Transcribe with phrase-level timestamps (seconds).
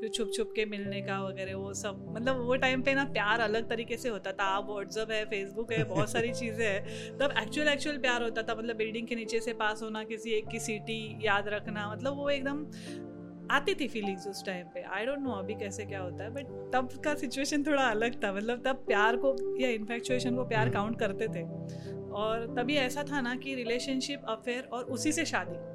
[0.00, 3.40] फिर छुप छुप के मिलने का वगैरह वो सब। मतलब वो टाइम पे ना प्यार
[3.40, 7.34] अलग तरीके से होता था। आप व्हाट्सअप है फेसबुक है बहुत सारी चीज़ें हैं। तब
[7.42, 10.58] एक्चुअल एक्चुअल प्यार होता था। मतलब बिल्डिंग के नीचे से पास होना किसी एक की
[10.58, 12.66] सीटी याद रखना मतलब वो एकदम
[13.50, 16.70] आती थी फीलिंग्स उस टाइम पे। आई डोंट नो अभी कैसे क्या होता है बट
[16.72, 20.98] तब का सिचुएशन थोड़ा अलग था। मतलब तब प्यार को या इन्फेक्चुएशन को प्यार काउंट
[20.98, 21.42] करते थे।
[22.10, 25.69] और तभी ऐसा था ना कि रिलेशनशिप अफेयर और उसी से शादी।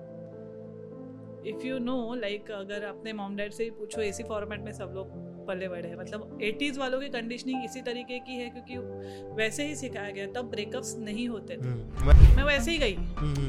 [1.47, 4.91] इफ़ यू नो लाइक अगर अपने मॉम डैड से ही पूछो इसी फॉर्मेट में सब
[4.95, 8.77] लोग पले बड़े हैं। मतलब एटीज़ वालों की कंडीशनिंग इसी तरीके की है क्योंकि
[9.35, 11.73] वैसे ही सिखाया गया तब ब्रेकअप्स नहीं होते थे।
[12.35, 12.95] मैं वैसे ही गई।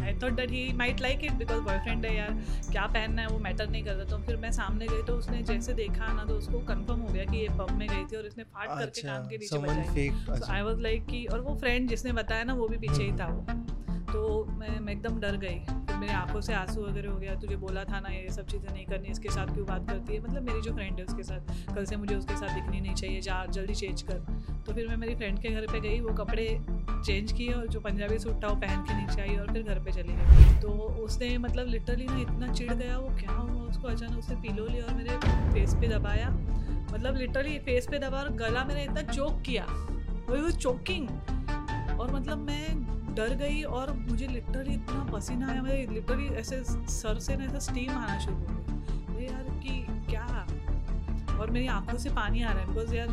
[0.02, 2.32] I thought that he might like it because boyfriend है यार
[2.72, 5.74] क्या पहनना है वो मैटर नहीं करता। तो फिर मैं सामने गई तो उसने जैसे
[5.74, 8.44] देखा ना तो उसको कंफर्म हो गया कि ये पब में गई थी और इसने
[8.44, 12.12] फाट करके अच्छा, कान के नीचे बजाई। आई वाज लाइक कि और वो फ्रेंड जिसने
[12.12, 13.75] बताया ना वो भी पीछे ही था वो।
[14.16, 17.56] तो मैं मैं एकदम डर गई। फिर मेरी आँखों से आँसू वगैरह हो गया, तुझे
[17.56, 20.20] बोला था ना ये सब चीज़ें नहीं करनी, इसके साथ क्यों बात करती है?
[20.20, 23.20] मतलब मेरी जो फ्रेंड है उसके साथ, कल से मुझे उसके साथ दिखनी नहीं चाहिए,
[23.20, 24.14] जा, जल्दी चेंज कर।
[24.66, 26.60] तो फिर मैं मेरी फ्रेंड के घर पे गई, वो कपड़े
[27.06, 29.78] चेंज किए और जो पंजाबी सूट था वो पहन के नीचे आई और फिर घर
[29.78, 30.68] पे चली गई। तो
[31.04, 33.88] उसने मतलब लिटरली ना इतना चिढ़ गया, वो क्या हुआ उसको?
[33.88, 35.18] अचानक उसने पिलो लिया और मेरे
[35.54, 36.30] फेस पे दबाया।
[36.94, 39.64] मतलब लिटरली फेस पे दबा और गला मैंने इतना चोक किया।
[40.30, 41.08] वो चोकिंग
[42.00, 47.18] और मतलब मैं डर गई और मुझे लिटरली इतना पसीना आया, मुझे लिटरली ऐसे सर
[47.18, 50.26] से ना ऐसा स्टीम आना शुरू हो गया। अरे यार, कि क्या?
[51.38, 53.08] और मेरी आँखों से पानी आ रहा है बिकॉज़ यार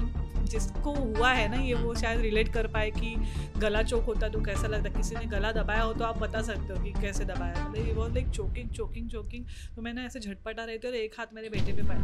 [0.51, 3.15] जिसको हुआ है ना, ये वो शायद रिलेट कर पाए कि
[3.57, 6.73] गला चोक होता तो कैसा लगता किसी ने गला दबाया हो तो आप बता सकते
[6.73, 10.63] हो कि कैसे दबाया मतलब ये बहुत लाइक चोकिंग चोकिंग चोकिंग तो मैंने ऐसे झटपटा
[10.63, 12.01] रही थी और एक हाथ मेरे बेटे पे पाया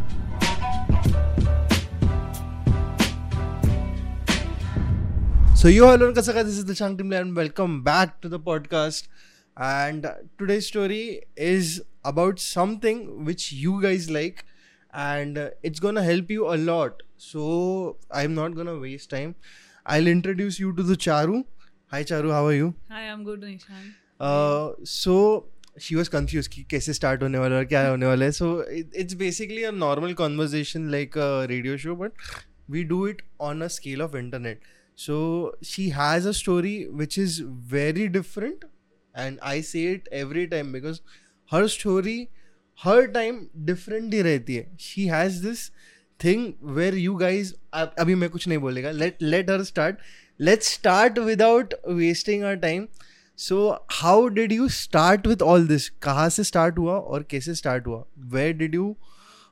[5.58, 9.08] So yo hello Kasaka, this is the Chang Team and welcome back to the podcast.
[9.56, 10.06] And
[10.39, 14.44] today's story is about something which you guys like
[14.92, 17.03] and uh, it's gonna help you a lot.
[17.17, 19.34] So I'm not gonna waste time.
[19.86, 21.44] I'll introduce you to the Charu.
[21.91, 22.75] Hi Charu, how are you?
[22.91, 23.95] Hi, I'm good, Nishan.
[24.20, 25.46] Uh, so
[25.79, 28.33] she was confused कि कैसे start होने वाला है और क्या होने वाला है.
[28.33, 32.12] So it, it's basically a normal conversation like a radio show, but
[32.68, 34.58] we do it on a scale of internet.
[34.99, 35.17] So
[35.64, 37.39] she has a story which is
[37.76, 38.65] very different,
[39.15, 40.99] and I say it every time because
[41.54, 42.17] her story,
[42.86, 43.39] her time
[43.70, 44.77] different ही रहती है.
[44.87, 45.64] She has this
[46.26, 46.43] thing
[46.77, 48.92] where you guys अब- अभी मैं कुछ नहीं बोलेगा.
[48.92, 49.93] Let let her start.
[50.42, 52.87] Let's start without wasting our time.
[53.37, 53.60] So
[54.02, 55.89] how did you start with all this?
[56.02, 58.05] कहाँ से start हुआ और कैसे start हुआ?
[58.36, 58.87] Where did you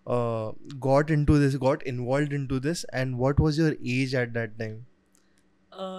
[0.09, 0.51] uh,
[0.87, 1.57] got into this?
[1.65, 2.85] Got involved into this?
[3.01, 4.77] And what was your age at that time?
[4.77, 4.96] Uh,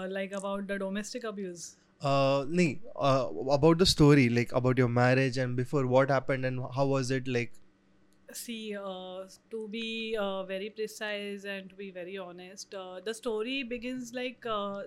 [0.09, 1.77] like about the domestic abuse.
[2.01, 6.61] Uh, nahi, uh, about the story, like about your marriage and before what happened and
[6.75, 7.53] how was it like?
[8.33, 13.63] See, uh, to be uh, very precise and to be very honest, uh, the story
[13.63, 14.83] begins like uh,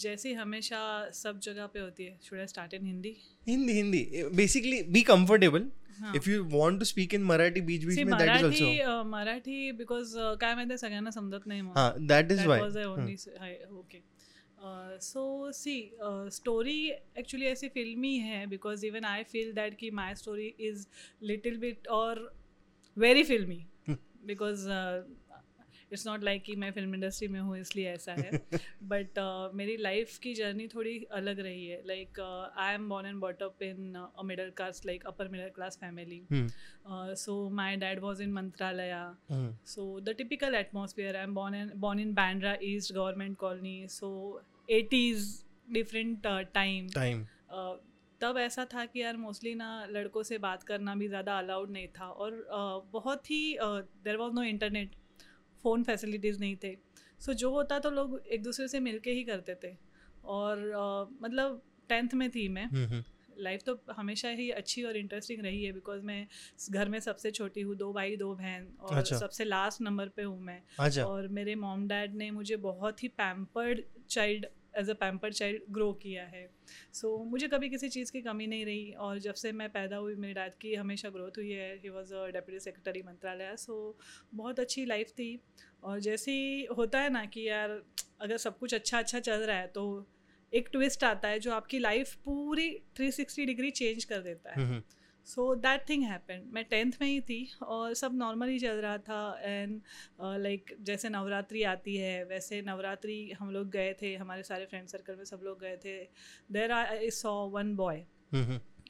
[0.00, 3.16] जैसे हमेशा सब जगह पे होती है should I start in Hindi
[3.48, 4.00] Hindi, Hindi.
[4.40, 5.64] Basically, be comfortable.
[6.02, 6.14] हाँ.
[6.14, 8.90] If you want to speak in Marathi, बीच बीच में that is Marathi also.
[8.90, 11.92] uh, Marathi because काय माहिती सगळ्यांना समजत नाही हाँ,
[12.96, 13.08] Hmm.
[13.40, 14.00] hi, okay
[14.62, 19.90] uh, so see uh, story actually ऐसी फिल्मी है because even I feel that कि
[19.90, 20.86] my story is
[21.30, 22.14] little bit or
[22.96, 23.98] very filmy Hmm.
[25.92, 28.30] It's not like कि मैं फ़िल्म इंडस्ट्री में हूँ इसलिए ऐसा है।
[28.82, 32.20] बट uh, मेरी लाइफ की जर्नी थोड़ी अलग रही है। Like
[32.56, 36.22] I am born and brought up in a middle class like upper middle class family.
[37.16, 39.16] So my dad was in Mantralaya
[39.66, 44.42] so the typical typical I am born in born in Bandra East government colony so
[44.70, 45.24] 80s
[45.72, 46.88] different uh, time.
[46.88, 47.24] Time.
[47.50, 47.74] uh,
[48.20, 51.88] तब ऐसा था कि यार mostly ना लड़कों से बात करना भी ज़्यादा अलाउड नहीं
[51.88, 53.58] था। और uh, बहुत ही
[54.04, 54.94] there was no internet
[55.62, 56.74] phone facilities नहीं थे
[57.20, 59.76] सो so, जो होता तो लोग एक दूसरे से मिल ही करते थे
[60.24, 62.86] और uh, मतलब टेंथ में थी मैं Hmm.
[62.86, 63.02] hmm.
[63.38, 66.26] लाइफ तो हमेशा ही अच्छी और इंटरेस्टिंग रही है बिकॉज़ मैं
[66.70, 70.22] घर में सबसे छोटी हूँ दो भाई दो बहन और अच्छा। सबसे लास्ट नंबर पे
[70.22, 71.04] हूँ मैं अच्छा.
[71.04, 74.46] और मेरे मॉम डैड ने मुझे बहुत ही pampered child
[74.78, 76.46] as a pampered child grow किया है
[76.92, 79.96] सो so, मुझे कभी किसी चीज़ की कमी नहीं रही और जब से मैं पैदा
[79.96, 83.98] हुई मेरे डैड की हमेशा ग्रोथ हुई है he was a deputy secretary Mantralaya so
[84.34, 85.30] बहुत अच्छी लाइफ थी
[85.82, 86.32] और जैसे
[86.76, 87.80] होता है ना कि यार
[88.20, 89.84] अगर सब कुछ अच्छा अच्छा चल रहा है तो
[90.52, 92.68] एक ट्विस्ट आता है जो आपकी लाइफ पूरी
[93.00, 94.72] 360 डिग्री चेंज कर देता है Hmm.
[94.72, 95.01] hmm.
[95.26, 98.98] So that thing happen मैं टेंथ में ही थी और सब नॉर्मल ही चल रहा
[98.98, 99.80] था एंड
[100.42, 105.16] लाइक जैसे नवरात्रि आती है वैसे नवरात्रि हम लोग गए थे हमारे सारे फ्रेंड सर्कल
[105.16, 106.02] में सब लोग गए थे।
[106.52, 108.04] There I saw one boy.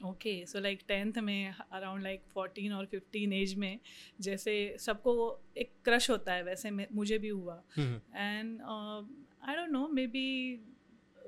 [0.05, 3.79] Okay so like tenth में अराउंड लाइक फोर्टीन और फिफ्टीन एज में
[4.21, 5.13] जैसे सबको
[5.57, 10.25] एक क्रश होता है वैसे मुझे भी हुआ। And I don't know maybe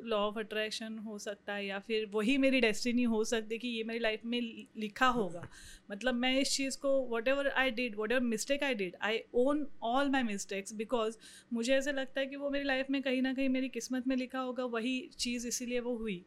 [0.05, 3.67] law of attraction हो सकता है या फिर वही मेरी डेस्टिनी हो सकती है कि
[3.67, 4.39] ये मेरी लाइफ में
[4.77, 5.47] लिखा होगा।
[5.91, 6.91] मतलब मैं इस चीज़ को
[7.27, 11.17] whatever I did whatever mistake I did I own all my mistakes because
[11.53, 14.15] मुझे ऐसा लगता है कि वो मेरी लाइफ में कहीं ना कहीं मेरी किस्मत में
[14.15, 16.25] लिखा होगा वही चीज़ इसीलिए वो हुई।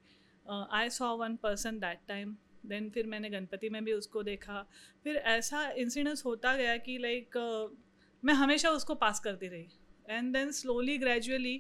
[0.73, 2.37] I saw one person that time
[2.67, 4.67] then फिर मैंने गणपति में भी उसको देखा।
[5.05, 7.85] फिर ऐसा इंसिडेंस होता गया कि लाइक like, uh,
[8.25, 9.69] मैं हमेशा उसको पास करती रही।
[10.11, 11.59] एंड देन स्लोली ग्रेजुअली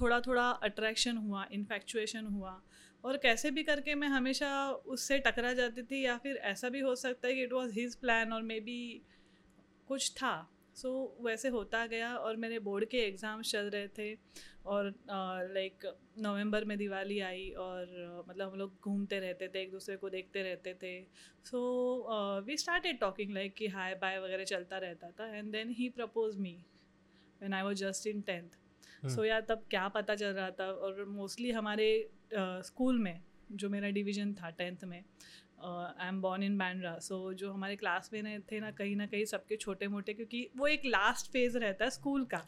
[0.00, 2.60] थोड़ा थोड़ा अट्रैक्शन हुआ इन्फेक्चुएशन हुआ।
[3.04, 6.94] और कैसे भी करके मैं हमेशा उससे टकरा जाती थी या फिर ऐसा भी हो
[6.96, 9.02] सकता है कि इट वॉज़ हिज प्लान और मे बी
[9.88, 14.14] कुछ था। सो so, वैसे होता गया और मेरे बोर्ड के एग्ज़ाम्स चल रहे थे
[14.66, 14.86] और
[15.54, 15.86] लाइक
[16.18, 20.10] नवंबर में दिवाली आई और uh, मतलब हम लोग घूमते रहते थे एक दूसरे को
[20.10, 21.00] देखते रहते थे।
[21.44, 21.60] So
[22.46, 26.36] we started talking like कि हाय बाय वगैरह चलता रहता था। And then he propose
[26.38, 26.56] me
[27.42, 30.66] when I was just in tenth so यार तब क्या पता चल रहा था?
[30.72, 31.86] और मोस्टली हमारे
[32.34, 33.20] स्कूल uh, में
[33.52, 35.02] जो मेरा डिवीज़न था टेंथ में
[35.62, 39.24] I am born in Bandra so जो हमारे क्लास में थे ना कहीं ना कहीं
[39.24, 42.42] सबके छोटे मोटे क्योंकि वो एक लास्ट फ़ेज़ रहता है स्कूल का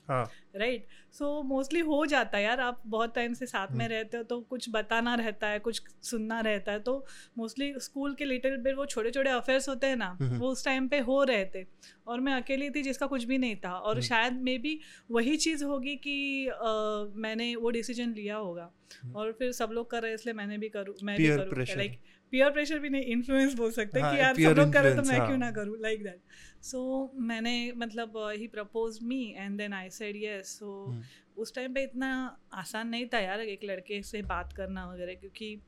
[0.57, 4.23] राइट सो मोस्टली हो जाता है यार आप बहुत टाइम से साथ में रहते हो
[4.23, 7.05] तो कुछ बताना रहता है कुछ सुनना रहता है तो
[7.39, 10.89] मोस्टली स्कूल के लिटिल बिट वो छोटे छोटे अफेयर्स होते हैं ना वो उस टाइम
[10.89, 11.65] पे हो रहे थे।
[12.07, 14.79] और मैं अकेली थी जिसका कुछ भी नहीं था। और शायद मे बी
[15.11, 16.17] वही चीज़ होगी कि
[17.17, 18.71] मैंने वो डिसीज़न लिया होगा।
[19.17, 21.65] और फिर सब लोग कर रहे हैं इसलिए मैंने भी करूँ मैं भी करूँ.
[21.77, 21.99] लाइक
[22.31, 25.19] पीयर प्रेशर भी नहीं इन्फ्लुएंस बोल सकते हाँ, कि यार सब लोग करे तो मैं
[25.19, 25.27] हाँ.
[25.27, 25.77] क्यों ना करूँ?
[25.81, 26.21] लाइक दैट
[26.63, 30.95] सो मैंने मतलब he propose me and then I said yes so
[31.37, 35.59] उस टाइम पे इतना आसान नहीं था यार एक लड़के से बात करना वगैरह क्योंकि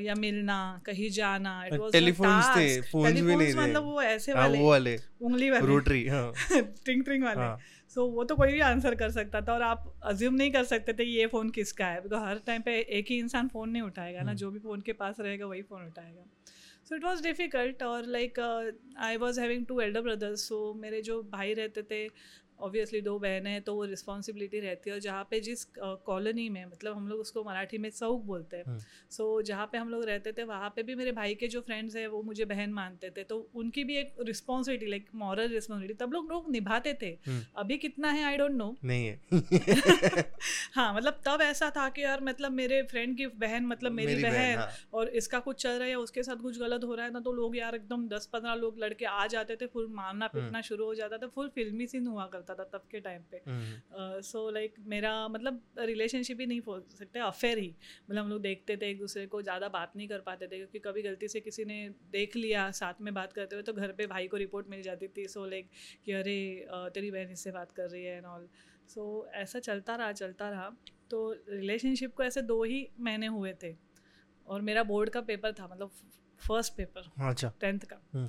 [0.00, 4.32] या मिलना कहीं जाना इट वाज Telephones थे, phones भी नहीं थे। मतलब वो ऐसे
[4.32, 7.62] हाँ वाले वो वाले उंगली वाले। रोटरी हाँ। ट्रिंग ट्रिंग वाले।
[7.96, 10.64] हाँ so, वो तो कोई भी आंसर कर सकता था और आप अज्यूम नहीं कर
[10.64, 13.82] सकते थे ये फ़ोन किसका है बिकॉज़ हर टाइम पे एक ही इंसान फ़ोन नहीं
[13.82, 16.24] उठाएगा ना हम्म। जो भी फ़ोन के पास रहेगा वही फ़ोन उठाएगा
[16.84, 18.40] सो इट वॉज़ डिफ़िकल्ट और like
[18.98, 22.06] I was having two elder brothers so मेरे जो भाई रहते थे
[22.58, 26.64] ऑब्वियसली दो बहन है तो वो रिस्पॉन्सिबिलिटी रहती है और जहाँ पे जिस कॉलोनी में
[26.64, 28.78] मतलब हम लोग उसको मराठी में सऊक बोलते हैं हम्म।
[29.10, 31.96] सो जहाँ पे हम लोग रहते थे वहाँ पे भी मेरे भाई के जो फ्रेंड्स
[31.96, 36.12] हैं वो मुझे बहन मानते थे तो उनकी भी एक रिस्पॉन्सिबिलिटी लाइक मॉरल रिस्पॉन्सिबिलिटी तब
[36.12, 40.24] लोग लोग निभाते थे हम्म। अभी कितना है आई डोंट नो नहीं है
[40.74, 44.58] हाँ मतलब तब ऐसा था कि यार मतलब मेरे फ्रेंड की बहन मतलब मेरी, बहन
[44.58, 47.12] हाँ और इसका कुछ चल रहा है या उसके साथ कुछ गलत हो रहा है
[47.12, 50.40] ना तो लोग यार एकदम दस पंद्रह लोग लड़के आ जाते थे फुल मारना हम्म।
[50.40, 53.40] पीटना शुरू हो जाता था फुल फिल्मी सीन हुआ करता था तब के टाइम पे।
[53.46, 57.74] हम्म, सो लाइक मेरा मतलब रिलेशनशिप ही नहीं बोल सकते अफेयर ही।
[58.10, 60.78] मतलब हम लोग देखते थे एक दूसरे को ज़्यादा बात नहीं कर पाते थे क्योंकि
[60.80, 64.06] कभी गलती से किसी ने देख लिया साथ में बात करते हुए तो घर पे
[64.06, 65.68] भाई को रिपोर्ट मिल जाती थी सो लाइक
[66.06, 66.36] कि अरे
[66.94, 68.48] तेरी बहन इससे बात कर रही है एंड ऑल
[68.88, 69.04] सो
[69.34, 70.70] ऐसा चलता रहा चलता रहा।
[71.10, 71.18] तो
[71.48, 73.74] रिलेशनशिप को ऐसे दो ही महीने हुए थे।
[74.46, 75.90] और मेरा बोर्ड का पेपर था मतलब
[76.40, 78.28] फ़र्स्ट पेपर अच्छा। टेंथ का। हम्म।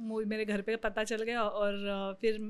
[0.00, 2.40] मेरे घर पे पता चल गया और फिर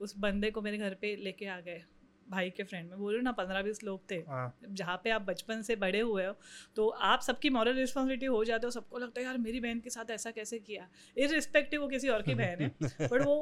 [0.00, 1.82] उस बंदे को मेरे घर पे लेके आ गए
[2.28, 5.62] भाई के फ्रेंड में। बोलो ना पंद्रह बीस लोग थे। हाँ। जहाँ पे आप बचपन
[5.62, 6.34] से बड़े हुए हो
[6.76, 9.90] तो आप सबकी मॉरल रिस्पॉन्सिबिलिटी हो जाते हो सबको लगता है यार मेरी बहन के
[9.90, 10.88] साथ ऐसा कैसे किया?
[11.16, 12.68] इरिस्पेक्टिव वो किसी और की बहन है।
[13.08, 13.40] बट वो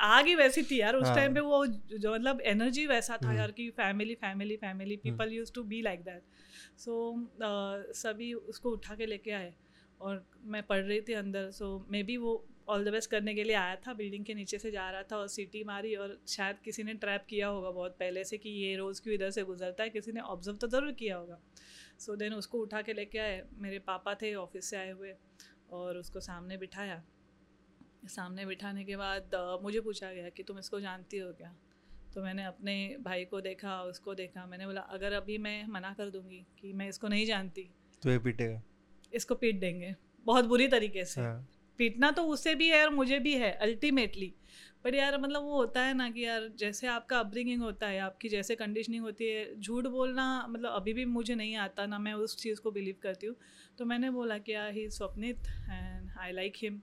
[0.00, 3.28] आग ही वैसी थी यार उस हाँ। टाइम पे वो जो मतलब एनर्जी वैसा था
[3.28, 6.22] हम्म। यार कि family family family people used to be like that
[6.78, 6.96] so
[8.02, 9.52] सभी उसको उठा के लेके आए
[10.00, 12.34] और मैं पढ़ रही थी अंदर सो मे बी वो
[12.72, 15.16] ऑल द बेस्ट करने के लिए आया था बिल्डिंग के नीचे से जा रहा था
[15.16, 18.74] और सीटी मारी और शायद किसी ने ट्रैप किया होगा बहुत पहले से कि ये
[18.76, 21.38] रोज़ क्यों इधर से गुजरता है किसी ने ऑब्ज़र्व तो ज़रूर किया होगा।
[21.98, 25.14] सो so देन उसको उठा के लेके आए मेरे पापा थे ऑफ़िस से आए हुए
[25.72, 27.02] और उसको सामने बिठाया।
[28.08, 31.54] सामने बिठाने के बाद मुझे पूछा गया कि तुम इसको जानती हो क्या?
[32.14, 36.10] तो मैंने अपने भाई को देखा उसको देखा मैंने बोला अगर अभी मैं मना कर
[36.10, 37.68] दूँगी कि मैं इसको नहीं जानती
[38.02, 38.62] तो ये पीटेगा।
[39.12, 39.94] इसको पीट देंगे।
[40.26, 41.48] बहुत बुरी तरीके से। हाँ।
[41.78, 44.34] पीटना तो उसे भी है और मुझे भी है अल्टीमेटली
[44.84, 48.28] बट यार मतलब वो होता है ना कि यार जैसे आपका अपब्रिंगिंग होता है आपकी
[48.28, 52.36] जैसे कंडीशनिंग होती है झूठ बोलना मतलब अभी भी मुझे नहीं आता ना मैं उस
[52.36, 53.36] चीज़ को बिलीव करती हूँ.
[53.78, 55.36] तो मैंने बोला कि यार he Swapnit
[55.70, 56.80] and I like him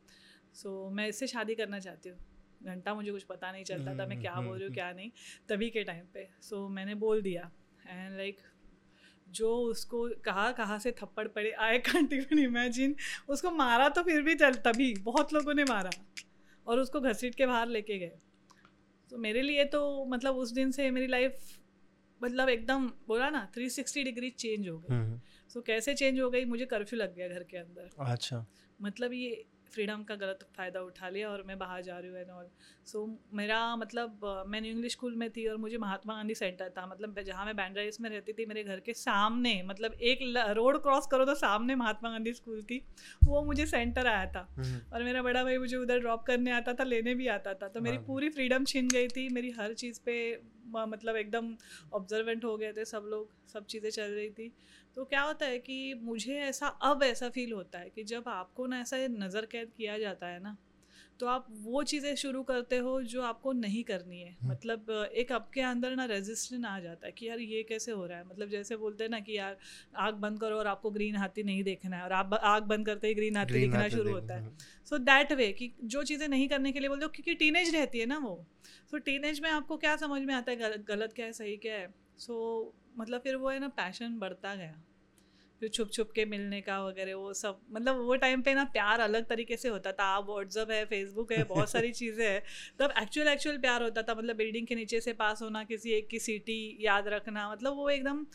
[0.54, 2.18] so मैं इससे शादी करना चाहती हूँ.
[2.64, 5.12] घंटा मुझे कुछ पता नहीं चलता था मैं क्या बोल रही हूँ क्या नहीं
[5.50, 6.28] तभी के टाइम पे.
[6.42, 7.52] सो so, मैंने बोल दिया.
[7.88, 8.38] एंड लाइक
[9.32, 12.96] जो उसको कहा कहाँ से थप्पड़ पड़े आई कांट इवन इमेजिन
[13.30, 15.90] उसको मारा तो फिर भी चल तभी बहुत लोगों ने मारा
[16.68, 18.12] और उसको घसीट के बाहर लेके गए।
[19.12, 21.38] तो मेरे लिए तो मतलब उस दिन से मेरी लाइफ
[22.24, 25.20] मतलब एकदम बोला ना 360 डिग्री चेंज हो गई। हम्म,
[25.50, 26.46] सो कैसे चेंज हो गई?
[26.46, 28.46] मुझे कर्फ्यू लग गया घर के अंदर। अच्छा।
[28.82, 32.30] मतलब ये फ्रीडम का गलत फ़ायदा उठा लिया और मैं बाहर जा रही हूँ एंड
[32.32, 32.46] ऑल
[32.88, 36.86] सो मेरा मतलब मैं न्यू इंग्लिश स्कूल में थी और मुझे महात्मा गांधी सेंटर था।
[36.86, 40.20] मतलब जहाँ मैं बैंड्रा ईस्ट में रहती थी मेरे घर के सामने मतलब एक
[40.58, 42.82] रोड क्रॉस करो तो सामने महात्मा गांधी स्कूल थी
[43.24, 46.74] वो मुझे सेंटर आया था। हम्म, और मेरा बड़ा भाई मुझे उधर ड्रॉप करने आता
[46.74, 49.74] था लेने भी आता था। तो मेरी हाँ। पूरी फ्रीडम छीन गई थी मेरी हर
[49.76, 50.16] चीज़ पे
[50.72, 51.56] मतलब एकदम
[51.94, 54.52] ऑब्जर्वेंट हो गए थे सब लोग सब चीज़ें चल रही थी।
[55.00, 58.68] तो क्या होता है कि मुझे ऐसा अब ऐसा फील होता है कि जब आपको
[58.68, 60.58] ना ऐसा नज़र कैद किया जाता है ना
[61.20, 65.32] तो आप वो चीज़ें शुरू करते हो जो आपको नहीं करनी है। हम्म। मतलब एक
[65.32, 68.26] आपके अंदर ना रेजिस्टेंस आ जाता है कि यार ये कैसे हो रहा है?
[68.26, 69.58] मतलब जैसे बोलते हैं ना कि यार
[69.96, 73.08] आग बंद करो और आपको ग्रीन हाथी नहीं देखना है और आप आग बंद करते
[73.08, 74.52] ही ग्रीन हाथी दिखना शुरू होता है।
[74.86, 78.00] सो दैट वे कि जो चीज़ें नहीं करने के लिए बोलते हो क्योंकि टीनेज रहती
[78.00, 78.46] है ना वो।
[78.92, 81.58] सो so, टीनेज में आपको क्या समझ में आता है गलत गलत क्या है सही
[81.58, 81.94] क्या है?
[82.18, 84.82] सो so, मतलब फिर वो है ना पैशन बढ़ता गया।
[85.62, 89.00] फिर छुप छुप के मिलने का वगैरह वो सब। मतलब वो टाइम पे ना प्यार
[89.00, 92.42] अलग तरीके से होता था। आप व्हाट्सअप है फेसबुक है बहुत सारी चीज़ें हैं।
[92.80, 96.08] तब एक्चुअल एक्चुअल प्यार होता था। मतलब बिल्डिंग के नीचे से पास होना किसी एक
[96.08, 98.26] की सीटी याद रखना मतलब वो एकदम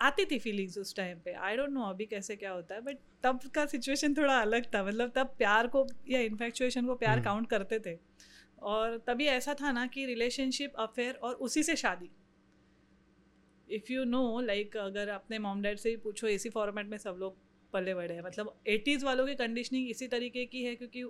[0.00, 2.98] आती थी फीलिंग्स उस टाइम पे। आई डोंट नो अभी कैसे क्या होता है बट
[3.22, 7.24] तब का सिचुएशन थोड़ा अलग था। मतलब तब प्यार को या इन्फेक्चुएशन को प्यार हम्म।
[7.24, 7.98] काउंट करते थे।
[8.62, 12.10] और तभी ऐसा था ना कि रिलेशनशिप अफेयर और उसी से शादी।
[13.70, 17.16] इफ़ यू नो लाइक अगर अपने मॉम डैड से ही पूछो इसी फॉर्मेट में सब
[17.18, 17.36] लोग
[17.72, 21.04] पले बड़े हैं। मतलब एटीज़ वालों की कंडीशनिंग इसी तरीके की है क्योंकि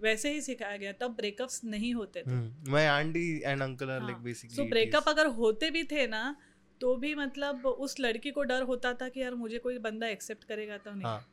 [0.00, 4.54] वैसे ही सिखाया गया तब ब्रेकअप्स नहीं होते थे। Aunty and uncle and like basically
[4.54, 6.36] like so breakup अगर होते भी थे ना
[6.80, 10.44] तो भी मतलब उस लड़की को डर होता था कि यार मुझे कोई बंदा एक्सेप्ट
[10.44, 11.26] करेगा तो नहीं। हाँ।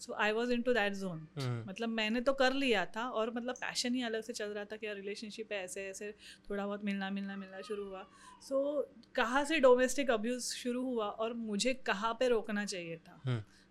[0.00, 1.26] So I was into that zone
[1.68, 4.76] मतलब मैंने तो कर लिया था और मतलब पैशन ही अलग से चल रहा था
[4.76, 6.10] कि यार रिलेशनशिप है ऐसे ऐसे
[6.50, 8.02] थोड़ा बहुत मिलना मिलना मिलना शुरू हुआ।
[8.42, 13.20] सो so, कहाँ से डोमेस्टिक अब्यूज़ शुरू हुआ और मुझे कहाँ पे रोकना चाहिए था।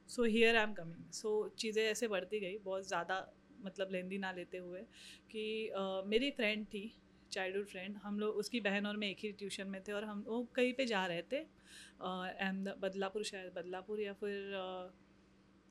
[0.09, 3.25] So here I am coming so चीज़ें ऐसे बढ़ती गई बहुत ज़्यादा
[3.65, 4.81] मतलब लेंदी ना लेते हुए
[5.31, 6.91] कि अ, मेरी फ्रेंड थी
[7.31, 10.23] चाइल्डहुड फ्रेंड हम लोग उसकी बहन और मैं एक ही ट्यूशन में थे और हम
[10.27, 11.37] वो कहीं पे जा रहे थे
[12.01, 14.91] अहमद बदलापुर शायद बदलापुर या फिर अ,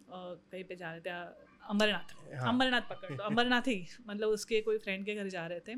[0.08, 4.78] कहीं पे जा रहे थे अमरनाथ। हाँ। अमरनाथ पकड़ लो। अमरनाथ ही मतलब उसके कोई
[4.78, 5.75] फ्रेंड के घर जा रहे थे।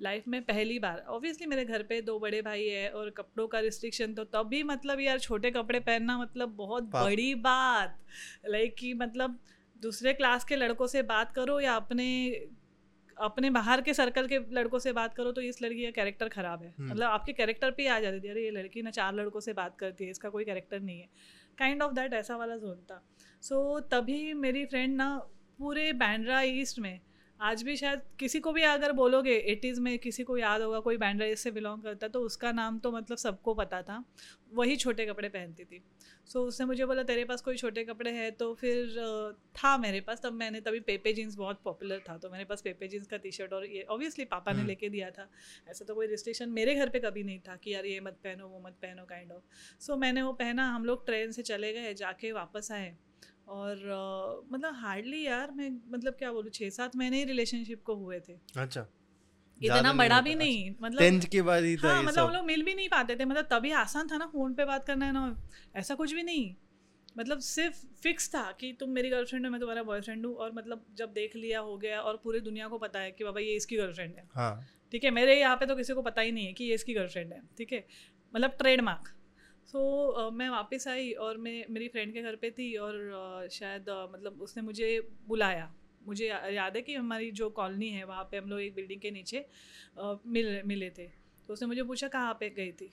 [0.00, 3.60] लाइफ में पहली बार ऑब्वियसली मेरे घर पे दो बड़े भाई है और कपड़ों का
[3.60, 7.98] रिस्ट्रिक्शन तो तब भी मतलब यार छोटे कपड़े पहनना मतलब बहुत बड़ी बात।
[8.46, 9.38] लाइक कि मतलब
[9.82, 12.08] दूसरे क्लास के लड़कों से बात करो या अपने
[13.16, 16.62] अपने बाहर के सर्कल के लड़कों से बात करो तो इस लड़की का कैरेक्टर खराब
[16.62, 19.14] है। हम्म। मतलब आपके कैरेक्टर पे ही आ जाती थी अरे ये लड़की ना चार
[19.14, 21.08] लड़कों से बात करती है इसका कोई कैरेक्टर नहीं है।
[21.58, 23.02] काइंड ऑफ़ दैट ऐसा वाला जोन था।
[23.42, 25.16] सो so, तभी मेरी फ्रेंड ना
[25.58, 27.00] पूरे बैंड्रा ईस्ट में
[27.40, 30.96] आज भी शायद किसी को भी अगर बोलोगे एटीज़ में किसी को याद होगा कोई
[30.96, 34.04] बैंड्रा ईस्ट से बिलोंग करता तो उसका नाम तो मतलब सबको पता था
[34.54, 35.80] वही छोटे कपड़े पहनती थी।
[36.26, 38.30] सो so, उसने मुझे बोला तेरे पास कोई छोटे कपड़े हैं?
[38.32, 42.44] तो फिर था मेरे पास तब मैंने तभी पेपे जीन्स बहुत पॉपुलर था तो मेरे
[42.44, 45.28] पास पेपे जीन्स का टी शर्ट और ये ऑब्वियसली पापा ने हम्म। लेके दिया था।
[45.68, 48.48] ऐसा तो कोई रिस्ट्रिक्शन मेरे घर पे कभी नहीं था कि यार ये मत पहनो
[48.48, 51.94] वो मत पहनो काइंड ऑफ़ सो मैंने वो पहना हम लोग ट्रेन से चले गए
[51.94, 52.96] जाके वापस आए।
[53.50, 57.94] और अ, मतलब हार्डली यार मैं मतलब क्या बोलूँ छः सात महीने ही रिलेशनशिप को
[57.94, 58.86] हुए थे। अच्छा।
[59.60, 62.62] इतना बड़ा भी नहीं मतलब टेंथ के बाद ही था हाँ मतलब हम लोग मिल
[62.62, 65.24] भी नहीं पाते थे मतलब तभी आसान था ना फ़ोन पे बात करना है ना
[65.76, 66.54] ऐसा कुछ भी नहीं।
[67.18, 70.84] मतलब सिर्फ़ फिक्स था कि तुम मेरी गर्लफ्रेंड हो मैं तुम्हारा बॉयफ्रेंड हूँ और मतलब
[70.94, 73.76] जब देख लिया हो गया और पूरी दुनिया को पता है कि बाबा ये इसकी
[73.76, 76.52] गर्लफ्रेंड है। हाँ। ठीक है मेरे यहाँ पे तो किसी को पता ही नहीं है
[76.52, 77.86] कि ये इसकी गर्लफ्रेंड है। ठीक है
[78.34, 79.08] मतलब ट्रेडमार्क
[79.72, 82.94] सो so, uh, मैं वापस आई और मैं मेरी फ्रेंड के घर पे थी और
[82.94, 85.74] अ, शायद अ, मतलब उसने मुझे बुलाया।
[86.06, 89.00] मुझे या- याद है कि हमारी जो कॉलोनी है वहाँ पे हम लोग एक बिल्डिंग
[89.00, 89.38] के नीचे
[89.98, 91.06] अ, मिल मिले थे।
[91.48, 92.90] तो उसने मुझे पूछा कहाँ पे गई थी?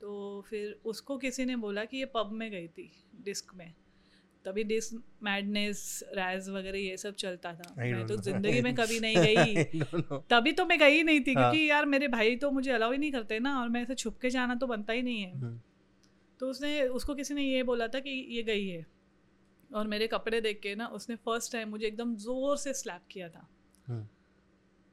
[0.00, 2.90] तो फिर उसको किसी ने बोला कि ये पब में गई थी
[3.24, 3.72] डिस्क में।
[4.44, 9.16] तभी डिस्क मैडनेस रैज वगैरह ये सब चलता था। मैं तो ज़िंदगी में कभी नहीं
[9.26, 9.64] गई.
[10.30, 12.98] तभी तो मैं गई नहीं थी हाँ। क्योंकि यार मेरे भाई तो मुझे अलाउ ही
[12.98, 15.60] नहीं करते ना और मैं ऐसे छुप के जाना तो बनता ही नहीं है। हम्म,
[16.40, 18.86] तो उसने उसको किसी ने ये बोला था कि ये गई है।
[19.70, 23.28] और मेरे कपड़े देख के ना उसने फ़र्स्ट टाइम मुझे एकदम ज़ोर से स्लैप किया
[23.28, 23.46] था।
[23.86, 24.06] हम्म,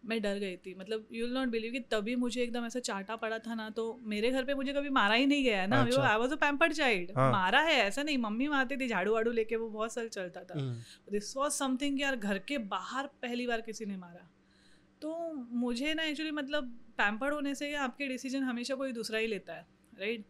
[0.04, 3.16] मैं डर गई थी। मतलब यू विल नॉट बिलीव कि तभी मुझे एकदम ऐसा चाटा
[3.16, 5.82] पड़ा था ना तो मेरे घर पे मुझे कभी मारा ही नहीं गया है ना।
[5.82, 7.12] I was a pampered child.
[7.12, 10.60] मारा है ऐसा नहीं। मम्मी मारती थी झाड़ू वाड़ू लेके वो बहुत साल चलता था।
[11.12, 14.28] दिस वॉज़ समथिंग यार घर के बाहर पहली बार किसी ने मारा।
[15.02, 19.54] तो मुझे ना एक्चुअली मतलब पैम्पर्ड होने से आपके डिसीज़न हमेशा कोई दूसरा ही लेता
[19.54, 19.68] है
[20.00, 20.26] राइट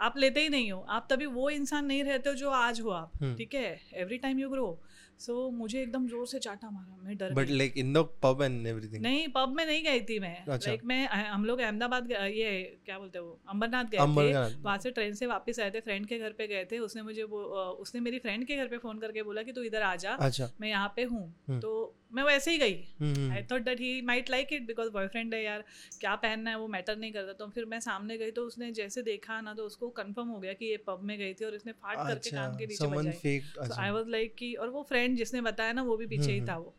[0.00, 2.90] आप लेते ही नहीं हो। आप तभी वो इंसान नहीं रहते हो जो आज हो
[2.90, 3.80] आप हम्म। ठीक है?
[3.94, 4.80] Every time you grow
[5.20, 8.42] so so, मुझे एकदम ज़ोर से चाटा मारा मैं डर but like in the pub
[8.42, 11.60] and everything नहीं पब में नहीं गई थी मैं। लाइक अच्छा। लाइक मैं हम लोग
[11.60, 12.50] अहमदाबाद ये
[12.86, 16.18] क्या बोलते हैं अंबरनाथ गए थे। वहाँ से ट्रेन से वापस आए थे फ्रेंड के
[16.18, 17.42] घर पे गए थे। उसने मुझे वो
[17.82, 20.50] उसने मेरी फ्रेंड के घर पे फ़ोन करके बोला कि तू इधर आ जा अच्छा।
[20.60, 24.30] मैं यहाँ पे हूँ। हम्म। तो मैं वैसे ही गई। I thought that he might
[24.30, 25.64] like it because boyfriend है यार
[26.00, 29.02] क्या पहनना है वो मैटर नहीं करता। तो फिर मैं सामने गई तो उसने जैसे
[29.02, 31.72] देखा ना तो उसको कंफर्म हो गया कि ये पब में गई थी और इसने
[31.74, 33.40] फाट करके अच्छा कान के नीचे बजाई।
[33.78, 36.48] आई वाज लाइक कि और वो फ्रेंड जिसने बताया ना वो भी पीछे ही हम्म,
[36.48, 36.74] था वो।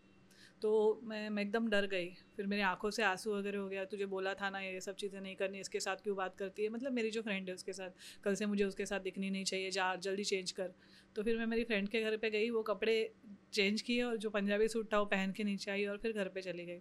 [0.61, 4.05] तो मैं मैं एकदम डर गई। फिर मेरी आँखों से आँसू वगैरह हो गया तुझे
[4.05, 6.69] बोला था ना ये सब चीज़ें नहीं करनी इसके साथ क्यों बात करती है?
[6.69, 7.89] मतलब मेरी जो फ्रेंड है उसके साथ
[8.23, 10.73] कल से मुझे उसके साथ दिखनी नहीं चाहिए जा जल्दी चेंज कर।
[11.15, 13.13] तो फिर मैं मेरी फ्रेंड के घर पे गई वो कपड़े
[13.53, 16.27] चेंज किए और जो पंजाबी सूट था वो पहन के नीचे आई और फिर घर
[16.27, 16.79] पे चली गई।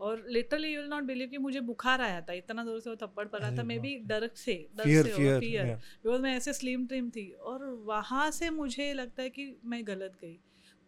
[0.00, 2.96] और literally you will not believe कि मुझे बुखार आया था इतना ज़ोर से वो
[2.96, 7.10] थप्पड़ पड़ा था मे बी डर से डर से फियर बिकॉज़ मैं ऐसे स्लिम ट्रिम
[7.10, 10.38] थी और वहाँ से मुझे लगता है कि मैं गलत गई।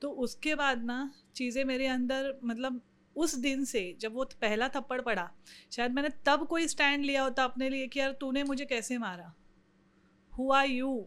[0.02, 0.98] तो उसके बाद ना
[1.36, 2.80] चीज़ें मेरे अंदर मतलब
[3.16, 5.30] उस दिन से जब वो पहला थप्पड़ पड़ा
[5.72, 9.32] शायद मैंने तब कोई स्टैंड लिया होता अपने लिए कि यार तूने मुझे कैसे मारा?
[10.32, 11.06] हुआ यू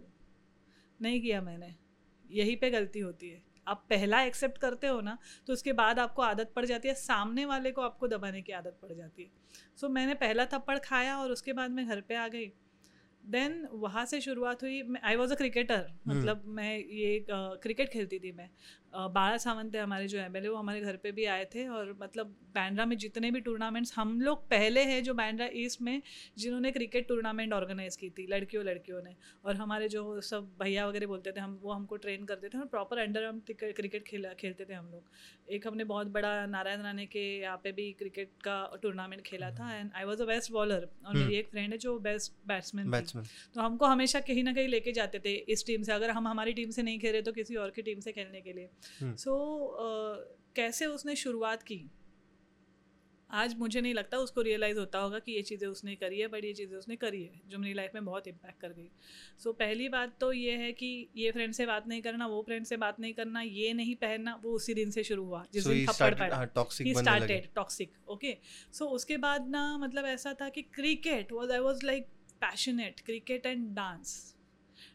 [1.00, 1.74] नहीं किया मैंने।
[2.26, 6.22] यही पे गलती होती है। आप पहला एक्सेप्ट करते हो ना तो उसके बाद आपको
[6.22, 9.30] आदत पड़ जाती है सामने वाले को आपको दबाने की आदत पड़ जाती है।
[9.78, 12.52] सो so, मैंने पहला थप्पड़ खाया और उसके बाद मैं घर पे आ गई।
[13.24, 18.32] देन वहाँ से शुरुआत हुई। आई वॉज़ अ क्रिकेटर मतलब मैं ये क्रिकेट खेलती थी
[18.32, 18.50] मैं।
[18.94, 22.36] बाला सावंत है हमारे जो एमएलए वो हमारे घर पे भी आए थे और मतलब
[22.56, 26.02] बैंड्रा में जितने भी टूर्नामेंट्स हम लोग पहले हैं जो बैंड्रा ईस्ट में
[26.38, 31.08] जिन्होंने क्रिकेट टूर्नामेंट ऑर्गेनाइज की थी लड़कियों लड़कियों ने। और हमारे जो सब भैया वगैरह
[31.08, 34.66] बोलते थे हम वो हमको ट्रेन करते थे और प्रॉपर अंडर हम क्रिकेट खेला खेलते
[34.66, 38.58] थे हम लोग। एक हमने बहुत बड़ा नारायण राणे के यहाँ पे भी क्रिकेट का
[38.82, 41.98] टूर्नामेंट खेला था and I was a best bowler और मेरी एक फ्रेंड है जो
[42.02, 42.92] बेस्ट बैट्समैन
[43.56, 46.54] तो हमको हमेशा कहीं ना कहीं लेके जाते थे इस टीम से। अगर हम हमारी
[46.54, 48.70] टीम से नहीं खेल रहे तो किसी और की टीम से खेलने के लिए।
[49.02, 49.34] हम्म। सो
[50.56, 51.86] कैसे उसने शुरुआत की?
[53.30, 56.44] आज मुझे नहीं लगता उसको रियलाइज़ होता होगा कि ये चीज़ें उसने करी है बट
[56.46, 58.90] ये चीज़ें उसने करी है जो मेरी लाइफ में बहुत इम्पैक्ट कर गई।
[59.40, 62.42] सो so, पहली बात तो ये है कि ये फ्रेंड से बात नहीं करना वो
[62.42, 65.64] फ्रेंड से बात नहीं करना ये नहीं पहनना वो उसी दिन से शुरू हुआ जिस
[65.64, 68.38] सो दिन थप्पड़ पड़ा। Toxic started toxic okay
[68.74, 72.08] so उसके बाद ना मतलब ऐसा था कि cricket was I was like
[72.42, 74.36] passionate cricket and dance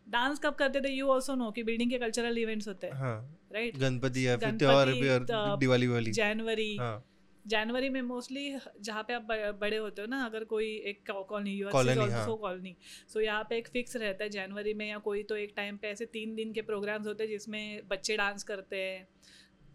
[0.08, 0.92] dance कब करते थे?
[0.92, 4.56] यू ऑल्सो नो कि बिल्डिंग के कल्चरल इवेंट्स होते हैं। हाँ। राइट गणपति या फिर
[4.56, 5.26] त्योहार भी और
[5.58, 7.04] दिवाली वाली। जनवरी हाँ।
[7.46, 9.22] जनवरी में मोस्टली जहाँ पे आप
[9.60, 12.76] बड़े होते हो ना अगर कोई एक कॉलोनी यू हाँ। ऑल्सो कॉलोनी
[13.08, 15.88] सो यहाँ पे एक फिक्स रहता है जनवरी में या कोई तो एक टाइम पे
[15.88, 19.08] ऐसे तीन दिन के प्रोग्राम्स होते हैं जिसमें बच्चे डांस करते हैं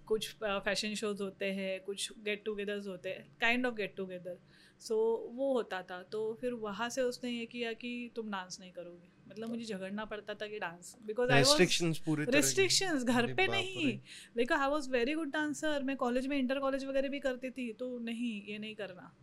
[0.05, 4.37] कुछ फ़ैशन शोज़ होते हैं कुछ गेट टुगेदर्स होते हैं kind of get together
[4.79, 4.95] so
[5.35, 9.12] वो होता था तो फिर वहाँ से उसने ये किया कि तुम डांस नहीं करोगे।
[9.29, 13.99] मतलब मुझे झगड़ना पड़ता था कि डांस बिकॉज़ आई रेस्ट्रिक्शंस पूरे रिस्ट्रिक्शंस घर पे नहीं।
[14.37, 17.71] लेकिन I was very good dancer मैं कॉलेज में इंटर कॉलेज वगैरह भी करती थी
[17.73, 19.13] तो नहीं ये नहीं करना।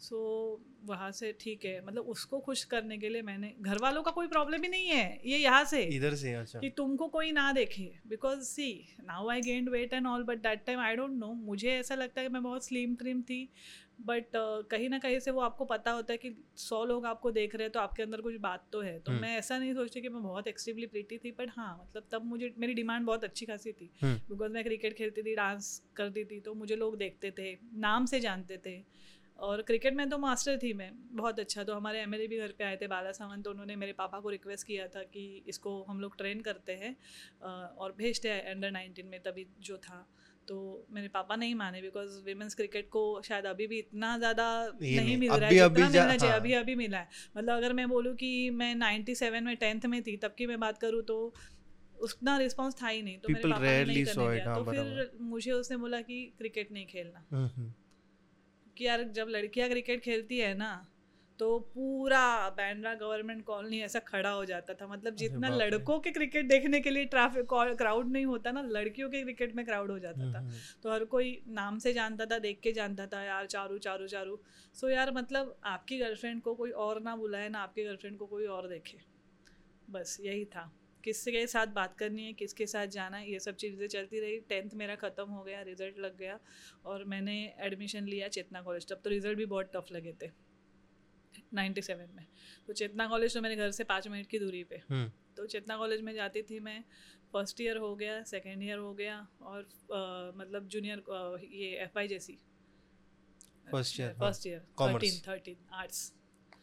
[0.00, 4.02] सो so, वहाँ से ठीक है। मतलब उसको खुश करने के लिए मैंने घर वालों
[4.02, 7.30] का कोई प्रॉब्लम ही नहीं है ये यहाँ से। इधर से अच्छा। कि तुमको कोई
[7.32, 8.68] ना देखे because see
[9.02, 12.20] now I gained weight and all but that time I don't know मुझे ऐसा लगता
[12.20, 13.48] है कि मैं बहुत स्लिम ट्रिम थी
[13.98, 17.30] बट uh, कहीं ना कहीं से वो आपको पता होता है कि सौ लोग आपको
[17.30, 19.74] देख रहे हैं तो आपके अंदर कुछ बात तो है। तो हम्म। मैं ऐसा नहीं
[19.74, 23.24] सोचती कि मैं बहुत एक्सट्रीमली प्रीटी थी बट हाँ मतलब तब मुझे मेरी डिमांड बहुत
[23.24, 26.96] अच्छी खासी थी। हम्म। बिकॉज़ मैं क्रिकेट खेलती थी डांस करती थी तो मुझे लोग
[26.96, 28.80] देखते थे नाम से जानते थे।
[29.38, 32.64] और क्रिकेट में तो मास्टर थी मैं बहुत अच्छा। तो हमारे एम भी घर पे
[32.64, 36.00] आए थे बाला सावंत तो उन्होंने मेरे पापा को रिक्वेस्ट किया था कि इसको हम
[36.00, 36.96] लोग ट्रेन करते हैं
[37.76, 40.06] और भेजते हैं अंडर नाइनटीन में तभी जो था।
[40.48, 44.96] तो मेरे पापा नहीं माने बिकॉज़ विमेंस क्रिकेट को शायद अभी भी इतना ज़्यादा नहीं
[44.96, 47.88] नहीं, मिल रहा है अभी मिलना चाहिए हाँ। अभी अभी मिला है मतलब अगर मैं
[47.88, 51.18] बोलूँ कि मैं 97 में टेंथ में थी तब की मैं बात करूँ तो
[52.00, 55.10] उतना रिस्पॉन्स था ही नहीं तो मेरे पापा ने नहीं करने दिया हाँ, तो फिर
[55.20, 57.72] मुझे उसने बोला कि क्रिकेट नहीं खेलना हम्म, हम्म।
[58.76, 60.70] कि यार जब लड़कियाँ क्रिकेट खेलती है ना
[61.38, 66.48] तो पूरा बैंड्रा गवर्नमेंट कॉलोनी ऐसा खड़ा हो जाता था। मतलब जितना लड़कों के क्रिकेट
[66.48, 67.46] देखने के लिए ट्रैफ़िक
[67.78, 70.92] क्राउड नहीं होता ना लड़कियों के क्रिकेट में क्राउड हो जाता था। हम्म, हम्म। तो
[70.92, 74.38] हर कोई नाम से जानता था देख के जानता था यार चारू चारू चारू।
[74.74, 78.46] सो यार मतलब आपकी गर्लफ्रेंड को कोई और ना बुलाए ना आपकी गर्लफ्रेंड को कोई
[78.46, 78.98] और देखे।
[79.90, 80.70] बस यही था।
[81.04, 84.70] किसके साथ बात करनी है किसके साथ जाना है ये सब चीज़ें चलती रही। टेंथ
[84.74, 86.38] मेरा ख़त्म हो गया रिज़ल्ट लग गया
[86.84, 90.30] और मैंने एडमिशन लिया चेतना कॉलेज तब तो रिज़ल्ट भी बहुत टफ लगे थे।
[91.54, 92.26] 97 में।
[92.66, 95.76] तो चेतना कॉलेज तो मेरे घर से पाँच मिनट की दूरी पे। हम्म। तो चेतना
[95.76, 96.82] कॉलेज में जाती थी मैं
[97.32, 101.02] फ़र्स्ट ईयर हो गया सेकेंड ईयर हो गया और अ, मतलब जूनियर
[101.52, 102.38] ये एफ़ आई जैसी।
[103.66, 106.12] Year, हाँ। First year thirteen thirteen arts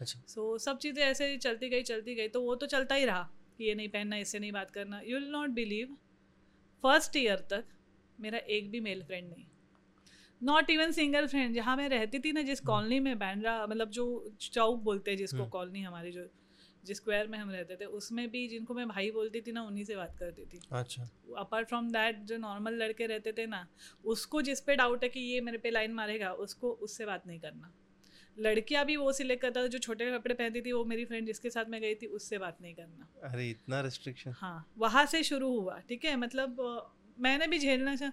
[0.02, 3.06] अच्छा। सो सब चीज़ें ऐसे ही चलती गई चलती गई तो वो तो चलता ही
[3.06, 3.30] रहा
[3.62, 5.98] ये नहीं पहनना इससे नहीं बात करना। You will not believe
[6.84, 7.66] first year तक
[8.20, 9.46] मेरा एक भी मेल फ्रेंड नहीं।
[10.44, 14.06] नॉट इवन सिंगल फ्रेंड जहाँ मैं रहती थी ना जिस कॉलोनी में बैंड्रा मतलब जो
[14.42, 16.26] चौक बोलते हैं जिसको हम्म। कॉलोनी हमारी जो
[16.84, 19.84] जिस स्क्वायर में हम रहते थे उसमें भी जिनको मैं भाई बोलती थी ना उन्हीं
[19.86, 23.68] से बात करती थी। अच्छा। अपार्ट फ्रॉम दैट जो नॉर्मल लड़के रहते थे ना
[24.06, 27.40] उसको जिस पे डाउट है कि ये मेरे पे लाइन मारेगा उसको उससे बात नहीं
[27.40, 27.74] करना।
[28.38, 31.50] लड़कियाँ भी वो सिलेक्ट करता था जो छोटे कपड़े पहनती थी वो मेरी फ्रेंड जिसके
[31.50, 35.50] साथ मैं गई थी उससे बात नहीं करना। अरे इतना रिस्ट्रिक्शन हाँ वहाँ से शुरू
[35.60, 36.16] हुआ ठीक है?
[36.16, 36.58] मतलब
[37.20, 38.10] मैंने भी झेलना चाह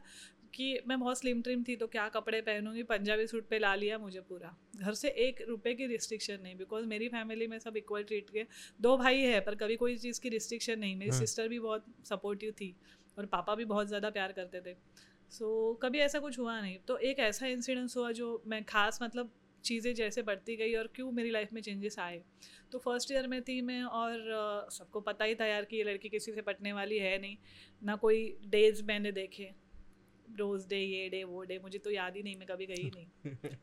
[0.54, 2.82] कि मैं बहुत स्लिम ट्रिम थी तो क्या कपड़े पहनूँगी?
[2.82, 6.86] पंजाबी सूट पे ला लिया मुझे पूरा। घर से एक रुपए की रिस्ट्रिक्शन नहीं बिकॉज़
[6.86, 8.44] मेरी फैमिली में सब इक्वल ट्रीट के
[8.80, 11.84] दो भाई है पर कभी कोई चीज़ की रिस्ट्रिक्शन नहीं। मेरी हाँ। सिस्टर भी बहुत
[12.04, 12.74] सपोर्टिव थी
[13.18, 14.76] और पापा भी बहुत ज़्यादा प्यार करते थे।
[15.32, 18.98] सो so, कभी ऐसा कुछ हुआ नहीं। तो एक ऐसा इंसिडेंस हुआ जो मैं खास
[19.02, 19.32] मतलब
[19.64, 22.22] चीज़ें जैसे बढ़ती गई और क्यों मेरी लाइफ में चेंजेस आए।
[22.72, 26.08] तो फ़र्स्ट ईयर में थी मैं और सबको पता ही था यार कि ये लड़की
[26.08, 27.36] किसी से पटने वाली है नहीं।
[27.82, 29.50] ना कोई डेज़ मैंने देखे।
[30.38, 33.06] रोज़ डे ये डे वो डे मुझे तो याद ही नहीं मैं कभी गई नहीं।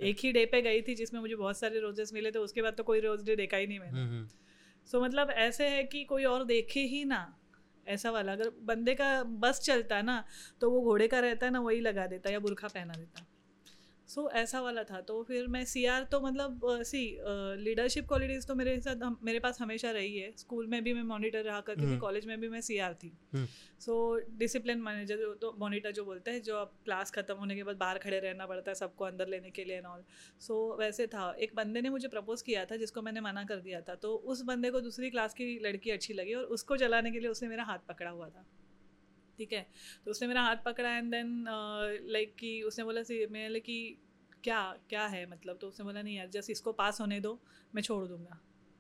[0.02, 2.74] एक ही डे पे गई थी जिसमें मुझे बहुत सारे रोजेस मिले थे उसके बाद
[2.74, 4.28] तो कोई रोज डे देखा ही नहीं मैंने।
[4.88, 7.22] सो सो मतलब ऐसे है कि कोई और देखे ही ना
[7.88, 10.24] ऐसा वाला। अगर बंदे का बस चलता है ना
[10.62, 13.27] तो वो घोड़े का रहता है ना वही लगा देता या बुरखा पहना देता
[14.08, 17.18] सो so, ऐसा वाला था। तो फिर मैं सी आर तो मतलब सी
[17.64, 21.04] लीडरशिप क्वालिटीज़ तो मेरे साथ हम- मेरे पास हमेशा रही है। स्कूल में भी मैं
[21.04, 23.46] मॉनिटर रहा करती थी हम्म। कॉलेज में भी मैं सी आर थी। हम्म।
[23.80, 27.64] सो डिसिप्लिन मैनेजर जो तो मॉनिटर जो बोलते हैं जो अब क्लास खत्म होने के
[27.64, 30.04] बाद बाहर खड़े रहना पड़ता है सबको अंदर लेने के लिए एंड ऑल
[30.40, 33.82] सो वैसे था। एक बंदे ने मुझे प्रपोज किया था जिसको मैंने मना कर दिया
[33.82, 37.20] था। तो उस बंदे को दूसरी क्लास की लड़की अच्छी लगी और उसको जलाने के
[37.20, 38.46] लिए उसने मेरा हाथ पकड़ा हुआ था।
[39.38, 39.66] ठीक है?
[40.06, 41.46] तो उसने मेरा हाथ पकड़ा एंड देन
[42.12, 43.98] लाइक कि उसने बोला सी मैं बोले कि
[44.44, 45.58] क्या क्या है मतलब?
[45.62, 47.40] तो उसने बोला नहीं यार जस्ट इसको पास होने दो
[47.76, 48.40] मैं छोड़ दूँगा।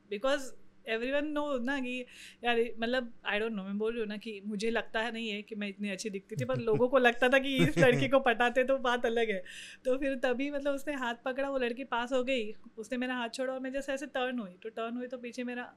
[0.09, 0.51] बिकॉज़
[0.89, 2.05] एवरी वन नो ना कि
[2.43, 5.29] यार मतलब आई डोंट नो मैं बोल रही हूँ ना कि मुझे लगता है नहीं
[5.29, 8.07] है कि मैं इतनी अच्छी दिखती थी पर लोगों को लगता था कि इस लड़की
[8.07, 9.43] को पटाते तो बात अलग है।
[9.85, 13.29] तो फिर तभी मतलब उसने हाथ पकड़ा वो लड़की पास हो गई उसने मेरा हाथ
[13.29, 15.73] छोड़ा और मैं जैसे ऐसे टर्न हुई तो टर्न हुई तो पीछे मेरा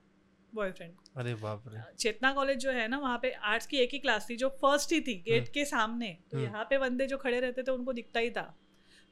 [0.55, 3.99] बॉयफ्रेंड अरे बाप रे। चेतना कॉलेज जो है ना वहाँ पे आर्ट्स की एक ही
[3.99, 7.07] क्लास थी जो फ़र्स्ट ही थी गेट हम्म। के सामने। तो हम्म। यहाँ पे बंदे
[7.07, 8.43] जो खड़े रहते थे उनको दिखता ही था।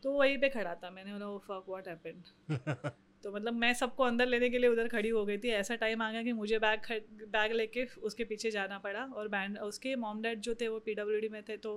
[0.02, 2.90] तो वहीं पे खड़ा था मैंने बोला "Oh, फक व्हाट हैपेंड
[3.24, 6.02] तो मतलब मैं सबको अंदर लेने के लिए उधर खड़ी हो गई थी। ऐसा टाइम
[6.02, 6.80] आ गया कि मुझे बैग
[7.28, 11.28] बैग लेके उसके पीछे जाना पड़ा और बैंड उसके मॉम डैड जो थे वो पीडब्ल्यूडी
[11.28, 11.72] में थे तो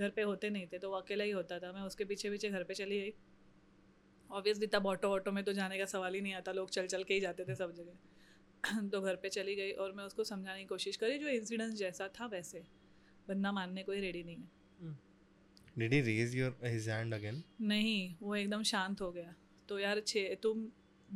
[0.00, 2.48] घर पे होते नहीं थे तो वो अकेला ही होता था। मैं उसके पीछे पीछे
[2.50, 3.12] घर पे चली गई।
[4.30, 7.02] ऑब्वियसली तब ऑटो ऑटो में तो जाने का सवाल ही नहीं आता लोग चल चल
[7.04, 7.92] के ही जाते थे सब जगह।
[8.92, 12.08] तो घर पे चली गई और मैं उसको समझाने की कोशिश करी जो इंसिडेंस जैसा
[12.20, 12.62] था वैसे।
[13.28, 14.98] बंदा मानने को ही रेडी नहीं है।
[15.78, 19.34] Did he raise your his hand again नहीं वो एकदम शांत हो गया।
[19.68, 20.66] तो यार छे तुम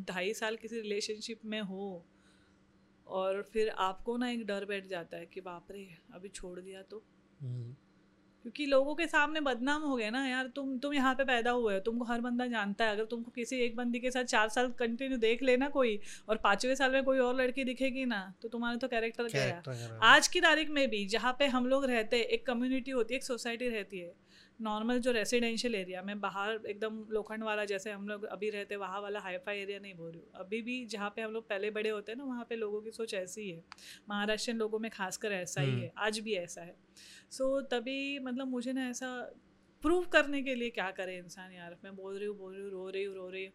[0.09, 2.07] ढाई साल किसी रिलेशनशिप में हो
[3.07, 6.83] और फिर आपको ना एक डर बैठ जाता है कि बाप रे अभी छोड़ दिया
[6.83, 7.03] तो।
[8.49, 11.75] क्योंकि लोगों के सामने बदनाम हो गया ना यार तुम तुम यहाँ पे पैदा हुए
[11.75, 14.71] हो तुमको हर बंदा जानता है अगर तुमको किसी एक बंदी के साथ चार साल
[14.79, 18.77] कंटिन्यू देख लेना कोई और पाँचवें साल में कोई और लड़की दिखेगी ना तो तुम्हारा
[18.77, 22.25] तो कैरेक्टर गया। है आज की तारीख में भी जहाँ पे हम लोग रहते हैं
[22.25, 24.13] एक कम्युनिटी होती है एक सोसाइटी रहती है
[24.61, 28.81] नॉर्मल जो रेसिडेंशियल एरिया में बाहर एकदम लोखंड वाला जैसे हम लोग अभी रहते हैं
[28.81, 31.71] वहाँ वाला हाईफाई एरिया नहीं बोल रही हूँ। अभी भी जहाँ पे हम लोग पहले
[31.71, 33.65] बड़े होते हैं ना वहाँ पे लोगों की सोच ऐसी ही। है
[34.09, 36.77] महाराष्ट्रियन लोगों में खासकर ऐसा ही हम्म। है आज भी ऐसा है।
[37.31, 39.35] सो so, तभी मतलब मुझे ना ऐसा
[39.83, 41.77] प्रूव करने के लिए क्या करे इंसान यार?
[41.85, 43.53] मैं बोल रही हूँ बोल रही हूँ रो रही हूँ रो रही हूँ।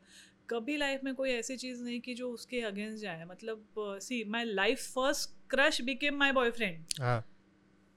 [0.49, 4.43] कभी लाइफ में कोई ऐसी चीज़ नहीं कि जो उसके अगेंस्ट जाए। मतलब see my
[4.45, 7.25] life first crush became my boyfriend हाँ।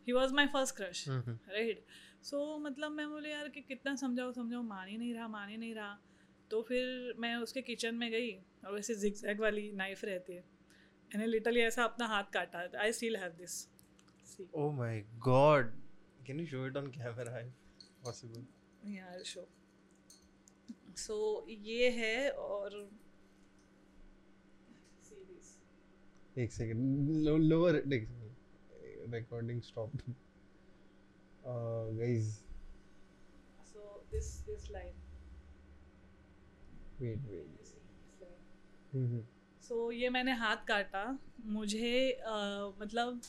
[0.07, 1.85] Was my first crush right
[2.27, 5.49] so so, मतलब मैं बोले यार कि कितना समझाओ समझाओ मान ही नहीं रहा मान
[5.49, 5.99] ही नहीं रहा।
[6.51, 10.45] तो फिर मैं उसके किचन में गई और वैसे जिगजैग वाली नाइफ रहती है।
[11.15, 13.69] मैंने लिटरली ऐसा अपना हाथ काटा। I still have this
[14.59, 14.95] Oh my
[15.29, 15.65] god.
[16.27, 17.45] Can you show it on camera?
[18.07, 18.37] If
[18.87, 19.49] यार शो
[20.97, 22.91] सो ये है और
[26.39, 27.83] एक second lower
[29.15, 29.93] recording stop
[31.47, 32.43] guys
[33.73, 33.81] so
[34.13, 34.95] this this line.
[37.01, 37.83] Wait wait you see,
[38.93, 39.25] this
[39.63, 42.33] so so, ये मैंने हाथ काटा। मुझे अ,
[42.81, 43.21] मतलब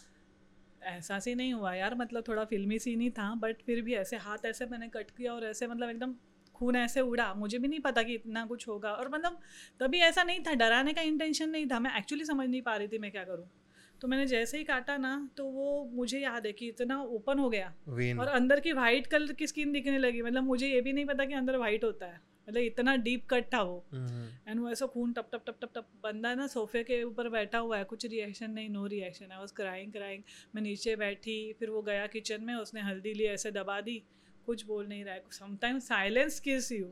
[0.83, 4.17] एहसास ही नहीं हुआ यार। मतलब थोड़ा फिल्मी सीन ही था बट फिर भी ऐसे
[4.17, 6.15] हाथ ऐसे मैंने कट किया और ऐसे मतलब एकदम
[6.55, 9.39] खून ऐसे उड़ा। मुझे भी नहीं पता कि इतना कुछ होगा। और मतलब
[9.79, 12.87] तभी ऐसा नहीं था डराने का इंटेंशन नहीं था। मैं एक्चुअली समझ नहीं पा रही
[12.87, 13.47] थी मैं क्या करूँ।
[14.01, 17.49] तो मैंने जैसे ही काटा ना तो वो मुझे याद है कि इतना ओपन हो
[17.49, 20.93] गया। वेन और अंदर की वाइट कलर की स्किन दिखने लगी। मतलब मुझे ये भी
[20.93, 24.59] नहीं पता कि अंदर वाइट होता है। मतलब इतना डीप कट था वो। हम्म, एंड
[24.59, 27.77] वो ऐसा खून टप टप टप टप टप बंदा ना सोफे के ऊपर बैठा हुआ
[27.77, 30.23] है। कुछ रिएक्शन नहीं नो रिएक्शन है। बस क्राइंग क्राइंग
[30.55, 34.01] मैं नीचे बैठी फिर वो गया किचन में। उसने हल्दी ली ऐसे दबा दी।
[34.45, 36.85] कुछ बोल नहीं रहा है। Sometimes silence kills you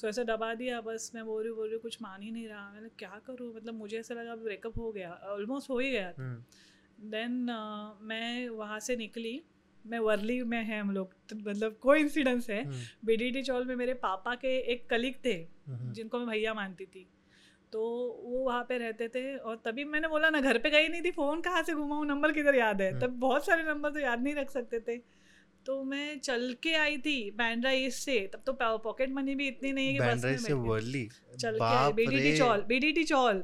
[0.00, 2.70] so ऐसे दबा दिया बस मैं बोल रही बोल रही कुछ मान ही नहीं रहा।
[2.72, 3.54] मैंने क्या करूँ?
[3.56, 7.32] मतलब मुझे ऐसा लगा ब्रेकअप हो गया ऑलमोस्ट हो ही गया हम्म, देन
[8.02, 9.40] मैं वहाँ से निकली।
[9.84, 13.74] मैं वर्ली में है हम लोग तो मतलब कोई इंसिडेंस है। हम्म, बीडीटी चौल में
[13.76, 15.32] मेरे पापा के एक कलीग थे
[15.66, 17.06] हम्म, जिनको मैं भैया मानती थी।
[17.72, 17.80] तो
[18.24, 21.10] वो वहाँ पे रहते थे और तभी मैंने बोला ना घर पे गई नहीं थी
[21.10, 22.06] फ़ोन कहाँ से घुमाऊँ?
[22.06, 22.90] नंबर किधर याद है?
[22.90, 24.96] हम्म। तब बहुत सारे नंबर तो याद नहीं रख सकते थे।
[25.66, 29.72] तो मैं चल के आई थी बैंड्रा ईस्ट से तब तो पॉकेट मनी भी इतनी
[29.72, 31.08] नहीं है कि बस में से वर्ली
[31.40, 33.42] चल के आई। बीडीटी चौल बीडीटी चौल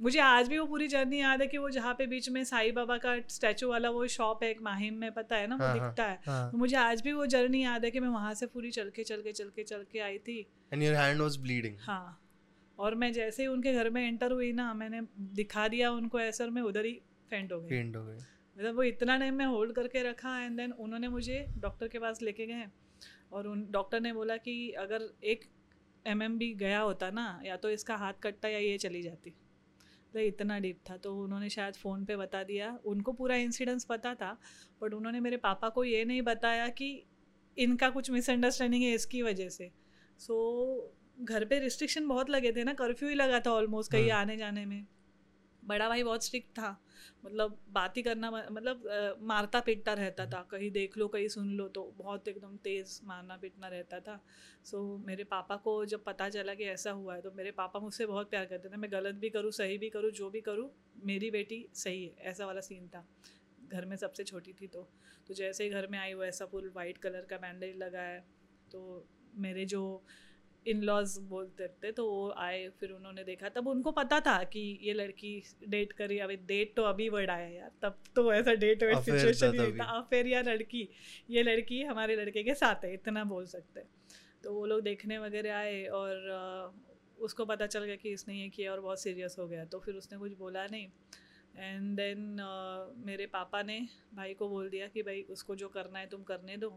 [0.00, 2.74] मुझे आज भी वो पूरी जर्नी याद है कि वो जहाँ पे बीच में साईं
[2.74, 5.70] बाबा का स्टैचू वाला वो शॉप है एक माहिम में पता है ना वो हाँ,
[5.70, 8.34] हाँ, दिखता है। हाँ। तो मुझे आज भी वो जर्नी याद है कि मैं वहाँ
[8.34, 10.38] से पूरी चल के चल के चल के चल के आई थी।
[10.72, 12.20] And your hand was bleeding हाँ।
[12.78, 15.00] और मैं जैसे ही उनके घर में एंटर हुई ना मैंने
[15.34, 16.92] दिखा दिया उनको ऐसा और मैं उधर ही
[17.30, 18.18] फेंट हो गई। पेंट हो गए
[18.58, 22.22] मतलब वो इतना टाइम मैं होल्ड करके रखा एंड देन उन्होंने मुझे डॉक्टर के पास
[22.22, 22.64] लेके गए
[23.32, 25.44] और उन डॉक्टर ने बोला कि अगर एक
[26.06, 29.30] एम एम भी गया होता ना या तो इसका हाथ कटता या ये चली जाती।
[30.14, 34.14] तो इतना डीप था तो उन्होंने शायद फ़ोन पे बता दिया। उनको पूरा इंसिडेंस पता
[34.14, 34.36] था
[34.82, 37.04] बट उन्होंने मेरे पापा को ये नहीं बताया कि
[37.56, 39.70] इनका कुछ मिसअंडरस्टैंडिंग है इसकी वजह से।
[40.18, 40.34] सो
[41.18, 44.20] so, घर पे रिस्ट्रिक्शन बहुत लगे थे ना कर्फ्यू ही लगा था ऑलमोस्ट कहीं हाँ।
[44.20, 44.86] आने जाने में।
[45.68, 46.76] बड़ा भाई बहुत स्ट्रिक्ट था।
[47.24, 51.66] मतलब बात ही करना मतलब मारता पीटता रहता था। कहीं देख लो कहीं सुन लो
[51.68, 54.20] तो बहुत एकदम तेज़ मारना पीटना रहता था।
[54.64, 57.80] सो so, मेरे पापा को जब पता चला कि ऐसा हुआ है तो मेरे पापा
[57.80, 60.70] मुझसे बहुत प्यार करते थे। मैं गलत भी करूँ सही भी करूँ जो भी करूँ
[61.04, 63.06] मेरी बेटी सही है। ऐसा वाला सीन था।
[63.68, 64.88] घर में सबसे छोटी थी तो।
[65.28, 68.20] तो जैसे ही घर में आई वो ऐसा फुल वाइट कलर का बैंडेज लगा है
[68.72, 69.80] तो मेरे जो
[70.68, 74.60] इन लॉज बोलते थे तो वो आए फिर उन्होंने देखा। तब उनको पता था कि
[74.82, 75.32] ये लड़की
[75.68, 79.52] डेट करी अभी डेट तो अभी वर्ड आया यार तब तो ऐसा डेट वेट सिचुएशन
[79.52, 80.88] ही नहीं था। अफेयर या लड़की
[81.30, 83.84] ये लड़की हमारे लड़के के साथ है इतना बोल सकते।
[84.44, 86.74] तो वो लोग देखने वगैरह आए और
[87.18, 89.94] उसको पता चल गया कि इसने ये किया और बहुत सीरियस हो गया। तो फिर
[89.94, 90.86] उसने कुछ बोला नहीं।
[91.56, 93.78] एंड देन uh, मेरे पापा ने
[94.14, 96.70] भाई को बोल दिया कि भाई उसको जो करना है तुम करने दो।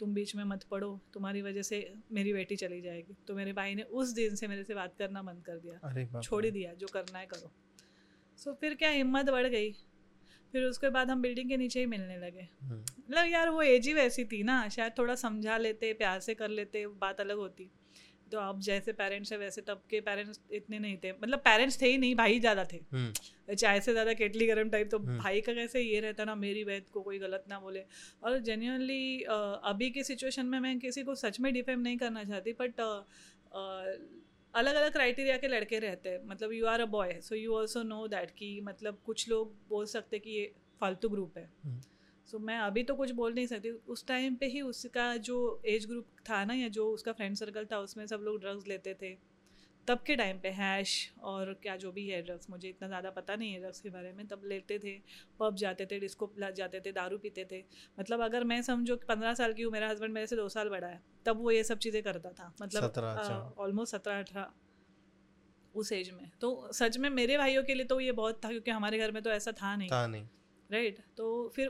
[0.00, 3.74] तुम बीच में मत पड़ो तुम्हारी वजह से मेरी बेटी चली जाएगी। तो मेरे भाई
[3.74, 6.86] ने उस दिन से मेरे से बात करना बंद कर दिया। छोड़ ही दिया जो
[6.86, 7.52] करना है करो।
[8.36, 9.72] सो फिर क्या हिम्मत बढ़ गई।
[10.52, 13.86] फिर उसके बाद हम बिल्डिंग के नीचे ही मिलने लगे। हम्म, मतलब यार वो एज
[13.86, 17.70] ही वैसी थी ना शायद थोड़ा समझा लेते प्यार से कर लेते बात अलग होती।
[18.32, 21.86] तो अब जैसे पेरेंट्स है वैसे तब के पेरेंट्स इतने नहीं थे। मतलब पेरेंट्स थे
[21.86, 25.40] ही नहीं भाई ज़्यादा थे। हम्म, चाय से ज़्यादा केटली गरम टाइप तो हम्म। भाई
[25.40, 27.84] का कैसे ये रहता ना मेरी बहन को कोई गलत ना बोले।
[28.22, 32.52] और जेन्यूनली अभी की सिचुएशन में मैं किसी को सच में डिफेम नहीं करना चाहती
[32.60, 32.80] बट
[34.54, 37.82] अलग अलग क्राइटेरिया के लड़के रहते हैं। मतलब you are a boy so you also
[37.82, 41.80] know that कि मतलब कुछ लोग बोल सकते कि ये फालतू ग्रुप है। हम्म।
[42.28, 45.38] सो so, मैं अभी तो कुछ बोल नहीं सकती। उस टाइम पे ही उसका जो
[45.66, 48.94] एज ग्रुप था ना या जो उसका फ्रेंड सर्कल था उसमें सब लोग ड्रग्स लेते
[48.94, 49.16] थे।
[49.88, 50.90] तब के टाइम पे हैश
[51.22, 54.12] और क्या जो भी है ड्रग्स मुझे इतना ज़्यादा पता नहीं है ड्रग्स के बारे
[54.12, 54.92] में। तब लेते थे
[55.40, 57.62] पब जाते थे डिस्को जाते थे दारू पीते थे।
[58.00, 60.68] मतलब अगर मैं समझो कि पंद्रह साल की हूँ मेरा हस्बैंड मेरे से दो साल
[60.68, 64.52] बड़ा है तब वो ये सब चीज़ें करता था। मतलब 17, अच्छा। ऑलमोस्ट सत्रह अठारह
[65.74, 68.70] उस एज में। तो सच में मेरे भाइयों के लिए तो ये बहुत था क्योंकि
[68.70, 70.26] हमारे घर में तो ऐसा था नहीं। था नहीं।
[70.70, 71.16] Right right?
[71.16, 71.68] तो फिर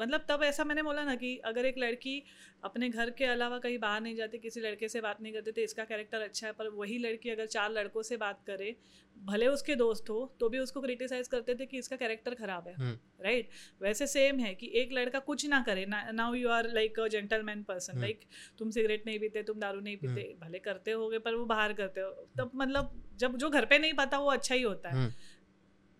[0.00, 2.22] मतलब तब ऐसा मैंने बोला ना कि अगर एक लड़की
[2.64, 5.60] अपने घर के अलावा कहीं बाहर नहीं जाती किसी लड़के से बात नहीं करती तो
[5.60, 8.74] इसका कैरेक्टर अच्छा है पर वही लड़की अगर चार लड़कों से बात करे
[9.16, 12.74] भले उसके दोस्त हो तो भी उसको क्रिटिसाइज करते थे कि इसका कैरेक्टर खराब है।
[12.74, 13.48] हम्म, राइट
[13.82, 17.62] वैसे सेम है कि एक लड़का कुछ ना करे now you are like a gentleman
[17.62, 18.02] person hmm.
[18.02, 18.20] Like
[18.58, 22.00] तुम सिगरेट नहीं पीते तुम दारू नहीं पीते भले करते होगे पर वो बाहर करते
[22.00, 25.12] हो। तब मतलब जब जो घर पे नहीं पता वो अच्छा ही होता है। हम्म,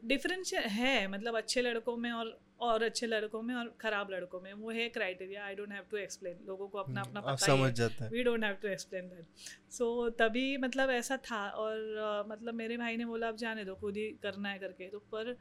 [0.03, 4.53] डिफरेंस है मतलब अच्छे लड़कों में और और अच्छे लड़कों में और खराब लड़कों में
[4.55, 7.59] वो है criteria I don't have to explain लोगों को अपना अपना हम्म, पता ही
[7.59, 9.89] समझ है। जाता है। We don't have to explain that so
[10.19, 14.09] तभी मतलब ऐसा था और मतलब मेरे भाई ने बोला अब जाने दो खुद ही
[14.23, 15.37] करना है करके। तो पर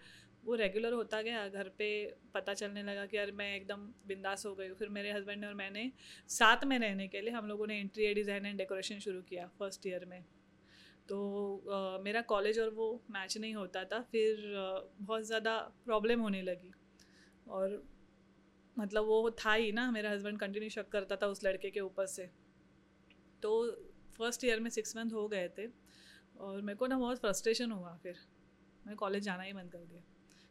[0.46, 1.88] वो रेगुलर होता गया घर पे
[2.34, 5.48] पता चलने लगा कि यार मैं एकदम बिंदास हो गई हूँ। फिर मेरे हस्बैंड ने
[5.48, 5.92] और मैंने
[6.30, 9.88] साथ में रहने के लिए हम लोगों ने इंटीरियर डिज़ाइन एंड डेकोरेशन शुरू किया फ़र्स्ट
[9.88, 10.24] ईयर में।
[11.10, 11.18] तो
[11.58, 16.42] अ, मेरा कॉलेज और वो मैच नहीं होता था फिर अ, बहुत ज़्यादा प्रॉब्लम होने
[16.42, 16.72] लगी।
[17.48, 17.84] और
[18.78, 22.06] मतलब वो था ही ना मेरा हस्बैंड कंटिन्यू शक करता था उस लड़के के ऊपर
[22.06, 22.30] से।
[23.44, 23.72] तो
[24.18, 25.68] फ़र्स्ट ईयर में सिक्स मंथ हो गए थे
[26.40, 28.16] और मेरे को ना बहुत फ्रस्ट्रेशन हुआ फिर।
[28.88, 30.02] मैं कॉलेज जाना ही बंद कर दिया।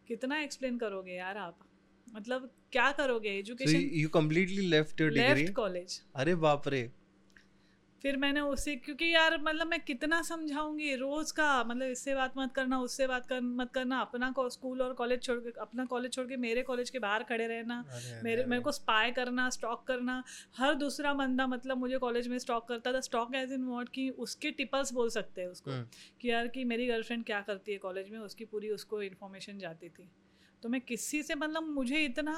[0.08, 1.58] कितना एक्सप्लेन करोगे यार आप?
[2.06, 3.28] मतलब क्या करोगे?
[3.38, 5.26] Education you completely left your degree?
[5.26, 6.82] Left college अरे बाप रे!
[8.04, 12.52] फिर मैंने उसे क्योंकि यार मतलब मैं कितना समझाऊँगी रोज का मतलब इससे बात मत
[12.54, 16.26] करना उससे बात कर मत करना अपना स्कूल और कॉलेज छोड़ के अपना कॉलेज छोड़
[16.26, 17.84] के मेरे कॉलेज के बाहर खड़े रहना
[18.24, 20.22] मेरे मेरे को स्पाई करना स्टॉक करना
[20.56, 24.08] हर दूसरा बंदा मतलब मुझे कॉलेज में स्टॉक करता था स्टॉक एज इन वॉट कि
[24.20, 25.86] उसके टिपल्स बोल सकते हैं उसको हम्म।
[26.20, 29.88] कि यार कि मेरी गर्लफ्रेंड क्या करती है कॉलेज में उसकी पूरी उसको इन्फॉर्मेशन जाती
[29.90, 30.08] थी
[30.62, 32.34] तो मैं किसी से मतलब मुझे इतना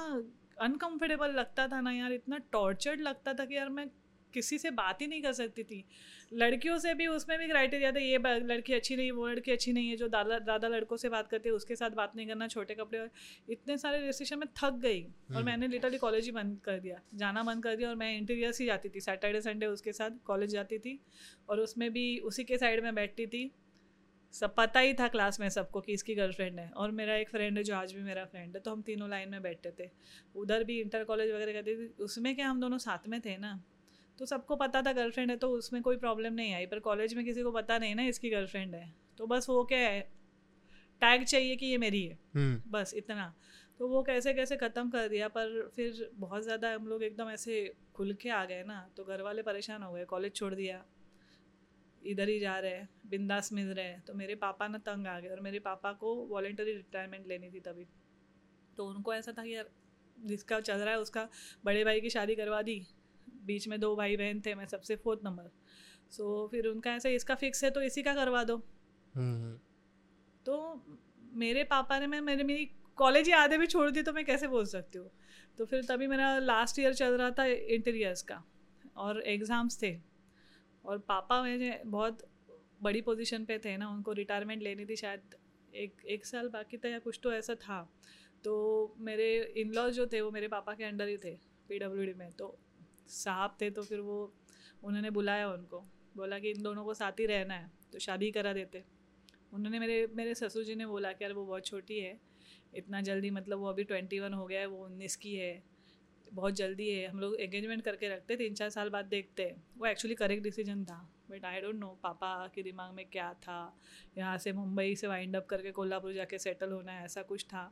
[0.60, 3.86] अनकंफर्टेबल लगता था ना यार इतना टॉर्चर्ड लगता था कि यार मैं
[4.34, 5.84] किसी से बात ही नहीं कर सकती थी।
[6.32, 9.88] लड़कियों से भी उसमें भी क्राइटेरिया था ये लड़की अच्छी नहीं वो लड़की अच्छी नहीं
[9.88, 12.74] है जो दादा दादा लड़कों से बात करती है उसके साथ बात नहीं करना छोटे
[12.74, 13.10] कपड़े और
[13.50, 17.00] इतने सारे रिस्ट्रिक्शन में थक गई और हम्म। मैंने लिटरली कॉलेज ही बंद कर दिया।
[17.14, 20.50] जाना बंद कर दिया और मैं इंटीरियर्स ही जाती थी। सैटरडे संडे उसके साथ कॉलेज
[20.50, 21.00] जाती थी
[21.48, 23.50] और उसमें भी उसी के साइड में बैठती थी।
[24.34, 27.58] सब पता ही था क्लास में सबको कि इसकी गर्लफ्रेंड है और मेरा एक फ्रेंड
[27.58, 29.88] है जो आज भी मेरा फ्रेंड है तो हम तीनों लाइन में बैठते थे।
[30.34, 33.52] उधर भी इंटर कॉलेज वगैरह करती थी उसमें क्या हम दोनों साथ में थे ना?
[34.22, 37.24] तो सबको पता था गर्लफ्रेंड है तो उसमें कोई प्रॉब्लम नहीं आई। पर कॉलेज में
[37.24, 40.00] किसी को पता नहीं ना इसकी गर्लफ्रेंड है। तो बस वो क्या है
[41.02, 43.24] टैग चाहिए कि ये मेरी है। हम्म। बस इतना।
[43.80, 47.74] तो वो कैसे कैसे ख़त्म कर दिया पर फिर बहुत ज़्यादा हम लोग एकदम ऐसे
[47.94, 50.84] खुल के आ गए ना तो घर वाले परेशान हो गए। कॉलेज छोड़ दिया।
[52.02, 55.18] इधर ही जा रहे हैं बिंदास मिल रहे हैं। तो मेरे पापा ना तंग आ
[55.20, 57.88] गए और मेरे पापा को वॉलेंटरी रिटायरमेंट लेनी थी तभी।
[58.76, 59.70] तो उनको ऐसा था कि यार
[60.16, 61.28] जिसका चल रहा है उसका
[61.64, 62.82] बड़े भाई की शादी करवा दी।
[63.44, 65.50] बीच में दो भाई बहन थे मैं सबसे फोर्थ नंबर
[66.10, 68.56] सो फिर उनका ऐसा इसका फिक्स है तो इसी का करवा दो।
[69.14, 69.56] हम्म।
[70.46, 70.84] तो
[71.34, 74.48] मेरे पापा ने मैं मेरे मेरी कॉलेज ही आधे भी छोड़ दी तो मैं कैसे
[74.48, 75.10] बोल सकती हूँ?
[75.58, 78.42] तो फिर तभी मेरा लास्ट ईयर चल रहा था इंटीरियर्स का
[78.96, 79.96] और एग्ज़ाम्स थे।
[80.84, 82.26] और पापा मेरे बहुत
[82.82, 85.34] बड़ी पोजीशन पे थे ना उनको रिटायरमेंट लेनी थी शायद
[85.74, 87.80] एक एक साल बाकी था या कुछ तो ऐसा था।
[88.44, 88.52] तो
[88.98, 89.26] मेरे
[89.56, 91.34] इन लॉज जो थे वो मेरे पापा के अंडर ही थे
[91.68, 91.78] पी
[92.14, 92.46] में तो
[93.08, 94.18] साहब थे तो फिर वो
[94.82, 95.84] उन्होंने बुलाया उनको।
[96.16, 98.82] बोला कि इन दोनों को साथ ही रहना है तो शादी करा देते।
[99.52, 102.18] उन्होंने मेरे मेरे ससुर जी ने बोला कि यार वो बहुत छोटी है,
[102.74, 105.62] इतना जल्दी मतलब वो अभी ट्वेंटी वन हो गया है, वो उन्नीस की है,
[106.26, 109.86] बहुत जल्दी है। हम लोग एंगेजमेंट करके रखते, तीन चार साल बाद देखते। हैं वो
[109.86, 113.76] एक्चुअली करेक्ट डिसीज़न था बट आई डोंट नो पापा के दिमाग में क्या था,
[114.18, 117.64] यहाँ से मुंबई से वाइंड अप करके कोल्हापुर जाके सेटल होना है, ऐसा कुछ था,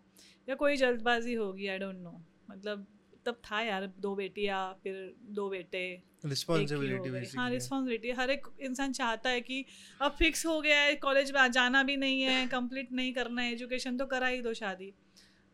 [0.48, 2.86] या कोई जल्दबाजी होगी आई डोंट नो मतलब
[3.26, 9.30] तब था यार दो बेटियाँ फिर दो बेटे रिस्पॉन्सिबिलिटी हाँ रिस्पॉन्सिबिलिटी हर एक इंसान चाहता
[9.30, 9.64] है कि
[10.00, 13.52] अब फिक्स हो गया है कॉलेज में जाना भी नहीं है कंप्लीट नहीं करना है
[13.52, 14.92] एजुकेशन तो करा ही दो शादी।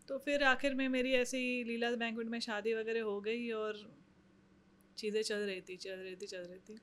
[0.08, 3.78] तो फिर आखिर में मेरी ऐसी लीला बैंकवेट में शादी वगैरह हो गई और
[4.98, 6.78] चीज़ें चल रही थी चल रही थी चल रही थी।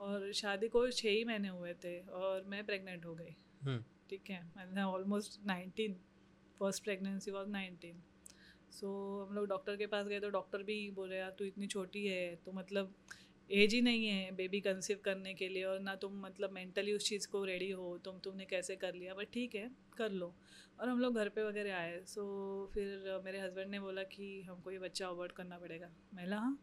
[0.00, 4.30] और शादी को छः ही महीने हुए थे और मैं प्रेग्नेंट हो गई। हम्म। ठीक
[4.30, 5.94] है almost nineteen
[6.60, 8.02] first pregnancy was nineteen
[8.72, 8.88] so
[9.22, 12.34] हम लोग डॉक्टर के पास गए तो डॉक्टर भी बोले यार तू इतनी छोटी है
[12.36, 12.94] तो मतलब
[13.50, 17.08] एज ही नहीं है बेबी कंसीव करने के लिए और ना तुम मतलब मेंटली उस
[17.08, 19.14] चीज़ को रेडी हो तुम तुमने कैसे कर लिया?
[19.14, 20.34] बट ठीक है कर लो।
[20.80, 24.70] और हम लोग घर पे वगैरह आए। सो फिर मेरे हस्बैंड ने बोला कि हमको
[24.70, 26.58] ये बच्चा अवॉर्ड करना पड़ेगा। मैं हाँ?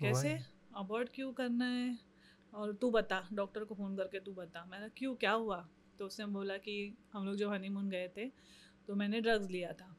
[0.00, 0.38] कैसे?
[0.76, 1.98] अवॉर्ड क्यों करना है?
[2.52, 5.68] और तू बता डॉक्टर को फ़ोन करके तू बता। मैंने क्यों क्या हुआ?
[5.98, 8.28] तो उसने बोला कि हम लोग जो हनीमून गए थे
[8.88, 9.94] तो मैंने ड्रग्स लिया था।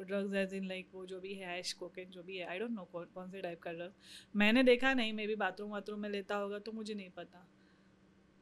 [0.00, 2.70] ड्रग्स एज इन लाइक वो जो भी है ऐश कोकेन जो भी है आई डोंट
[2.70, 3.92] नो कौन कौन से टाइप का ड्रग
[4.36, 7.46] मैंने देखा नहीं मे भी बाथरूम वाथरूम में लेता होगा तो मुझे नहीं पता.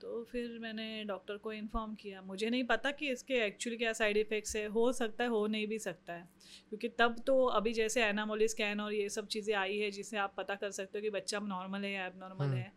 [0.01, 2.23] तो फिर मैंने डॉक्टर को इन्फॉर्म किया.
[2.23, 4.67] मुझे नहीं पता कि इसके एक्चुअली क्या साइड इफ़ेक्ट्स है.
[4.67, 6.29] हो सकता है हो नहीं भी सकता है.
[6.69, 10.35] क्योंकि तब तो अभी जैसे एनामोली स्कैन और ये सब चीज़ें आई है जिससे आप
[10.37, 12.73] पता कर सकते हो कि बच्चा नॉर्मल है या एब नॉर्मल हम्म। है.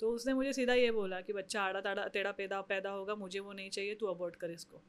[0.00, 3.40] तो उसने मुझे सीधा ये बोला कि बच्चा आड़ा ताड़ा टेढ़ा पैदा पैदा होगा मुझे
[3.40, 4.82] वो नहीं चाहिए तू अबॉर्ट कर इसको.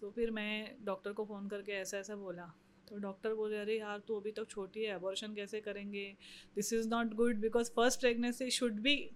[0.00, 2.52] सो so, फिर मैं डॉक्टर को फ़ोन करके ऐसा ऐसा बोला।
[2.88, 6.16] तो डॉक्टर बोले अरे यार तू अभी तक तो छोटी है अबॉर्शन कैसे करेंगे?
[6.54, 9.10] This is not good because first pregnancy should be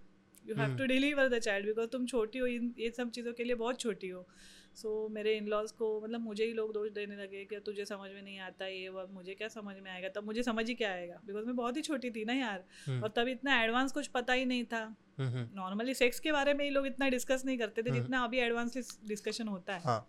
[0.47, 3.45] you have to deliver the child because तुम छोटी हो इन ये सब चीज़ों के
[3.45, 4.27] लिए बहुत छोटी हो।
[4.75, 7.85] सो so, मेरे इन लॉज को मतलब मुझे ही लोग दोष देने लगे कि तुझे
[7.85, 10.09] समझ में नहीं आता ये वो मुझे क्या समझ में आएगा?
[10.09, 11.21] तब मुझे समझ ही क्या आएगा?
[11.27, 14.33] बिकॉज़ मैं बहुत ही छोटी थी ना यार। हम्म। और तब इतना एडवांस कुछ पता
[14.33, 17.91] ही नहीं था। नॉर्मली सेक्स के बारे में ही लोग इतना डिस्कस नहीं करते थे
[17.91, 20.09] हम्म। जितना अभी एडवांस डिस्कशन होता है। हाँ।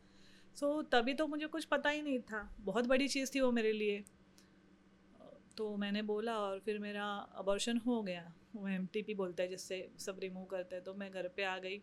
[0.55, 3.51] सो so, तभी तो मुझे कुछ पता ही नहीं था। बहुत बड़ी चीज़ थी वो
[3.51, 4.03] मेरे लिए।
[5.57, 10.19] तो मैंने बोला और फिर मेरा अबॉर्शन हो गया। वो एम बोलते हैं जिससे सब
[10.19, 11.81] रिमूव करते हैं। तो मैं घर पे आ गई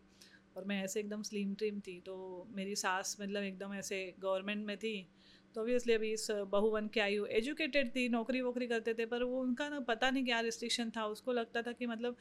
[0.56, 4.76] और मैं ऐसे एकदम स्लिम ट्रिम थी। तो मेरी सास मतलब एकदम ऐसे गवर्नमेंट में
[4.76, 5.08] थी।
[5.54, 9.06] तो ऑब्वियसली अभी इस बहू बन के आई हूँ। एजुकेटेड थी नौकरी वोकरी करते थे
[9.06, 12.16] पर वो उनका ना पता नहीं क्या रिस्ट्रिक्शन था। उसको लगता था कि मतलब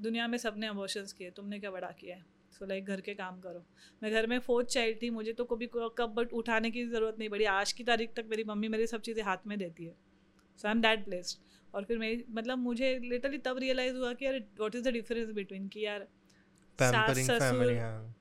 [0.00, 2.37] दुनिया में सबने अबॉर्शंस किए तुमने क्या बड़ा किया है?
[2.60, 3.64] सो लाइक घर के काम करो।
[4.02, 7.28] मैं घर में फोर्थ चाइल्ड थी मुझे तो कभी कब बट उठाने की ज़रूरत नहीं
[7.28, 9.94] पड़ी। आज की तारीख तक मेरी मम्मी मेरी सब चीज़ें हाथ में देती है।
[10.58, 14.24] So I am that placed और फिर मैं मतलब मुझे लिटरली तब रियलाइज़ हुआ कि
[14.24, 16.06] यार what is the difference between कि यार
[16.78, 18.14] सास ससुर हाँ।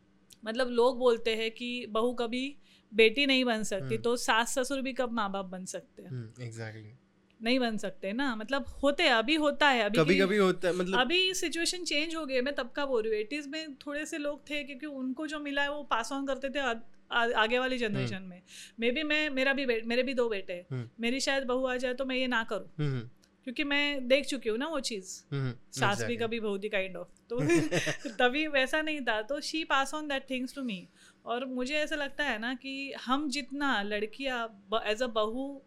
[0.45, 2.45] मतलब लोग बोलते हैं कि बहू कभी
[2.91, 6.33] बेटी नहीं बन सकती हम्म। तो सास ससुर भी कब माँ बाप बन सकते हैं?
[6.41, 6.91] एग्जैक्टली
[7.39, 10.75] नहीं बन सकते ना। मतलब होते हैं अभी होता है अभी कभी कभी होता है
[10.75, 13.75] मतलब अभी सिचुएशन चेंज हो गई है। मैं तब का बोल रही हूँ एटीज में
[13.75, 16.73] थोड़े से लोग थे क्योंकि उनको जो मिला है वो पास ऑन करते थे आ,
[17.11, 18.41] आ, आगे वाली जनरेशन में।
[18.79, 21.75] मे बी मैं मेरा भी मेरे भी दो बेटे हैं। हम्म। मेरी शायद बहू आ
[21.75, 22.99] जाए तो मैं ये ना करूँ। हम्म,
[23.43, 26.97] क्योंकि मैं देख चुकी हूँ ना वो चीज़। हम्म, सास भी कभी बहू थी काइंड
[26.97, 27.37] ऑफ़ तो
[28.19, 30.87] तभी वैसा नहीं था। तो she pass on that things to me
[31.25, 34.41] और मुझे ऐसा लगता है ना कि हम जितना लड़कियाँ
[34.85, 35.61] एज अ बहू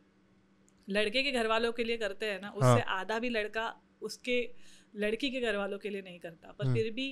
[0.90, 3.72] लड़के के घर वालों के लिए करते हैं ना उससे हाँ। आधा भी लड़का
[4.02, 4.38] उसके
[4.96, 7.08] लड़की के घर वालों के लिए नहीं करता पर हम्म। फिर भी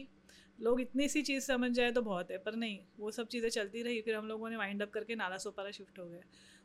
[0.58, 3.82] लोग इतनी सी चीज़ समझ जाए तो बहुत है पर नहीं वो सब चीज़ें चलती
[3.82, 6.22] रही फिर हम लोगों ने वाइंड अप करके नाला सोपारा शिफ्ट हो गए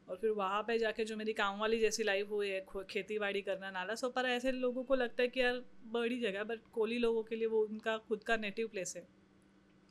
[0.07, 3.41] और फिर वहाँ पे जाके जो मेरी काम वाली जैसी लाइफ हुई है खेती बाड़ी
[3.41, 5.61] करना नाला सोपारा ऐसे लोगों को लगता है कि यार
[5.91, 9.07] बड़ी जगह बट कोली लोगों के लिए वो उनका खुद का नेटिव प्लेस है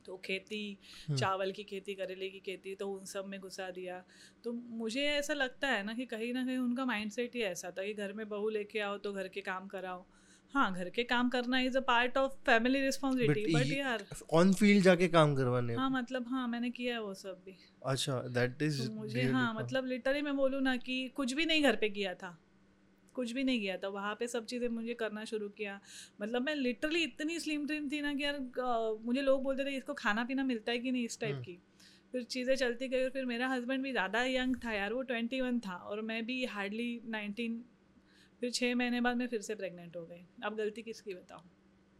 [0.05, 0.77] तो खेती
[1.09, 4.03] हम्म। चावल की खेती करेले की खेती तो उन सब में घुसा दिया।
[4.43, 7.83] तो मुझे ऐसा लगता है ना कि कहीं ना कहीं उनका माइंडसेट ही ऐसा था
[7.83, 10.05] कि घर में बहू लेके आओ तो घर के काम कराओ।
[10.53, 14.83] हाँ घर के काम करना is a part of family responsibility but यार ऑन फ़ील्ड
[14.83, 18.87] जाके काम करवाने। हाँ मतलब हाँ मैंने किया है वो सब भी। अच्छा दैट इज़
[18.87, 22.13] तो मुझे हाँ मतलब लिटरली मैं बोलूँ ना कि कुछ भी नहीं घर पे किया
[22.13, 22.37] था।
[23.13, 25.79] कुछ भी नहीं किया था। वहाँ पे सब चीज़ें मुझे करना शुरू किया।
[26.21, 28.39] मतलब मैं लिटरली इतनी स्लिम ट्रिम थी ना कि यार
[29.05, 31.59] मुझे लोग बोलते थे इसको खाना पीना मिलता है कि नहीं इस टाइप हम्म। की?
[32.13, 35.41] फिर चीज़ें चलती गई और फिर मेरा हस्बैंड भी ज़्यादा यंग था यार वो ट्वेंटी
[35.41, 37.63] वन था और मैं भी हार्डली नाइनटीन
[38.41, 41.41] फिर छः महीने बाद मैं फिर से प्रेग्नेंट हो गई। अब गलती किसकी बताओ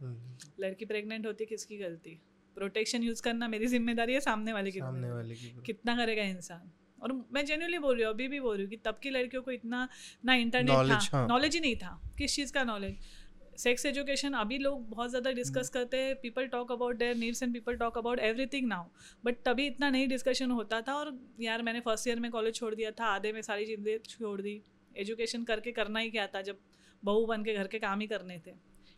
[0.00, 2.18] हम्म, लड़की प्रेग्नेंट होती किसकी गलती?
[2.56, 6.70] प्रोटेक्शन यूज़ करना मेरी ज़िम्मेदारी है सामने वाले की सामने वाले की। कितना करेगा इंसान?
[7.04, 9.42] और मैं जेन्यूनली बोल रही हूँ अभी भी बोल रही हूँ कि तब की लड़कियों
[9.42, 9.88] को इतना
[10.24, 13.12] ना इंटरनेट था। हाँ। नॉलेज ही नहीं था किस चीज़ का नॉलेज
[13.58, 17.42] सेक्स एजुकेशन अभी लोग बहुत ज़्यादा डिस्कस हम्म। करते हैं people talk about their needs
[17.42, 18.84] and people talk about everything now
[19.24, 22.74] but तभी इतना नहीं डिस्कशन होता था और यार मैंने फ़र्स्ट ईयर में कॉलेज छोड़
[22.74, 24.60] दिया था आधे में सारी चीज़ें छोड़ दी।
[24.94, 26.58] एजुकेशन करके करना ही क्या था जब
[27.02, 28.52] बहू बन के घर के काम ही करने थे।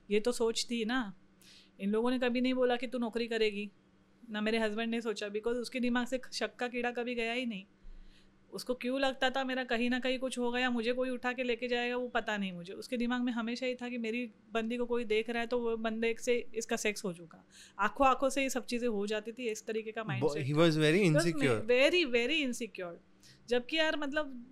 [0.09, 1.01] ये तो सोच थी ना।
[1.79, 3.71] इन लोगों ने कभी नहीं बोला कि तू नौकरी करेगी।
[4.23, 7.47] ना मेरे हस्बैंड ने सोचा बिकॉज़ उसके दिमाग से शक का कीड़ा कभी गया ही
[7.47, 7.65] नहीं।
[8.53, 11.43] उसको क्यों लगता था मेरा कहीं ना कहीं कुछ हो गया मुझे कोई उठा के
[11.43, 14.77] लेके जाएगा वो पता नहीं मुझे। उसके दिमाग में हमेशा ही था कि मेरी बंदी
[14.77, 17.45] को कोई देख रहा है तो वो बंदे से इसका सेक्स हो चुका।
[17.79, 20.79] आँखों आँखों से ये सब चीज़ें हो जाती थी इस तरीके का mind he was
[20.79, 23.01] very insecure very very insecure
[23.49, 24.45] जबकि यार मतलब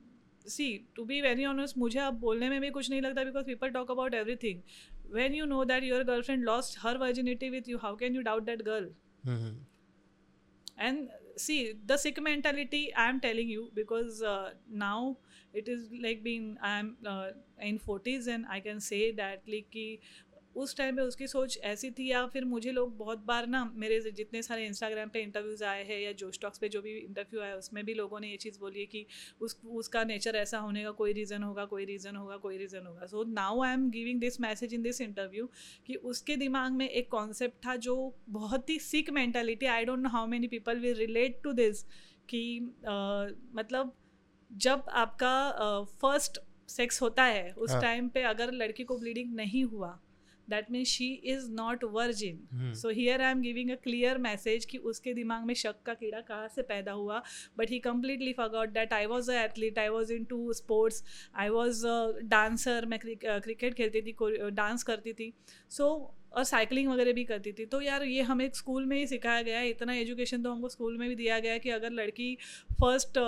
[0.48, 0.66] see
[0.96, 3.90] to be very honest मुझे अब बोलने में भी कुछ नहीं लगता because people talk
[3.90, 4.62] about everything
[5.14, 8.46] when you know that your girlfriend lost her virginity with you how can you doubt
[8.46, 8.86] that girl?
[10.78, 15.16] and see the sick mentality i am telling you because uh, now
[15.52, 17.28] it is like being i am uh,
[17.60, 20.00] in 40s and i can say that like
[20.56, 24.00] उस time पे उसकी सोच ऐसी थी या फिर मुझे लोग बहुत बार ना मेरे
[24.12, 27.56] जितने सारे इंस्टाग्राम पे इंटरव्यूज़ आए हैं या जो स्टॉक्स पे जो भी इंटरव्यू आया
[27.56, 29.04] उसमें भी लोगों ने ये चीज़ बोली है कि
[29.40, 33.06] उस उसका नेचर ऐसा होने का कोई रीज़न होगा कोई रीज़न होगा कोई रीज़न होगा
[33.06, 35.48] so now I am giving this message in this interview
[35.86, 37.96] कि उसके दिमाग में एक कॉन्सेप्ट था जो
[38.30, 41.84] बहुत ही sick mentality I don't know how many people will relate to this
[42.28, 43.94] कि uh, मतलब
[44.50, 45.34] जब आपका
[46.00, 49.98] फ़र्स्ट uh, सेक्स होता है उस हाँ। टाइम पे अगर लड़की को ब्लीडिंग नहीं हुआ
[50.50, 52.72] that means she is not virgin.
[52.74, 56.20] So here I am giving a clear message कि उसके दिमाग में शक का कीड़ा
[56.22, 57.22] कहाँ से पैदा हुआ
[57.58, 61.02] but he completely forgot that I was a athlete I was in to sports
[61.36, 64.16] I was a dancer मैं क्रिकेट खेलती थी
[64.52, 65.32] डांस करती थी
[65.70, 65.88] सो
[66.32, 69.58] और साइकिलिंग वगैरह भी करती थी। तो यार ये हमें स्कूल में ही सिखाया गया
[69.58, 72.34] है इतना एजुकेशन तो हमको स्कूल में भी दिया गया कि अगर लड़की
[72.72, 73.18] फ़र्स्ट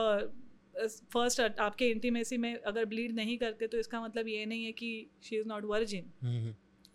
[1.13, 4.91] फ़र्स्ट आपके इंटीमेसी में अगर ब्लीड नहीं करते तो इसका मतलब ये नहीं है कि
[5.23, 6.13] she is not virgin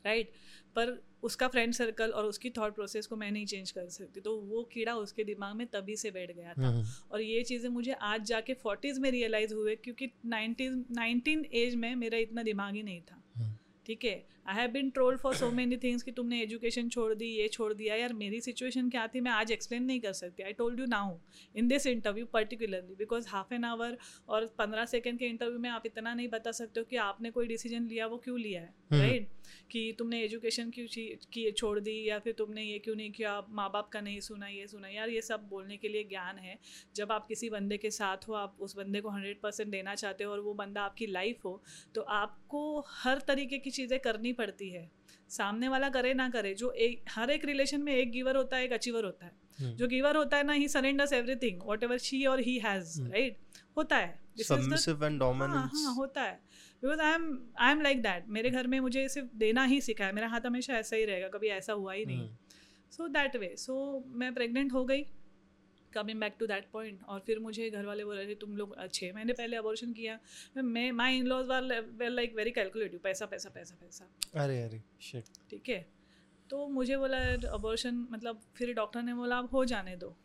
[0.06, 0.32] right?
[0.76, 4.36] पर उसका फ्रेंड सर्कल और उसकी थॉट प्रोसेस को मैं नहीं चेंज कर सकती। तो
[4.38, 6.70] वो कीड़ा उसके दिमाग में तभी से बैठ गया था।
[7.12, 11.95] और ये चीज़ें मुझे आज जाके फोर्टीज़ में रियलाइज़ हुए क्योंकि नाइनटीज नाइनटीन एज में
[11.95, 13.24] मेरा इतना दिमाग ही नहीं था।
[13.86, 14.28] ठीक है?
[14.46, 17.74] I have been trolled for so many things कि तुमने एजुकेशन छोड़ दी ये छोड़
[17.74, 19.20] दिया। यार मेरी सिचुएशन क्या थी?
[19.20, 21.18] मैं आज एक्सप्लेन नहीं कर सकती। I told you now
[21.56, 23.98] in this interview particularly because half an hour
[24.30, 27.48] और पंद्रह सेकेंड के इंटरव्यू में आप इतना नहीं बता सकते हो कि आपने कोई
[27.48, 29.28] डिसीज़न लिया वो क्यों लिया है राइट
[29.72, 30.86] कि तुमने एजुकेशन क्यों
[31.34, 34.48] की छोड़ दी या फिर तुमने ये क्यों नहीं किया माँ बाप का नहीं सुना
[34.48, 36.58] ये सुना। यार ये सब बोलने के लिए ज्ञान है।
[36.96, 40.24] जब आप किसी बंदे के साथ हो आप उस बंदे को हंड्रेड परसेंट देना चाहते
[40.24, 41.62] हो और वो बंदा आपकी लाइफ हो
[41.96, 44.91] तो आपको हर तरीके की चीज़ें करनी करनी पड़ती है।
[45.29, 48.65] सामने वाला करे ना करे जो एक हर एक रिलेशन में एक गिवर होता है
[48.65, 52.25] एक अचीवर होता है। हम्म। जो गिवर होता है ना he surrenders everything whatever she
[52.25, 53.38] और ही हैज़। राइट
[53.77, 54.99] होता है। Is the- submissive
[55.73, 56.39] हाँ होता है।
[56.84, 60.05] Because I am I am like that मेरे घर में मुझे सिर्फ़ देना ही सीखा
[60.05, 62.29] है। मेरा हाथ हमेशा ऐसा ही रहेगा कभी ऐसा हुआ ही नहीं।
[62.91, 65.05] सो दैट वे सो मैं प्रेग्नेंट हो गई।
[65.94, 68.76] Coming back to that point और फिर मुझे घर वाले बोल रहे थे तुम लोग
[68.89, 70.20] छः महीने पहले अबॉर्शन किया।
[70.58, 71.64] मैं my in laws were
[72.10, 74.10] like very calculative पैसा पैसा पैसा पैसा।
[74.44, 74.82] अरे अरे
[75.50, 75.86] ठीक है?
[76.50, 77.18] तो मुझे बोला
[77.52, 80.16] अबॉर्शन मतलब फिर डॉक्टर ने बोला आप हो जाने दो।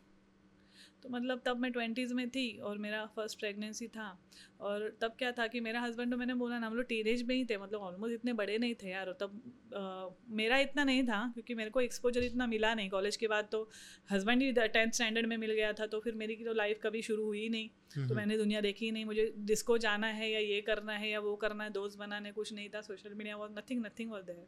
[1.03, 4.19] तो मतलब तब मैं ट्वेंटीज़ में थी और मेरा फ़र्स्ट प्रेगनेंसी था।
[4.59, 7.35] और तब क्या था कि मेरा हस्बैंड तो मैंने बोला ना हम लोग टीनेज में
[7.35, 9.41] ही थे मतलब ऑलमोस्ट इतने बड़े नहीं थे यार। और तब
[9.73, 13.49] अ, मेरा इतना नहीं था क्योंकि मेरे को एक्सपोजर इतना मिला नहीं। कॉलेज के बाद
[13.51, 13.69] तो
[14.11, 17.25] हस्बैंड ही टेंथ स्टैंडर्ड में मिल गया था तो फिर मेरी तो लाइफ कभी शुरू
[17.25, 17.69] हुई ही नहीं।
[18.07, 21.19] तो मैंने दुनिया देखी ही नहीं। मुझे डिस्को जाना है या ये करना है या
[21.19, 24.47] वो करना है दोस्त बनाने कुछ नहीं था social media was nothing nothing was there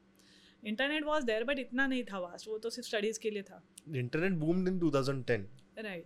[0.67, 3.63] internet was there but इतना नहीं था वास्ट वो तो सिर्फ़ स्टडीज़ के लिए था।
[3.95, 5.45] Internet boomed in 2010
[5.77, 6.05] right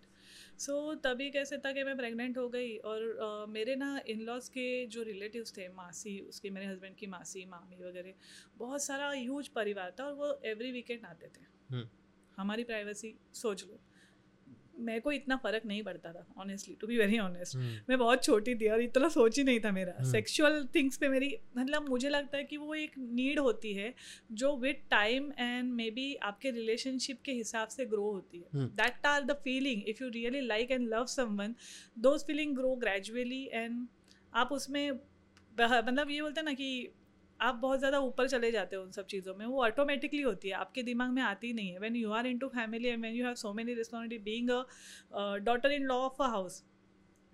[0.63, 4.21] so so, तभी कैसे था कि मैं प्रेग्नेंट हो गई और uh, मेरे ना इन
[4.21, 8.13] लॉज के जो रिलेटिव्स थे मासी उसके मेरे हस्बैंड की मासी मामी वगैरह
[8.57, 11.87] बहुत सारा ह्यूज परिवार था और वो एवरी वीकेंड आते थे हम्म।
[12.37, 13.79] हमारी प्राइवेसी सोच लो
[14.79, 18.23] मेरे को इतना फ़र्क नहीं पड़ता था honestly to be very honest hmm, मैं बहुत
[18.23, 21.89] छोटी थी और इतना सोच ही नहीं था मेरा। हम्म। सेक्सुअल थिंग्स पे मेरी मतलब
[21.89, 23.93] मुझे लगता है कि वो एक नीड होती है
[24.31, 28.67] जो with time and may be आपके रिलेशनशिप के हिसाब से ग्रो होती है। हम्म।
[28.75, 31.55] That are the feeling if you really like and love someone
[31.99, 33.85] those feeling grow gradually and
[34.33, 36.69] आप उसमें मतलब ये बोलते हैं ना कि
[37.43, 40.55] आप बहुत ज़्यादा ऊपर चले जाते हो उन सब चीज़ों में वो ऑटोमेटिकली होती है
[40.55, 43.35] आपके दिमाग में आती नहीं है। When you are into family and when you have
[43.35, 46.63] so many responsibility being a daughter in law of a house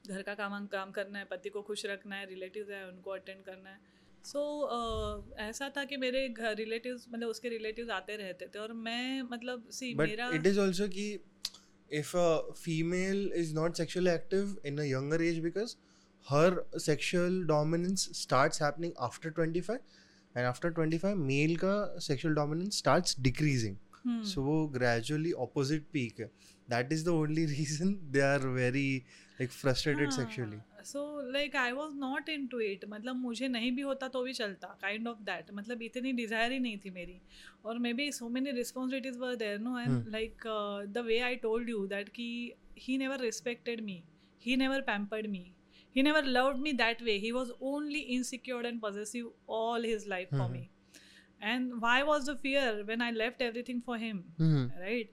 [0.07, 3.43] घर का काम काम करना है पति को खुश रखना है रिलेटिव्स है उनको अटेंड
[3.45, 3.79] करना है।
[4.25, 8.59] सो so, uh, ऐसा था कि मेरे घर रिलेटिव्स मतलब उसके रिलेटिव्स आते रहते थे
[8.59, 11.05] और मैं मतलब सी मेरा it is also कि
[11.91, 12.31] if a
[12.63, 15.71] female is not sexually active in a younger age because
[16.27, 19.79] her sexual dominance starts happening after 25
[20.35, 26.21] and after twenty five male का sexual dominance start decreasing so वो gradually opposite peak
[26.69, 28.87] that is the only reason they are very
[29.39, 31.01] like frustrated sexually so
[31.31, 32.59] like I was not in to
[32.89, 34.67] मतलब मुझे नहीं भी होता तो भी चलता.
[34.81, 37.19] काइंड ऑफ़ दैट मतलब इतनी डिज़ायर ही नहीं थी मेरी.
[37.65, 40.43] और may be so many responsibilities were there no and like
[40.89, 42.29] the way I told you that की
[42.79, 44.01] he never respected me
[44.41, 45.45] he never pampered me
[45.96, 49.26] he never loved me that way he was only insecure and possessive
[49.58, 50.52] all his life for Mhm.
[50.54, 50.62] me
[51.52, 54.64] and why was the fear when i left everything for him hmm.
[54.86, 55.10] right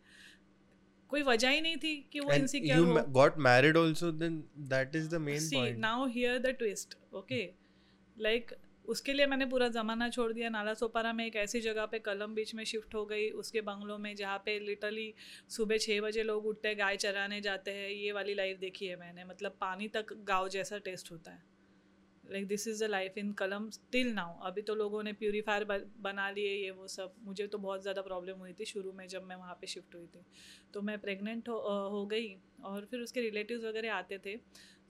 [1.09, 4.11] कोई वजह ही नहीं थी कि वो and insecure you हो ma- got married also
[4.19, 4.35] then
[4.73, 7.41] that is the main C point now here the twist okay
[8.27, 8.53] like
[8.88, 12.34] उसके लिए मैंने पूरा ज़माना छोड़ दिया। नाला सोपारा में एक ऐसी जगह पे कलम
[12.34, 15.12] बीच में शिफ्ट हो गई। उसके बंगलों में जहाँ पे लिटरली
[15.48, 18.96] सुबह छः बजे लोग उठते हैं गाय चराने जाते हैं ये वाली लाइफ देखी है
[18.96, 21.44] मैंने। मतलब पानी तक गाँव जैसा टेस्ट होता है।
[22.24, 25.64] Like this is the life in calm still now अभी तो लोगों ने प्योरीफायर
[26.02, 29.24] बना लिए ये वो सब। मुझे तो बहुत ज़्यादा प्रॉब्लम हुई थी शुरू में जब
[29.24, 30.24] मैं वहाँ पे शिफ्ट हुई थी।
[30.74, 31.58] तो मैं प्रेग्नेंट हो,
[31.90, 32.34] हो गई
[32.64, 34.36] और फिर उसके रिलेटिव्स वगैरह आते थे।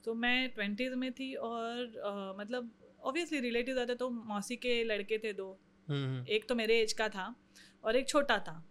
[0.05, 2.71] तो मैं ट्वेंटीज़ में थी और अ, मतलब
[3.07, 5.49] ऑब्वियसली रिलेटिव्स आते तो मौसी के लड़के थे दो।
[5.87, 6.29] hmm.
[6.29, 7.33] एक तो मेरे एज का था
[7.83, 8.63] और एक छोटा था।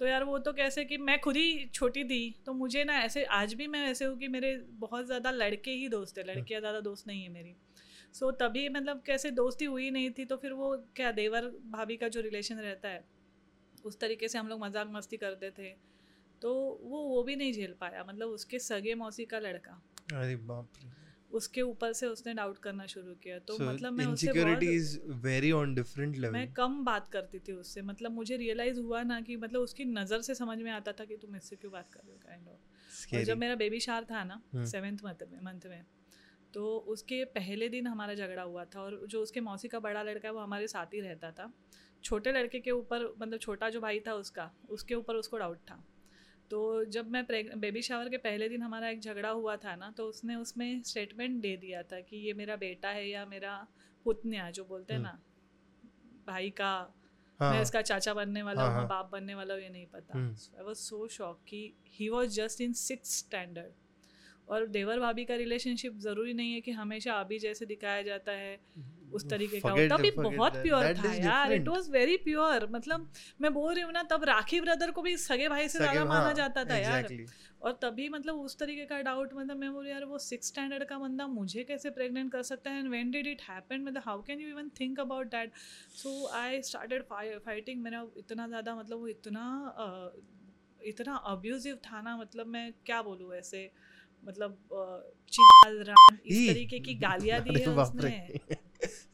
[0.00, 3.24] तो यार वो तो कैसे कि मैं खुद ही छोटी थी तो मुझे ना ऐसे
[3.36, 6.80] आज भी मैं ऐसे हूँ कि मेरे बहुत ज़्यादा लड़के ही दोस्त है लड़कियाँ ज़्यादा
[6.80, 7.54] दोस्त नहीं है मेरी।
[8.14, 11.96] सो so, तभी मतलब कैसे दोस्ती हुई नहीं थी तो फिर वो क्या देवर भाभी
[11.96, 13.04] का जो रिलेशन रहता है
[13.84, 15.68] उस तरीके से हम लोग मज़ाक मस्ती करते थे।
[16.42, 19.80] तो वो वो भी नहीं झेल पाया मतलब उसके सगे मौसी का लड़का।
[20.14, 20.88] अरे बाप रे।
[21.32, 24.32] उसके ऊपर से उसने डाउट करना शुरू किया। तो so मतलब मैं उससे
[26.30, 30.20] मैं कम बात करती थी उससे। मतलब मुझे रियलाइज़ हुआ ना कि मतलब उसकी नज़र
[30.20, 33.16] से समझ में आता था कि तुम इससे क्यों बात कर रहे हो काइंड ऑफ़
[33.16, 35.84] और जब मेरा बेबी शार था ना हम्म। सेवेंथ मंथ में मंथ में
[36.54, 40.28] तो उसके पहले दिन हमारा झगड़ा हुआ था और जो उसके मौसी का बड़ा लड़का
[40.28, 41.52] है वो हमारे साथ ही रहता था।
[42.04, 45.84] छोटे लड़के के ऊपर मतलब छोटा जो भाई था उसका उसके ऊपर उसको डाउट था।
[46.50, 50.06] तो जब मैं बेबी शावर के पहले दिन हमारा एक झगड़ा हुआ था ना तो
[50.06, 53.54] उसने उसमें स्टेटमेंट दे दिया था कि ये मेरा बेटा है या मेरा
[54.06, 55.18] पुतन्या जो बोलते हैं हम्म। ना
[56.26, 56.72] भाई का
[57.40, 59.86] हाँ मैं इसका चाचा बनने वाला हाँ, हूँ हाँ। बाप बनने वाला हूँ ये नहीं
[59.86, 65.00] पता हम्म। आई वॉज़ सो शॉक कि he was just in six standard और देवर
[65.00, 68.58] भाभी का रिलेशनशिप ज़रूरी नहीं है कि हमेशा अभी जैसे दिखाया जाता है
[69.12, 71.68] उस तरीके का Forget- तभी बहुत प्योर था यार। इट.
[71.68, 73.08] वाज वेरी प्योर मतलब
[73.40, 76.20] मैं बोल रही हूँ ना तब राखी ब्रदर को भी सगे भाई से ज़्यादा माना
[76.20, 77.08] हाँ, जाता था यार।
[77.62, 80.98] और तभी मतलब उस तरीके का डाउट मतलब मैं बोली यार वो सिक्स स्टैंडर्ड का
[80.98, 82.78] बंदा मुझे कैसे प्रेग्नेंट कर सकता है?
[82.78, 85.52] And when did it happen मतलब how can you even think about that
[85.96, 87.02] so I started
[87.44, 89.44] fighting मेरा इतना ज़्यादा मतलब वो इतना
[90.80, 93.70] इतना अब्यूजिव था ना मतलब मैं क्या बोलूँ ऐसे?
[94.24, 94.58] मतलब
[96.26, 98.10] इस तरीके की गालियाँ दी है उसने।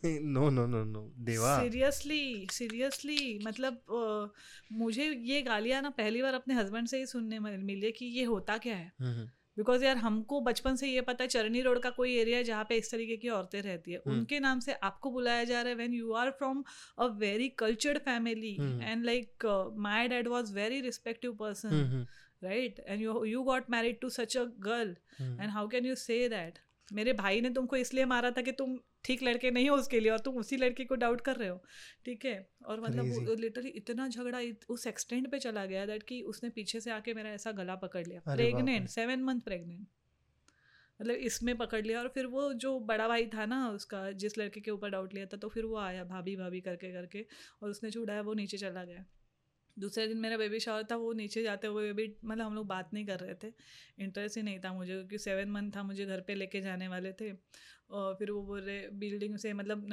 [0.04, 4.32] नो नो नो नो देवा सीरियसली सीरियसली मतलब अ,
[4.72, 8.56] मुझे ये गालियाँ ना पहली बार अपने हस्बैंड से ही सुनने मिली कि ये होता
[8.58, 9.26] क्या है। हम्म,
[9.58, 12.64] बिकॉज़ यार हमको बचपन से ये पता है चरनी रोड का कोई एरिया है जहाँ
[12.68, 15.70] पे इस तरीके की औरतें रहती है। हम्म। उनके नाम से आपको बुलाया जा रहा
[15.70, 16.62] है when you are from
[16.98, 18.82] a very cultured family hmm.
[18.82, 19.46] And like
[19.88, 22.06] my dad was very respective person hmm, hmm,
[22.42, 25.40] right and you you got married to such a girl hmm.
[25.42, 26.58] And how can you say that
[26.92, 28.76] मेरे भाई ने तुमको इसलिए मारा था कि तुम
[29.06, 31.64] ठीक लड़के नहीं हो उसके लिए और तुम उसी लड़के को डाउट कर रहे हो।
[32.04, 32.50] ठीक है?
[32.66, 36.50] और मतलब वो लिटरली इतना झगड़ा इत- उस एक्सटेंड पे चला गया दैट कि उसने
[36.50, 39.86] पीछे से आके मेरा ऐसा गला पकड़ लिया। प्रेगनेंट सेवन मंथ प्रेगनेंट
[41.02, 44.60] मतलब इसमें पकड़ लिया और फिर वो जो बड़ा भाई था ना उसका जिस लड़के
[44.60, 47.26] के ऊपर डाउट लिया था तो फिर वो आया भाभी भाभी करके करके
[47.62, 49.06] और उसने छुड़ाया वो नीचे चला गया।
[49.78, 52.94] दूसरे दिन मेरा बेबी शावर था वो नीचे जाते हुए भी मतलब हम लोग बात
[52.94, 53.52] नहीं कर रहे थे।
[53.98, 57.12] इंटरेस्ट ही नहीं था मुझे क्योंकि सेवन मंथ था मुझे घर पे लेके जाने वाले
[57.12, 57.32] थे।
[57.90, 59.86] और फिर वो बोल रहे बिल्डिंग से मतलब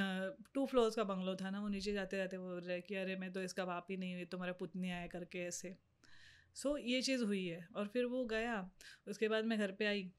[0.54, 3.32] टू फ्लोर्स का बंगलो था ना वो नीचे जाते जाते बोल रहे कि अरे मैं
[3.34, 5.78] तो इसका बाप ही नहीं हुई तुम्हारा पुतनी आया करके ऐसे।
[6.56, 8.72] सो so, ये चीज़ हुई है। और फिर वो गया
[9.08, 10.12] उसके बाद मैं घर पे आई।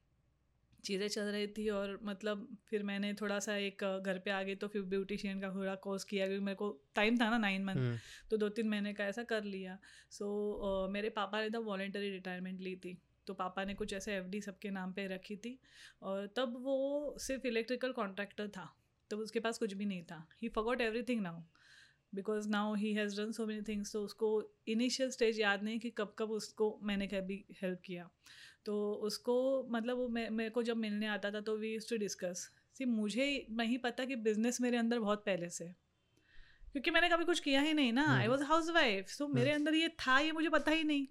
[0.85, 4.55] चीज़ें चल रही थी और मतलब फिर मैंने थोड़ा सा एक घर पे आ गई
[4.55, 7.77] तो फिर ब्यूटिशियन का थोड़ा कोर्स किया क्योंकि मेरे को टाइम था ना नाइन मंथ
[7.77, 7.97] हम्म,
[8.31, 9.79] तो दो तीन महीने का ऐसा कर लिया।
[10.11, 13.93] सो so, uh, मेरे पापा ने तब वॉलेंटरी रिटायरमेंट ली थी। तो पापा ने कुछ
[13.93, 15.59] ऐसे एफ़ डी सबके नाम पे रखी थी
[16.03, 18.77] और तब वो सिर्फ़ इलेक्ट्रिकल कॉन्ट्रैक्टर था
[19.11, 21.41] तब उसके पास कुछ भी नहीं था। He forgot everything now
[22.14, 25.91] because now he has done so many things तो उसको इनिशियल स्टेज याद नहीं कि
[25.91, 28.11] कब कब उसको मैंने कभी हेल्प किया।
[28.64, 31.97] तो उसको मतलब वो मे- मेरे को जब मिलने आता था तो we use to
[31.97, 35.64] discuss see मुझे नहीं पता कि बिज़नेस मेरे अंदर बहुत पहले से
[36.72, 39.75] क्योंकि मैंने कभी कुछ किया ही नहीं ना। I. Was housewife so मेरे अंदर
[39.75, 41.07] ये था ये मुझे पता ही नहीं।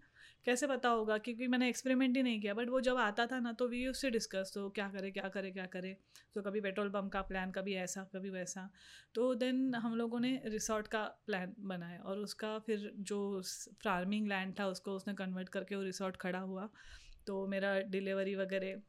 [0.45, 1.17] कैसे पता होगा?
[1.17, 3.97] क्योंकि मैंने एक्सपेरिमेंट ही नहीं किया बट वो जब आता था ना तो वी यूज़
[3.97, 5.95] से डिस्कस तो क्या करे क्या करे क्या करे?
[6.35, 8.69] तो कभी पेट्रोल पम्प का प्लान कभी ऐसा, कभी वैसा।
[9.15, 13.41] तो देन हम लोगों ने रिसोर्ट का प्लान बनाया और उसका फिर जो
[13.83, 16.69] फ़ार्मिंग लैंड था, उसको उसने कन्वर्ट करके वो रिसोर्ट खड़ा हुआ।
[17.27, 18.81] तो मेरा डिलीवरी वगैरह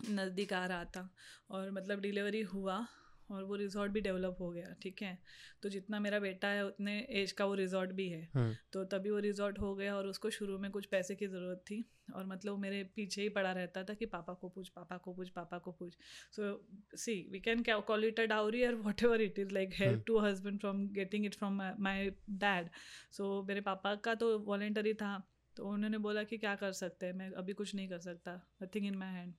[0.00, 1.08] नज़दीक आ रहा था
[1.50, 2.86] और मतलब डिलीवरी हुआ।
[3.30, 5.18] और वो रिजॉर्ट भी डेवलप हो गया ठीक है?
[5.62, 9.10] तो जितना मेरा बेटा है उतने एज का वो रिजॉर्ट भी है। हम्म, तो तभी
[9.10, 12.58] वो रिजॉर्ट हो गया और उसको शुरू में कुछ पैसे की ज़रूरत थी और मतलब
[12.58, 15.72] मेरे पीछे ही पड़ा रहता था कि पापा को पूछ पापा को पूछ पापा को
[15.72, 15.96] पूछ।
[16.32, 20.18] So see we can call it a dowry और whatever it is like help to
[20.18, 22.68] husband from getting it from my dad
[23.12, 25.18] so मेरे पापा का तो वॉलेंटरी था
[25.56, 27.12] तो उन्होंने बोला कि क्या कर सकते हैं?
[27.12, 29.34] मैं अभी कुछ नहीं कर सकता नथिंग इन माई हैंड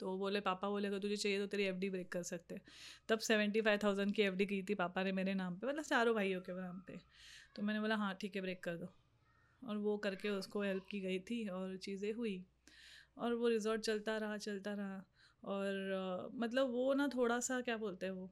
[0.00, 2.60] तो वो बोले पापा बोले अगर तुझे चाहिए तो तेरी एफडी ब्रेक कर सकते
[3.08, 6.14] तब सेवेंटी फाइव थाउज़ेंड की एफडी की थी पापा ने मेरे नाम पे मतलब चारों
[6.14, 7.00] भाइयों के नाम पे।
[7.56, 8.88] तो मैंने बोला हाँ ठीक है ब्रेक कर दो।
[9.68, 12.44] और वो करके उसको हेल्प की गई थी और चीज़ें हुई।
[13.18, 15.04] और वो रिजॉर्ट चलता रहा चलता रहा।
[15.44, 18.30] और अ, मतलब वो ना थोड़ा सा क्या बोलते हैं वो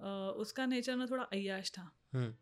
[0.00, 2.34] अ, उसका नेचर ना थोड़ा अय्याश था। हम्म.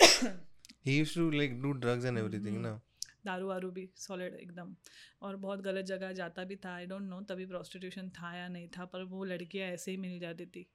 [0.84, 2.60] used to like do drugs and हम्म.
[2.60, 2.80] ना?
[3.26, 4.74] दारू वारू भी सॉलिड एकदम।
[5.22, 8.68] और बहुत गलत जगह जाता भी था आई डोंट नो तभी प्रोस्टिट्यूशन था या नहीं
[8.68, 10.66] था पर वो लड़कियाँ ऐसे ही मिल जाती थी।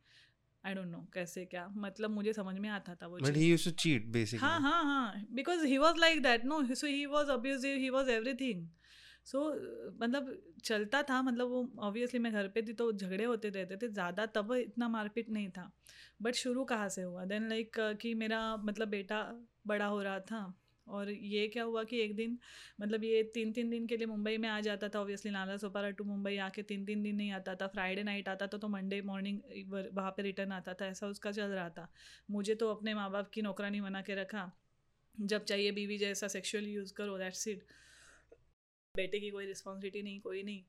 [0.63, 1.67] आई डोंट नो कैसे क्या?
[1.77, 4.41] मतलब मुझे समझ में आता था वो he used to cheat basically.
[4.41, 8.09] हाँ हाँ हाँ because he was like that no so he was abusive he was
[8.09, 8.67] everything
[9.25, 9.39] so
[10.01, 10.31] मतलब
[10.63, 14.25] चलता था मतलब वो ऑब्वियसली मैं घर पे थी तो झगड़े होते रहते थे ज़्यादा
[14.25, 15.71] तब इतना मारपीट नहीं था।
[16.21, 17.25] बट शुरू कहाँ से हुआ?
[17.25, 19.21] देन लाइक कि मेरा मतलब बेटा
[19.67, 20.41] बड़ा हो रहा था
[20.89, 22.37] और ये क्या हुआ कि एक दिन
[22.81, 25.89] मतलब ये तीन तीन दिन के लिए मुंबई में आ जाता था ऑब्वियसली नाला सोपारा
[25.91, 29.01] टू मुंबई आके तीन तीन दिन नहीं आता था। फ्राइडे नाइट आता था तो मंडे
[29.03, 29.39] मॉर्निंग
[29.93, 31.87] वहाँ पे रिटर्न आता था। ऐसा उसका चल रहा था।
[32.31, 34.51] मुझे तो अपने माँ बाप की नौकरानी बना के रखा।
[35.17, 37.63] जब चाहिए बीवी जैसा सेक्सुअली यूज़ करो दैट्स इट
[38.95, 40.63] बेटे की कोई रिस्पॉन्सिबिलिटी नहीं, कोई नहीं।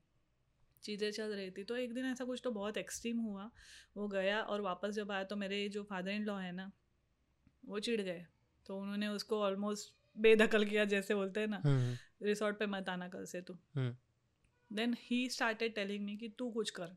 [0.83, 3.51] चीज़ें चल रही थी। तो एक दिन ऐसा कुछ तो बहुत एक्सट्रीम हुआ।
[3.97, 6.71] वो गया और वापस जब आया तो मेरे जो फादर इन लॉ है ना,
[7.65, 8.25] वो चिढ़ गए।
[8.67, 13.09] तो उन्होंने उसको ऑलमोस्ट बेदखल किया जैसे बोलते हैं ना हम्म, रिसोर्ट पे मत आना
[13.09, 13.97] कल से तू। हम्म.
[14.77, 16.97] Then he started telling me कि तू कुछ कर।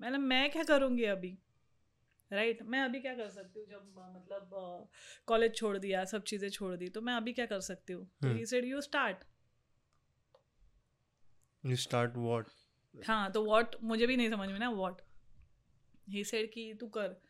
[0.00, 1.38] मैंने मैं क्या करूँगी अभी?
[2.32, 2.70] Right right?
[2.70, 4.50] मैं अभी क्या कर सकती हूँ जब मतलब
[5.26, 8.06] कॉलेज छोड़ दिया सब चीज़ें छोड़ दी तो मैं अभी क्या कर सकती हूँ?
[8.06, 8.38] तो हम्म.
[8.38, 9.16] He said you start
[11.64, 12.44] you start what?
[13.06, 15.00] हाँ तो वॉट मुझे भी नहीं समझ में ना वॉट
[16.08, 17.20] ही सेड कि तू कर।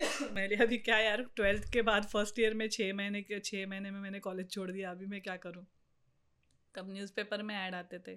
[0.32, 3.90] मैंने अभी क्या यार ट्वेल्थ के बाद फ़र्स्ट ईयर में छः महीने के छः महीने
[3.90, 5.64] में मैंने कॉलेज छोड़ दिया अभी मैं क्या करूँ?
[6.74, 8.16] तब न्यूज़पेपर में ऐड आते थे?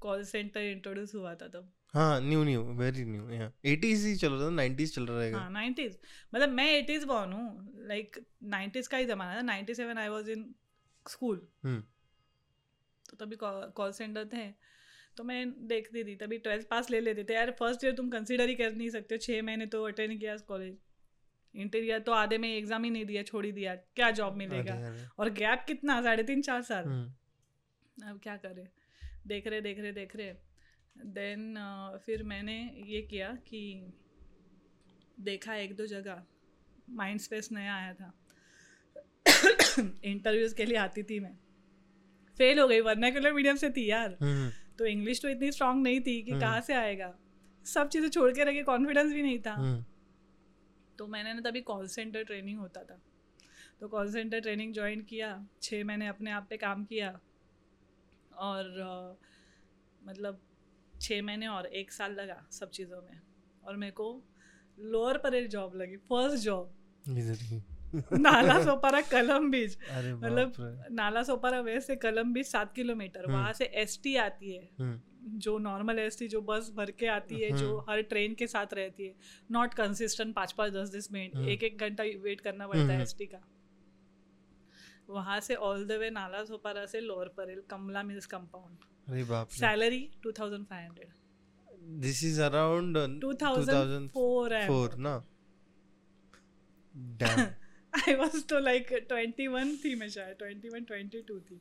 [0.00, 4.32] कॉल सेंटर इंट्रोड्यूस हुआ था तब। हाँ न्यू न्यू वेरी न्यू या 80s ही चल
[4.32, 5.98] रहा था 90s चल रहेगा। हाँ नाइन्टीज
[6.34, 8.18] मतलब मैं एटीज़ बॉर्न हूँ लाइक
[8.54, 10.44] नाइन्टीज़ का ही ज़माना था ninety seven I was in
[11.06, 11.46] school
[13.10, 14.46] तो तभी कॉल सेंटर थे।
[15.16, 18.48] तो मैं देखती थी तभी ट्वेल्थ पास ले लेते थे। यार फ़र्स्ट ईयर तुम कंसिडर
[18.48, 20.76] ही कर नहीं सकते छः महीने तो अटेंड किया कॉलेज
[21.54, 24.74] इंटीरियर तो आधे में एग्ज़ाम ही नहीं दिया छोड़ ही दिया। क्या जॉब मिलेगा?
[25.18, 26.00] और गैप कितना?
[26.02, 26.84] साढ़े तीन चार साल?
[26.84, 28.66] हम्म, अब क्या करें?
[29.26, 30.32] देख रहे देख रहे देख रहे।
[30.96, 31.54] देन
[32.06, 33.92] फिर मैंने ये किया कि
[35.20, 36.22] देखा एक दो जगह
[36.90, 38.12] माइंड स्पेस नया आया था।
[40.04, 41.36] इंटरव्यूज़ के लिए आती थी मैं।
[42.36, 46.00] फेल हो गई वर्नाकुलर मीडियम से थी यार। हम्म, तो इंग्लिश तो इतनी स्ट्रांग नहीं
[46.00, 47.14] थी कि हम्म। कहाँ से आएगा?
[47.66, 49.54] सब चीज़ें छोड़ के रखे कॉन्फिडेंस भी नहीं था।
[51.02, 52.98] तो मैंने ना तभी कॉल सेंटर ट्रेनिंग होता था।
[53.80, 55.28] तो कॉल सेंटर ट्रेनिंग ज्वाइन किया
[55.62, 57.08] छः महीने अपने आप पे काम किया
[58.38, 59.16] और अ,
[60.06, 60.40] मतलब
[61.00, 63.20] छः महीने और एक साल लगा सब चीज़ों में
[63.64, 64.06] और मेरे को
[64.78, 66.72] लोअर परेल जॉब लगी फ़र्स्ट जॉब
[68.12, 69.76] नाला सोपारा कलम बीच।
[70.14, 74.68] मतलब नाला सोपारा वे से कलम बीच सात किलोमीटर हम्म। वहाँ से एसटी आती है।
[74.80, 78.46] हम्म, जो नॉर्मल एसटी जो बस भर के आती है जो हम्म। हर ट्रेन के
[78.46, 79.14] साथ रहती है
[79.50, 82.88] नॉट कंसिस्टेंट पाँच पाँच दस दस मिनट हम्म। एक एक घंटा वेट करना पड़ता है
[82.88, 83.40] हम्म। एस का।
[85.08, 89.48] वहाँ से all the way Nala Sopara से Lower Parel Kamala Mills compound अरे बाप
[89.48, 95.16] salary two thousand five hundred this is around two thousand four 2004 ना
[97.92, 101.60] आई वॉज़ तो लाइक ट्वेंटी वन थी मैं शायद ट्वेंटी वन ट्वेंटी टू थी।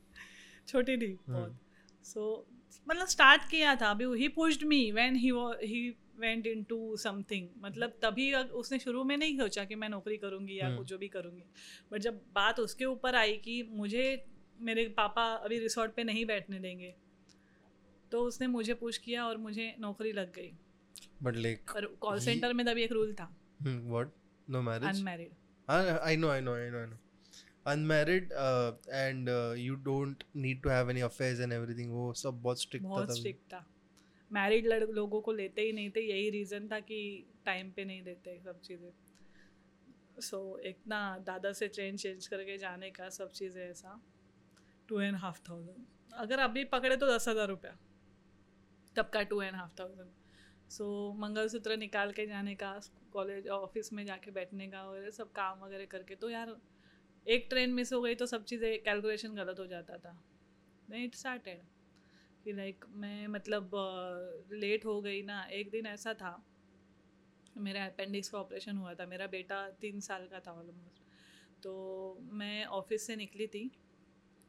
[0.67, 1.59] छोटी थी हम्म। बहुत।
[2.03, 2.47] सो
[2.87, 5.31] मतलब स्टार्ट किया था अभी ही pushed me when he
[5.63, 10.59] he went into something मतलब तभी उसने शुरू में नहीं सोचा कि मैं नौकरी करूँगी
[10.59, 11.43] या हम्म। कुछ जो भी करूँगी.
[11.91, 14.05] बट जब बात उसके ऊपर आई कि मुझे
[14.61, 16.93] मेरे पापा अभी रिसोर्ट पे नहीं बैठने देंगे
[18.11, 20.51] तो उसने मुझे पुश किया और मुझे नौकरी लग गई.
[21.23, 23.35] बट लाइक और कॉल सेंटर में तभी एक रूल था.
[23.61, 24.11] What
[24.49, 26.97] no marriage unmarried I know, I know, I know, I know.
[27.65, 28.31] Unmarried
[28.91, 31.89] and uh, you don't need to have any affairs and everything.
[31.91, 33.65] वो सब बहुत strict था बहुत स्ट्रिक्ट था।
[34.31, 37.01] मैरिड लोगों को लेते ही नहीं थे यही रीज़न था कि
[37.45, 38.91] टाइम पे नहीं देते सब चीज़ें।
[40.19, 43.99] सो so, इतना दादा से ट्रेन चेंज करके जाने का सब चीज़ें ऐसा।
[44.89, 47.77] टू एंड हाफ़ थाउज़ेंड अगर अभी पकड़े तो दस हज़ार रुपया।
[48.95, 50.09] तब का two and half thousand
[50.71, 50.85] so
[51.19, 52.73] mangalsutra निकाल के जाने का
[53.13, 56.55] कॉलेज ऑफ़िस में जाके बैठने का वगैरह सब काम वगैरह करके तो यार
[57.25, 60.15] एक ट्रेन मिस हो गई तो सब चीज़ें कैलकुलेशन गलत हो जाता था।
[60.89, 61.61] नहीं इट स्टार्टेड
[62.43, 63.71] कि लाइक मैं मतलब
[64.53, 66.41] लेट हो गई ना। एक दिन ऐसा था
[67.57, 71.03] मेरा अपेंडिक्स का ऑपरेशन हुआ था। मेरा बेटा तीन साल का था ऑलमोस्ट
[71.63, 71.71] तो
[72.33, 73.69] मैं ऑफ़िस से निकली थी।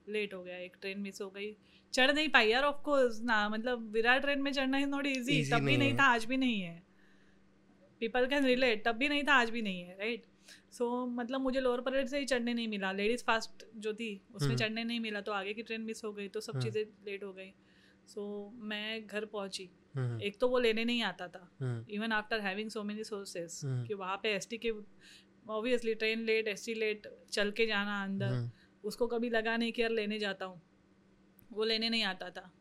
[0.07, 1.57] लेट हो गया एक ट्रेन मिस हो गई।
[1.93, 5.43] चढ़ नहीं पाई यार ऑफ़ कोर्स ना मतलब विराट ट्रेन में चढ़ना इज़ नॉट इजी
[5.51, 6.83] तब भी नहीं था आज भी नहीं है।
[8.01, 10.25] पीपल कैन रिलेट तब भी नहीं था आज भी नहीं है राइट
[10.73, 14.23] सो so, मतलब मुझे लोअर परेड से ही चढ़ने नहीं मिला। लेडीज़ फास्ट जो थी
[14.35, 16.65] उसमें हम्म। चढ़ने नहीं मिला तो आगे की ट्रेन मिस हो गई तो सब हम्म।
[16.65, 17.53] चीज़ें लेट हो गई।
[18.07, 21.57] सो so, मैं घर पहुँची। हम्म, एक तो वो लेने नहीं आता था।
[21.91, 23.61] Even after having so many sources.
[23.65, 24.73] कि वहाँ पे एसटी के
[25.49, 28.51] obviously train late ST late चल के जाना अंदर
[28.85, 30.63] उसको कभी लगा नहीं कि यार लेने जाता हूँ।
[31.53, 32.53] वो लेने नहीं आता था।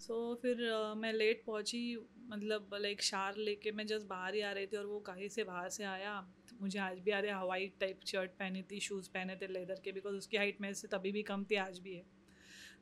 [0.00, 4.40] सो so, फिर अ, मैं लेट पहुँची मतलब लाइक शार लेके मैं जस्ट बाहर ही
[4.40, 6.32] आ रही थी और वो कहीं से बाहर से आया।
[6.62, 9.92] मुझे आज भी आ रहा हवाई टाइप शर्ट पहनी थी शूज़ पहने थे लेदर के
[9.92, 12.04] बिकॉज़ उसकी हाइट मेरे से तभी भी कम थी आज भी है।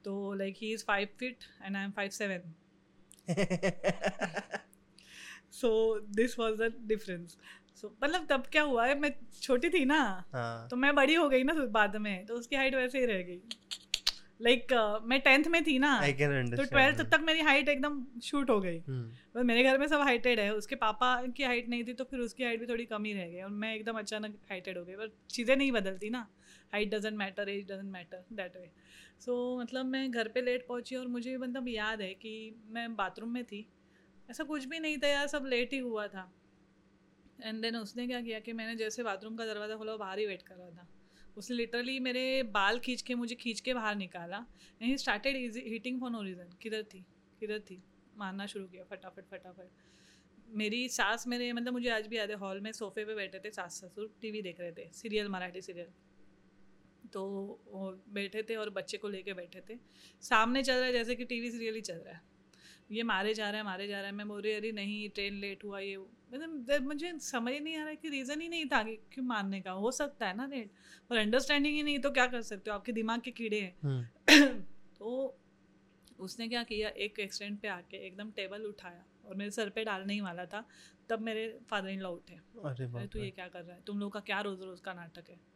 [0.04, 2.52] तो like he is five feet and I am five seven
[5.52, 5.70] so
[6.16, 7.36] this was the difference
[7.80, 9.10] so मतलब तब क्या हुआ है मैं
[9.42, 10.00] छोटी थी ना
[10.32, 13.22] हाँ। तो मैं बड़ी हो गई ना बाद में तो उसकी हाइट वैसे ही रह
[13.22, 13.40] गई।
[14.40, 14.72] लाइक
[15.04, 15.96] मैं टेंथ में थी ना
[16.56, 20.40] तो ट्वेल्थ तक मेरी हाइट एकदम शूट हो गई। बस मेरे घर में सब हाइटेड
[20.40, 23.12] है उसके पापा की हाइट नहीं थी तो फिर उसकी हाइट भी थोड़ी कम ही
[23.12, 26.26] रह गई और मैं एकदम अचानक हाइटेड हो गई पर चीज़ें नहीं बदलती ना।
[26.72, 28.70] Height doesn't matter age doesn't matter that way
[29.20, 32.34] so मतलब मैं घर पे लेट पहुँची और मुझे मतलब याद है कि
[32.68, 33.66] मैं बाथरूम में थी
[34.28, 36.30] ऐसा कुछ भी नहीं था यार सब लेट ही हुआ था।
[37.38, 40.42] एंड देन उसने क्या किया कि मैंने जैसे बाथरूम का दरवाज़ा खोला बाहर ही वेट
[40.42, 40.86] कर रहा था।
[41.36, 46.00] उसने लिटरली मेरे बाल खींच के मुझे खींच के बाहर निकाला। And he started hitting
[46.00, 47.04] for no reason किधर थी?
[47.40, 47.82] किधर थी?
[48.16, 49.68] मारना शुरू किया फटाफट फटाफट।
[50.54, 53.50] मेरी सास मेरे मतलब मुझे आज भी याद है हॉल में सोफे पे बैठे थे
[53.50, 55.92] सास ससुर टीवी देख रहे थे सीरियल मराठी सीरियल
[57.12, 57.22] तो
[57.66, 59.76] वो बैठे थे और बच्चे को लेके बैठे थे।
[60.22, 62.22] सामने चल रहा है जैसे कि टीवी सीरियल ही चल रहा है।
[62.90, 65.34] ये मारे जा रहा है मारे जा रहा है। मैं बोल रही अरे नहीं ट्रेन
[65.34, 65.96] लेट हुआ ये
[66.32, 69.60] मतलब मुझे समझ नहीं आ रहा है कि रीज़न ही नहीं था कि क्यों मारने
[69.60, 70.70] का। हो सकता है ना लेट
[71.10, 72.74] पर अंडरस्टैंडिंग ही नहीं तो क्या कर सकते हो?
[72.76, 74.60] आपके दिमाग के कीड़े हैं। हम्म।
[74.98, 75.36] तो
[76.18, 76.88] उसने क्या किया?
[76.88, 80.64] एक एक्सीडेंट पे आके एकदम टेबल उठाया और मेरे सर पे डालने ही वाला था।
[81.08, 83.82] तब मेरे फादर इन लॉ उठे। अरे अरे तू ये क्या कर रहा है?
[83.86, 85.49] तुम लोग का क्या रोज़ रोज़ का नाटक है?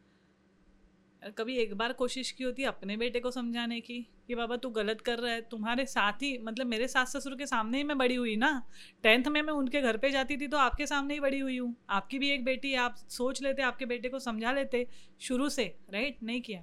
[1.25, 3.99] कभी एक बार कोशिश की होती अपने बेटे को समझाने की
[4.29, 7.47] कि बाबा तू गलत कर रहा है तुम्हारे साथ ही मतलब मेरे सास ससुर के
[7.47, 8.51] सामने ही मैं बड़ी हुई ना।
[9.03, 11.75] टेंथ में मैं उनके घर पे जाती थी तो आपके सामने ही बड़ी हुई हूँ।
[11.91, 14.87] आपकी भी एक बेटी है आप सोच लेते आपके बेटे को समझा लेते
[15.21, 16.63] शुरू से राइट नहीं किया।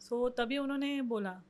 [0.00, 1.40] सो so, तभी उन्होंने बोला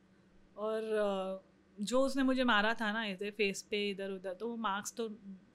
[0.57, 1.43] और
[1.79, 5.09] जो उसने मुझे मारा था ना ऐसे फेस पे इधर उधर तो वो मार्क्स तो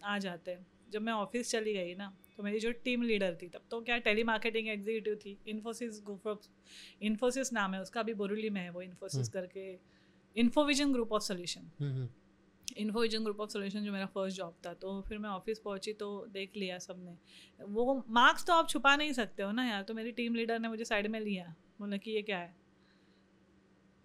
[0.03, 3.47] आ जाते हैं। जब मैं ऑफ़िस चली गई ना तो मेरी जो टीम लीडर थी
[3.49, 5.37] तब तो क्या टेली मार्केटिंग एग्जीक्यूटिव थी?
[5.47, 6.47] इन्फोसिस ग्रुप ऑफ़
[7.01, 9.71] इन्फोसिस नाम है उसका अभी बोरुली में है वो इन्फोसिस करके।
[10.35, 12.09] Infovision group of solution hmm, hmm.
[12.77, 16.25] Infovision group of solution जो मेरा फ़र्स्ट जॉब था तो फिर मैं ऑफ़िस पहुँची तो
[16.31, 17.17] देख लिया सबने।
[17.59, 20.67] वो मार्क्स तो आप छुपा नहीं सकते हो ना यार तो मेरी टीम लीडर ने
[20.67, 22.55] मुझे साइड में लिया। बोला कि ये क्या है?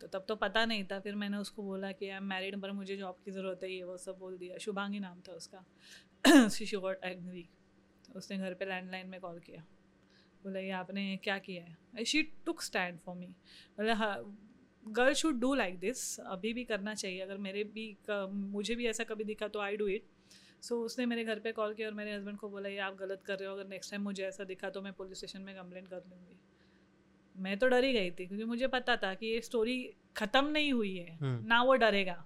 [0.00, 2.72] तो तब तो पता नहीं था फिर मैंने उसको बोला कि आई एम मैरिड पर
[2.72, 6.76] मुझे जॉब की ज़रूरत है। ये वो सब बोल दिया। शुभांगी नाम था उसका। शी
[6.76, 7.48] गॉट एग्री
[8.06, 9.64] तो उसने घर पे लैंडलाइन में कॉल किया।
[10.42, 12.04] बोला ये आपने क्या किया है?
[12.04, 14.16] She took stand for me बोला हाँ
[14.86, 19.04] girl should do like this अभी भी करना चाहिए। अगर मेरे भी मुझे भी ऐसा
[19.04, 20.06] कभी दिखा तो आई डू इट
[20.62, 23.22] सो उसने मेरे घर पे कॉल किया और मेरे हस्बैंड को बोला ये आप गलत
[23.26, 25.88] कर रहे हो। अगर नेक्स्ट टाइम मुझे ऐसा दिखा तो मैं पुलिस स्टेशन में कंप्लेंट
[25.88, 26.38] कर दूँगी।
[27.34, 29.76] मैं तो डर ही गई थी क्योंकि मुझे पता था कि ये स्टोरी
[30.16, 32.24] ख़त्म नहीं हुई है। हम्म। ना वो डरेगा।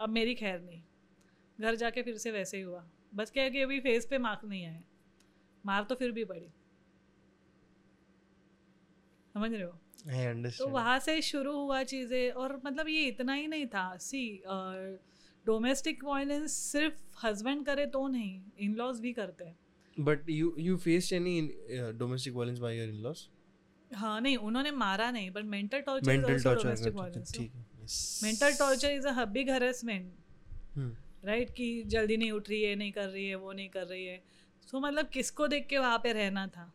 [0.00, 0.82] अब मेरी खैर नहीं।
[1.58, 4.44] घर जाके फिर से वैसे ही हुआ। बस क्या है कि अभी फेस पे मार्क
[4.44, 4.82] नहीं आए।
[5.64, 6.48] मार तो फिर भी पड़ी।
[9.34, 9.78] समझ रहे हो?
[10.58, 14.42] तो वहाँ से शुरू हुआ चीज़ें और मतलब ये इतना ही नहीं था। सी
[15.46, 19.56] डोमेस्टिक वायलेंस सिर्फ़ हस्बैंड करे तो नहीं इन लॉज भी करते हैं।
[19.96, 21.40] But you you faced any
[21.98, 23.26] domestic violence by your in laws
[23.90, 27.64] हाँ नहीं उन्होंने मारा नहीं but mental torture mental torture ठीक है।
[28.22, 30.12] Mental torture is a big harassment
[31.26, 33.86] hmm, right कि जल्दी नहीं उठ रही है नहीं कर रही है वो नहीं कर
[33.86, 34.22] रही है।
[34.62, 36.72] सो मतलब किसको देख के वहाँ पे रहना था?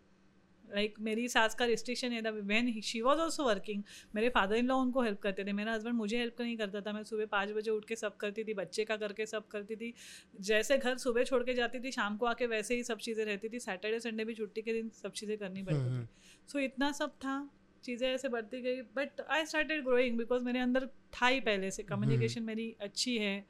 [0.76, 3.84] लाइक मेरी सास का रिस्ट्रिक्शन ये था when she was also working
[4.16, 6.94] मेरे फादर इन लॉ उनको हेल्प करते थे। मेरा हस्बैंड मुझे हेल्प नहीं करता था
[6.94, 9.94] मैं सुबह पाँच बजे उठ के सब करती थी बच्चे का करके सब करती थी।
[10.42, 13.50] जैसे घर सुबह छोड़ के जाती थी शाम को आके वैसे ही सब चीज़ें रहती
[13.50, 16.08] थी। सैटरडे संडे भी छुट्टी के दिन सब चीज़ें करनी पड़ती हम्म, थी
[16.48, 17.50] सो इतना सब था
[17.84, 21.84] चीज़ें ऐसे बढ़ती गई। But I started growing because मेरे अंदर था ही पहले से।
[21.84, 23.46] कम्युनिकेशन मेरी अच्छी है।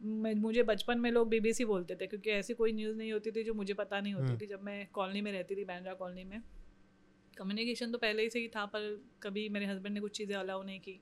[0.00, 3.54] मुझे बचपन में लोग बीबीसी बोलते थे क्योंकि ऐसी कोई न्यूज़ नहीं होती थी जो
[3.54, 6.42] मुझे पता नहीं होती हम्म। थी जब मैं कॉलोनी में रहती थी बैंड्रा कॉलोनी में।
[7.36, 8.84] कम्युनिकेशन तो पहले ही से ही था पर
[9.22, 11.00] कभी मेरे हस्बैंड ने कुछ चीज़ें अलाउ नहीं की।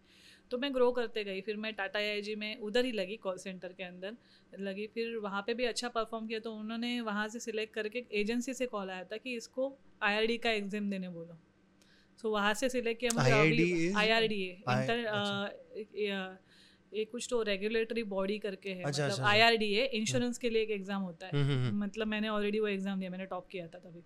[0.51, 3.73] तो मैं ग्रो करते गई फिर मैं टाटा आई में उधर ही लगी कॉल सेंटर
[3.73, 4.17] के अंदर
[4.61, 8.55] लगी। फिर वहाँ पे भी अच्छा परफॉर्म किया तो उन्होंने वहाँ से सिलेक्ट करके एजेंसी
[8.55, 9.73] से कॉल आया था कि इसको
[10.03, 11.39] आईआरडी का एग्ज़ाम देने बोलो।
[12.19, 15.05] सो so, वहाँ से सिलेक्ट किया मुझे आई आर डी इंटर
[16.95, 20.51] ये कुछ तो रेगुलेटरी बॉडी करके है अच्छा, मतलब आई आर डी है इंश्योरेंस के
[20.51, 23.27] लिए एक एग्ज़ाम होता है। हम्म, हम्म, हम्म, मतलब मैंने ऑलरेडी वो एग्ज़ाम दिया मैंने
[23.27, 24.03] टॉप किया था तभी।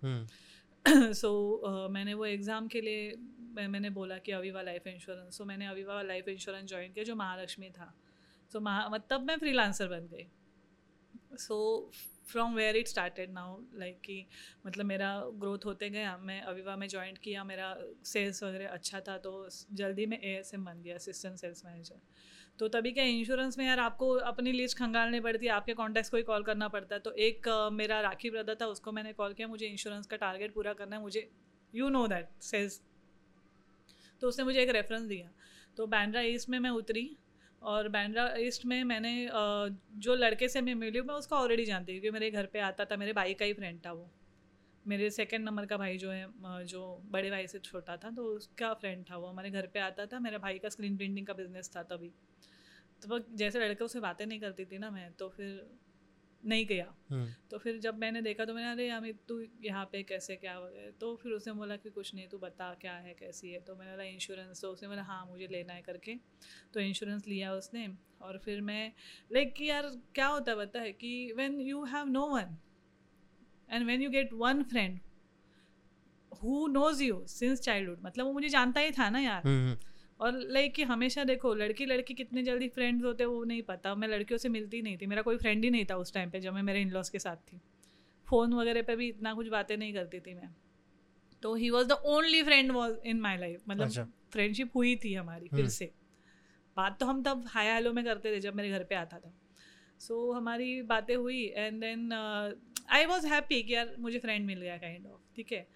[1.13, 3.15] सो मैंने वो एग्ज़ाम के लिए
[3.55, 7.15] मैं, मैंने बोला कि अविवा लाइफ इंश्योरेंस सो मैंने अविवा लाइफ इंश्योरेंस ज्वाइन किया जो
[7.15, 7.93] महालक्ष्मी था।
[8.51, 10.27] सो महा तब मैं फ्रीलांसर बन गई।
[11.37, 11.57] So
[12.27, 14.25] from where it started now like कि
[14.65, 17.75] मतलब मेरा ग्रोथ होते गया मैं अविवा में ज्वाइन किया मेरा
[18.05, 19.31] सेल्स वगैरह अच्छा था तो
[19.73, 21.99] जल्दी में ए एस एम बन गया असिस्टेंट सेल्स मैनेजर
[22.59, 26.17] तो तभी क्या इंश्योरेंस में यार आपको अपनी लिस्ट खंगालनी पड़ती है आपके कॉन्टैक्ट्स को
[26.17, 29.33] ही कॉल करना पड़ता है। तो एक अ, मेरा राखी ब्रदर था उसको मैंने कॉल
[29.33, 31.29] किया मुझे इंश्योरेंस का टारगेट पूरा करना है मुझे
[31.73, 32.81] यू नो दैट सेल्स
[34.21, 35.29] तो उसने मुझे एक रेफरेंस दिया।
[35.77, 37.09] तो बैंड्रा ईस्ट में मैं उतरी
[37.61, 39.13] और बैंड्रा ईस्ट में मैंने
[39.97, 42.85] जो लड़के से मैं मिली मैं उसको ऑलरेडी जानती हूँ क्योंकि मेरे घर पे आता
[42.85, 44.09] था मेरे भाई का ही फ्रेंड था वो।
[44.85, 46.27] मेरे सेकंड नंबर का भाई जो है
[46.65, 50.05] जो बड़े भाई से छोटा था तो उसका फ्रेंड था वो हमारे घर पे आता
[50.05, 52.11] था मेरे भाई का स्क्रीन प्रिंटिंग का बिज़नेस था तभी।
[53.01, 55.69] तो वह जैसे लड़के उससे बातें नहीं करती थी ना मैं तो फिर
[56.43, 60.01] नहीं गया। हम्म, तो फिर जब मैंने देखा तो मैंने अरे अमित तू यहाँ पे
[60.03, 63.51] कैसे क्या वगैरह तो फिर उसने बोला कि कुछ नहीं तू बता क्या है कैसी
[63.51, 63.59] है?
[63.59, 66.15] तो मैंने बोला इंश्योरेंस तो उसने बोला हाँ मुझे लेना है करके।
[66.73, 67.87] तो इंश्योरेंस लिया उसने
[68.21, 68.91] और फिर मैं
[69.31, 72.57] लाइक कि यार क्या होता है पता है कि when you have no one
[73.69, 74.99] and when you get one friend
[76.31, 79.77] who knows you since childhood मतलब वो मुझे जानता ही था ना यार। हम्म,
[80.19, 83.93] और लाइक कि हमेशा देखो लड़की लड़की कितने जल्दी फ्रेंड्स होते हैं वो नहीं पता।
[83.95, 86.39] मैं लड़कियों से मिलती नहीं थी। मेरा कोई फ्रेंड ही नहीं था उस टाइम पे
[86.39, 87.59] जब मैं मेरे इन लॉज के साथ थी।
[88.27, 90.49] फ़ोन वगैरह पे भी इतना कुछ बातें नहीं करती थी मैं।
[91.43, 95.13] तो he was the only friend was in my life अच्छा। मतलब फ्रेंडशिप हुई थी
[95.13, 95.91] हमारी फिर हम्म। से।
[96.77, 99.33] बात तो हम तब हाय हेलो में करते थे जब मेरे घर पे आता था।
[99.99, 102.09] सो so, हमारी बातें हुई and then
[102.89, 105.67] I was happy कि यार मुझे फ्रेंड मिल गया काइंड ऑफ़ ठीक है?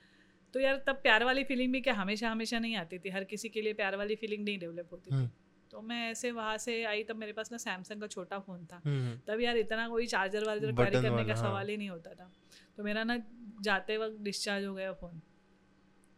[0.54, 3.50] तो यार तब प्यार वाली फीलिंग भी क्या हमेशा हमेशा नहीं आती थी हर किसी
[3.50, 5.30] के लिए प्यार वाली फीलिंग नहीं डेवलप होती थी। हम्म।
[5.72, 8.82] तो मैं ऐसे वहाँ से आई तब मेरे पास ना सैमसंग का छोटा फ़ोन था।
[8.86, 12.14] हम्म, तब यार इतना कोई चार्जर वार्जर कैरी करने का हाँ। सवाल ही नहीं होता
[12.14, 12.32] था।
[12.78, 13.18] तो मेरा ना
[13.62, 15.22] जाते वक्त डिस्चार्ज हो गया फ़ोन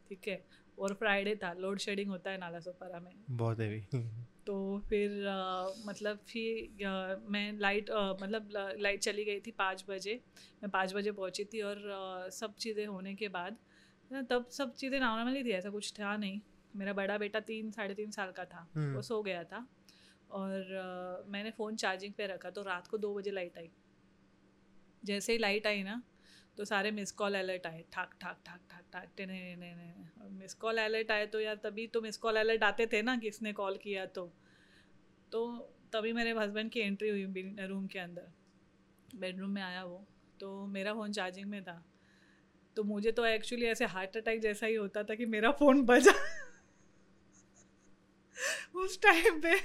[0.10, 0.44] ठीक है?
[0.78, 3.82] और फ्राइडे था लोड शेडिंग होता है नाला सोपारा में। बहुत हैवी
[4.48, 4.56] तो
[4.90, 10.20] फिर अ, मतलब फिर अ, मैं लाइट अ, मतलब लाइट चली गई थी पाँच बजे।
[10.64, 13.58] मैं पाँच बजे पहुँची थी और अ, सब चीज़ें होने के बाद
[14.30, 16.40] तब सब चीज़ें नॉर्मली थी ऐसा कुछ था नहीं।
[16.76, 19.68] मेरा बड़ा बेटा तीन साढ़े तीन साल का था हम्म। वो सो गया था
[20.30, 23.70] और अ, मैंने फ़ोन चार्जिंग पे रखा तो रात को दो बजे लाइट आई।
[25.04, 26.02] जैसे ही लाइट आई ना
[26.58, 30.54] तो सारे मिस कॉल अलर्ट आए, ठाक ठाक ठाक ठाक ठाक टेने ने ने मिस
[30.54, 33.78] कॉल अलर्ट आए तो यार तभी तो मिस कॉल अलर्ट आते थे ना किसने कॉल
[33.78, 34.26] किया तो।
[35.32, 35.48] तो
[35.94, 37.26] तभी मेरे हस्बैंड की एंट्री हुई
[37.68, 38.32] रूम के अंदर।
[39.16, 40.06] बेडरूम में आया वो।
[40.40, 41.84] तो मेरा फ़ोन चार्जिंग में था।
[42.78, 46.14] तो मुझे तो एक्चुअली ऐसे हार्ट अटैक जैसा ही होता था कि मेरा फ़ोन बजा।
[48.76, 49.56] उस टाइम पे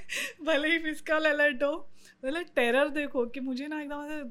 [0.44, 1.72] भले ही मिस कॉल अलर्ट हो
[2.24, 4.30] मतलब टेरर देखो कि मुझे ना एकदम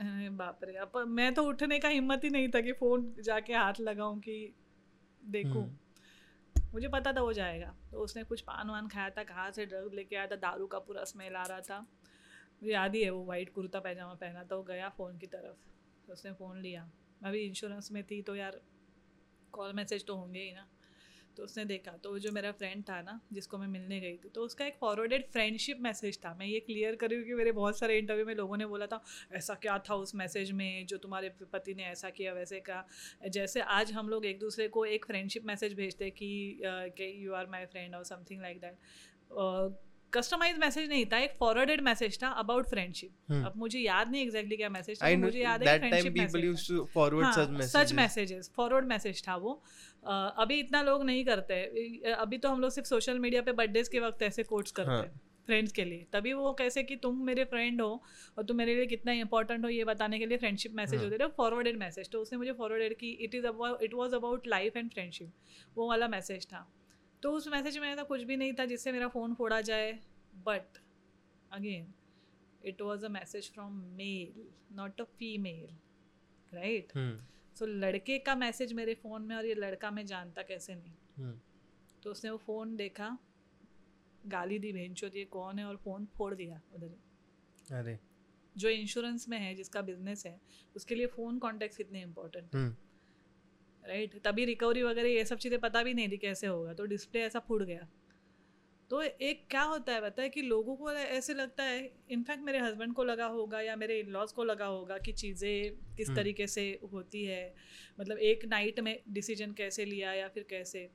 [0.00, 3.52] अरे बाप रे अब मैं तो उठने का हिम्मत ही नहीं था कि फ़ोन जाके
[3.52, 4.54] हाथ लगाऊँ कि
[5.24, 9.50] देखूँ। हम्म। मुझे पता था वो जाएगा। तो उसने कुछ पान वान खाया था कहाँ
[9.50, 11.80] से ड्रग लेके आया था दारू का पूरा स्मेल आ रहा था।
[12.62, 15.56] मुझे याद ही है वो वाइट कुर्ता पैजामा पहना था वो गया फ़ोन की तरफ़।
[16.06, 16.90] तो उसने फ़ोन लिया।
[17.22, 18.60] मैं भी इंश्योरेंस में थी तो यार
[19.52, 20.68] कॉल मैसेज तो होंगे ही ना।
[21.36, 24.42] तो उसने देखा तो जो मेरा फ्रेंड था ना, जिसको मैं मिलने गई थी तो
[24.42, 28.26] उसका एक फॉरवर्डेड फ्रेंडशिप मैसेज था। मैं ये क्लियर करी कि मेरे बहुत सारे इंटरव्यू
[28.26, 31.84] में लोगों ने बोला था, ऐसा क्या था उस मैसेज में जो तुम्हारे पति ने
[31.84, 36.10] ऐसा किया, वैसे कहा जैसे आज हम लोग एक दूसरे को एक फ्रेंडशिप मैसेज भेजते
[36.12, 36.28] कि
[37.24, 42.18] यू आर माई फ्रेंड और something like that customize message नहीं था एक फॉरवर्डेड मैसेज
[42.22, 45.78] था अबाउट फ्रेंडशिप हम्म। अब मुझे याद नहीं एग्जैक्टली क्या मैसेज था मुझे याद है
[45.78, 46.14] friendship.
[47.64, 49.62] Such messages forward message था वो
[50.04, 51.62] अभी इतना लोग नहीं करते
[52.14, 55.02] अभी तो हम लोग सिर्फ़ सोशल मीडिया पे बर्थडेज के वक्त ऐसे कोट्स करते हाँ।
[55.02, 57.90] हैं फ्रेंड्स के लिए तभी वो कैसे कि तुम मेरे फ्रेंड हो
[58.38, 61.18] और तुम मेरे लिए कितना इंपॉर्टेंट हो ये बताने के लिए फ्रेंडशिप मैसेज हाँ। होते
[61.18, 64.76] थे फॉरवर्डेड मैसेज तो उसने मुझे फॉरवर्डेड की it is about it was about life
[64.76, 65.32] and friendship
[65.76, 66.66] वो वाला मैसेज था
[67.22, 69.92] तो उस मैसेज में ऐसा कुछ भी नहीं था जिससे मेरा फ़ोन फोड़ा जाए।
[70.34, 70.78] But
[71.52, 71.92] again
[72.64, 74.46] it was a message from male
[74.76, 75.68] not a female
[76.52, 76.92] right
[77.56, 81.38] so लड़के का मैसेज मेरे फ़ोन में और ये लड़का मैं जानता कैसे नहीं। हम्म,
[82.02, 83.18] तो उसने वो फ़ोन देखा
[84.26, 85.64] गाली दी भेंचो ये कौन है?
[85.64, 87.98] और फ़ोन फोड़ दिया उधर। अरे।
[88.56, 90.40] जो इंश्योरेंस में है जिसका बिज़नेस है
[90.76, 92.74] उसके लिए फ़ोन कॉन्टेक्ट कितने इंपॉर्टेंट हम्म,
[93.86, 94.20] राइट?
[94.24, 97.38] तभी रिकवरी वगैरह ये सब चीज़ें पता भी नहीं थी कैसे होगा तो डिस्प्ले ऐसा
[97.38, 97.86] फूट गया।
[98.90, 101.78] तो एक क्या होता है पता है कि लोगों को ऐसे लगता है
[102.10, 105.94] इनफैक्ट मेरे हस्बैंड को लगा होगा या मेरे इन लॉज को लगा होगा कि चीज़ें
[105.96, 107.54] किस हम्म। तरीके से होती है
[108.00, 110.88] मतलब एक नाइट में डिसीज़न कैसे लिया या फिर कैसे।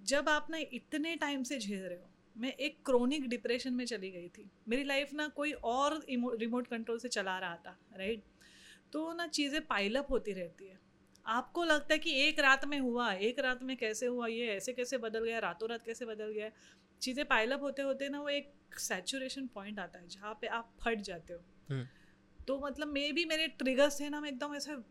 [0.00, 4.10] जब आप ना इतने टाइम से झेल रहे हो मैं एक क्रोनिक डिप्रेशन में चली
[4.10, 8.24] गई थी। मेरी लाइफ ना कोई और रिमोट कंट्रोल से चला रहा था राइट
[8.92, 10.78] तो ना चीज़ें पाइलअप होती रहती है।
[11.26, 14.72] आपको लगता है कि एक रात में हुआ एक रात में कैसे हुआ ये ऐसे
[14.72, 16.50] कैसे बदल गया रातों रात कैसे बदल गया?
[17.02, 21.00] चीज़ें पायलप होते होते ना वो एक सेचुरेशन पॉइंट आता है जहाँ पे आप फट
[21.00, 21.86] जाते हो। हम्म,
[22.48, 24.82] तो मतलब मे भी मेरे ट्रिगर्स थे ना मैं एकदम ऐसा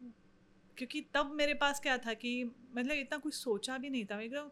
[0.77, 4.23] क्योंकि तब मेरे पास क्या था कि मतलब इतना कुछ सोचा भी नहीं था। मैं
[4.25, 4.49] एकदम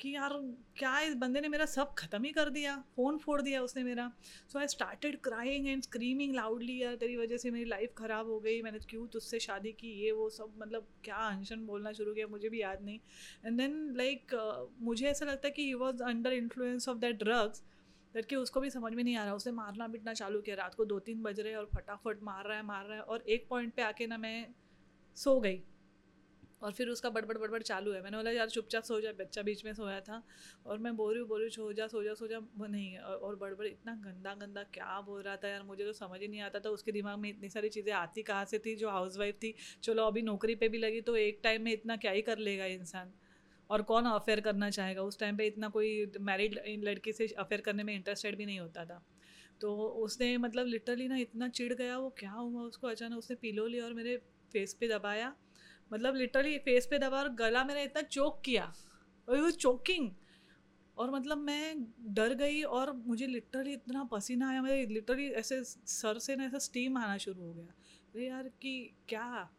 [0.00, 0.32] कि यार
[0.76, 4.10] क्या इस बंदे ने मेरा सब ख़त्म ही कर दिया, फ़ोन फोड़ दिया उसने मेरा।
[4.48, 8.38] So I started crying and screaming loudly यार तेरी वजह से मेरी लाइफ ख़राब हो
[8.40, 12.26] गई, मैंने क्यों तुझसे शादी की, ये वो सब मतलब क्या अनशन बोलना शुरू किया,
[12.26, 12.98] मुझे भी याद नहीं।
[13.46, 14.34] एंड देन लाइक
[14.80, 17.62] मुझे ऐसा लगता है कि he was under influence of that drugs
[18.14, 20.74] that कि उसको भी समझ में नहीं आ रहा। उसने मारना पीटना चालू किया, रात
[20.74, 23.46] को दो तीन बज रहे और फटाफट मार रहा है, मार रहा है। और एक
[23.48, 24.46] पॉइंट पे आके ना मैं
[25.16, 25.62] सो गई।
[26.62, 29.64] और फिर उसका बड़बड़ बड़बड़ चालू है। मैंने बोला यार चुपचाप सो जा। बच्चा बीच
[29.64, 30.22] में सोया था।
[30.66, 32.66] और मैं बोल रही हूँ बोल रही हूँ सो जा सो जा सो जा। वो
[32.66, 35.62] नहीं और, और बड़बड़ इतना गंदा गंदा क्या बोल रहा था यार?
[35.62, 38.44] मुझे तो समझ ही नहीं आता था। उसके दिमाग में इतनी सारी चीज़ें आती कहाँ
[38.44, 38.76] से थी?
[38.76, 42.12] जो हाउस थी। चलो अभी नौकरी पर भी लगी तो एक टाइम में इतना क्या
[42.12, 43.12] ही कर लेगा इंसान?
[43.70, 45.02] और कौन अफेयर करना चाहेगा?
[45.02, 48.84] उस टाइम पे इतना कोई मैरिड लड़की से अफेयर करने में इंटरेस्टेड भी नहीं होता
[48.84, 49.02] था।
[49.60, 52.86] तो उसने मतलब लिटरली ना इतना चिढ़ गया वो क्या हुआ उसको?
[52.86, 54.20] अचानक उसने पिलो लिया और मेरे
[54.54, 55.34] फेस पे दबाया।
[55.92, 58.72] मतलब लिटरली फेस पे दबा और गला मेरा इतना चोक किया।
[59.28, 60.10] और वो चोकिंग
[60.96, 66.18] और मतलब मैं डर गई और मुझे लिटरली इतना पसीना आया। मेरे लिटरली ऐसे सर
[66.18, 67.72] से ना ऐसा स्टीम आना शुरू हो गया।
[68.14, 68.74] अरे यार कि
[69.08, 69.50] क्या?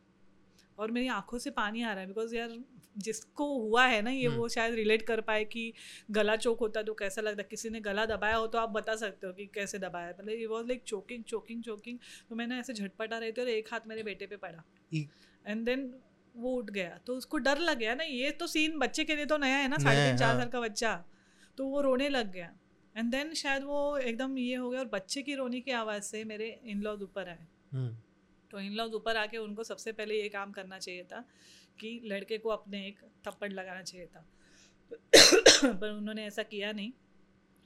[0.79, 2.57] और मेरी आँखों से पानी आ रहा है बिकॉज़ यार
[2.97, 5.71] जिसको हुआ है ना ये हम्म। वो शायद रिलेट कर पाए कि
[6.11, 8.69] गला चोक होता है तो कैसा लगता है किसी ने गला दबाया हो तो आप
[8.71, 12.59] बता सकते हो कि कैसे दबाया मतलब ये was like choking choking choking तो मैंने
[12.59, 14.63] ऐसे झटपटा रही थी और एक हाथ मेरे बेटे पे पड़ा
[15.45, 15.93] एंड देन
[16.35, 19.25] वो उठ गया तो उसको डर लग गया ना ये तो सीन बच्चे के लिए
[19.25, 20.93] तो नया है ना साढ़े तीन चार हाँ। साल का बच्चा
[21.57, 22.53] तो वो रोने लग गया
[22.95, 26.23] एंड देन शायद वो एकदम ये हो गया और बच्चे की रोने की आवाज़ से
[26.25, 27.95] मेरे इन लॉज ऊपर आए हम्म,
[28.51, 31.23] तो इन लॉज ऊपर आके उनको सबसे पहले ये काम करना चाहिए था
[31.79, 34.25] कि लड़के को अपने एक थप्पड़ लगाना चाहिए था।
[35.73, 36.91] पर उन्होंने ऐसा किया नहीं।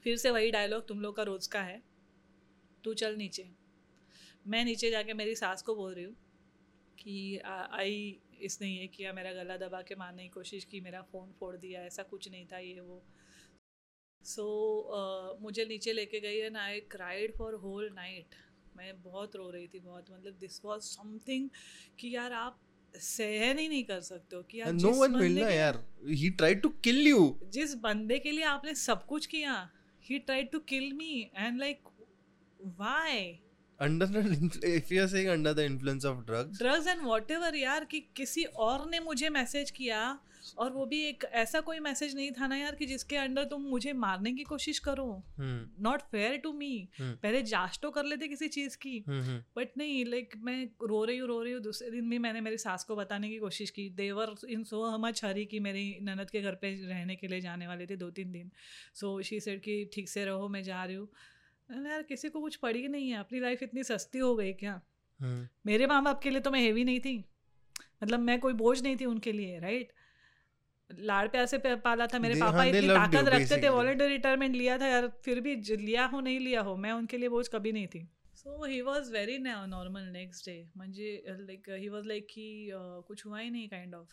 [0.03, 1.81] फिर से वही डायलॉग तुम लोग का रोज़ का है।
[2.83, 3.49] तू चल नीचे।
[4.47, 6.15] मैं नीचे जाके मेरी सास को बोल रही हूँ
[6.99, 7.37] कि
[7.71, 11.57] आई इसने ये किया मेरा गला दबा के मारने की कोशिश की मेरा फ़ोन फोड़
[11.57, 13.03] दिया ऐसा कुछ नहीं था ये वो।
[14.23, 18.35] सो so, uh, मुझे नीचे लेके गई and I cried for whole night
[18.77, 21.49] मैं बहुत रो रही थी बहुत मतलब दिस वाज समथिंग
[21.99, 22.59] कि यार आप
[22.95, 25.83] सहन ही नहीं कर सकते हो कि one will बंदे ना यार।
[26.21, 29.69] He tried to kill you जिस बंदे के लिए आपने सब कुछ किया
[30.09, 31.79] he tried to kill me and like
[32.79, 33.39] why
[33.79, 36.57] under the if if you are saying under the influence of drugs.
[36.59, 40.19] Drugs and whatever यार कि किसी और ने मुझे मैसेज किया
[40.57, 43.61] और वो भी एक ऐसा कोई मैसेज नहीं था ना यार कि जिसके अंडर तुम
[43.61, 45.23] मुझे मारने की कोशिश करो।
[45.79, 47.15] Not fair to me hmm.
[47.15, 49.39] पहले जाँच तो कर लेते किसी चीज़ की। hmm, hmm.
[49.57, 52.57] बट नहीं लाइक मैं रो रही हूँ रो रही हूँ। दूसरे दिन भी मैंने मेरी
[52.57, 56.41] सास को बताने की कोशिश की। देवर इन सो मच हरी की मेरी ननद के
[56.41, 58.51] घर पे रहने के लिए जाने वाले थे दो तीन दिन।
[58.93, 61.09] सो शी सेड कि ठीक से रहो मैं जा रही हूँ।
[61.69, 63.17] यार किसी को कुछ पड़ी नहीं है?
[63.17, 64.81] अपनी लाइफ इतनी सस्ती हो गई क्या?
[65.19, 65.47] Hmm.
[65.65, 67.23] मेरे माँ बाप के लिए तो मैं हेवी नहीं थी।
[68.03, 69.91] मतलब मैं कोई बोझ नहीं थी उनके लिए राइट
[70.89, 73.69] लाड़ प्यार से पाला था मेरे पापा हाँ, इतनी ताकत रखते थे.
[73.69, 77.29] वॉलेंटरी रिटायरमेंट लिया था यार फिर भी लिया हो नहीं लिया हो मैं उनके लिए
[77.29, 78.07] बोझ कभी नहीं थी.
[78.35, 82.69] So he was very normal next day म्हणजे लाइक ही वॉज़ लाइक कि
[83.07, 84.07] कुछ हुआ ही नहीं kind of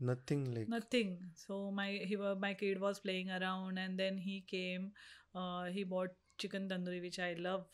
[0.00, 0.68] nothing like.
[0.68, 1.10] Nothing.
[1.36, 4.86] So my he wa- my kid was playing around and then he came
[5.34, 7.66] uh, he bought chicken tandoori which i love.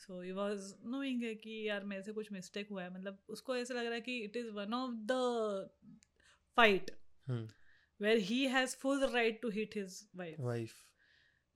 [0.00, 2.94] So he was knowing है कि यार मेरे से कुछ मिस्टेक हुआ है.
[2.94, 5.18] मतलब उसको ऐसा लग रहा है कि it is one of the
[6.56, 6.90] fight
[7.30, 7.44] hmm,
[8.04, 10.74] where he has full right to hit his wife wife.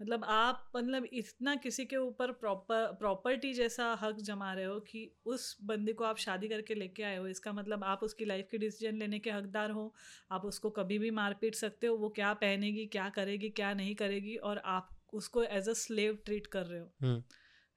[0.01, 5.01] मतलब आप मतलब इतना किसी के ऊपर प्रॉपर प्रॉपर्टी जैसा हक जमा रहे हो कि
[5.27, 8.59] उस बंदे को आप शादी करके लेके आए हो। इसका मतलब आप उसकी लाइफ के
[8.59, 9.95] डिसीज़न लेने के हकदार हो।
[10.31, 13.95] आप उसको कभी भी मार पीट सकते हो। वो क्या पहनेगी क्या करेगी क्या नहीं
[13.95, 17.23] करेगी और आप उसको एज अ स्लेव ट्रीट कर रहे हो।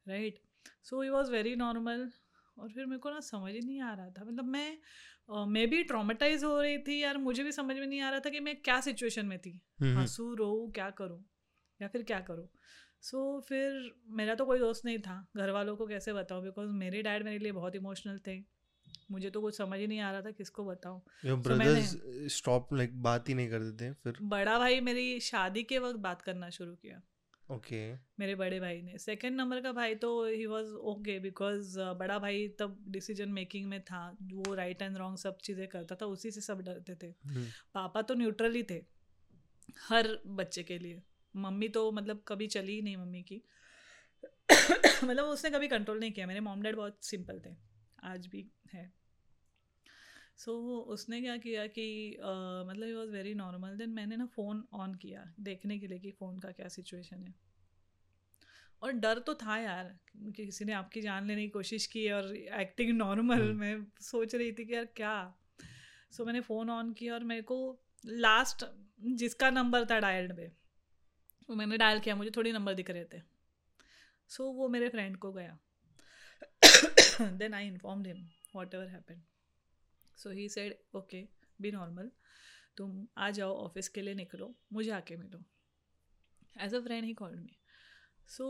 [0.05, 0.39] Right
[0.83, 2.09] so he was very normal
[2.57, 4.77] और फिर मेरे को ना समझ ही नहीं आ रहा था। मतलब मैं
[5.29, 8.29] मैं भी ट्रामेटाइज हो रही थी यार मुझे भी समझ में नहीं आ रहा था
[8.29, 9.99] कि मैं क्या सिचुएशन में थी। hmm, hmm.
[9.99, 11.25] हंसू रो क्या करूँ?
[11.81, 12.49] या फिर क्या करूँ?
[13.01, 16.43] सो so, फिर मेरा तो कोई दोस्त नहीं था। घर वालों को कैसे बताऊँ?
[16.43, 18.43] बिकॉज़ मेरे डैड मेरे लिए बहुत इमोशनल थे।
[19.11, 21.01] मुझे तो कुछ समझ ही नहीं आ रहा था किसको बताऊँ।
[21.57, 21.85] मैंने-
[22.73, 24.13] like बात ही नहीं करते थे फिर?
[24.21, 27.01] बड़ा भाई मेरी शादी के वक्त बात करना शुरू किया।
[27.51, 32.19] Okay मेरे बड़े भाई ने। सेकंड नंबर का भाई तो ही वॉज़ ओके बिकॉज़ बड़ा
[32.19, 36.31] भाई तब डिसीज़न मेकिंग में था। वो राइट एंड रॉन्ग सब चीज़ें करता था उसी
[36.31, 38.81] से सब डरते थे। hmm, पापा तो न्यूट्रल ही थे
[39.89, 41.01] हर बच्चे के लिए।
[41.35, 43.41] मम्मी तो मतलब कभी चली ही नहीं मम्मी की।
[45.03, 47.55] मतलब उसने कभी कंट्रोल नहीं किया। मेरे मॉम डैड बहुत सिंपल थे।
[48.03, 49.00] आज भी है।
[50.45, 54.25] सो so, उसने क्या किया कि अ, मतलब he was very normal then मैंने ना
[54.25, 57.35] फ़ोन ऑन किया देखने के लिए कि फ़ोन का क्या सिचुएशन है।
[58.81, 62.35] और डर तो था यार कि किसी ने आपकी जान लेने की कोशिश की और
[62.35, 65.35] एक्टिंग नॉर्मल हम्म। मैं सोच रही थी कि यार क्या?
[66.11, 68.65] सो so, मैंने फ़ोन ऑन किया और मेरे को लास्ट
[69.01, 70.51] जिसका नंबर था डायल्ड पे
[71.49, 73.21] वो मैंने डायल किया मुझे थोड़ी नंबर दिख रहे थे।
[74.27, 75.59] सो so, वो मेरे फ्रेंड को गया।
[77.21, 78.29] Then I inform him
[78.73, 79.21] whatever happen
[80.23, 81.23] so he said okay
[81.61, 82.11] be normal
[82.77, 85.43] तुम आ जाओ ऑफ़िस के लिए निकलो मुझे आके मिलो.
[86.55, 87.57] As a friend he called me
[88.27, 88.45] so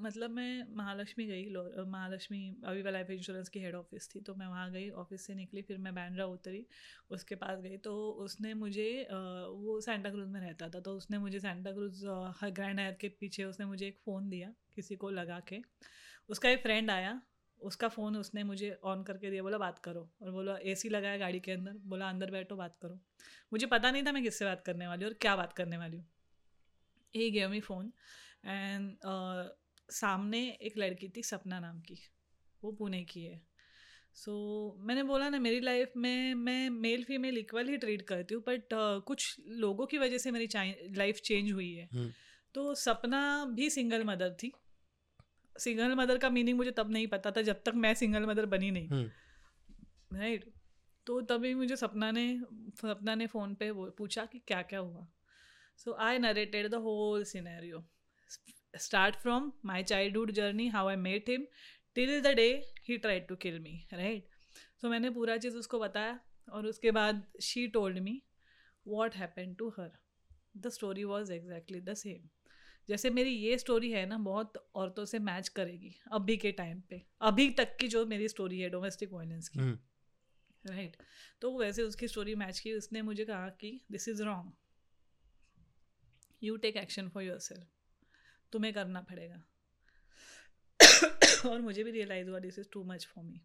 [0.00, 4.46] मतलब मैं महालक्ष्मी गई अ, महालक्ष्मी अविवा लाइफ इंश्योरेंस की हेड ऑफ़िस थी तो मैं
[4.46, 6.66] वहाँ गई ऑफ़िस से निकली फिर मैं बैंड्रा उतरी
[7.10, 7.94] उसके पास गई तो
[8.24, 9.14] उसने मुझे अ,
[9.48, 12.02] वो सेंटा क्रूज में रहता था तो उसने मुझे सेंटा क्रूज
[12.52, 15.60] ग्रैंड हायर के पीछे उसने मुझे एक फ़ोन दिया किसी को लगा के।
[16.28, 17.20] उसका एक फ्रेंड आया
[17.62, 21.40] उसका फ़ोन उसने मुझे ऑन करके दिया बोला बात करो। और बोला एसी लगाया गाड़ी
[21.40, 23.00] के अंदर। बोला अंदर बैठो बात करो।
[23.52, 25.96] मुझे पता नहीं था मैं किससे बात करने वाली हूँ और क्या बात करने वाली
[25.96, 26.06] हूँ।
[27.14, 27.92] He gave me phone
[28.44, 28.96] and
[29.90, 31.98] सामने एक लड़की थी सपना नाम की।
[32.64, 33.42] वो पुणे की है।
[34.14, 38.34] सो so, मैंने बोला ना मेरी लाइफ में मैं मेल फीमेल इक्वल ही ट्रीट करती
[38.34, 40.48] हूँ बट uh, कुछ लोगों की वजह से मेरी
[40.96, 42.12] लाइफ चेंज हुई है। हम्म।
[42.54, 44.52] तो सपना भी सिंगल मदर थी।
[45.60, 48.70] सिंगल मदर का मीनिंग मुझे तब नहीं पता था जब तक मैं सिंगल मदर बनी
[48.70, 50.44] नहीं। हम्म। राइट
[51.06, 52.26] तो तभी मुझे सपना ने
[52.80, 55.06] सपना ने फ़ोन पे वो पूछा कि क्या क्या हुआ।
[55.78, 57.84] So I narrated the whole scenario
[58.78, 61.46] start from my childhood journey how I met him
[61.96, 62.48] till the day
[62.88, 64.28] he tried to kill me right
[64.80, 66.18] so मैंने पूरा चीज़ उसको बताया
[66.48, 68.20] और उसके बाद she told me
[68.86, 69.90] what happen to her
[70.56, 72.28] the story was exactly the same
[72.88, 77.02] जैसे मेरी ये स्टोरी है ना बहुत औरतों से मैच करेगी अभी के टाइम पे।
[77.20, 79.78] अभी तक की जो मेरी स्टोरी है डोमेस्टिक वायलेंस की। हम्म,
[80.64, 80.96] राइट
[81.40, 84.52] तो वैसे उसकी स्टोरी मैच की उसने मुझे कहा कि this is wrong
[86.42, 87.66] you take action for yourself
[88.52, 89.42] तुम्हें करना पड़ेगा।
[91.50, 93.40] और मुझे भी रियलाइज़ हुआ this is too much for me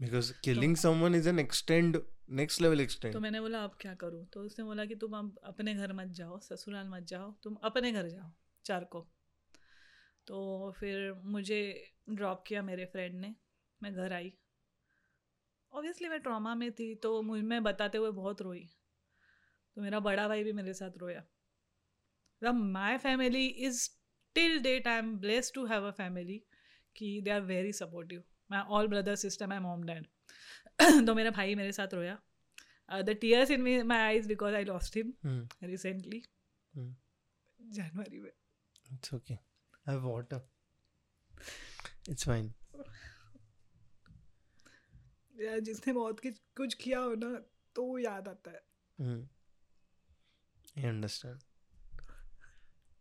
[0.00, 1.96] because killing someone is an extend
[2.40, 4.24] next level तो extent मैंने बोला अब क्या करूँ?
[4.26, 7.92] तो उसने बोला कि तुम अब अपने घर मत जाओ ससुराल मत जाओ तुम अपने
[7.92, 8.30] घर जाओ
[8.64, 9.06] चार को
[10.26, 10.38] तो
[10.78, 11.60] फिर मुझे
[12.10, 13.34] ड्रॉप किया मेरे फ्रेंड ने
[13.80, 14.32] मैं घर आई।
[15.72, 18.64] ऑब्वियसली मैं ट्रॉमा में थी तो मुझमें बताते हुए बहुत रोई।
[19.76, 23.88] तो मेरा बड़ा भाई भी मेरे साथ रोया। मतलब my family is
[24.36, 26.42] till date I am blessed to have a family
[26.96, 30.06] कि they are very supportive my all brother sister my mom dad
[31.06, 32.18] तो मेरा भाई मेरे साथ रोया.
[32.90, 35.12] The tears in my eyes because I lost him
[35.64, 36.22] recently.
[37.60, 38.30] जनवरी में.
[38.94, 39.38] It's okay.
[39.86, 40.40] I have water.
[42.12, 42.46] It's fine.
[45.40, 47.28] यार जिसने बहुत कुछ कुछ किया हो ना
[47.76, 48.62] तो याद आता है.
[48.98, 49.18] Hmm.
[50.78, 51.44] i understand
[51.90, 52.52] it got मैं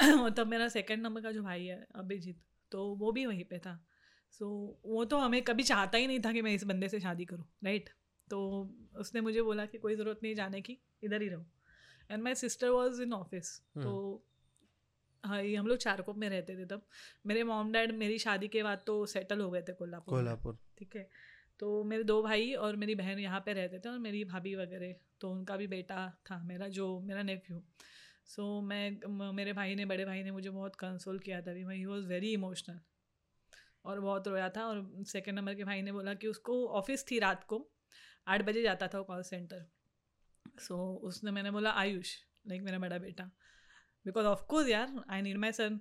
[0.00, 2.40] और तब मेरा सेकंड नंबर का जो भाई है अभिजीत
[2.70, 3.86] तो वो भी वहीं पे था।
[4.30, 7.00] सो so, वो तो हमें कभी चाहता ही नहीं था कि मैं इस बंदे से
[7.00, 7.90] शादी करूँ राइट
[8.30, 11.46] तो उसने मुझे बोला कि कोई ज़रूरत नहीं जाने की इधर ही रहो।
[12.10, 14.24] And my sister was in office तो
[15.24, 16.86] हाँ ये हम लोग चारकोप में रहते थे तब।
[17.26, 20.96] मेरे मॉम डैड मेरी शादी के बाद तो सेटल हो गए थे कोल्हापुर कोल्हापुर। ठीक
[20.96, 21.10] है?
[21.58, 24.94] तो मेरे दो भाई और मेरी बहन यहाँ पे रहते थे और मेरी भाभी वगैरह
[25.20, 27.62] तो उनका भी बेटा था मेरा जो मेरा नेफ्यू
[28.26, 31.64] सो so, मैं मेरे भाई ने बड़े भाई ने मुझे बहुत कंसोल किया था अभी।
[31.76, 32.80] ही वॉज़ वेरी इमोशनल
[33.84, 37.18] और बहुत रोया था और सेकेंड नंबर के भाई ने बोला कि उसको ऑफ़िस थी
[37.18, 37.66] रात को।
[38.28, 39.66] आठ बजे जाता था वो कॉल सेंटर
[40.60, 42.16] सो so, उसने मैंने बोला आयुष
[42.48, 43.30] लाइक मेरा बड़ा बेटा।
[44.04, 45.78] बिकॉज़ ऑफकोर्स यार आई नीड माई सन.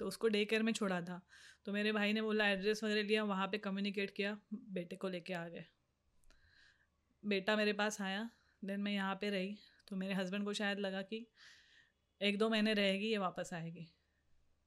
[0.00, 1.20] तो उसको डे केयर में छोड़ा था।
[1.64, 5.32] तो मेरे भाई ने बोला एड्रेस वगैरह लिया वहाँ पे कम्युनिकेट किया बेटे को लेके
[5.32, 5.64] आ गए।
[7.22, 8.30] बेटा मेरे पास आया
[8.62, 9.56] देन मैं यहाँ पे रही।
[9.88, 11.26] तो मेरे हस्बैंड को शायद लगा कि
[12.22, 13.92] एक दो महीने रहेगी ये वापस आएगी।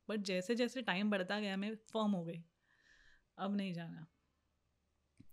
[0.10, 2.44] बट जैसे जैसे टाइम बढ़ता गया मैं फॉर्म हो गई।
[3.38, 4.08] अब नहीं जाना।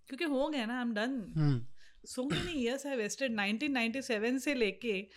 [0.09, 1.33] क्योंकि हो गया ना I am done.
[2.07, 5.09] So many years I wasted 1997 से लेके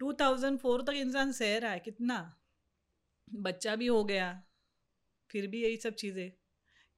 [0.00, 2.40] 2004 तक इंसान सह रहा है कितना?
[3.32, 4.44] बच्चा भी हो गया
[5.30, 6.32] फिर भी यही सब चीज़ें।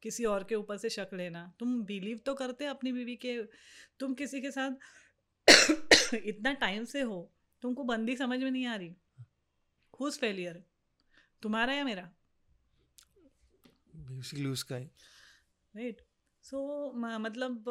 [0.02, 3.42] किसी और के ऊपर से शक लेना। तुम बिलीव तो करते अपनी बीवी के
[3.98, 4.70] तुम किसी के साथ
[6.14, 7.32] इतना टाइम से हो
[7.62, 8.96] तुमको बंदी समझ में नहीं आ रही।
[10.00, 10.64] हुज फेलियर
[11.42, 12.12] तुम्हारा या मेरा?
[14.10, 14.86] Basically उसका ही।
[15.76, 16.00] राइट
[16.42, 17.64] सो मतलब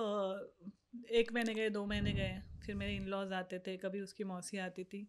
[1.10, 4.57] एक महीने गए दो महीने गए फिर मेरे इन लॉज आते थे कभी उसकी मौसी
[4.57, 5.07] आती थी।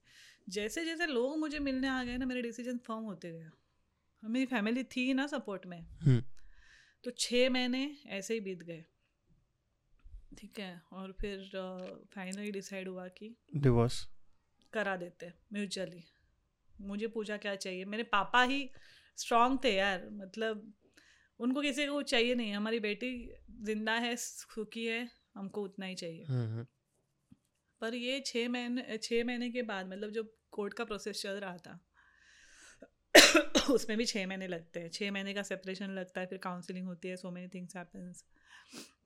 [0.48, 3.50] जैसे जैसे लोग मुझे मिलने आ गए ना मेरे डिसीज़न फॉर्म होते गए।
[4.24, 6.22] मेरी फैमिली थी ना सपोर्ट में। Hmm.
[7.04, 8.84] तो छः महीने ऐसे ही बीत गए।
[10.38, 10.82] ठीक है?
[10.92, 11.50] और फिर
[12.14, 14.04] फाइनली डिसाइड हुआ कि divorce
[14.72, 16.04] करा देते म्यूचुअली
[16.80, 17.84] मुझे पूछा क्या चाहिए?
[17.84, 18.70] मेरे पापा ही
[19.16, 20.72] स्ट्रांग थे यार मतलब
[21.40, 23.10] उनको किसी को चाहिए नहीं। हमारी बेटी
[23.62, 26.66] ज़िंदा है सुखी है हमको उतना ही चाहिए। hmm.
[27.80, 31.56] पर ये छः महीने छः महीने के बाद मतलब जो कोर्ट का प्रोसेस चल रहा
[31.56, 31.78] था
[33.70, 37.08] उसमें भी छः महीने लगते हैं। छः महीने का सेपरेशन लगता है फिर काउंसलिंग होती
[37.08, 38.24] है सो मेनी थिंग्स हैपन्स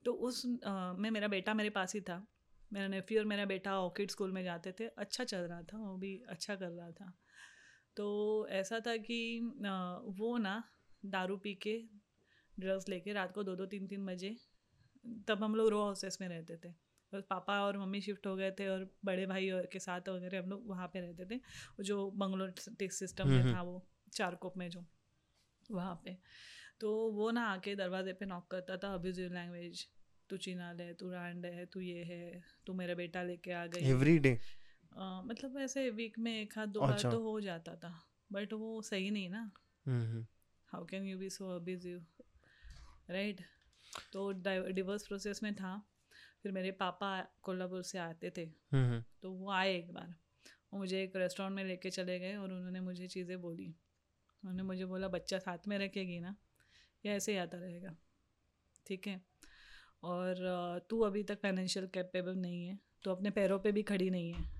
[0.05, 2.25] तो उस अ, में मेरा बेटा मेरे पास ही था।
[2.73, 5.95] मेरा नेफ्यू और मेरा बेटा ऑर्किड स्कूल में जाते थे। अच्छा चल रहा था वो
[5.97, 7.11] भी अच्छा कर रहा था।
[7.97, 9.17] तो ऐसा था कि
[10.19, 10.63] वो ना
[11.05, 11.77] दारू पी के
[12.59, 14.35] ड्रग्स लेके रात को दो दो तीन तीन बजे
[15.27, 16.73] तब हम लोग रो हाउसेस में रहते थे।
[17.13, 20.49] और पापा और मम्मी शिफ्ट हो गए थे और बड़े भाई के साथ वगैरह हम
[20.49, 21.39] लोग वहाँ पे रहते थे।
[21.83, 22.49] जो बंगलो
[22.89, 23.81] सिस्टम में हम्म, था वो
[24.13, 24.85] चारकोप में जो
[25.71, 26.17] वहाँ पे।
[26.79, 29.87] तो वो ना आके दरवाजे पे नॉक करता था अब्यूजिव लैंग्वेज
[30.29, 33.91] तू चीनाल है तू रांड है तू ये है तू मेरा बेटा लेके आ गई
[33.93, 34.37] every day?
[34.97, 37.93] मतलब ऐसे वीक में एक हाथ दो अच्छा। बार तो हो जाता था
[38.31, 39.51] बट वो सही नहीं ना।
[39.85, 40.25] हम्म
[40.69, 42.05] how can you be so abusive
[43.09, 43.41] right
[44.13, 44.31] तो
[44.71, 45.77] डिवोर्स प्रोसेस में था।
[46.43, 47.09] फिर मेरे पापा
[47.41, 50.15] कोल्हापुर से आते थे। हम्म तो वो आए एक बार।
[50.73, 54.85] वो मुझे एक रेस्टोरेंट में लेके चले गए और उन्होंने मुझे चीज़ें बोली। उन्होंने मुझे
[54.85, 56.35] बोला बच्चा साथ में रखेगी ना?
[57.03, 57.95] या ऐसे ही आता रहेगा।
[58.87, 59.21] ठीक है?
[60.03, 64.33] और तू अभी तक फाइनेंशियल कैपेबल नहीं है। तो अपने पैरों पे भी खड़ी नहीं
[64.33, 64.54] है।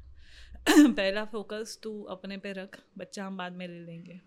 [0.69, 4.21] पहला फोकस तू अपने पे रख बच्चा हम बाद में ले लेंगे।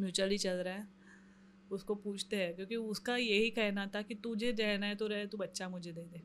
[0.00, 0.88] म्यूचुअली चल रहा है।
[1.70, 5.36] उसको पूछते हैं क्योंकि उसका यही कहना था कि तुझे रहना है तो रहे तू
[5.36, 6.22] बच्चा मुझे दे दे।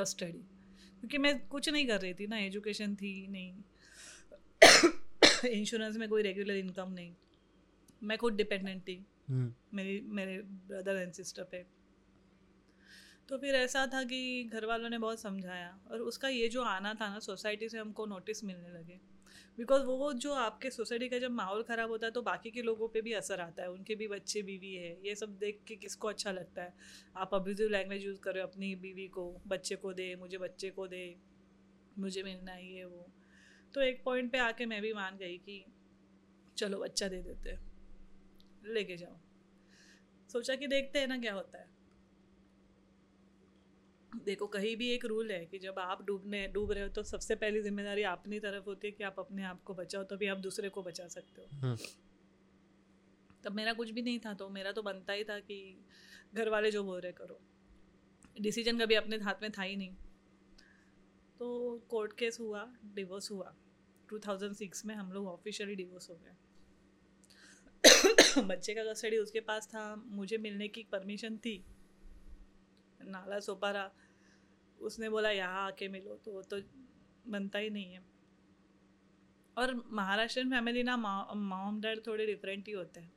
[0.00, 3.54] कस्टडी क्योंकि मैं कुछ नहीं कर रही थी ना एजुकेशन थी नहीं।
[5.50, 7.14] इंश्योरेंस में कोई रेगुलर इनकम नहीं।
[8.02, 11.75] मैं खुद डिपेंडेंट थी। हम्म मेरी मेरे ब्रदर एंड सिस्टर पे।
[13.28, 16.94] तो फिर ऐसा था कि घर वालों ने बहुत समझाया और उसका ये जो आना
[16.94, 19.00] था ना सोसाइटी से हमको नोटिस मिलने लगे।
[19.58, 22.88] बिकॉज़ वो जो आपके सोसाइटी का जब माहौल ख़राब होता है तो बाकी के लोगों
[22.88, 26.08] पे भी असर आता है। उनके भी बच्चे, बीवी है, ये सब देख के किसको
[26.08, 26.74] अच्छा लगता है?
[27.16, 31.16] आप अब्यूजिव लैंग्वेज यूज़ करो अपनी बीवी को, बच्चे को दे, मुझे बच्चे को दे,
[31.98, 33.10] मुझे मिलना है, ये, वो।
[33.74, 35.64] तो एक पॉइंट पे आके मैं भी मान गई कि
[36.56, 37.58] चलो बच्चा दे देते
[38.72, 39.18] लेके जाओ।
[40.32, 41.75] सोचा कि देखते हैं ना क्या होता है।
[44.24, 47.34] देखो कहीं भी एक रूल है कि जब आप डूबने डूब रहे हो तो सबसे
[47.34, 50.68] पहली ज़िम्मेदारी अपनी तरफ़ होती है कि आप अपने आप को बचाओ तभी आप दूसरे
[50.68, 51.76] को बचा सकते हो। हम्म।
[53.44, 55.84] तब मेरा कुछ भी नहीं था तो मेरा तो बनता ही था कि
[56.34, 57.40] घर वाले जो बोल रहे करो।
[58.40, 59.94] डिसीज़न कभी अपने हाथ में था ही नहीं।
[61.38, 63.54] तो कोर्ट केस हुआ डिवोर्स हुआ।
[64.12, 66.36] 2006 में हम लोग ऑफिशियली डिवोर्स हो गए।
[68.42, 71.64] बच्चे का कस्टडी उसके पास था मुझे मिलने की परमिशन थी।
[73.00, 73.90] नाला सोपारा
[74.80, 76.60] उसने बोला यहाँ आके मिलो तो वो तो
[77.24, 78.00] बनता ही नहीं है।
[79.56, 83.12] और महाराष्ट्रियन फैमिली ना मॉम डैड थोड़े डिफरेंट ही होते हैं।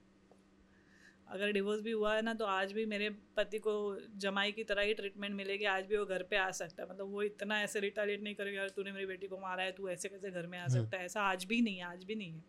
[1.27, 3.73] अगर डिवोर्स भी हुआ है ना तो आज भी मेरे पति को
[4.17, 7.11] जमाई की तरह ही ट्रीटमेंट मिलेगी आज भी वो घर पे आ सकता है। मतलब
[7.11, 10.09] वो इतना ऐसे रिटालिएट नहीं करेगा यार तूने मेरी बेटी को मारा है तू ऐसे
[10.09, 11.05] कैसे घर में आ सकता है?
[11.05, 12.43] ऐसा आज भी नहीं है आज भी नहीं है।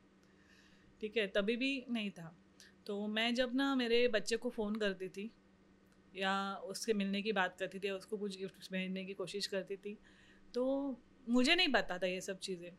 [1.01, 2.35] ठीक है तभी भी नहीं था।
[2.87, 5.31] तो मैं जब ना मेरे बच्चे को फ़ोन करती थी
[6.17, 9.99] या उससे मिलने की बात करती थी उसको कुछ गिफ्ट भेजने की कोशिश करती थी।
[10.55, 10.97] तो
[11.29, 12.71] मुझे नहीं पता था ये सब चीज़ें।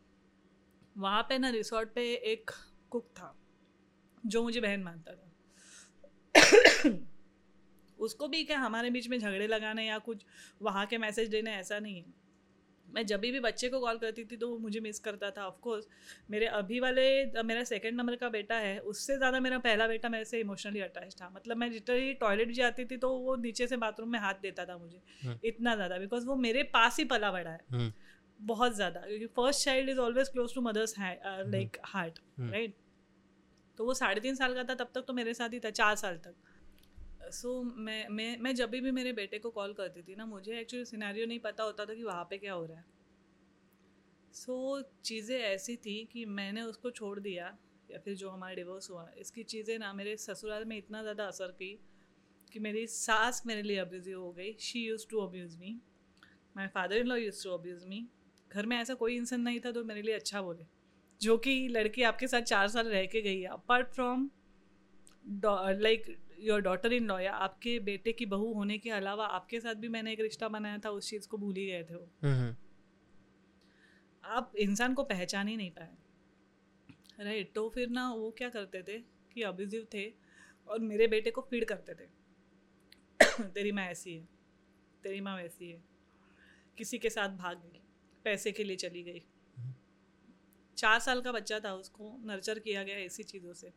[0.97, 2.51] वहाँ पे ना रिसोर्ट पे एक
[2.89, 3.35] कुक था,
[4.25, 5.31] जो मुझे बहन मानता था।
[7.99, 10.25] उसको भी क्या हमारे बीच में झगड़े लगाने या कुछ,
[10.61, 12.20] वहाँ के मैसेज देने ऐसा नहीं है।
[12.91, 15.87] मैं जब भी बच्चे को कॉल करती थी तो वो मुझे मिस करता था ऑफकोर्स
[16.31, 17.03] मेरे अभी वाले
[17.43, 21.15] मेरा सेकंड नंबर का बेटा है उससे ज़्यादा मेरा पहला बेटा मेरे से इमोशनली अटैच
[21.21, 24.41] था। मतलब मैं जितनी टॉयलेट भी जाती थी तो वो नीचे से बाथरूम में हाथ
[24.41, 27.91] देता था मुझे हम्म। इतना ज़्यादा बिकॉज़ वो मेरे पास ही पला बड़ा है। हम्म।
[28.39, 32.19] बहुत ज़्यादा क्योंकि first child is always close to mother's like heart.
[32.41, 32.75] Right
[33.77, 35.95] तो वो साढ़े तीन साल का था तब तक तो मेरे साथ ही था चार
[35.97, 36.33] साल तक।
[37.31, 40.59] सो so, मैं मैं मैं जब भी मेरे बेटे को कॉल करती थी ना मुझे
[40.59, 42.85] एक्चुअली सिनेरियो नहीं पता होता था कि वहाँ पे क्या हो रहा है।
[44.33, 47.57] सो so, चीज़ें ऐसी थी कि मैंने उसको छोड़ दिया
[47.89, 51.51] या फिर जो हमारा डिवोर्स हुआ इसकी चीज़ें ना मेरे ससुराल में इतना ज़्यादा असर
[51.51, 51.77] की
[52.51, 55.79] कि मेरी सास मेरे लिए अब्यूजिव हो गई। She use to abuse me
[56.55, 58.05] my father in law use to abuse me
[58.51, 60.65] घर में ऐसा कोई इंसान नहीं था तो मेरे लिए अच्छा बोले
[61.21, 64.29] जो कि लड़की आपके साथ चार साल रह के गई है। Apart from
[65.35, 66.05] like
[66.41, 69.87] your daughter in law या आपके बेटे की बहू होने के अलावा आपके साथ भी
[69.87, 72.55] मैंने एक रिश्ता बनाया था उस चीज़ को भूल ही गए थे वो। हम्म
[74.23, 75.97] आप इंसान को पहचान ही नहीं पाए।
[77.25, 78.97] राइट तो फिर ना वो क्या करते थे
[79.33, 80.13] कि अब्यूजिव थे
[80.67, 82.07] और मेरे बेटे को फ़ीड करते थे।
[83.43, 84.27] तेरी माँ ऐसी है
[85.03, 85.83] तेरी माँ वैसी है
[86.77, 87.81] किसी के साथ भाग गई
[88.25, 89.21] पैसे के लिए चली गई।
[90.77, 93.73] चार साल का बच्चा था उसको नर्चर किया गया ऐसी चीज़ों से।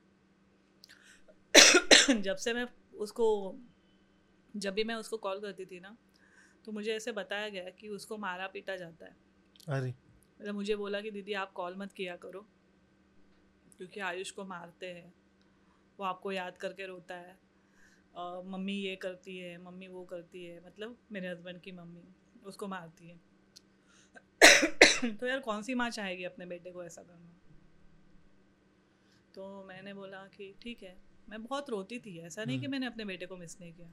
[2.10, 2.66] जब से मैं
[2.98, 3.54] उसको
[4.56, 5.96] जब भी मैं उसको कॉल करती थी ना
[6.64, 9.16] तो मुझे ऐसे बताया गया कि उसको मारा पीटा जाता है।
[9.68, 9.94] अरे।
[10.40, 12.46] मतलब मुझे बोला कि दीदी आप कॉल मत किया करो
[13.76, 15.14] क्योंकि आयुष को मारते हैं
[15.98, 17.38] वो आपको याद करके रोता है।
[18.16, 22.02] अ, मम्मी ये करती है मम्मी वो करती है मतलब मेरे हस्बैंड की मम्मी
[22.44, 23.20] उसको मारती है।
[25.16, 27.40] तो यार कौन सी माँ चाहेगी अपने बेटे को ऐसा करना?
[29.34, 30.96] तो मैंने बोला कि ठीक है
[31.28, 33.88] मैं बहुत रोती थी ऐसा नहीं कि हम्म। मैंने अपने बेटे को मिस नहीं किया।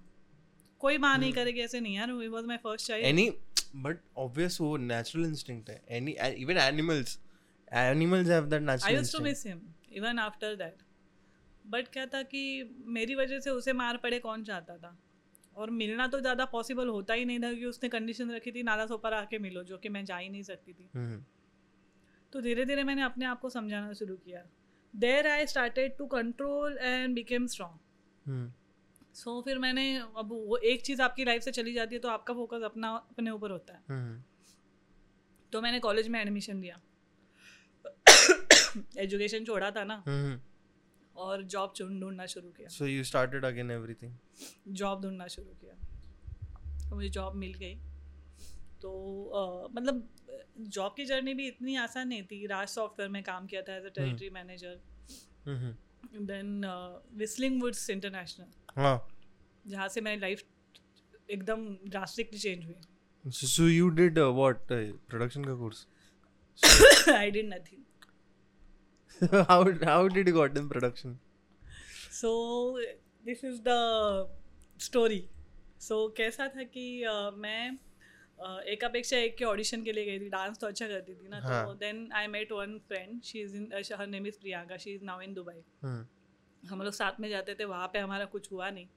[0.82, 3.30] कोई माँ नहीं करेगी ऐसे नहीं यार was my first child any
[3.78, 7.20] but obvious वो नेचुरल इंस्टिंक्ट है। Any even animals
[7.68, 9.62] animals have that natural I natural use to miss him
[9.94, 10.84] even after that
[11.66, 12.44] but क्या था कि
[12.90, 14.98] मेरी वजह से उसे मार पड़े कौन चाहता था?
[15.56, 18.86] और मिलना तो ज़्यादा पॉसिबल होता ही नहीं था क्योंकि उसने कंडीशन रखी थी नाला
[18.86, 21.24] सोपर आके मिलो जो कि मैं जा ही नहीं सकती थी। हम्म।
[22.34, 24.44] तो धीरे धीरे मैंने अपने आप को समझाना शुरू किया।
[24.96, 27.80] There I started to control and became strong
[28.28, 28.54] hmm
[29.14, 32.34] so फिर मैंने अब वो एक चीज़ आपकी लाइफ से चली जाती है तो आपका
[32.34, 34.24] फोकस अपना अपने ऊपर होता है। हम्म
[35.52, 36.82] तो मैंने कॉलेज में एडमिशन लिया।
[38.98, 40.42] एजुकेशन छोड़ा था ना। हम्म
[41.16, 44.12] और जॉब ढूंढना शुरू किया। So you started again everything?
[44.68, 45.74] Job ढूंढना शुरू किया।
[46.90, 47.76] तो मुझे जॉब मिल गई।
[48.82, 48.92] तो
[49.26, 50.10] अ, मतलब
[50.68, 53.86] जॉब की जर्नी भी इतनी आसान नहीं थी। राज सॉफ्टवेयर में काम किया था as
[53.86, 54.80] a territory manager
[56.22, 56.66] then
[57.18, 59.08] Whistling Woods International हाँ।
[59.68, 60.44] जहाँ से मेरी लाइफ
[61.30, 62.76] एकदम ड्रास्टिकली चेंज हुई।
[63.96, 64.78] Did uh, what uh,
[65.12, 65.82] production का course?
[67.16, 67.82] I did nothing
[69.50, 71.12] how how did you got in production?
[72.12, 72.32] So
[73.26, 73.70] this is the
[74.82, 75.24] story
[75.80, 77.78] so कैसा था कि uh, मैं
[78.42, 81.74] uh, एक के ऑडिशन के लिए गई थी डांस तो अच्छा करती थी ना तो।
[81.74, 83.70] Then I met one friend she is in
[84.00, 85.62] her name is Priyanka she is now in Dubai
[86.64, 88.88] हम लोग साथ में जाते थे वहाँ पे हमारा कुछ हुआ नहीं।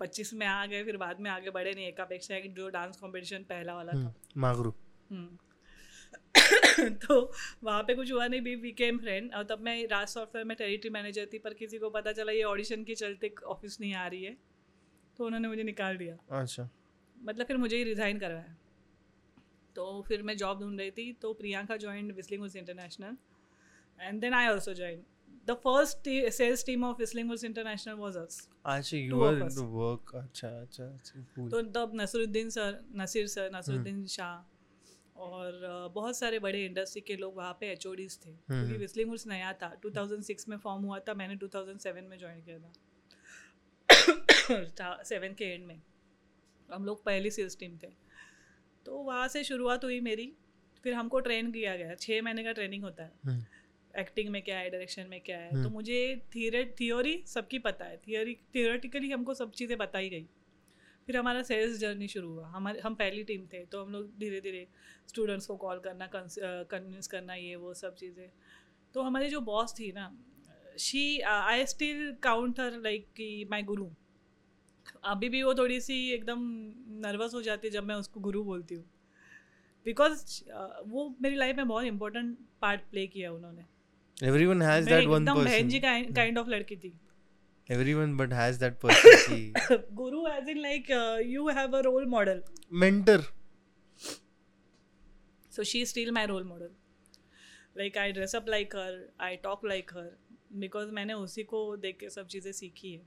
[0.00, 2.96] पच्चीस में आ गए फिर बाद में आगे बढ़े नहीं एक अपेक्षा एक जो डांस
[2.96, 4.74] कंपटीशन पहला वाला था। हम्म मागरू।
[5.10, 5.38] हम्म।
[7.06, 7.32] तो
[7.64, 10.56] वहाँ पे कुछ हुआ नहीं भी वी केम फ्रेंड और तब मैं राज सॉफ्टवेयर में
[10.56, 14.06] टेरिटरी मैनेजर थी पर किसी को पता चला ये ऑडिशन के चलते ऑफ़िस नहीं आ
[14.06, 14.36] रही है
[15.18, 16.68] तो उन्होंने मुझे निकाल दिया। अच्छा।
[17.26, 18.56] मतलब फिर मुझे ही रिज़ाइन करवाया।
[19.76, 23.16] तो फिर मैं जॉब ढूंढ रही थी तो Priyanka join Whistling Woods International
[24.00, 25.02] and then I also join
[25.46, 29.56] the first sales team of Whistling Woods International was us अच्छा you were of us.
[29.56, 30.14] into work.
[30.16, 31.50] अच्छा अच्छा अच्छा cool.
[31.50, 34.50] तो तब नसरुद्दीन सर नसीर सर नसरुद्दीन शाह
[35.16, 35.60] और
[35.94, 39.80] बहुत सारे बड़े इंडस्ट्री के लोग वहाँ पे एच थे क्योंकि विस्लिंग वुड्स नया था।
[39.80, 42.72] 2006 में फॉर्म हुआ था मैंने 2007 में ज्वाइन किया था।
[45.04, 45.82] सेवन के एंड में।
[46.68, 47.88] हम लोग पहली सेल्स टीम थे।
[48.86, 50.32] तो वहाँ से शुरुआत हुई मेरी।
[50.84, 53.44] फिर हमको ट्रेन किया गया। छः महीने का ट्रेनिंग होता है। हम्म।
[53.94, 55.62] एक्टिंग में क्या है डायरेक्शन में क्या है?
[55.62, 55.98] तो मुझे
[56.34, 60.26] थियरे थियोरी सबकी पता है। थियोरी थियोरेटिकली हमको सब चीज़ें बताई गई।
[61.06, 64.40] फिर हमारा सेल्स जर्नी शुरू हुआ। हमारे हम पहली टीम थे। तो हम लोग धीरे
[64.40, 64.66] धीरे
[65.08, 68.28] स्टूडेंट्स को कॉल करना कन्विंस करना ये वो सब चीज़ें।
[68.94, 70.12] तो हमारी जो बॉस थी ना
[70.78, 73.88] she I still count her like कि माई गुरु।
[75.12, 76.40] अभी भी वो थोड़ी सी एकदम
[77.06, 78.84] नर्वस हो जाती है जब मैं उसको गुरु बोलती हूँ
[79.86, 80.42] बिकॉज़
[80.88, 83.64] वो मेरी लाइफ में बहुत इंपॉर्टेंट पार्ट प्ले किया उन्होंने
[84.30, 86.92] everyone has मैं that one एकदम बहन जी काइंड ऑफ़ लड़की थी
[87.68, 89.52] everyone but has that person की
[90.02, 90.90] guru as in like
[91.26, 92.42] you have a role model
[92.84, 93.20] mentor
[95.52, 96.70] So she is still my role model.
[97.80, 100.06] Like I dress up like her, I talk like her,
[100.62, 103.02] because मैंने उसी को देख के सब चीज़ें सीखी है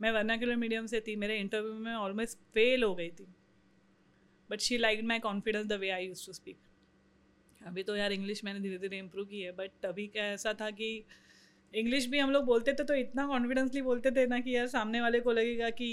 [0.00, 3.26] मैं वर्नाकुलर मीडियम से थी मेरे इंटरव्यू में ऑलमोस्ट फेल हो गई थी।
[4.50, 8.44] But she like my confidence the way I use to speak अभी तो यार इंग्लिश
[8.44, 11.04] मैंने धीरे धीरे इम्प्रूव की है बट तभी क्या ऐसा था कि
[11.74, 15.00] इंग्लिश भी हम लोग बोलते थे तो इतना कॉन्फिडेंसली बोलते थे ना कि यार सामने
[15.00, 15.88] वाले को लगेगा कि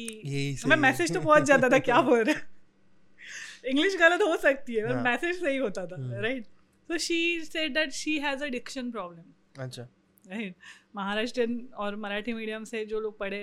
[0.68, 4.96] मैं मैसेज तो पहुँच जाता था क्या बोल रहे इंग्लिश गलत हो सकती है पर
[4.96, 6.46] हाँ। मैसेज सही होता था। Right
[6.90, 9.24] so she said that she has a diction problem.
[9.60, 9.84] अच्छा।
[10.26, 10.56] राइट
[10.96, 13.40] महाराष्ट्रियन और मराठी मीडियम से जो लोग पढ़े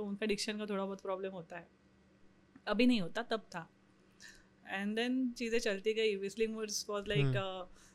[0.00, 1.66] तो उनका डिक्शन का थोड़ा बहुत प्रॉब्लम होता है।
[2.66, 3.68] अभी नहीं होता तब था।
[4.66, 7.36] एंड देन चीज़ें चलती गई। विस्लिंग वॉज़ लाइक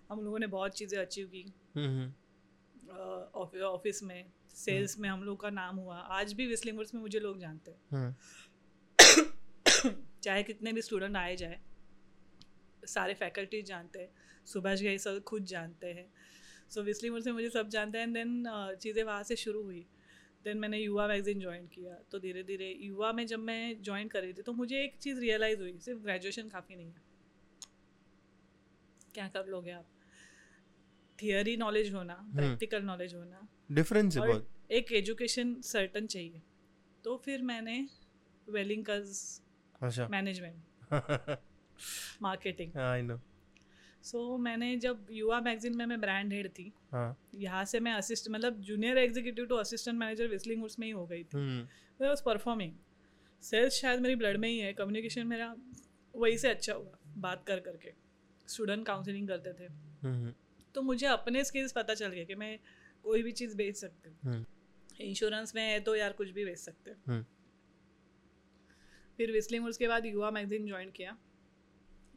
[0.10, 1.42] हम लोगों ने बहुत चीज़ें अचीव की।
[1.76, 7.20] हम्म ऑफ़िस में सेल्स में हम लोग का नाम हुआ। आज भी विस्लिंग में मुझे
[7.20, 8.14] लोग जानते हैं। हम्म।
[10.24, 11.60] चाहे कितने भी स्टूडेंट आए जाए
[12.88, 14.10] सारे फैकल्टी जानते हैं
[14.46, 16.08] सुभाष घई सर खुद जानते हैं।
[16.70, 18.44] सो विस्लिंग वर्ड्स में मुझे सब जानते हैं। एंड देन
[18.82, 19.86] चीज़ें वहाँ से शुरू हुई।
[20.46, 24.22] देन मैंने युवा मैगजीन ज्वाइन किया तो धीरे धीरे युवा में जब मैं ज्वाइन कर
[24.22, 27.02] रही थी तो मुझे एक चीज़ रियलाइज़ हुई सिर्फ़ ग्रेजुएशन काफ़ी नहीं है।
[29.14, 29.86] क्या कर लोगे आप?
[31.20, 36.42] थियरी नॉलेज होना प्रैक्टिकल नॉलेज होना डिफरेंस और एक एजुकेशन सर्टन चाहिए।
[37.04, 37.78] तो फिर मैंने
[38.48, 41.38] अच्छा। Management
[42.22, 43.20] marketing I know
[44.06, 47.94] so so, मैंने जब युवा मैगजीन में मैं ब्रांड हेड थी हाँ। यहाँ से मैं
[47.94, 51.68] असिस्ट मतलब junior executive to assistant manager Whistling Woods में ही हो गई थी। Hmm.
[52.04, 52.74] I was performing
[53.42, 55.56] sales शायद मेरी ब्लड में ही है कम्युनिकेशन मेरा
[56.16, 57.94] वही से अच्छा हुआ बात कर करके।
[58.48, 59.68] स्टूडेंट काउंसलिंग करते थे।
[60.02, 60.34] हम्म।
[60.76, 62.60] तो मुझे अपने स्किल्स पता चल गए कि मैं
[63.04, 64.46] कोई भी चीज़ बेच सकती हूँ। हम्म।
[65.02, 67.26] इंश्योरेंस में है तो यार कुछ भी बेच सकते हैं। हम्म।
[69.18, 71.18] फिर विस्लिंग वुड्स के बाद युवा मैगजीन ज्वाइन किया।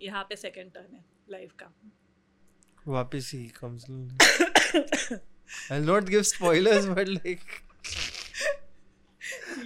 [0.02, 1.72] यहाँ पे सेकंड टर्न है। लाइफ का
[2.86, 3.84] वापस ही comes
[5.72, 7.46] I'll not give spoilers but like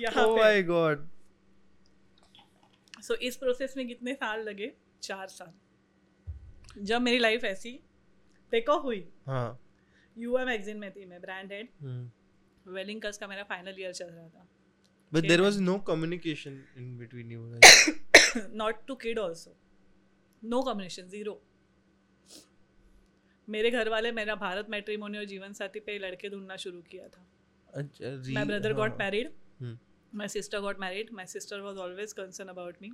[0.00, 1.08] यहाँ oh पे। my god.
[3.02, 4.72] सो इस प्रोसेस में कितने साल लगे?
[5.02, 5.52] चार साल।
[6.84, 7.72] जब मेरी लाइफ ऐसी
[8.52, 9.58] टेक ऑफ़ हुई। हाँ।
[10.16, 11.68] यूएम मैगजीन में थी मैं ब्रांड हेड
[12.66, 14.46] वेलिंग कस का मेरा फाइनल ईयर चल रहा था।
[15.12, 15.40] There Yeah.
[15.44, 16.52] was no communication
[16.82, 17.40] in between you
[18.56, 19.56] not to kid also
[20.42, 21.40] no communication zero
[23.48, 27.26] मेरे घर वाले मेरा भारत मैट्रिमोनी और जीवन साथी पे लड़के ढूंढना शुरू किया था।
[27.74, 28.98] अच्छा, my brother got.
[28.98, 29.32] Married.
[30.12, 32.92] My sister got married my sister was always concern about me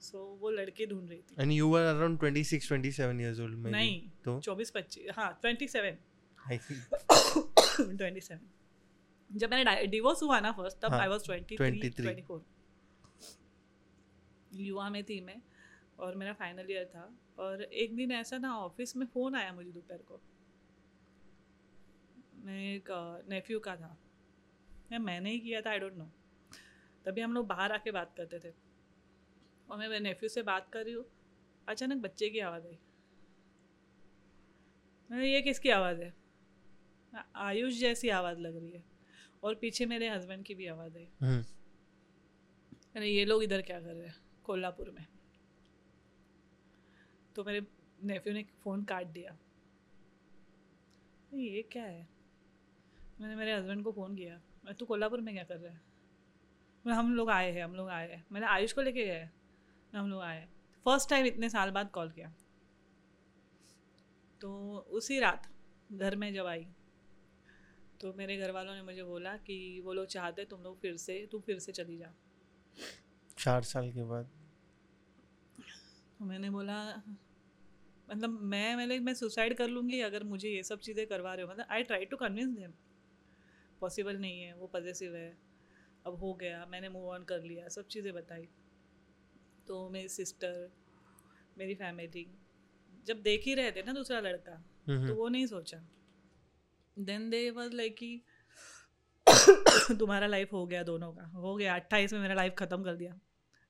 [0.00, 3.72] so वो लड़के ढूंढ रही थी। And you were around 26, 27 years old, maybe.
[3.72, 4.40] नहीं तो?
[4.40, 5.98] चौबीस पच्चीस हाँ twenty seven
[6.38, 11.96] I think twenty seven जब मैंने डिवोर्स हुआ ना फ़र्स्ट तब I was twenty 23.
[11.96, 12.44] Twenty four
[14.52, 15.40] युवा में थी मैं।
[15.98, 19.70] और मेरा फाइनल ईयर था और एक दिन ऐसा ना ऑफ़िस में फ़ोन आया मुझे
[19.70, 20.20] दोपहर को।
[22.34, 22.88] मैं एक
[23.28, 23.96] नेफ्यू का था।
[24.92, 26.10] या मैंने ही किया था आई डोंट नो
[27.04, 28.54] तभी हम लोग बाहर आके बात करते थे।
[29.70, 31.04] और मैं मेरे नेफ्यू से बात कर रही हूँ।
[31.68, 32.78] अचानक बच्चे की आवाज़ आई।
[35.10, 36.14] मैंने ये किसकी आवाज़ है?
[37.36, 38.84] आयुष जैसी आवाज़ लग रही है।
[39.42, 41.42] और पीछे मेरे हस्बैंड की भी आवाज़ आई। हम्म,
[42.96, 44.14] अरे ये लोग इधर क्या कर रहे हैं?
[44.44, 45.06] कोल्हापुर में।
[47.36, 47.66] तो मेरे
[48.04, 49.36] नेफ्यू ने फ़ोन काट दिया।
[51.34, 52.08] ये क्या है?
[53.20, 55.80] मैंने मेरे हस्बैंड को फ़ोन किया। मैं, तू कोल्हापुर में क्या कर रहा है?
[56.86, 59.28] मैं, हम लोग आए हैं, हम लोग आए हैं। मैंने आयुष को लेके गए
[59.94, 60.48] हम लोग आए
[60.84, 62.32] फ़र्स्ट टाइम इतने साल बाद कॉल किया।
[64.40, 65.48] तो उसी रात
[65.92, 66.66] घर में जब आई
[68.00, 71.26] तो मेरे घर वालों ने मुझे बोला कि, वो लोग चाहते तुम लोग फिर से,
[71.32, 72.12] तू फिर से चली जा।
[73.38, 74.30] चार साल के बाद?
[76.22, 76.74] तो मैंने बोला
[78.08, 81.50] मतलब मैं मैंने मैं सुसाइड कर लूँगी अगर मुझे ये सब चीज़ें करवा रहे हो।
[81.50, 82.72] मतलब I try to convince them
[83.80, 85.36] possible नहीं है वो पॉजिटिव है।
[86.06, 88.48] अब हो गया मैंने मूव ऑन कर लिया सब चीज़ें बताई।
[89.66, 90.70] तो मेरी सिस्टर
[91.58, 92.26] मेरी फैमिली
[93.06, 95.82] जब देख ही रहे थे ना दूसरा लड़का तो हम्म, वो नहीं सोचा।
[96.96, 98.14] देन दे वॉज़ लाइक कि
[99.98, 103.20] तुम्हारा लाइफ हो गया दोनों का। हो गया अट्ठाईस में मेरा लाइफ ख़त्म कर दिया।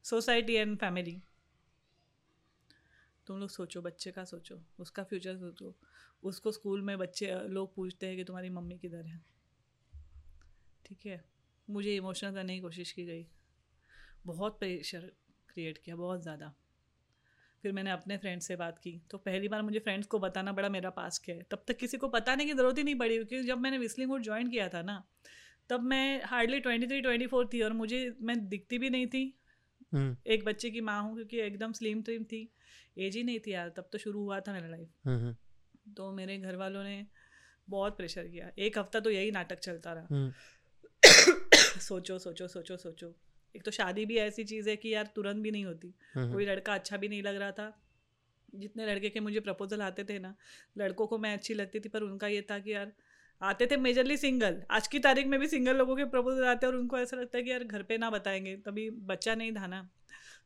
[0.05, 1.21] सोसाइटी एंड फैमिली
[3.33, 5.75] तुम लोग सोचो, बच्चे का सोचो, उसका फ्यूचर सोचो।
[6.23, 9.21] उसको स्कूल में बच्चे लोग पूछते हैं कि तुम्हारी मम्मी किधर है।
[10.87, 11.25] ठीक है?
[11.69, 13.27] मुझे इमोशनल करने की कोशिश की गई।
[14.27, 15.13] बहुत प्रेशर
[15.49, 16.53] क्रिएट किया, बहुत ज़्यादा।
[17.65, 20.69] फिर मैंने अपने फ्रेंड्स से बात की। तो पहली बार मुझे फ्रेंड्स को बताना पड़ा
[20.69, 23.43] मेरा पास क्या है। तब तक किसी को बताने की ज़रूरत ही नहीं पड़ी, क्योंकि
[23.43, 25.03] जब मैंने विस्लिंग वुड ज्वाइन किया था ना,
[25.71, 29.25] तब मैं hardly twenty three twenty four थी और मुझे, मैं दिखती भी नहीं थी।
[30.27, 32.53] एक बच्चे की माँ हूँ क्योंकि एकदम स्लिम ट्रिम थी।
[32.99, 36.13] एज ही नहीं थी यार तब तो शुरू हुआ था मेरा लाइफ हम्म, हम्म, तो
[36.13, 37.07] मेरे घर वालों ने
[37.69, 40.33] बहुत प्रेशर किया। एक हफ़्ता तो यही नाटक चलता रहा। हम्म,
[41.81, 43.15] सोचो सोचो सोचो सोचो।
[43.57, 46.47] एक तो शादी भी ऐसी चीज़ है कि यार तुरंत भी नहीं होती। हम्म, कोई
[46.47, 47.79] लड़का अच्छा भी नहीं लग रहा था।
[48.55, 50.35] जितने लड़के के मुझे प्रपोजल आते थे ना
[50.79, 52.93] लड़कों को मैं अच्छी लगती थी पर उनका ये था कि यार
[53.43, 56.73] आते थे मेजरली सिंगल आज की तारीख में भी सिंगल लोगों के प्रपोजल आते हैं
[56.73, 59.67] और उनको ऐसा लगता है कि यार घर पे ना बताएँगे। तभी बच्चा नहीं था
[59.67, 59.91] ना।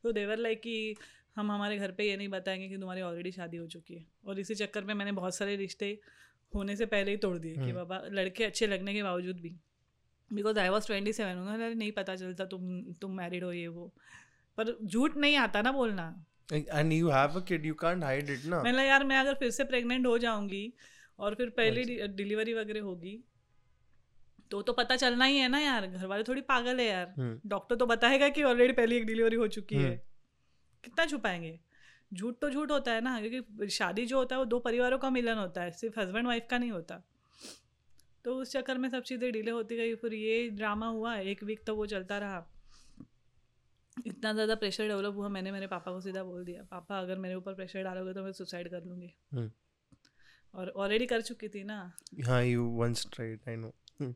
[0.03, 0.95] तो देवर लाइक कि
[1.35, 4.39] हम हमारे घर पे ये नहीं बताएँगे कि तुम्हारी ऑलरेडी शादी हो चुकी है। और
[4.39, 5.99] इसी चक्कर में मैंने बहुत सारे रिश्ते
[6.55, 9.55] होने से पहले ही तोड़ दिए कि हम्म। बाबा लड़के अच्छे लगने के बावजूद भी।
[10.33, 13.93] Because I was twenty seven उन्होंने नहीं पता चलता तुम तुम मैरिड हो ये वो।
[14.57, 18.45] पर झूठ नहीं आता ना बोलना। And you have a kid you can't hide it
[18.45, 20.73] ना। मैंने यार मैं अगर फिर से प्रेग्नेंट हो जाऊँगी
[21.19, 23.19] और फिर पहली अच्छा। डिलीवरी वगैरह होगी।
[24.51, 27.39] तो तो पता चलना ही है ना यार घर वाले थोड़ी पागल है यार। हम्म,
[27.45, 29.97] डॉक्टर तो बताएगा कि ऑलरेडी पहली एक डिलीवरी हो चुकी है। हम्म।
[30.83, 31.59] कितना छुपाएँगे?
[32.13, 35.09] झूठ तो झूठ होता है ना क्योंकि शादी जो होता है वो दो परिवारों का
[35.09, 37.01] मिलन होता है सिर्फ़ हस्बैंड वाइफ का नहीं होता।
[38.25, 41.63] तो उस चक्कर में सब चीज़ें डिले होती गई फिर ये ड्रामा हुआ एक वीक
[41.67, 42.45] तो वो चलता रहा।
[44.05, 47.35] इतना ज़्यादा प्रेशर डेवलप हुआ मैंने मेरे पापा को सीधा बोल दिया पापा अगर मेरे
[47.35, 49.51] ऊपर प्रेशर डालोगे तो मैं सुसाइड कर लूँगी। हम्म।
[50.57, 51.79] और ऑलरेडी कर चुकी थी ना।
[52.25, 52.41] हाँ
[52.79, 53.71] once tried I know.
[53.99, 54.13] हम्म,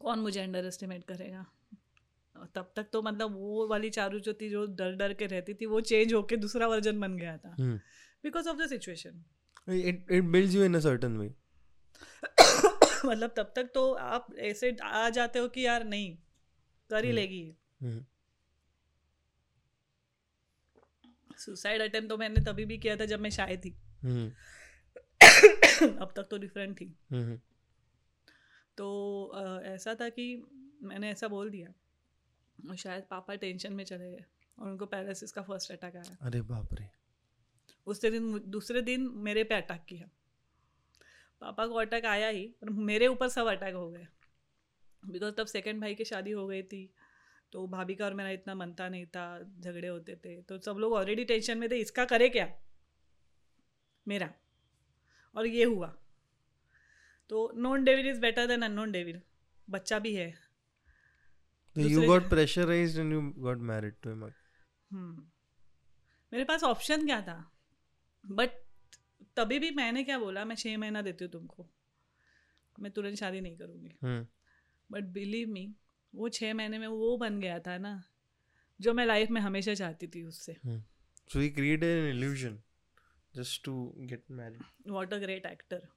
[0.00, 1.46] कौन मुझे अंडर एस्टिमेट करेगा
[2.54, 5.66] तब तक तो मतलब वो वाली चारू जो थी जो डर डर के रहती थी
[5.66, 7.54] वो चेंज होके दूसरा वर्जन बन गया था।
[8.22, 9.24] Because of the situation
[9.68, 11.28] it it builds you in a certain way.
[13.06, 16.16] मतलब तब तक तो आप ऐसे आ जाते हो कि यार नहीं
[16.90, 17.56] कर ही हम्म। लेगी।
[21.38, 24.30] सुसाइड अटेम्प्ट तो मैंने तभी भी किया था जब मैं शायद थी। हम्म,
[26.02, 26.86] अब तक तो डिफरेंट थी।
[28.76, 28.88] तो
[29.64, 30.24] ऐसा था कि
[30.82, 31.72] मैंने ऐसा बोल दिया।
[32.58, 34.24] और शायद पापा टेंशन में चले गए
[34.58, 36.88] और उनको पैरालिसिस का फ़र्स्ट अटैक आया। अरे बाप रे।
[37.86, 40.08] उससे दिन दूसरे दिन मेरे पे अटैक किया।
[41.40, 44.06] पापा को अटैक आया ही पर मेरे ऊपर सब अटैक हो गए।
[45.02, 46.82] बिकॉज़ तब सेकंड भाई की शादी हो गई थी
[47.52, 49.24] तो भाभी का और मेरा इतना मनता नहीं था
[49.60, 52.48] झगड़े होते थे। तो सब लोग ऑलरेडी टेंशन में थे इसका करे क्या?
[54.06, 54.32] मेरा।
[55.34, 55.96] और ये हुआ।
[57.28, 59.20] तो known devil is better than unknown devil
[59.70, 60.30] बच्चा भी है।
[61.78, 64.30] दूसरे- got pressurized and you got married to
[64.92, 65.30] हम्म।
[66.32, 67.52] मेरे पास ऑप्शन क्या था?
[68.26, 68.50] बट
[69.36, 71.70] तभी भी मैंने क्या बोला मैं छः महीना देती हूँ तुमको।
[72.80, 73.88] मैं तुरंत शादी नहीं करूँगी.
[74.92, 75.74] बट बिलीव मी
[76.14, 78.04] वो छः महीने में वो बन गया था ना
[78.80, 80.52] जो मैं लाइफ में हमेशा चाहती थी उससे।
[81.30, 82.56] So he created an illusion.
[83.36, 83.74] Just to
[84.06, 84.64] get married.
[84.88, 85.88] What a great actor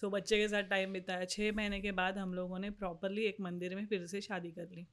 [0.00, 3.36] so बच्चे के साथ टाइम बिताया। छः महीने के बाद हम लोगों ने प्रॉपरली एक
[3.40, 4.88] मंदिर में फिर से शादी कर ली।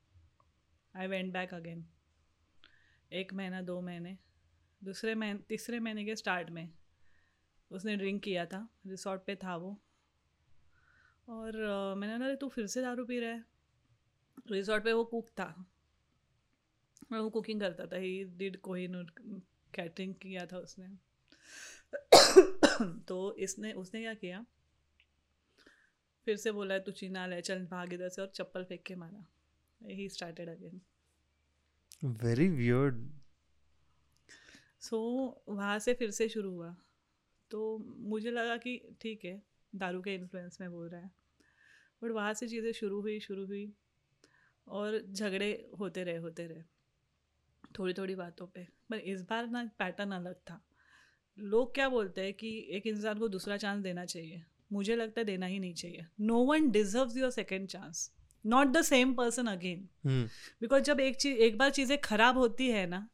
[0.95, 1.89] आई वेंट बैक अगेन
[3.11, 4.17] एक महीना दो महीने।
[4.83, 6.73] दूसरे महीने तीसरे महीने के स्टार्ट में
[7.71, 9.81] उसने ड्रिंक किया था। रिसोर्ट पे था वो।
[11.29, 13.45] और अ, मैंने "अरे तू फिर से दारू पी रहा है?
[14.51, 15.71] रिसोर्ट पे वो कुक था।
[17.11, 19.13] वो कुकिंग करता था। ही डिड कोहिनूर
[19.75, 20.97] कैटरिंग किया था उसने।
[22.99, 24.45] तो इसने उसने क्या किया?
[26.25, 29.27] फिर से बोला तू चीना ले चल भाग इधर से और चप्पल फेंक के मारा।
[29.83, 30.81] He started again
[32.05, 33.07] Very weird.
[34.79, 34.99] So
[35.49, 36.75] वहाँ से फिर से शुरू हुआ।
[37.51, 39.43] तो मुझे लगा कि ठीक है
[39.75, 41.11] दारू के इन्फ्लुएंस में बोल रहा है।
[42.03, 43.73] बट वहाँ से चीज़ें शुरू हुई शुरू हुई
[44.67, 46.74] और झगड़े होते रहे होते रहे।
[47.79, 50.61] थोड़ी थोड़ी बातों पे। पर इस बार ना पैटर्न अलग था।
[51.37, 54.43] लोग क्या बोलते हैं कि एक इंसान को दूसरा चांस देना चाहिए।
[54.73, 58.11] मुझे लगता है देना ही नहीं चाहिए। No one deserve your second chance
[58.45, 59.87] not the same person again.
[60.61, 63.07] Because जब एक चीज़ एक बार चीज़ें खराब होती है ना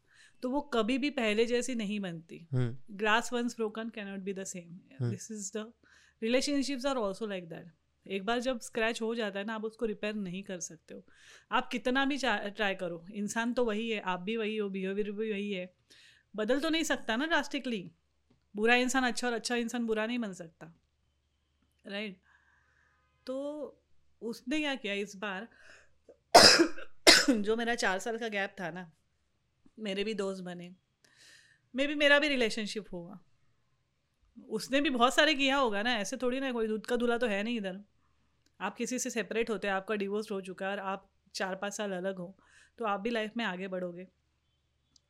[0.43, 2.47] तो वो कभी भी पहले जैसी नहीं बनती.
[2.51, 5.09] Glass once broken cannot be the same.
[5.09, 5.71] This is the
[6.21, 7.71] relationships are also like that
[8.05, 11.03] एक बार जब स्क्रैच हो जाता है ना, आप उसको रिपेयर नहीं कर सकते हो।
[11.51, 15.31] आप कितना भी ट्राई करो, इंसान तो वही है, आप भी वही हो बिहेवियर भी
[15.31, 15.73] वही है।
[16.35, 17.91] बदल तो नहीं सकता ना ड्रास्टिकली
[18.55, 20.73] बुरा इंसान अच्छा और अच्छा इंसान बुरा नहीं बन सकता।
[21.85, 22.19] राइट
[23.27, 23.37] तो
[24.21, 25.47] उसने क्या किया इस बार?
[27.29, 28.91] जो मेरा चार साल का गैप था ना,
[29.79, 30.71] मेरे भी दोस्त बने।
[31.73, 33.19] मे भी मेरा भी रिलेशनशिप होगा।
[34.49, 37.27] उसने भी बहुत सारे किया होगा ना ऐसे थोड़ी ना कोई दूध का दूल्हा तो
[37.27, 37.80] है नहीं इधर।
[38.59, 41.73] आप किसी से सेपरेट होते हैं आपका डिवोर्स हो चुका है और आप चार पाँच
[41.73, 42.38] साल अलग हो
[42.77, 44.07] तो आप भी लाइफ में आगे बढ़ोगे।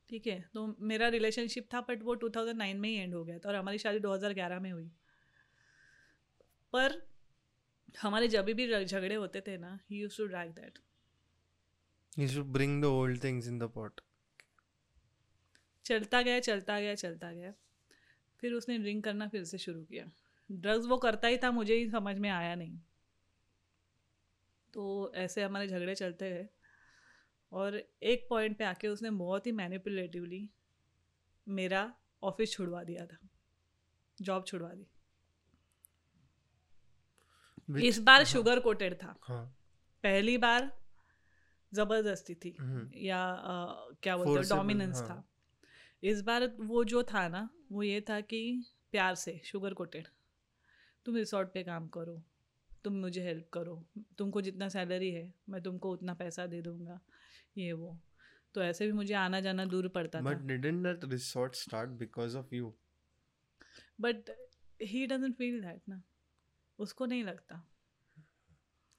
[0.09, 3.49] ठीक है तो मेरा रिलेशनशिप था बट वो 2009 में ही एंड हो गया था
[3.49, 4.91] और हमारी शादी 2011 में हुई।
[6.73, 7.01] पर
[8.01, 10.79] हमारे जब भी झगड़े होते थे ना he use to drag that
[12.19, 14.01] You should bring the old things in the pot.
[15.85, 17.53] चलता गया चलता गया चलता गया।
[18.41, 20.05] फिर उसने ड्रिंक करना फिर से शुरू किया।
[20.51, 22.79] ड्रग्स वो करता ही था मुझे ही समझ में आया नहीं।
[24.73, 26.49] तो ऐसे हमारे झगड़े चलते गए
[27.51, 30.49] और एक पॉइंट पे आके उसने बहुत ही मैनिपुलेटिवली
[31.47, 33.17] मेरा ऑफ़िस छुड़वा दिया था।
[34.21, 34.87] जॉब छुड़वा दी।
[37.61, 39.45] Which- इस बार शुगर कोटेड था। हाँ.
[40.03, 40.81] पहली बार
[41.73, 42.91] ज़बरदस्ती थी। हम्म.
[42.95, 45.07] या अ, क्या बोलते हैं डोमिनेंस हाँ.
[45.07, 45.29] था।
[46.03, 50.07] इस बार वो जो था ना वो ये था कि प्यार से शुगर कोटेड
[51.05, 52.23] तुम रिसोर्ट पे काम करो
[52.83, 53.85] तुम मुझे हेल्प करो
[54.17, 56.99] तुमको जितना सैलरी है मैं तुमको उतना पैसा दे दूँगा
[57.57, 57.99] ये वो।
[58.53, 62.35] तो ऐसे भी मुझे आना जाना दूर पड़ता But था didn't that resort start because
[62.35, 62.71] of you?
[64.01, 64.29] But
[64.81, 66.03] he doesn't feel that ना।
[66.79, 67.67] उसको नहीं लगता।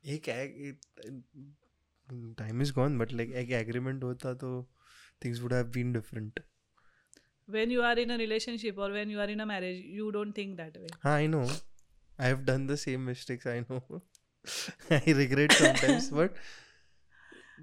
[0.05, 0.29] एक
[2.39, 4.71] time is gone but like एक एग्रीमेंट होता तो
[5.25, 6.41] things would have been different
[7.55, 10.39] when you are in a relationship or when you are in a marriage you don't
[10.39, 10.91] think that way.
[11.05, 13.79] हाँ I know I have done the same mistakes I know
[14.93, 16.09] I regret sometimes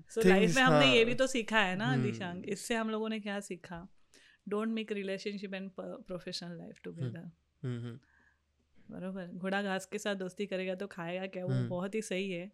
[0.09, 1.05] so life में हमने ये.
[1.05, 1.95] भी तो सीखा है ना.
[2.03, 3.87] दिशांक इससे हम लोगों ने क्या सीखा?
[4.49, 7.29] Don't make relationship and professional life together
[8.91, 9.27] बरोबर.
[9.37, 11.45] घोड़ा घास के साथ दोस्ती करेगा तो खाएगा क्या?
[11.45, 11.67] वो हम्म.
[11.69, 12.51] बहुत ही सही है।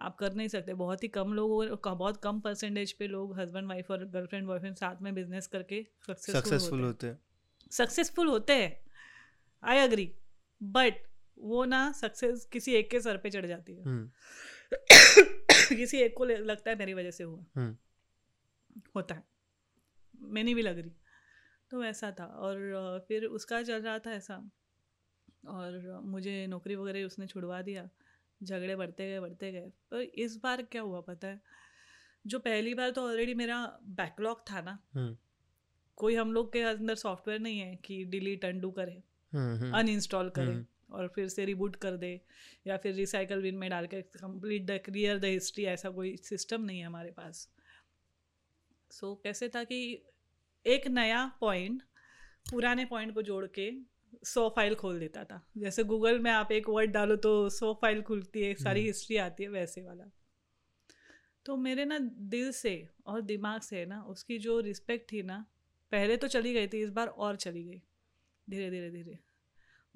[0.00, 3.90] आप कर नहीं सकते। बहुत ही कम लोग बहुत कम परसेंटेज पे लोग हस्बैंड वाइफ
[3.90, 7.18] और गर्लफ्रेंड बॉयफ्रेंड साथ में बिज़नेस करके सक्सेसफुल होते हैं।
[7.70, 8.80] सक्सेसफुल होते हैं।
[9.64, 10.14] आई अग्री
[10.62, 10.94] बट
[11.38, 14.10] वो ना सक्सेस किसी एक के सर पे चढ़ जाती है। हम्म,
[15.76, 17.76] किसी एक को लगता है मेरी वजह से हुआ। हम्म.
[18.96, 19.24] होता है।
[20.20, 20.92] मैंने भी लग रही।
[21.70, 22.56] तो वैसा था। और
[23.08, 24.50] फिर उसका चल रहा था ऐसा।
[25.48, 27.88] और मुझे नौकरी वगैरह उसने छुड़वा दिया।
[28.42, 31.40] झगड़े बढ़ते गए बढ़ते गए। पर इस बार क्या हुआ पता है?
[32.26, 35.16] जो पहली बार तो ऑलरेडी मेरा बैकलॉग था ना। हम्म,
[35.96, 39.02] कोई हम लोग के अंदर सॉफ्टवेयर नहीं है कि डिलीट अंडू करे।
[39.32, 40.66] हम्म, हम्म, अनइंस्टॉल करे हम्म.
[40.90, 42.20] और फिर से रिबूट कर दे
[42.66, 46.62] या फिर रिसाइकल बिन में डाल के complete the clear the history ऐसा कोई सिस्टम
[46.62, 47.48] नहीं है हमारे पास।
[48.90, 50.02] सो so, कैसे था कि
[50.66, 51.82] एक नया पॉइंट
[52.50, 53.70] पुराने पॉइंट को जोड़ के
[54.24, 58.02] सौ फ़ाइल खोल देता था। जैसे गूगल में आप एक वर्ड डालो तो सौ फ़ाइल
[58.02, 60.10] खुलती है सारी हिस्ट्री हम्म। आती है वैसे वाला।
[61.46, 61.98] तो मेरे ना
[62.30, 65.44] दिल से और दिमाग से ना उसकी जो रिस्पेक्ट थी ना
[65.92, 67.82] पहले तो चली गई थी इस बार और चली गई।
[68.48, 69.18] धीरे धीरे धीरे।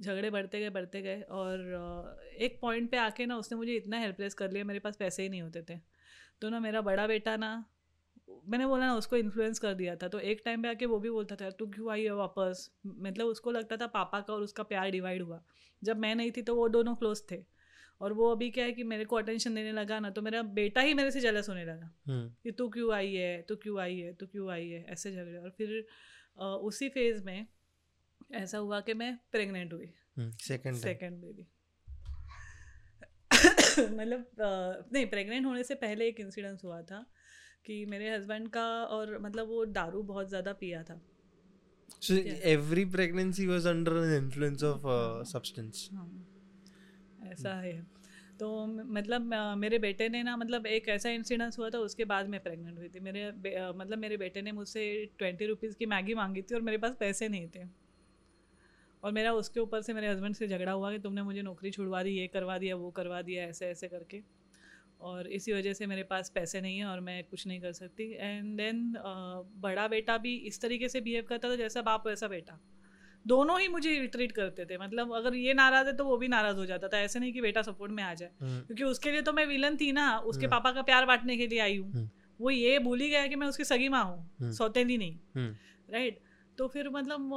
[0.00, 4.34] झगड़े बढ़ते गए बढ़ते गए और एक पॉइंट पे आके ना उसने मुझे इतना हेल्पलेस
[4.34, 5.78] कर लिया मेरे पास पैसे ही नहीं होते थे।
[6.40, 7.52] तो ना मेरा बड़ा बेटा ना
[8.28, 11.10] मैंने बोला ना उसको इन्फ्लुएंस कर दिया था। तो एक टाइम पे आके वो भी
[11.10, 12.70] बोलता था तू क्यों आई है वापस?
[12.86, 15.42] मतलब उसको लगता था पापा का और उसका प्यार डिवाइड हुआ।
[15.82, 17.42] जब मैं नहीं थी तो वो दोनों क्लोज थे।
[18.00, 20.80] और वो अभी क्या है कि मेरे को अटेंशन देने लगा ना तो मेरा बेटा
[20.80, 23.98] ही मेरे से जलस होने लगा हम्म। कि तू क्यों आई है तू क्यों आई
[23.98, 25.86] है तू क्यों आई है ऐसे झगड़े। और फिर
[26.38, 27.46] उसी फ़ेज़ में
[28.34, 29.92] ऐसा हुआ कि मैं प्रेग्नेंट हुई।
[30.42, 31.46] सेकंड सेकंड बेबी
[33.78, 34.26] मतलब
[34.92, 37.04] नहीं प्रेग्नेंट होने से पहले एक इंसिडेंस हुआ था।
[37.66, 41.00] कि मेरे हस्बैंड का और मतलब वो दारू बहुत ज़्यादा पिया था।
[42.00, 42.40] So yeah.
[42.44, 45.78] every pregnancy was under influence of uh, substance.
[45.94, 46.08] हाँ,
[47.32, 47.72] ऐसा है।
[48.40, 52.40] तो मतलब मेरे बेटे ने ना मतलब एक ऐसा इंसिडेंस हुआ था उसके बाद मैं
[52.42, 53.30] प्रेग्नेंट हुई थी। मेरे
[53.72, 54.84] मतलब मेरे बेटे ने मुझसे
[55.18, 57.64] ट्वेंटी रुपीज़ की मैगी मांगी थी और मेरे पास पैसे नहीं थे।
[59.02, 62.02] और मेरा उसके ऊपर से मेरे हस्बैंड से झगड़ा हुआ कि तुमने मुझे नौकरी छुड़वा
[62.02, 64.22] दी ये करवा दिया वो करवा दिया ऐसे ऐसे करके।
[65.04, 68.04] और इसी वजह से मेरे पास पैसे नहीं है और मैं कुछ नहीं कर सकती।
[68.12, 68.94] एंड देन
[69.62, 72.58] बड़ा बेटा भी इस तरीके से बिहेव करता था जैसा बाप वैसा बेटा।
[73.24, 76.56] दोनों ही मुझे ट्रीट करते थे। मतलब अगर ये नाराज़ है तो वो भी नाराज़
[76.56, 79.22] हो जाता था। ऐसे नहीं कि बेटा सपोर्ट में आ जाए। हम्म। क्योंकि उसके लिए
[79.22, 81.90] तो मैं विलन थी ना उसके हम्म। पापा का प्यार बांटने के लिए आई हूँ।
[81.92, 82.08] हम्म।
[82.40, 85.48] वो ये भूल ही गया कि मैं उसकी सगी माँ हूँ। सौतेली नहीं।
[85.88, 86.18] राइट
[86.58, 87.30] तो फिर मतलब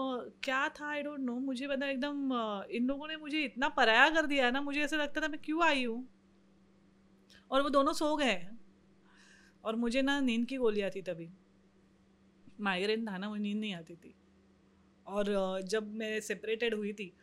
[0.44, 0.88] क्या था?
[0.88, 2.34] आई डोंट नो मुझे मतलब एकदम
[2.72, 5.64] इन लोगों ने मुझे इतना पराया कर दिया ना। मुझे ऐसा लगता था मैं क्यों
[5.64, 6.08] आई हूँ?
[7.52, 8.48] और वो दोनों सो गए।
[9.64, 11.30] और मुझे ना नींद की गोलियाँ थी तभी।
[12.62, 14.14] माइग्रेन था ना मुझे नींद नहीं आती थी।
[15.08, 17.14] और जब मैं सेपरेटेड हुई थी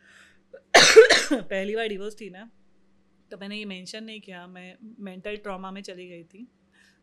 [1.33, 2.49] पहली बार डिवोर्स थी ना
[3.31, 6.47] तो मैंने ये मेंशन नहीं किया। मैं मेंटल ट्रॉमा में चली गई थी।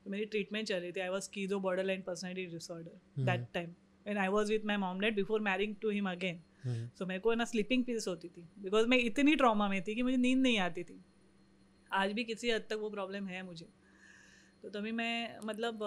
[0.05, 3.75] तो मेरी ट्रीटमेंट चल रही थी। I was कीजो borderline personality disorder that time
[4.07, 6.43] and I was with my mom before marrying to him again
[6.99, 10.03] so मेरे को ना स्लीपिंग पीस होती थी। बिकॉज़ मैं इतनी ट्रॉमा में थी कि
[10.03, 11.01] मुझे नींद नहीं आती थी।
[11.93, 13.67] आज भी किसी हद तक वो प्रॉब्लम है मुझे।
[14.63, 15.79] तो तभी मैं मतलब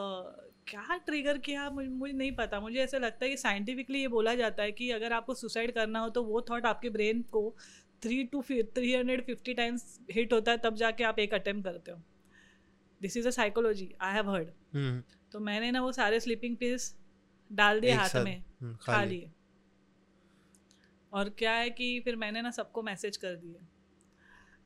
[0.68, 4.36] क्या ट्रिगर किया मुझे, मुझे नहीं पता। मुझे ऐसा लगता है कि साइंटिफिकली ये बोला
[4.36, 7.56] जाता है कि अगर आपको सुसाइड करना हो तो वो थॉट आपके ब्रेन को
[8.04, 11.92] three two three hundred fifty times hit होता है तब जाके आप एक अटेम्प्ट करते
[11.92, 12.02] हो।
[13.02, 14.50] This is a psychology I have heard
[15.32, 16.94] तो मैंने ना वो सारे स्लीपिंग पीस
[17.52, 19.32] डाल दिए हाथ में हम्म, खा लिए।
[21.14, 23.60] और क्या है कि फिर मैंने ना सबको मैसेज कर दिए।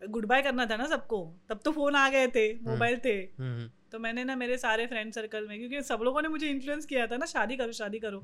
[0.02, 1.18] गुड बाय करना था ना सबको।
[1.50, 4.86] तब तो फ़ोन आ गए थे मोबाइल हम्म, थे। हम्म, तो मैंने ना मेरे सारे
[4.88, 8.00] फ्रेंड सर्कल में क्योंकि सब लोगों ने मुझे इन्फ्लुएंस किया था ना शादी करो शादी
[8.00, 8.24] करो।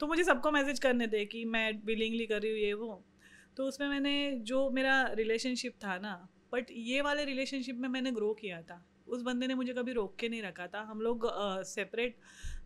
[0.00, 3.02] तो मुझे सबको मैसेज करने थे कि मैं विलिंगली कर रही हूँ ये वो।
[3.56, 6.12] तो उसमें मैंने जो मेरा रिलेशनशिप था ना
[6.52, 10.16] बट ये वाले रिलेशनशिप में मैंने ग्रो किया था। उस बंदे ने मुझे कभी रोक
[10.18, 11.26] के नहीं रखा था। हम लोग
[11.66, 12.16] सेपरेट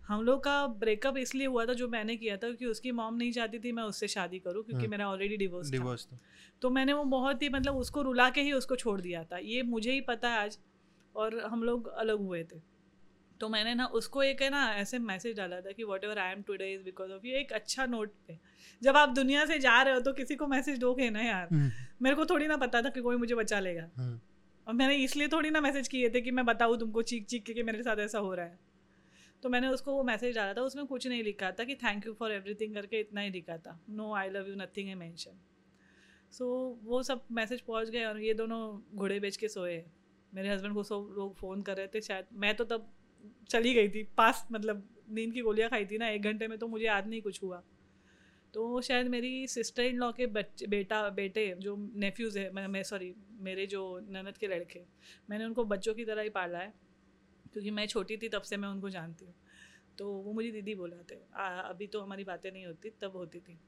[0.09, 3.33] हम लोग का ब्रेकअप इसलिए हुआ था जो मैंने किया था क्योंकि उसकी मॉम नहीं
[3.33, 6.19] चाहती थी मैं उससे शादी करूँ क्योंकि हाँ। मेरा ऑलरेडी डिवोर्स डिवोर्स था।
[6.63, 9.63] तो मैंने वो बहुत ही मतलब उसको रुला के ही उसको छोड़ दिया था। ये
[9.63, 10.59] मुझे ही पता है आज
[11.15, 12.61] और हम लोग अलग हुए थे।
[13.41, 16.43] तो मैंने ना उसको एक है ना ऐसे मैसेज डाला था कि whatever I am
[16.43, 18.39] today is because of you एक अच्छा नोट पे।
[18.83, 21.71] जब आप दुनिया से जा रहे हो तो किसी को मैसेज दोगे ना यार। हम्म।
[22.03, 24.21] मेरे को थोड़ी ना पता था कि कोई मुझे बचा लेगा। हम्म।
[24.67, 27.55] और मैंने इसलिए थोड़ी ना मैसेज किए थे कि मैं बताऊँ तुमको चीख चीख के
[27.55, 28.74] कि मेरे साथ ऐसा हो रहा है।
[29.45, 32.13] तो मैंने उसको वो मैसेज डाला था उसमें कुछ नहीं लिखा था कि थैंक यू
[32.13, 35.41] फॉर एवरीथिंग करके इतना ही लिखा था। No I love you nothing है मैंशन
[36.33, 36.47] सो
[36.85, 38.61] वो सब मैसेज पहुँच गए और ये दोनों
[38.97, 39.77] घोड़े बेच के सोए
[40.33, 42.91] मेरे हस्बैंड को सब लोग फ़ोन कर रहे थे शायद मैं तो तब
[43.49, 46.69] चली गई थी पास मतलब नींद की गोलियाँ खाई थी ना एक घंटे में तो
[46.69, 47.63] मुझे याद नहीं कुछ हुआ।
[48.55, 52.83] तो शायद मेरी सिस्टर इन लॉ के बच्चे बेटा बेटे जो नेफ्यूज़ है मैं, मैं
[52.83, 54.81] सॉरी मेरे जो ननद के लड़के
[55.31, 56.73] मैंने उनको बच्चों की तरह ही पाला है।
[57.55, 59.35] क्योंकि मैं छोटी थी तब से मैं उनको जानती हूँ।
[59.99, 63.59] तो वो मुझे दीदी बुलाते अभी तो हमारी बातें नहीं होती, तब होती थी।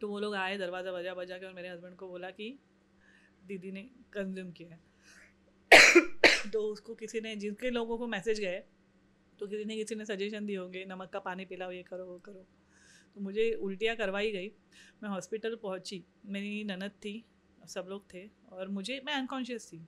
[0.00, 2.58] तो वो लोग आए, दरवाज़ा बजा बजा के और मेरे हस्बैंड को बोला कि
[3.46, 3.82] दीदी ने
[4.12, 4.80] कंज्यूम किया है।
[6.52, 8.62] तो उसको किसी ने, जिनके लोगों को मैसेज गए
[9.38, 12.18] तो किसी ने किसी ने सजेशन दिए होंगे, नमक का पानी पिलाओ, ये करो, वो
[12.18, 12.46] करो।
[13.16, 14.48] तो मुझे उल्टियाँ करवाई गई।
[15.02, 17.24] मैं हॉस्पिटल पहुँची। मेरी ननद थी,
[17.68, 19.80] सब लोग थे और मुझे, मैं अनकॉन्शियस थी।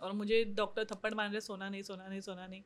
[0.00, 2.62] और मुझे डॉक्टर थप्पड़ मार रहे सोना नहीं सोना नहीं सोना नहीं।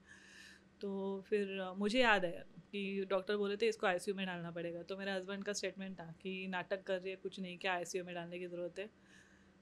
[0.80, 4.96] तो फिर मुझे याद है कि डॉक्टर बोले थे इसको आईसीयू में डालना पड़ेगा। तो
[4.96, 8.14] मेरे हस्बैंड का स्टेटमेंट था कि नाटक कर रही है, कुछ नहीं, क्या आईसीयू में
[8.14, 8.88] डालने की ज़रूरत है?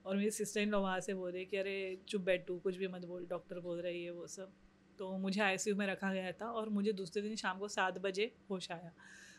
[0.04, 2.76] और मेरी सिस्टर इन लोग वहाँ से बोल रही कि अरे, चुप बैठ तू, कुछ
[2.76, 4.52] भी मत बोल, डॉक्टर बोल रही है वो सब।
[4.98, 8.30] तो मुझे आईसीयू में रखा गया था और मुझे दूसरे दिन शाम को सात बजे
[8.50, 8.92] होश आया।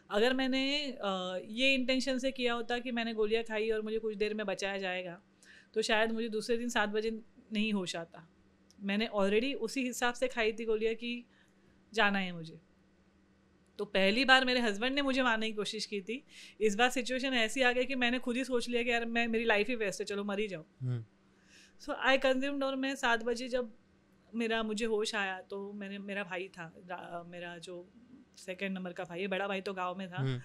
[0.10, 0.62] अगर मैंने
[1.52, 4.78] ये इंटेंशन से किया होता कि मैंने गोलियाँ खाई और मुझे कुछ देर में बचाया
[4.78, 5.20] जाएगा
[5.74, 7.12] तो शायद मुझे दूसरे दिन सात बजे
[7.54, 8.28] नहीं होश आता
[8.80, 11.26] मैंने ऑलरेडी उसी हिसाब से खाई थी गोलियाँ कि
[11.94, 12.60] जाना है मुझे।
[13.80, 16.24] तो पहली बार मेरे हस्बैंड ने मुझे मारने की कोशिश की थी।
[16.62, 19.28] इस बार सिचुएशन ऐसी आ गई कि मैंने खुद ही सोच लिया कि यार मैं
[19.28, 21.04] मेरी लाइफ ही वेस्ट है चलो मर ही हम्म,
[21.80, 23.72] सो आई कंज्यूम्ड और मैं सात बजे जब
[24.36, 27.76] मेरा मुझे होश आया तो मैंने मेरा भाई था मेरा जो
[28.38, 30.42] सेकंड नंबर का भाई है बड़ा भाई तो गाँव में था। हम्म,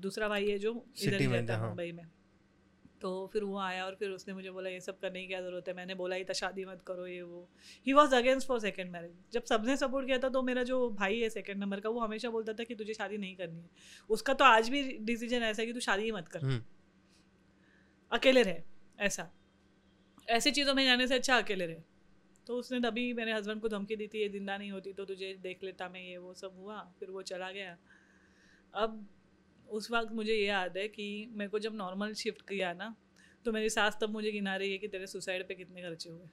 [0.00, 0.72] दूसरा भाई है जो
[1.02, 2.04] इधर ही रहता हाँ। मुंबई में।
[3.00, 5.68] तो फिर वो आया और फिर उसने मुझे बोला ये सब करने की क्या ज़रूरत
[5.68, 5.74] है?
[5.74, 7.48] मैंने बोला ही था शादी मत करो ये वो.
[7.86, 11.20] He was against for second marriage जब सबने सपोर्ट किया था तो मेरा जो भाई
[11.20, 13.68] है सेकेंड नंबर का वो हमेशा बोलता था कि तुझे शादी नहीं करनी है।
[14.10, 16.62] उसका तो आज भी डिसीज़न ऐसा है कि तू शादी ही मत कर। हम्म,
[18.12, 18.62] अकेले रहे
[18.98, 19.30] ऐसा।
[20.28, 21.82] ऐसी चीज़ों में जाने से अच्छा अकेले रहे।
[22.46, 25.32] तो उसने तभी मेरे हस्बैंड को धमकी दी थी ये ज़िंदा नहीं होती तो तुझे
[25.42, 27.76] देख लेता मैं ये वो सब हुआ। फिर वो चला गया।
[28.74, 29.06] अब
[29.70, 32.94] उस वक्त मुझे ये याद है कि मेरे को जब नॉर्मल शिफ्ट किया ना
[33.44, 36.26] तो मेरी सास तब मुझे गिना रही है कि तेरे सुसाइड पे कितने खर्चे हुए।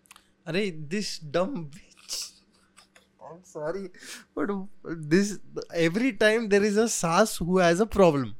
[0.47, 1.69] अरे दिस डम
[3.21, 3.89] I'm sorry
[4.37, 4.49] but
[5.11, 5.39] this
[5.73, 8.33] every time there is a sas who has a problem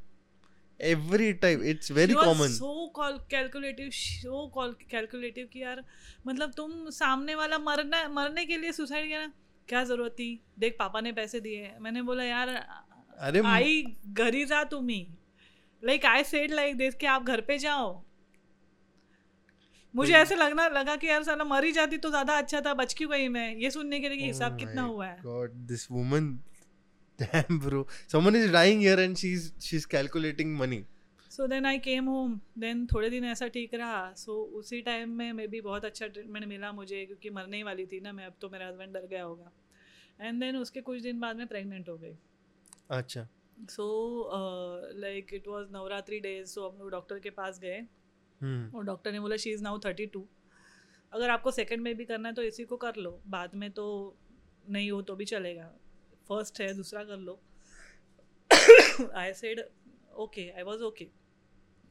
[0.79, 5.83] every time it's very She was common so call calculative so call calculative कि यार
[6.27, 9.33] मतलब तुम सामने वाला मरना मरने के लिए सुसाइड किया ना
[9.67, 10.43] क्या ज़रूरत थी?
[10.59, 12.49] देख पापा ने पैसे दिए मैंने बोला यार
[13.19, 15.07] अरे आई घरी जा तुम्ही.
[15.85, 18.03] Like I said like this कि आप घर पे जाओ.
[19.95, 22.93] मुझे ऐसे लगना लगा कि यार साला मर ही जाती तो ज़्यादा अच्छा था बच
[22.93, 23.55] क्यों गई मैं?
[23.55, 25.21] ये सुनने के लिए कि हिसाब Oh कितना हुआ है?
[25.21, 26.39] God, this woman,
[27.19, 27.85] damn bro.
[28.07, 30.81] Someone is dying here and she's she's calculating money.
[31.31, 34.13] So then I came home then थोड़े दिन ऐसा ठीक रहा.
[34.13, 37.85] सो उसी टाइम में मे भी बहुत अच्छा ट्रीटमेंट मिला मुझे क्योंकि मरने ही वाली
[37.85, 39.51] थी ना मैं अब तो मेरा हस्बैंड डर गया होगा.
[40.21, 42.13] एंड देन उसके कुछ दिन बाद में प्रेग्नेंट हो गई.
[42.93, 43.27] अच्छा।
[43.69, 43.85] So
[44.95, 47.77] like it was Navratri days so हम लोग डॉक्टर के पास गए।
[48.41, 50.25] हम्म। और डॉक्टर ने बोला she is now thirty two
[51.13, 53.85] अगर आपको सेकंड में भी करना है तो इसी को कर लो। बाद में तो
[54.69, 55.71] नहीं हो तो भी चलेगा।
[56.27, 57.39] फ़र्स्ट है दूसरा कर लो।
[59.15, 59.61] I said
[60.17, 61.07] okay I was okay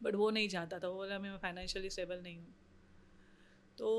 [0.02, 2.54] but वो नहीं चाहता था। वो बोला मैं फाइनेंशियली स्टेबल नहीं हूँ.
[3.78, 3.90] तो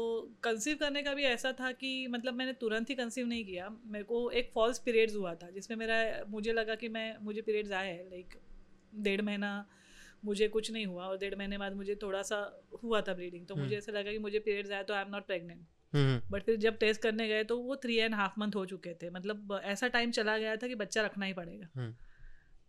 [0.43, 4.03] कंसीव करने का भी ऐसा था कि मतलब मैंने तुरंत ही कंसीव नहीं किया। मेरे
[4.03, 7.87] को एक फॉल्स पीरियड्स हुआ था जिसमें मेरा मुझे लगा कि मैं मुझे पीरियड्स आए
[7.87, 8.35] हैं लाइक
[8.93, 9.65] डेढ़ महीना
[10.25, 12.37] मुझे कुछ नहीं हुआ और डेढ़ महीने बाद मुझे थोड़ा सा
[12.83, 15.09] हुआ था ब्लीडिंग तो मुझे हम्म। ऐसा लगा कि मुझे पीरियड्स आया तो I am
[15.11, 15.65] not pregnant
[16.31, 19.09] but फिर जब टेस्ट करने गए तो वो थ्री एंड हाफ़ मंथ हो चुके थे।
[19.09, 21.95] मतलब ऐसा टाइम चला गया था कि बच्चा रखना ही पड़ेगा। हम्म।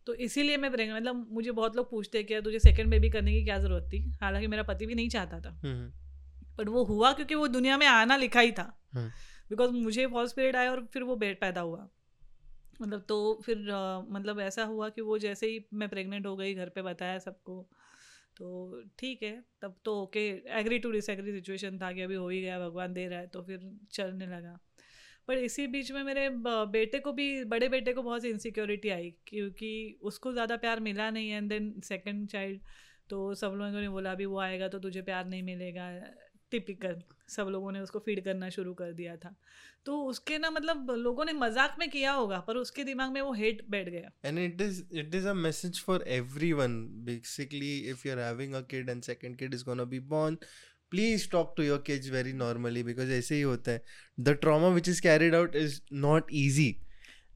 [0.06, 3.32] तो इसीलिए मैं प्रेग्नेंट मतलब मुझे बहुत लोग पूछते हैं कि तुझे सेकंड बेबी करने
[3.32, 4.00] की क्या ज़रूरत थी?
[4.20, 6.03] हालाँकि मेरा पति भी नहीं चाहता था। हम्म।
[6.58, 9.08] बट वो हुआ क्योंकि वो दुनिया में आना लिखा ही था। हम्म।
[9.50, 11.88] बिकॉज़ मुझे फॉल्स पीरियड आया और फिर वो बेड पैदा हुआ।
[12.80, 16.54] मतलब तो फिर अ, मतलब ऐसा हुआ कि वो जैसे ही मैं प्रेग्नेंट हो गई
[16.54, 17.60] घर पे बताया सबको।
[18.36, 19.32] तो ठीक है
[19.62, 20.20] तब तो okay
[20.60, 23.42] agree to disagree situation था कि अभी हो ही गया भगवान दे रहा है तो
[23.42, 24.58] फिर चलने लगा।
[25.28, 26.28] पर इसी बीच में मेरे
[26.72, 29.70] बेटे को भी बड़े बेटे को बहुत सी इनसिक्योरिटी आई क्योंकि
[30.02, 32.60] उसको ज़्यादा प्यार मिला नहीं। एंड देन सेकेंड चाइल्ड
[33.10, 35.88] तो सब लोगों ने बोला अभी वो आएगा तो तुझे प्यार नहीं मिलेगा।
[36.54, 39.34] टिपिकल सब लोगों ने उसको फ़ीड करना शुरू कर दिया था।
[39.86, 43.32] तो उसके ना मतलब लोगों ने मज़ाक में किया होगा पर उसके दिमाग में वो
[43.34, 46.76] हेट बैठ गया। And it is it is a message for everyone
[47.06, 50.38] basically if you are having a kid and second kid is gonna be born
[50.92, 53.82] please talk to your kids very normally because ऐसे ही होता है।
[54.20, 56.68] The trauma which is carried out is not easy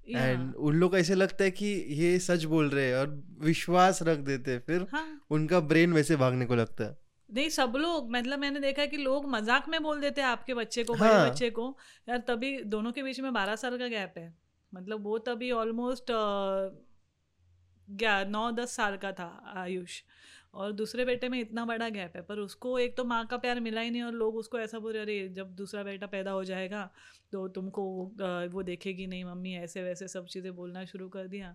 [0.09, 4.19] and उन लोग ऐसे लगता है कि ये सच बोल रहे हैं और विश्वास रख
[4.27, 5.21] देते हैं। फिर हाँ.
[5.31, 6.97] उनका ब्रेन वैसे भागने को लगता है।
[7.29, 10.55] नहीं सब लोग मतलब मैंने देखा है कि लोग मज़ाक में बोल देते हैं आपके
[10.55, 11.09] बच्चे को हाँ.
[11.09, 11.77] बड़े। बच्चे को
[12.09, 14.33] यार तभी दोनों के बीच में बारह साल का गैप है
[14.73, 16.13] मतलब वो तभी ऑलमोस्ट
[17.89, 19.27] क्या नौ दस साल का था
[19.57, 20.03] आयुष
[20.55, 23.61] और दूसरे बेटे में इतना बड़ा गैप है पर उसको एक तो माँ का प्यार
[23.61, 26.45] मिला ही नहीं और लोग उसको ऐसा बोल रहे अरे जब दूसरा बेटा पैदा हो
[26.45, 26.91] जाएगा
[27.33, 27.83] तो तुमको
[28.53, 31.55] वो देखेगी नहीं मम्मी ऐसे वैसे सब चीज़ें बोलना शुरू कर दिया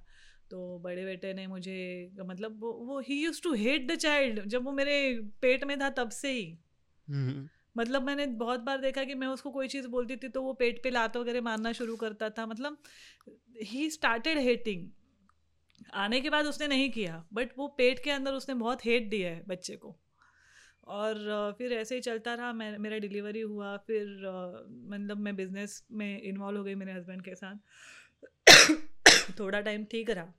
[0.54, 1.76] तो बड़े बेटे ने मुझे
[2.20, 4.98] मतलब वो वो he use to hate the child जब वो मेरे
[5.42, 6.46] पेट में था तब से ही।
[7.08, 10.54] हम्म, मतलब मैंने बहुत बार देखा कि मैं उसको कोई चीज़ बोलती थी तो वो
[10.54, 12.78] पेट पे लात वगैरह मारना शुरू करता था। मतलब
[13.64, 14.90] ही स्टार्टेड हेटिंग
[15.96, 19.30] आने के बाद उसने नहीं किया बट वो पेट के अंदर उसने बहुत हेट दिया
[19.30, 19.96] है बच्चे को।
[20.88, 24.06] और फिर ऐसे ही चलता रहा मैं मेरा डिलीवरी हुआ फिर
[24.90, 27.56] मतलब मैं बिज़नेस में इन्वॉल्व हो गई मेरे हस्बैंड के साथ।
[29.40, 30.34] थोड़ा टाइम ठीक रहा।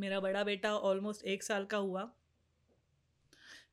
[0.00, 2.12] मेरा बड़ा बेटा ऑलमोस्ट एक साल का हुआ।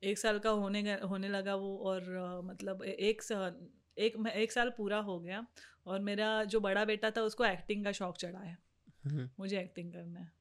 [0.04, 3.22] एक साल का होने होने लगा वो और आ, मतलब एक
[3.98, 5.48] एक एक साल पूरा हो गया
[5.86, 8.58] और मेरा जो बड़ा बेटा था उसको एक्टिंग का शौक चढ़ा है।
[9.04, 10.37] हम्म। मुझे एक्टिंग करना है।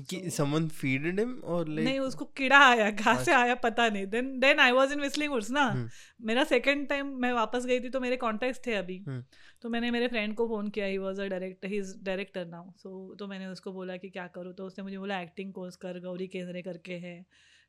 [0.00, 3.88] कि समवन फीडेड हिम और लाइक नहीं उसको कीड़ा आया कहाँ से अच्छा। आया पता
[3.88, 5.88] नहीं then then I was in Whistling Woods ना हम्म।
[6.20, 9.22] मेरा सेकंड टाइम मैं वापस गई थी तो मेरे कॉन्टैक्ट्स थे अभी हम्म।
[9.62, 12.70] तो मैंने मेरे फ्रेंड को फ़ोन किया he was a director he is director now
[12.76, 16.00] so तो मैंने उसको बोला कि क्या करूँ तो उसने मुझे बोला एक्टिंग कोर्स कर
[16.00, 17.16] गौरी केंद्रे करके है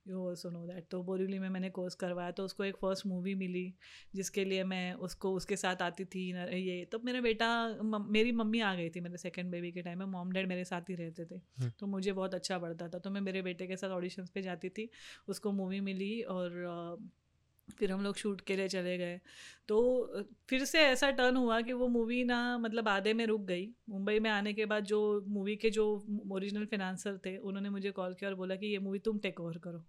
[0.10, 3.36] यू ऑल्सो नो दैट। तो बोरीवली में मैंने कोर्स करवाया तो उसको एक फ़र्स्ट मूवी
[3.36, 3.74] मिली
[4.16, 6.28] जिसके लिए मैं उसको उसके साथ आती थी
[6.60, 7.48] ये तो मेरा बेटा
[7.84, 10.64] म, मेरी मम्मी आ गई थी मेरे सेकेंड बेबी के टाइम में मॉम डैड मेरे
[10.66, 13.68] साथ ही रहते थे। हम्म। तो मुझे बहुत अच्छा पड़ता था तो मैं मेरे बेटे
[13.68, 14.90] के साथ ऑडिशन पर जाती थी
[15.28, 17.08] उसको मूवी मिली और
[17.70, 19.20] फिर हम लोग शूट के लिए चले गए।
[19.70, 19.80] तो
[20.50, 24.20] फिर से ऐसा टर्न हुआ कि वो मूवी ना मतलब आधे में रुक गई। मुंबई
[24.20, 25.86] में आने के बाद जो मूवी के जो
[26.32, 29.58] ओरिजिनल फिनांसर थे उन्होंने मुझे कॉल किया और बोला कि ये मूवी तुम टेक ओवर
[29.58, 29.84] करो।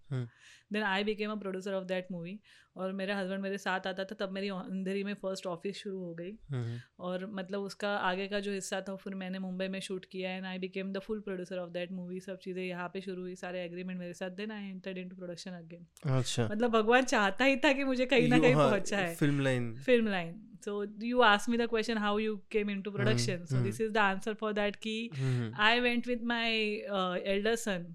[0.72, 2.38] Then I became a producer of that movie
[2.76, 6.12] और मेरा हस्बैंड मेरे साथ आता था तब मेरी अंधेरी में फ़र्स्ट ऑफ़िस शुरू हो
[6.14, 10.04] गई। हम्म, और मतलब उसका आगे का जो हिस्सा था फिर मैंने मुंबई में शूट
[10.04, 13.22] किया and I became the full producer of that movie सब चीज़ें यहाँ पे शुरू
[13.22, 15.86] हुई सारे एग्रीमेंट मेरे साथ। Then I entered into production again
[16.18, 19.69] अच्छा। मतलब भगवान चाहता ही था कि मुझे कहीं ना कहीं पहुँचा है। film line
[19.78, 20.40] film line.
[20.64, 23.46] So you asked me the question how you came into production.
[23.46, 23.64] So hmm.
[23.64, 26.50] this is the answer for that ki hmm, i went with my
[26.98, 27.86] uh, elder son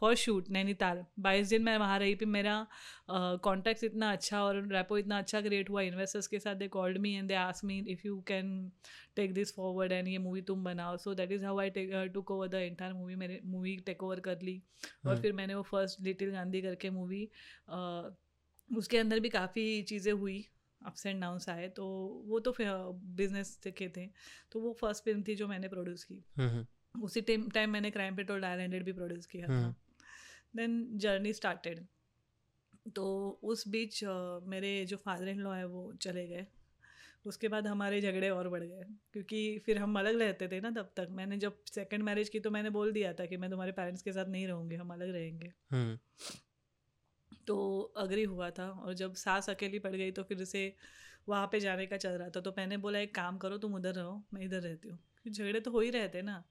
[0.00, 2.54] for shoot Nainital बाईस दिन मैं वहाँ रही फिर मेरा
[3.42, 7.12] contact इतना अच्छा और रेपो इतना अच्छा क्रिएट हुआ इन्वेस्टर्स के साथ they called me
[7.14, 8.50] and they us me if you can
[9.16, 12.30] take this forward and ये मूवी तुम बनाओ so that is how I take took
[12.30, 14.60] over the entire movie मेरे मूवी टेक ओवर कर ली
[15.06, 17.24] और। फिर मैंने वो फ़र्स्ट लिटिल गांधी करके मूवी
[18.70, 20.44] उसके अंदर भी काफ़ी चीज़ें हुई
[20.86, 21.86] अप्स एंड डाउन्स आए तो
[22.26, 22.54] वो तो
[23.16, 24.06] बिज़नेस के थे।
[24.52, 28.16] तो वो फ़र्स्ट फ़िल्म थी जो मैंने प्रोड्यूस की। हम्म, उसी टाइम टाइम मैंने क्राइम
[28.16, 29.74] पेट्रोल डायल हंड्रेड भी प्रोड्यूस किया था। हम्म।
[30.56, 31.86] देन जर्नी स्टार्टेड
[32.96, 33.04] तो
[33.42, 34.02] उस बीच
[34.46, 36.46] मेरे जो फादर इन लॉ है वो चले गए।
[37.26, 40.90] उसके बाद हमारे झगड़े और बढ़ गए। क्योंकि फिर हम अलग रहते थे ना तब
[40.96, 44.02] तक। मैंने जब सेकंड मैरिज की तो मैंने बोल दिया था कि मैं तुम्हारे पेरेंट्स
[44.02, 45.98] के साथ नहीं रहूँगी हम अलग रहेंगे। हम्म,
[47.46, 50.72] तो अग्री हुआ था और जब सास अकेली पड़ गई तो फिर से
[51.28, 53.94] वहाँ पे जाने का चल रहा था। तो मैंने बोला, एक काम करो, तुम उधर
[53.94, 54.98] रहो, मैं इधर रहती हूँ।
[55.28, 56.42] झगड़े तो हो ही रहते ना।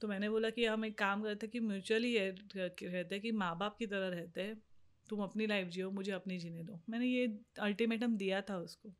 [0.00, 3.86] तो मैंने बोला कि हम एक काम करते कि म्यूचुअली रहते कि माँ बाप की
[3.86, 4.54] तरह रहते
[5.08, 7.26] तुम अपनी लाइफ जियो, मुझे अपनी जीने दो। मैंने ये
[7.60, 8.92] अल्टीमेटम दिया था उसको,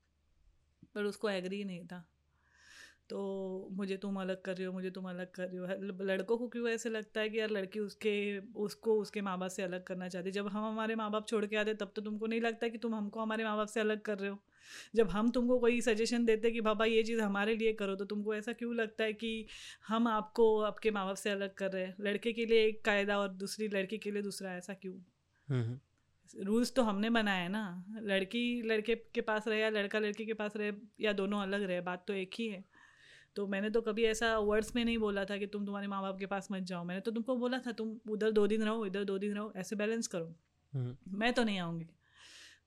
[0.94, 2.04] पर उसको एग्री नहीं था।
[3.12, 6.46] तो मुझे तुम अलग कर रही हो मुझे तुम अलग कर रही हो। लड़कों को
[6.48, 8.12] क्यों ऐसे लगता है कि यार लड़की उसके
[8.58, 11.56] उसको उसके माँ बाप से अलग करना चाहती जब हम हमारे माँ बाप छोड़ के
[11.56, 14.18] आते तब तो तुमको नहीं लगता कि तुम हमको हमारे माँ बाप से अलग कर
[14.18, 14.38] रहे हो?
[14.94, 18.34] जब हम तुमको कोई सजेशन देते कि बाबा ये चीज़ हमारे लिए करो तो तुमको
[18.34, 19.46] ऐसा क्यों लगता है कि
[19.88, 21.94] हम आपको आपके माँ बाप से अलग कर रहे हैं?
[22.00, 24.94] लड़के के लिए एक कायदा और दूसरी लड़की के लिए दूसरा ऐसा क्यों?
[25.48, 25.78] हम्म,
[26.34, 27.62] रूल्स तो हमने बनाए ना।
[28.02, 31.80] लड़की लड़के के पास रहे या लड़का लड़की के पास रहे या दोनों अलग रहे
[31.80, 32.64] बात तो एक ही है।
[33.36, 36.18] तो मैंने तो कभी ऐसा वर्ड्स में नहीं बोला था कि तुम तुम्हारे माँ बाप
[36.18, 39.04] के पास मत जाओ। मैंने तो तुमको बोला था तुम उधर दो दिन रहो इधर
[39.04, 40.34] दो दिन रहो ऐसे बैलेंस करो।
[40.72, 41.88] हम्म, मैं तो नहीं आऊँगी।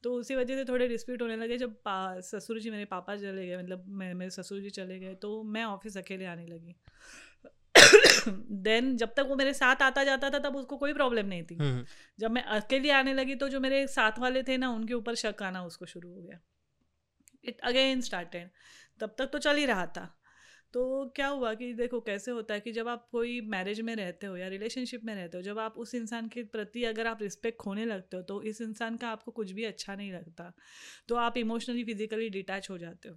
[0.04, 1.76] तो उसी वजह से थोड़े डिस्प्यूट होने लगे। जब
[2.24, 5.64] ससुर जी मेरे पापा चले गए मतलब मैं मेरे ससुर जी चले गए तो मैं
[5.66, 6.76] ऑफ़िस अकेले आने लगी।
[8.64, 11.56] देन जब तक वो मेरे साथ आता जाता था तब उसको कोई प्रॉब्लम नहीं थी।
[11.56, 11.86] हम्म,
[12.20, 15.44] जब मैं अकेले आने लगी तो जो मेरे साथ वाले थे ना उनके ऊपर शक
[15.44, 16.40] आना उसको शुरू हो गया।
[17.44, 18.50] इट अगेन स्टार्टेड
[19.00, 20.06] तब तक तो चल ही रहा था।
[20.76, 24.28] तो क्या हुआ कि देखो कैसे होता है कि जब आप कोई मैरिज में रहते
[24.28, 27.58] हो या रिलेशनशिप में रहते हो जब आप उस इंसान के प्रति अगर आप रिस्पेक्ट
[27.60, 30.52] खोने लगते हो तो इस इंसान का आपको कुछ भी अच्छा नहीं लगता
[31.08, 33.16] तो आप इमोशनली फिजिकली डिटैच हो जाते हो।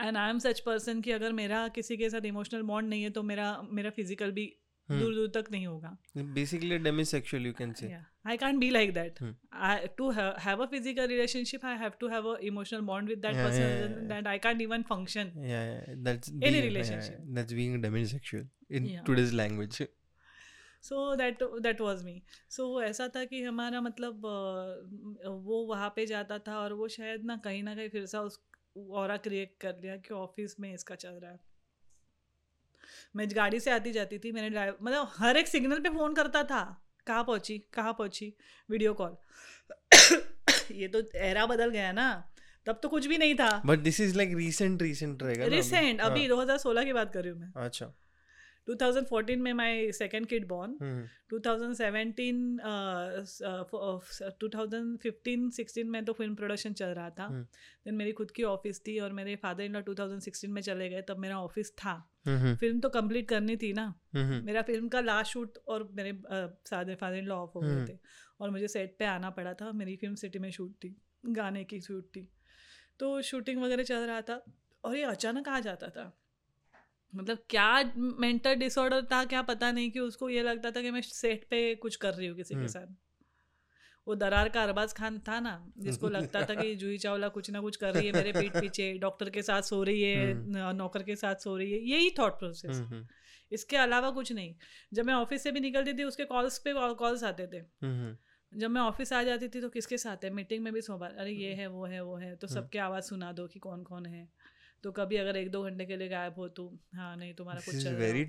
[0.00, 3.10] And I am such person कि अगर मेरा किसी के साथ इमोशनल बॉन्ड नहीं है
[3.10, 4.46] तो मेरा मेरा फ़िज़िकल भी।
[4.90, 7.92] दूर दूर तक नहीं होगा। Basically demisexual you can say
[8.26, 9.18] I can't be like that
[9.52, 13.34] I to have a physical relationship I have to have a emotional bond with that
[13.34, 15.62] person that I can't even function या
[16.04, 19.82] that's any relationship that's being demisexual in today's language
[20.82, 24.26] so that that was me so ऐसा था कि हमारा मतलब
[25.44, 28.40] वो वहाँ पे जाता था और वो शायद ना कहीं ना कहीं फिर सा उस
[28.76, 31.38] और क्रिएट कर लिया कि ऑफ़िस में इसका चल रहा है।
[33.16, 36.42] मैं गाड़ी से आती जाती थी मैंने ड्राइव मतलब हर एक सिग्नल पे फ़ोन करता
[36.42, 38.36] था। कहाँ पहुँची कहाँ पहुँची?
[38.70, 39.16] Video call.
[40.72, 42.30] ये तो एरा बदल गया ना।
[42.66, 45.56] तब तो कुछ भी नहीं था। But this is like recent recent रहेगा रिसेंट अभी?
[45.56, 47.94] रिसेंट हज़ार अभी 2016 की बात कर रही हूँ मैं। अच्छा।
[48.66, 52.58] 2014 में माय सेकंड किड बॉर्न हम्म, 2017
[54.40, 57.42] 2015 16 में तो फ़िल्म प्रोडक्शन चल रहा था। हम्म।
[57.84, 61.02] देन मेरी खुद की ऑफ़िस थी और मेरे फादर इन लॉ 2016 में चले गए
[61.02, 65.00] तब मेरा ऑफ़िस था। हम्म, फ़िल्म तो कंप्लीट करनी थी ना। हम्म, मेरा फ़िल्म का
[65.00, 67.98] लास्ट शूट और मेरे फादर इन लॉ ऑफ़ हो गए हम्म। थे।
[68.40, 70.96] और मुझे सेट पे आना पड़ा था। मेरी फ़िल्म सिटी में शूट थी
[71.26, 72.28] गाने की शूट थी।
[72.98, 74.44] तो शूटिंग वगैरह चल रहा था
[74.84, 76.20] और ये अचानक आ जाता था।
[77.14, 81.00] मतलब क्या मेंटल डिसऑर्डर था क्या पता नहीं कि उसको ये लगता था कि मैं
[81.00, 82.86] सेट पे कुछ कर रही हूँ किसी के हम्म। साथ।
[84.06, 87.60] वो दरार का अरबाज खान था ना जिसको लगता था कि जूही चावला कुछ ना
[87.60, 91.02] कुछ कर रही है मेरे पीठ पीछे डॉक्टर के साथ सो रही है हम्म। नौकर
[91.02, 93.06] के साथ सो रही है यही थॉट प्रोसेस हम्म,
[93.52, 94.54] इसके अलावा कुछ नहीं।
[94.92, 97.62] जब मैं ऑफ़िस से भी निकलती थी उसके कॉल्स पे कॉल्स आते थे।
[98.52, 100.30] जब मैं ऑफ़िस आ जाती थी तो किसके साथ है?
[100.30, 103.04] मीटिंग में भी सो बार अरे ये है वो है वो है तो। सबके आवाज़
[103.04, 104.28] सुना दो कि कौन कौन है।
[104.84, 107.74] तो कभी अगर एक दो घंटे के लिए गायब हो तू हाँ नहीं तुम्हारा कुछ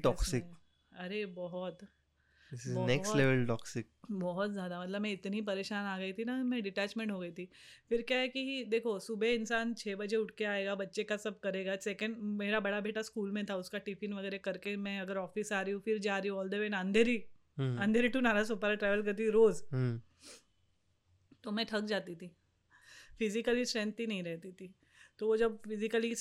[0.05, 0.33] toxic.
[0.33, 0.55] में।
[0.93, 1.77] अरे बहुत।
[2.67, 3.83] बहुत- level toxic.
[4.11, 7.49] बहुत ज़्यादा मतलब मैं इतनी परेशान आ गई थी ना मैं डिटैचमेंट हो गई थी।
[7.89, 11.39] फिर क्या है कि देखो सुबह इंसान छः बजे उठ के आएगा बच्चे का सब
[11.39, 15.53] करेगा। सेकंड मेरा बड़ा बेटा स्कूल में था उसका टिफ़िन वगैरह करके मैं अगर ऑफ़िस
[15.53, 17.25] आ रही हूँ फिर जा रही हूँ ऑल द वे अंधेरी।
[17.57, 20.01] हम्म, अंधेरी टू नारा सोपारा ट्रैवल करती रोज़। हम्म,
[21.43, 22.31] तो मैं थक जाती थी।
[23.19, 24.75] फिजिकली स्ट्रेंथ ही नहीं रहती थी।
[25.19, 26.15] तो वो जब फिजिकली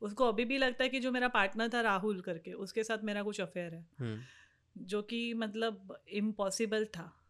[0.00, 3.22] उसको अभी भी लगता है कि जो मेरा पार्टनर था राहुल करके उसके साथ मेरा
[3.22, 4.20] कुछ अफेयर है। हम्म,
[4.78, 7.25] जो कि मतलब इम्पॉसिबल था।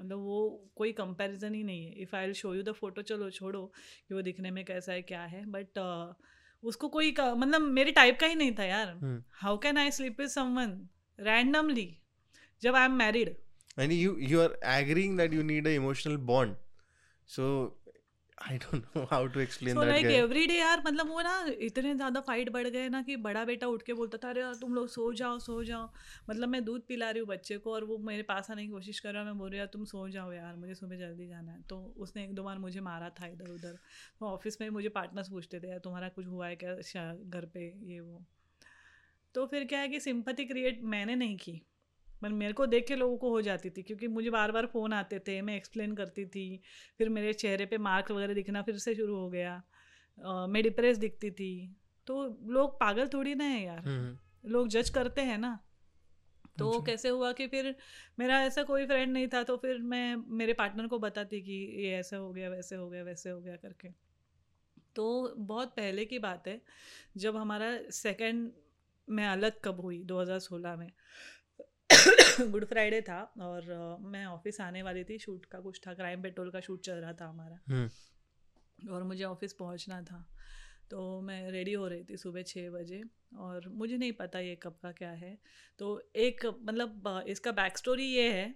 [0.00, 3.72] मतलब वो कोई कंपैरिजन ही नहीं है। If I show you the photo चलो छोड़ो
[4.08, 6.14] कि वो दिखने में कैसा है क्या है। बट uh,
[6.62, 10.28] उसको कोई मतलब मेरे टाइप का ही नहीं था यार। How can I sleep with
[10.28, 11.98] someone randomly
[12.62, 13.36] जब I am married
[13.78, 16.56] and you you are agreeing that you need a emotional bond
[17.28, 17.44] so
[18.40, 20.12] i don't know how to explain so that like guy.
[20.14, 23.66] Every day यार मतलब वो ना इतने ज़्यादा fight बढ़ गए ना कि बड़ा बेटा
[23.66, 25.90] उठ के बोलता था अरे यार तुम लोग सो जाओ सो जाओ।
[26.30, 29.00] मतलब मैं दूध पिला रही हूँ बच्चे को और वो मेरे पास आने की कोशिश
[29.00, 31.52] कर रहा है मैं बोल रही यार तुम सो जाओ यार मुझे सुबह जल्दी जाना
[31.52, 33.78] है। तो उसने एक दो बार मुझे मारा था इधर उधर।
[34.20, 37.66] तो ऑफ़िस में मुझे पार्टनर्स पूछते थे यार तुम्हारा कुछ हुआ है क्या घर पे
[37.84, 38.22] ये वो?
[39.34, 41.60] तो फिर क्या है कि सिंपथी क्रिएट मैंने नहीं की।
[42.22, 44.92] पर मेरे को देख के लोगों को हो जाती थी क्योंकि मुझे बार बार फ़ोन
[44.92, 46.60] आते थे मैं एक्सप्लेन करती थी
[46.98, 49.62] फिर मेरे चेहरे पे मार्क वगैरह दिखना फिर से शुरू हो गया
[50.48, 51.76] मैं डिप्रेस दिखती थी।
[52.06, 54.16] तो लोग पागल थोड़ी ना है यार। हम्म,
[54.50, 55.58] लोग जज करते हैं ना।
[56.58, 57.76] तो अच्छा। कैसे हुआ कि फिर
[58.18, 61.92] मेरा ऐसा कोई फ्रेंड नहीं था तो फिर मैं मेरे पार्टनर को बताती कि ये
[61.96, 63.88] ऐसा हो गया वैसे हो गया वैसे हो गया करके।
[64.96, 66.60] तो बहुत पहले की बात है
[67.16, 68.52] जब हमारा सेकंड
[69.08, 70.92] मैं अलग कब हुई 2016 में।
[72.50, 76.50] गुड फ्राइडे था और मैं ऑफ़िस आने वाली थी। शूट का कुछ था क्राइम पेट्रोल
[76.50, 80.24] का शूट चल रहा था हमारा। हम्म, और मुझे ऑफ़िस पहुँचना था।
[80.90, 83.02] तो मैं रेडी हो रही थी सुबह छः बजे
[83.38, 85.38] और मुझे नहीं पता ये कब का क्या है।
[85.78, 88.54] तो एक मतलब इसका बैक स्टोरी ये है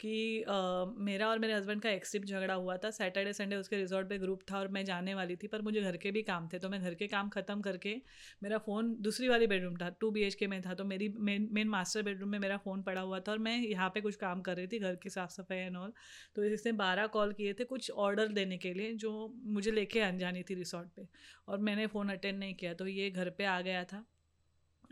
[0.00, 0.52] कि अ,
[1.00, 4.42] मेरा और मेरे हस्बैंड का एक्सिप झगड़ा हुआ था। सैटरडे संडे उसके रिजॉर्ट पे ग्रुप
[4.50, 6.80] था और मैं जाने वाली थी पर मुझे घर के भी काम थे तो मैं
[6.82, 7.94] घर के काम ख़त्म करके
[8.42, 11.68] मेरा फ़ोन दूसरी वाली बेडरूम था टू बी के में था तो मेरी मेन मेन
[11.68, 14.56] मास्टर बेडरूम में मेरा फ़ोन पड़ा हुआ था और मैं यहाँ पे कुछ काम कर
[14.56, 15.92] रही थी घर की साफ़ सफ़ाई एंड ऑल
[16.36, 19.12] तो इसने बारह कॉल किए थे कुछ ऑर्डर देने के लिए जो
[19.48, 21.06] मुझे लेके आनी थी रिसोर्ट पर
[21.48, 24.04] और मैंने फ़ोन अटेंड नहीं किया तो ये घर पर आ गया था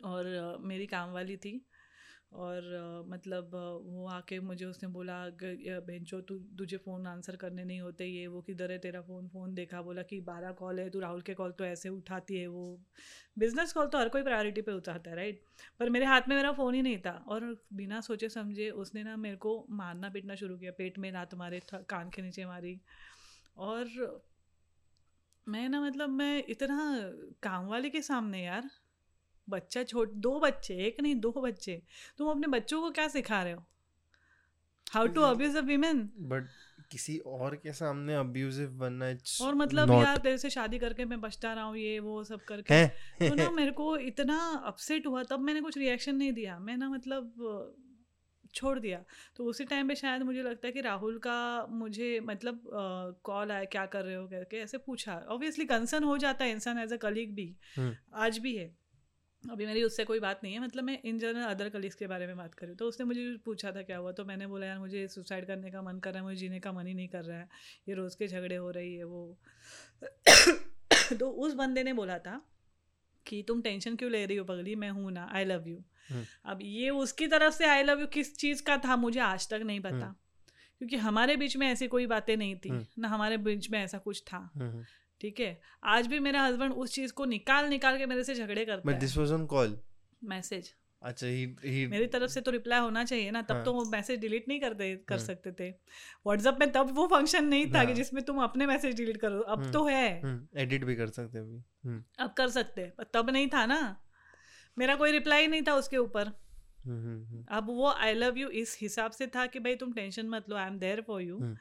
[0.04, 1.50] और मेरी काम वाली थी।
[2.32, 3.50] और अ, मतलब
[3.84, 5.14] वो आके मुझे उसने बोला
[5.86, 9.54] बेंचो तू तुझे फ़ोन आंसर करने नहीं होते ये वो किधर है तेरा फ़ोन फ़ोन
[9.54, 12.64] देखा बोला कि बारह कॉल है तू राहुल के कॉल तो ऐसे उठाती है वो
[13.38, 15.44] बिज़नेस कॉल तो हर कोई प्रायोरिटी पे उठाता है राइट
[15.80, 19.16] पर मेरे हाथ में मेरा फ़ोन ही नहीं था और बिना सोचे समझे उसने ना
[19.16, 22.80] मेरे को मारना पीटना शुरू किया पेट में लात मारे कान के नीचे मारी।
[23.56, 23.88] और
[25.46, 26.76] मैं ना मतलब मैं इतना
[27.42, 28.70] काम वाले के सामने यार
[29.48, 31.82] बच्चा छोट दो बच्चे एक नहीं दो बच्चे।
[32.18, 33.64] तुम अपने बच्चों को क्या सिखा रहे हो?
[34.90, 35.20] How to.
[35.20, 36.48] Abuse a women but
[36.90, 41.04] किसी और के सामने अब्यूजिव बनना इट्स और मतलब not- यार तेरे से शादी करके
[41.04, 45.22] मैं बचता रहा हूँ ये वो सब करके। तो ना मेरे को इतना अपसेट हुआ
[45.22, 47.34] तब मैंने कुछ रिएक्शन नहीं दिया। मैं ना मतलब
[48.54, 49.04] छोड़ दिया।
[49.36, 52.62] तो उसी टाइम पे शायद मुझे लगता है कि राहुल का मुझे मतलब
[53.24, 56.78] कॉल आया क्या कर रहे हो करके ऐसे पूछा। ऑब्वियसली कंसर्न हो जाता है इंसान
[56.78, 58.77] एज अ कलीग भी। हम्म। आज भी है।
[59.50, 62.26] अभी मेरी उससे कोई बात नहीं है मतलब मैं इन जनरल अदर कलीग्स के बारे
[62.26, 65.08] में बात करूँ तो उसने मुझे पूछा था क्या हुआ तो मैंने बोला यार मुझे
[65.08, 67.38] सुसाइड करने का मन कर रहा है मुझे जीने का मन ही नहीं कर रहा
[67.38, 67.48] है।
[67.88, 69.38] ये रोज़ के झगड़े हो रही है वो।
[71.20, 72.42] तो उस बंदे ने बोला था
[73.26, 74.74] कि तुम टेंशन क्यों ले रही हो पगली?
[74.74, 75.84] मैं हूँ ना आई लव यू।
[76.44, 79.60] अब ये उसकी तरफ़ से आई लव यू किस चीज़ का था मुझे आज तक
[79.64, 80.14] नहीं पता। हम्म।
[80.78, 83.98] क्योंकि हमारे बीच में ऐसी कोई बातें नहीं थी हम्म। ना हमारे बीच में ऐसा
[83.98, 84.84] कुछ था। हम्म।
[85.20, 85.60] ठीक है?
[85.84, 88.94] आज भी मेरा हस्बैंड उस चीज़ को निकाल निकाल के मेरे से झगड़े करता बट
[88.94, 89.78] है। This was on call
[90.24, 93.72] message अच्छा ही ही मेरी तरफ़ से तो रिप्लाई होना चाहिए ना तब हाँ। तो
[93.72, 95.68] वो मैसेज डिलीट नहीं करते कर हम्म। सकते थे।
[96.26, 99.40] व्हाट्सएप में तब वो फ़ंक्शन नहीं था कि हाँ। जिसमें तुम अपने मैसेज डिलीट करो।
[99.40, 103.04] अब हम्म। तो है। एडिट भी कर सकते हैं अभी। हम्म। अब कर सकते हैं
[103.14, 103.80] तब नहीं था ना।
[104.78, 108.48] मेरा कोई रिप्लाई नहीं था उसके ऊपर। हम्म हम्म, हम्म। अब वो आई लव यू
[108.48, 111.38] इस हिसाब से था कि भाई तुम टेंशन मत लो I am there for you
[111.38, 111.56] hmm.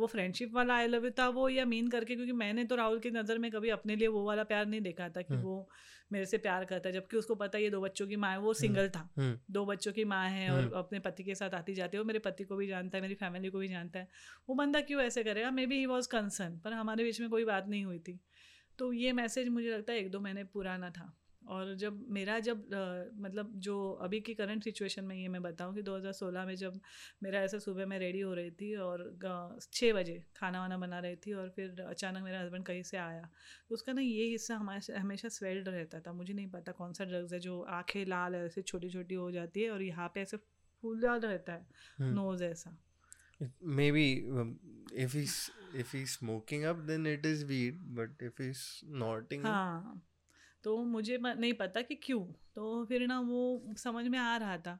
[0.00, 2.98] वो फ्रेंडशिप वाला आई लव यू था वो या मीन करके क्योंकि मैंने तो राहुल
[2.98, 5.68] की नज़र में कभी अपने लिए वो वाला प्यार नहीं देखा था कि हम्म। वो
[6.12, 8.38] मेरे से प्यार करता है जबकि उसको पता है ये दो बच्चों की माँ है
[8.38, 11.50] वो सिंगल था। हम्म। दो बच्चों की माँ है और हम्म। अपने पति के साथ
[11.50, 13.98] आती जाती है वो मेरे पति को भी जानता है मेरी फैमिली को भी जानता
[13.98, 14.08] है।
[14.48, 15.50] वो बंदा क्यों ऐसे करेगा?
[15.50, 18.20] Maybe he was concern पर हमारे बीच में कोई बात नहीं हुई थी।
[18.78, 21.19] तो ये मैसेज मुझे लगता है एक दो महीने पुराना था।
[21.50, 25.74] और जब मेरा जब अ, मतलब जो अभी की करंट सिचुएशन में ये मैं बताऊँ
[25.74, 26.80] कि 2016 में जब
[27.22, 29.04] मेरा ऐसा सुबह मैं रेडी हो रही थी और
[29.72, 33.22] छः बजे खाना वाना बना रही थी और फिर अचानक मेरा हस्बैंड कहीं से आया
[33.68, 37.04] तो उसका ना ये हिस्सा हमारे हमेशा स्वेल्ड रहता था। मुझे नहीं पता कौन सा
[37.04, 40.36] ड्रग्स है जो आँखें लाल ऐसे छोटी छोटी हो जाती है और यहाँ पे ऐसे
[40.84, 41.66] फूला रहता है
[41.98, 42.76] हम्म। नोज़ ऐसा।
[43.78, 44.02] Maybe
[44.38, 44.48] um,
[44.94, 45.34] if he's
[45.74, 50.00] if he's smoking up then it is weed but if he's snorting हाँ।
[50.64, 52.24] तो मुझे नहीं पता कि क्यों।
[52.56, 54.78] तो फिर ना वो समझ में आ रहा था।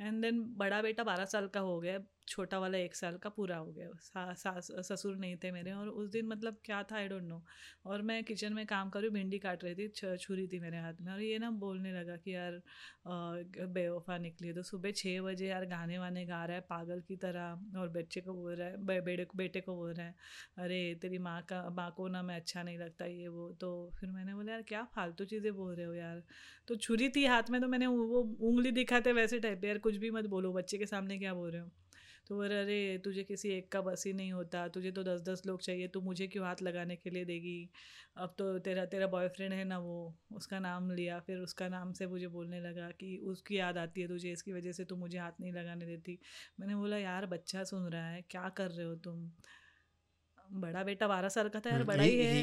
[0.00, 3.56] एंड देन बड़ा बेटा बारह साल का हो गया छोटा वाला एक साल का पूरा
[3.56, 7.08] हो गया। सा, सास ससुर नहीं थे मेरे और उस दिन मतलब क्या था आई
[7.08, 7.42] डोंट नो
[7.86, 11.00] और मैं किचन में काम कर रही भिंडी काट रही थी छुरी थी मेरे हाथ
[11.00, 12.60] में और ये ना बोलने लगा कि यार
[13.06, 17.78] बेवफा निकली तो सुबह छः बजे यार गाने वाने गा रहा है पागल की तरह
[17.80, 20.14] और बच्चे को बोल रहा है बे- बेटे बेटे को बोल रहा है
[20.58, 23.70] अरे तेरी माँ का माँ को ना मैं अच्छा नहीं लगता ये वो। तो
[24.00, 26.22] फिर मैंने बोला यार क्या फालतू चीज़ें बोल रहे हो यार?
[26.68, 29.96] तो छुरी थी हाथ में तो मैंने वो वो उंगली दिखाते वैसे टाइप यार कुछ
[29.96, 31.68] भी मत बोलो बच्चे के सामने क्या बोल रहे हो?
[32.28, 35.42] तो बोल अरे तुझे किसी एक का बस ही नहीं होता तुझे तो दस दस
[35.46, 37.70] लोग चाहिए तू मुझे क्यों हाथ लगाने के लिए देगी?
[38.16, 42.06] अब तो तेरा तेरा बॉयफ्रेंड है ना वो उसका नाम लिया फिर उसका नाम से
[42.06, 45.32] मुझे बोलने लगा कि उसकी याद आती है तुझे इसकी वजह से तू मुझे हाथ
[45.40, 46.18] नहीं लगाने देती।
[46.60, 49.30] मैंने बोला यार बच्चा सुन रहा है क्या कर रहे हो तुम?
[50.52, 52.42] बड़ा बेटा बारह साल का था यार हम्म, बड़ा ही है।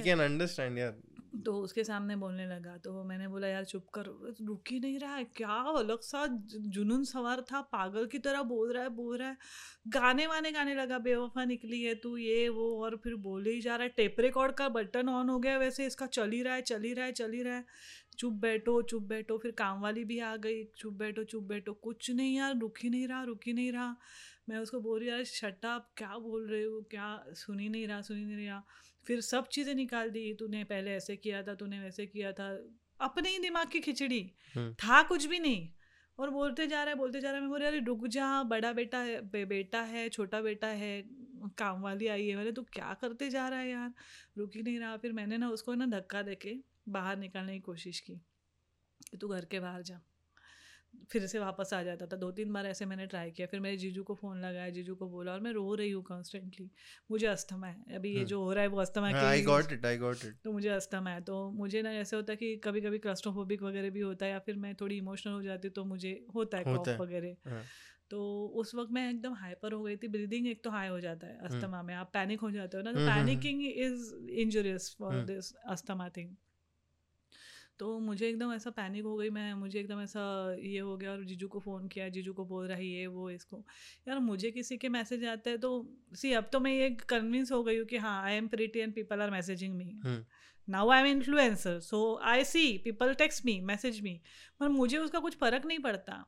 [1.46, 4.06] तो उसके सामने बोलने लगा तो वो मैंने बोला, यार, चुप कर
[4.42, 8.74] रुक ही नहीं रहा है, क्या अलग सा जुनून सवार था, पागल की तरह बोल
[8.74, 9.38] रहा है, बोल रहा है,
[9.88, 13.76] गाने वाने गाने लगा, बेवफा निकली है तू, ये, वो, और फिर बोले ही जा
[13.76, 16.62] रहा है, टेप रिकॉर्ड का बटन ऑन हो गया वैसे इसका चल ही रहा है,
[16.62, 17.66] चल ही रहा है, चल ही रहा है,
[18.18, 22.12] चुप बैठो चुप बैठो, फिर काम वाली भी आ गई, चुप बैठो चुप बैठो, कुछ
[22.12, 23.96] नहीं यार, रुक ही नहीं रहा, रुक ही नहीं रहा
[24.50, 26.82] मैं उसको बोल रही यार शट अप क्या बोल रहे हो?
[26.82, 28.64] क्या सुन ही नहीं रहा सुन ही नहीं रहा?
[29.08, 32.48] फिर सब चीज़ें निकाल दी तूने पहले ऐसे किया था तूने वैसे किया था।
[33.02, 34.22] अपने ही दिमाग की खिचड़ी।
[34.56, 35.70] हम्म। था कुछ भी नहीं।
[36.20, 38.72] और बोलते जा रहा है बोलते जा रहा है मैं बोल रही रुक जा बड़ा
[38.74, 41.04] बेटा है बे, बेटा है छोटा बेटा है
[41.58, 43.94] काम वाली आई है। मैंने तू क्या करते जा रहा है यार?
[44.38, 46.56] रुक ही नहीं रहा। फिर मैंने ना उसको ना धक्का दे के
[46.90, 48.16] बाहर निकालने की कोशिश की
[49.12, 50.02] कि तू घर के बाहर जा।
[51.06, 53.78] फिर से वापस आ जाता था। दो तीन बार ऐसे मैंने ट्राई किया फिर मेरे
[53.78, 56.70] जीजू को फ़ोन लगाया जीजू को बोला और मैं रो रही हूँ कॉन्स्टेंटली
[57.12, 59.72] मुझे अस्थमा है। अभी ये हम्म। जो हो रहा है वो अस्थमा के I got
[59.72, 62.56] it I got it तो मुझे अस्थमा है। तो मुझे ना ऐसे होता है कि
[62.64, 65.74] कभी कभी क्लस्ट्रोफोबिक वगैरह भी होता है या फिर मैं थोड़ी इमोशनल हो जाती हूँ
[65.74, 67.64] तो मुझे होता है कॉफ वगैरह। हाँ।
[68.12, 68.20] तो
[68.56, 71.38] उस वक्त मैं एकदम हाइपर हो गई थी। ब्रीदिंग एक तो हाई हो जाता है
[71.46, 74.88] अस्थमा में। आप पैनिक हो जाते हो ना तो हम्म, हम्म, हम्म। Panicking is injurious
[74.98, 75.26] for hmm.
[75.26, 76.36] This asthma thing
[77.80, 80.22] तो मुझे एकदम ऐसा पैनिक हो गई मैं मुझे एकदम ऐसा
[80.62, 83.30] ये हो गया और जीजू को फ़ोन किया जीजू को बोल रहा है ये वो
[83.30, 83.64] इसको।
[84.08, 85.72] यार मुझे किसी के मैसेज आते हैं तो
[86.16, 88.94] सी अब तो मैं ये कन्विंस हो गई हूँ कि हाँ I am pretty and
[88.94, 89.92] people are messaging me.
[90.68, 94.20] Now I am influencer so I see people text me message me
[94.60, 96.24] पर मुझे उसका कुछ फ़र्क नहीं पड़ता।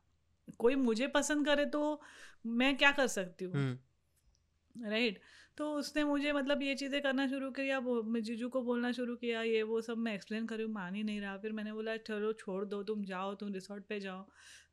[0.59, 2.01] कोई मुझे पसंद करे तो
[2.45, 3.53] मैं क्या कर सकती हूँ?
[3.53, 5.19] हम्म। राइट
[5.61, 7.79] तो उसने मुझे मतलब ये चीज़ें करना शुरू किया
[8.19, 11.03] जीजू को बोलना शुरू किया, ये वो सब मैं एक्सप्लेन कर रही हूँ, मान ही
[11.03, 14.25] नहीं रहा। फिर मैंने बोला, चलो छोड़ दो, तुम जाओ, तुम रिसोर्ट पे जाओ।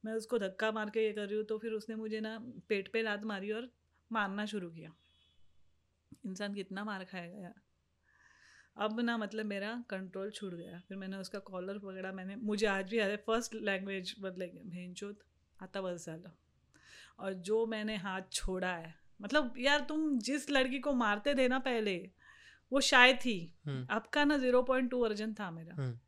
[0.05, 2.39] मैं उसको धक्का मार के ये कर रही हूँ तो फिर उसने मुझे ना
[2.69, 3.71] पेट पे लात मारी और
[4.13, 4.93] मारना शुरू किया।
[6.27, 7.61] इंसान कितना मार खाएगा यार।
[8.77, 12.91] अब ना मतलब मेरा कंट्रोल छूट गया। फिर मैंने उसका कॉलर पकड़ा, मैंने, मुझे आज
[12.91, 15.19] भी है फ़र्स्ट लैंग्वेज बदले भेंचोत
[15.63, 16.09] आता बस
[17.19, 21.59] और जो मैंने हाथ छोड़ा है मतलब यार तुम जिस लड़की को मारते थे ना
[21.59, 21.97] पहले
[22.73, 25.99] वो शायद थी हम्म। आपका ना ज़ीरो पॉइंट टू वर्जन था मेरा। हम्म।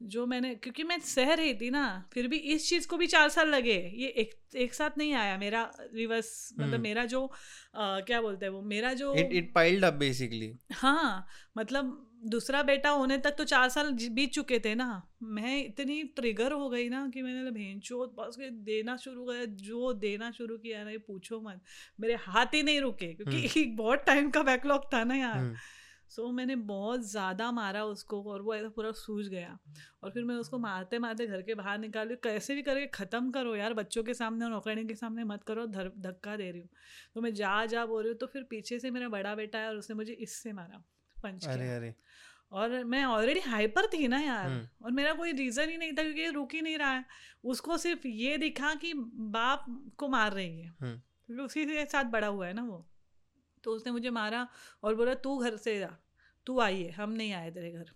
[0.00, 1.82] जो मैंने क्योंकि मैं सह रही थी ना
[2.12, 5.36] फिर भी इस चीज़ को भी चार साल लगे। ये एक एक साथ नहीं आया
[5.38, 5.62] मेरा
[5.94, 7.24] रिवर्स मतलब हम्म। मेरा जो
[7.74, 11.26] आ, क्या बोलते हैं वो मेरा जो it it piled up basically हाँ
[11.58, 16.52] मतलब दूसरा बेटा होने तक तो चार साल बीत चुके थे ना। मैं इतनी ट्रिगर
[16.52, 20.84] हो गई ना कि मैंने भेज चोत बस देना शुरू किया जो देना शुरू किया
[20.84, 21.60] ना ये पूछो मत।
[22.00, 25.54] मेरे हाथ ही नहीं रुके क्योंकि एक बहुत टाइम का बैकलॉग था ना यार। हम्म,
[26.08, 29.58] सो मैंने बहुत ज़्यादा मारा उसको और वो ऐसा पूरा सूझ गया।
[30.02, 33.30] और फिर मैं उसको मारते मारते घर के बाहर निकाल। निकाली कैसे भी करके ख़त्म
[33.30, 36.60] करो यार बच्चों के सामने और नौकरानी के सामने मत करो धर धक्का दे रही
[36.60, 36.68] हूँ।
[37.14, 39.68] तो मैं जा जा बोल रही हूँ। तो फिर पीछे से मेरा बड़ा बेटा है
[39.68, 40.84] और उसने मुझे इससे मारा।
[41.22, 41.94] पंच अरे अरे।
[42.52, 46.02] और मैं ऑलरेडी हाइपर थी ना यार हम्म। और मेरा कोई रीज़न ही नहीं था
[46.02, 47.04] क्योंकि ये रुक ही नहीं रहा है।
[47.44, 48.92] उसको सिर्फ़ ये दिखा कि
[49.34, 49.66] बाप
[49.98, 52.86] को मार रही है। हम्म। क्योंकि उसी के साथ बड़ा हुआ है ना वो।
[53.64, 54.46] तो उसने मुझे मारा
[54.82, 55.96] और बोला तू घर से जा
[56.46, 57.90] तू आई है हम नहीं आए तेरे घर।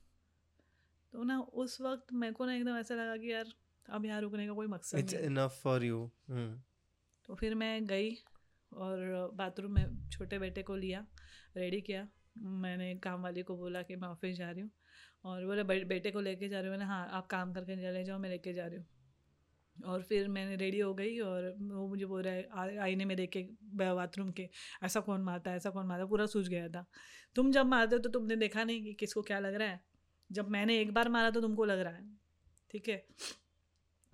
[1.13, 3.53] तो ना उस वक्त मेरे को ना एकदम ऐसा लगा कि यार
[3.89, 6.11] अब यहाँ रुकने का कोई मकसद इट्स नहीं। इनफ फॉर यू
[7.29, 8.11] तो फिर मैं गई
[8.73, 11.07] और बाथरूम में छोटे बेटे को लिया
[11.57, 12.07] रेडी किया।
[12.39, 14.71] मैंने काम वाली को बोला कि मैं ऑफ़िस जा रही हूँ।
[15.25, 16.77] और बोले "बे- बेटे को लेके जा रही हूँ?
[16.77, 18.87] मैंने हाँ आप काम करके चले जाओ मैं लेके जा रही हूँ।
[19.85, 23.31] और फिर मैंने रेडी हो गई और वो मुझे बोल रहा है आईने में देख
[23.31, 24.49] के बाथरूम के
[24.83, 26.87] ऐसा कौन मारता है ऐसा कौन मारता पूरा सूझ गया था।
[27.35, 29.81] तुम जब मारते हो तो तुमने देखा नहीं कि किसको क्या लग रहा है।
[30.33, 32.17] जब मैंने एक बार मारा तो तुमको लग रहा है
[32.71, 33.07] ठीक है?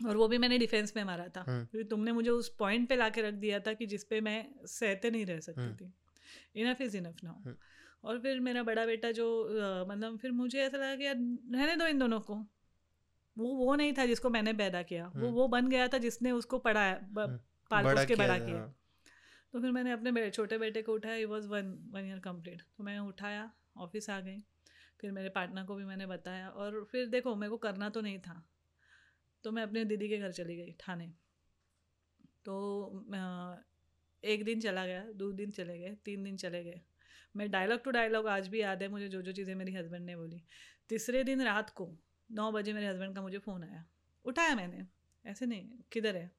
[0.06, 3.22] और वो भी मैंने डिफेंस में मारा था। क्योंकि तुमने मुझे उस पॉइंट पे लाके
[3.22, 5.92] रख दिया था कि जिसपे मैं सहते नहीं रह सकती हम्म। थी।
[6.56, 7.52] Enough is enough now.
[8.04, 9.48] और फिर मेरा बड़ा बेटा जो
[9.88, 11.14] मतलब फिर मुझे ऐसा लगा कि यार
[11.52, 12.34] रहने दो इन दोनों को।
[13.38, 16.30] वो वो नहीं था जिसको मैंने पैदा किया। वो हम्म। वो बन गया था जिसने
[16.30, 17.40] उसको पढ़ाया हम्म।
[17.70, 18.76] पाल पोस के बड़ा किया हाँ।
[19.52, 22.84] तो फिर मैंने अपने बे- छोटे बेटे को उठाया। Was one one year complete तो
[22.84, 24.38] मैं उठाया ऑफ़िस आ गई।
[25.00, 28.18] फिर मेरे पार्टनर को भी मैंने बताया। और फिर देखो मेरे को करना तो नहीं
[28.18, 28.48] था।
[29.44, 31.14] तो मैं अपने दीदी के घर चली गई ठाणे
[32.44, 33.06] तो
[34.24, 36.80] एक दिन चला गया दो दिन चले गए तीन दिन चले गए।
[37.34, 40.16] मैं डायलॉग टू डायलॉग आज भी याद है, मुझे जो जो चीज़ें मेरी हस्बैंड ने
[40.16, 40.42] बोली।
[40.88, 41.88] तीसरे दिन रात को
[42.30, 43.84] नौ बजे मेरे हस्बैंड का मुझे फ़ोन आया।
[44.24, 44.86] उठाया मैंने,
[45.24, 46.30] ऐसे नहीं, किधर है?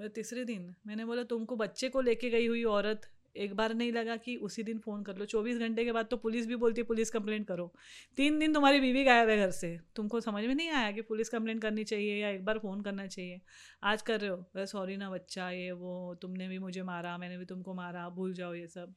[0.00, 4.16] तीसरे दिन मैंने बोला, तुमको बच्चे को लेके गई हुई औरत एक बार नहीं लगा
[4.16, 6.86] कि उसी दिन फ़ोन कर लो। चौबीस घंटे के बाद तो पुलिस भी बोलती है
[6.86, 7.74] पुलिस कंप्लेंट करो।
[8.16, 11.28] तीन दिन तुम्हारी बीवी गायब है घर से। तुमको समझ में नहीं आया कि पुलिस
[11.28, 13.40] कंप्लेंट करनी चाहिए या एक बार फ़ोन करना चाहिए?
[13.82, 14.36] आज कर रहे हो?
[14.36, 18.32] अरे सॉरी ना बच्चा ये वो तुमने भी मुझे मारा मैंने भी तुमको मारा भूल
[18.34, 18.94] जाओ ये सब।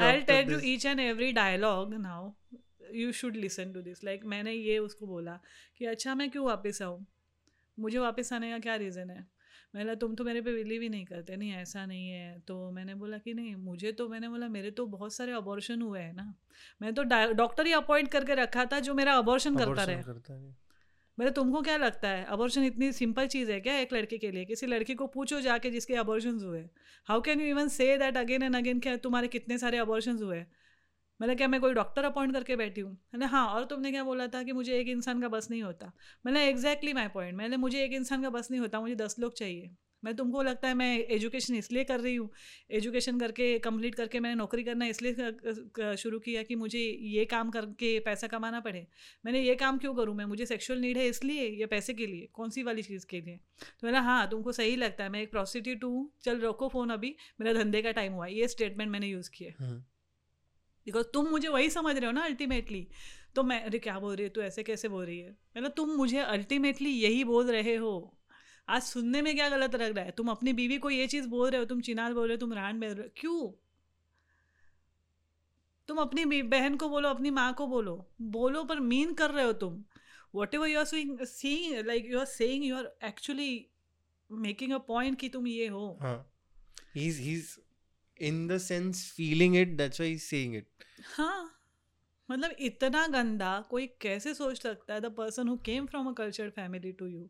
[0.00, 2.32] I tell you each and every dialogue now
[2.94, 5.40] you should listen to this like मैंने ये उसको बोला
[5.78, 7.06] कि अच्छा मैं क्यों वापस आऊँ?
[7.78, 9.26] मुझे वापस आने का क्या रीज़न है?
[9.74, 12.94] बोला, तुम तो मेरे पे बिलीव ही नहीं करते नहीं ऐसा नहीं है। तो मैंने
[12.94, 16.34] बोला कि नहीं मुझे तो मैंने बोला मेरे तो बहुत सारे अबॉर्शन हुए हैं ना।
[16.82, 17.02] मैंने तो
[17.34, 20.34] डॉक्टर ही अपॉइंट करके रखा था जो मेरा अबॉर्शन करता रहे। करता.
[21.18, 22.24] मेरे तुमको क्या लगता है?
[22.26, 24.44] अबॉर्शन इतनी सिंपल चीज़ है क्या एक लड़के के लिए?
[24.44, 26.64] किसी लड़की को पूछो जाके जिसके अबॉर्शन हुए।
[27.08, 30.44] How can you even say that again and again क्या तुम्हारे कितने सारे अबॉर्शन हुए?
[31.20, 34.26] मैंने क्या मैं कोई डॉक्टर अपॉइंट करके बैठी हूँ। मैंने हाँ और तुमने क्या बोला
[34.26, 35.92] था कि मुझे एक इंसान का बस नहीं होता।
[36.26, 39.36] मैंने एग्जैक्टली माई पॉइंट मैंने, मुझे एक इंसान का बस नहीं होता, मुझे दस लोग
[39.36, 39.70] चाहिए।
[40.02, 42.28] मैं तुमको लगता है मैं एजुकेशन इसलिए कर रही हूँ।
[42.70, 47.98] एजुकेशन करके कंप्लीट करके मैंने नौकरी करना इसलिए शुरू किया कि मुझे ये काम करके
[48.00, 48.86] पैसा कमाना पड़े।
[49.24, 50.14] मैंने ये काम क्यों करूँ?
[50.14, 52.28] मैं, मुझे सेक्सुअल नीड है इसलिए या पैसे के लिए?
[52.32, 53.36] कौन सी वाली चीज़ के लिए?
[53.80, 57.14] तो मैंने हाँ तुमको सही लगता है। मैं एक प्रोस्टिट्यूट हूँ। चल, रोको फ़ोन अभी।
[57.40, 59.52] मेरा धंधे का टाइम हुआ। ये स्टेटमेंट मैंने यूज़ किया.
[60.86, 62.86] बिकॉज़ तुम मुझे वही समझ रहे हो ना अल्टीमेटली
[63.36, 64.30] तो मैं, अरे क्या बोल रही है?
[64.30, 65.30] तू ऐसे कैसे बोल रही है?
[65.56, 68.18] मतलब तुम मुझे अल्टीमेटली यही बोल रहे हो।
[68.68, 70.10] आज सुनने में क्या गलत लग रहा है?
[70.10, 72.52] तुम अपनी बीवी को ये चीज़ बोल रहे हो, तुम चिनाल बोल रहे हो, तुम
[72.52, 73.52] रान बोल रहे हो। क्यों?
[75.88, 79.52] तुम अपनी बहन को बोलो, अपनी माँ को बोलो। बोलो पर मीन कर रहे हो
[79.52, 79.84] तुम।
[80.54, 83.66] Whatever you are seeing like you are saying you are actually
[84.30, 86.32] making a point कि तुम ये हो। हाँ.
[86.96, 87.44] He's he's
[88.20, 89.76] in the sense feeling it.
[89.78, 90.66] That's why he's saying it.
[91.16, 91.50] हाँ
[92.30, 96.52] मतलब इतना गंदा कोई कैसे सोच सकता है the person who came from a cultured
[96.52, 97.28] family to you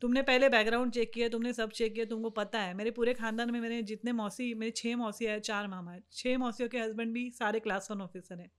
[0.00, 3.50] तुमने पहले बैकग्राउंड चेक किया, तुमने सब चेक किया, तुमको पता है, मेरे पूरे खानदान
[3.50, 7.12] में मेरे जितने मौसी, मेरे छः मौसी है, चार मामा है छः मौसियों के हस्बैंड
[7.12, 8.50] भी सारे क्लास वन ऑफिसर हैं।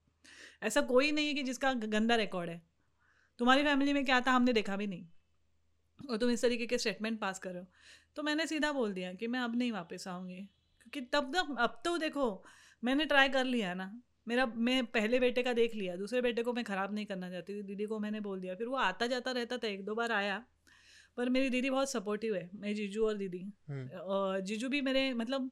[0.62, 2.62] ऐसा कोई नहीं है कि जिसका गंदा रिकॉर्ड है।
[3.38, 5.06] तुम्हारी फैमिली में क्या था, हमने देखा भी नहीं।
[6.10, 7.66] और तुम इस तरीके के स्टेटमेंट पास कर रहे हो।
[8.16, 10.48] तो मैंने सीधा बोल दिया कि मैं अब नहीं वापस आऊँगी।
[10.92, 12.26] क्योंकि तब तक अब तो देखो
[12.82, 13.90] मैंने ट्राई कर लिया ना
[14.28, 17.54] मेरा मैं पहले बेटे का देख लिया दूसरे बेटे को मैं ख़राब नहीं करना चाहती
[17.54, 20.12] थी दीदी को मैंने बोल दिया फिर वो आता जाता रहता था एक दो बार
[20.12, 20.44] आया
[21.16, 23.38] पर मेरी दीदी बहुत सपोर्टिव है मेरी जीजू और दीदी
[23.68, 24.40] हम्म.
[24.40, 25.50] जीजू भी मेरे मतलब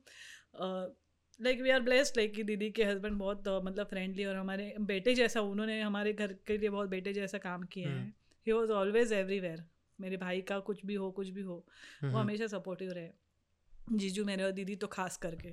[1.40, 5.14] like we are blessed like कि दीदी के हस्बैंड बहुत मतलब फ्रेंडली और हमारे बेटे
[5.14, 8.06] जैसा उन्होंने हमारे घर के लिए बहुत बेटे जैसा काम किया है।
[8.46, 9.64] ही वॉज़ ऑलवेज एवरीवेयर
[9.98, 11.64] मेरे भाई का कुछ भी हो कुछ भी हो वो
[12.02, 12.16] हम्म.
[12.16, 13.10] हमेशा सपोर्टिव रहे
[13.92, 15.50] जीजू मेरे और दीदी तो खास करके।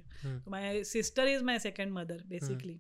[0.50, 2.80] My sister is my second mother basically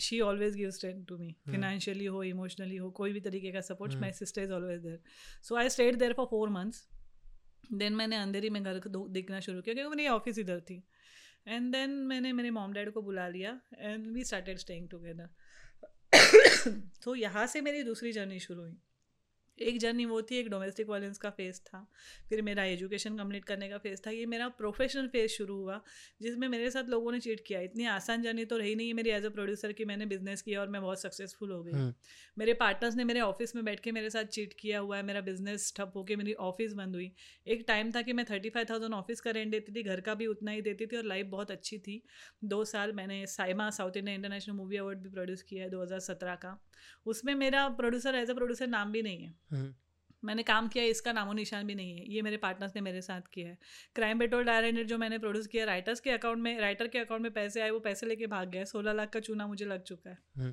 [0.00, 3.94] she always give strength to me financially हो इमोशनली हो कोई भी तरीके का support
[4.00, 5.00] my sister is always there
[5.42, 6.88] so I stayed there for four months
[7.72, 10.82] then मैंने अंधेरी में घर को देखना शुरू किया क्योंकि मेरी ऑफ़िस इधर थी।
[11.48, 15.28] एंड देन मैंने मेरे मॉम डैड को बुला लिया and we started staying together
[17.04, 18.76] तो यहाँ से मेरी दूसरी जर्नी शुरू हुई।
[19.62, 21.86] एक जर्नी वो थी एक डोमेस्टिक वायलेंस का फेस था।
[22.28, 25.80] फिर मेरा एजुकेशन कंप्लीट करने का फेस था। ये मेरा प्रोफेशनल फेस शुरू हुआ
[26.22, 29.10] जिसमें मेरे साथ लोगों ने चीट किया। इतनी आसान जर्नी तो रही नहीं है मेरी
[29.10, 31.92] एज अ प्रोड्यूसर की मैंने बिज़नेस किया और मैं बहुत सक्सेसफुल हो गई। हम्म,
[32.36, 35.20] मेरे पार्टनर्स ने मेरे ऑफ़िस में बैठ के मेरे साथ चीट किया हुआ है। मेरा
[35.22, 37.10] बिज़नेस ठप होकर मेरी ऑफ़िस बंद हुई।
[37.46, 40.14] एक टाइम था कि मैं थर्टी फाइव थाउज़ेंड ऑफ़िस का रेंट देती थी घर का
[40.14, 42.02] भी उतना ही देती थी और लाइफ बहुत अच्छी थी।
[42.44, 46.00] दो साल मैंने SIIMA south India international movie award भी प्रोड्यूस किया है दो हज़ार
[46.00, 46.56] सत्रह का।
[47.06, 49.34] उसमें मेरा प्रोड्यूसर एज अ प्रोड्यूसर नाम भी नहीं है।
[50.22, 53.28] मैंने काम किया इसका नामो निशान भी नहीं है। ये मेरे पार्टनर्स ने मेरे साथ
[53.32, 53.58] किया है।
[53.94, 57.32] क्राइम पेट्रोल डायरेक्टर जो मैंने प्रोड्यूस किया राइटर्स के अकाउंट में राइटर के अकाउंट में
[57.32, 60.18] पैसे आए वो पैसे लेके भाग गए सोलह लाख का चूना मुझे लग चुका है।
[60.36, 60.52] हम्म,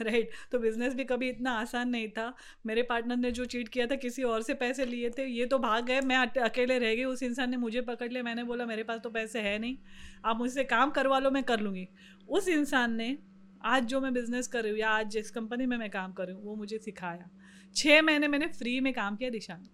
[0.00, 2.32] राइट तो बिज़नेस भी कभी इतना आसान नहीं था।
[2.66, 5.58] मेरे पार्टनर ने जो चीट किया था किसी और से पैसे लिए थे ये तो
[5.60, 8.82] भाग गए। मैं अकेले रह गई उस इंसान ने मुझे पकड़ लिया। मैंने बोला मेरे
[8.82, 9.76] पास तो पैसे है नहीं।
[10.24, 11.88] आप मुझसे काम करवा लो मैं कर लूँगी।
[12.28, 13.16] उस इंसान ने
[13.64, 16.26] आज जो मैं बिज़नेस कर रही हूँ या आज जिस कंपनी में मैं काम कर
[16.26, 17.30] रही हूँ वो मुझे सिखाया।
[17.76, 19.68] छः महीने मैंने फ्री में काम किया दिशान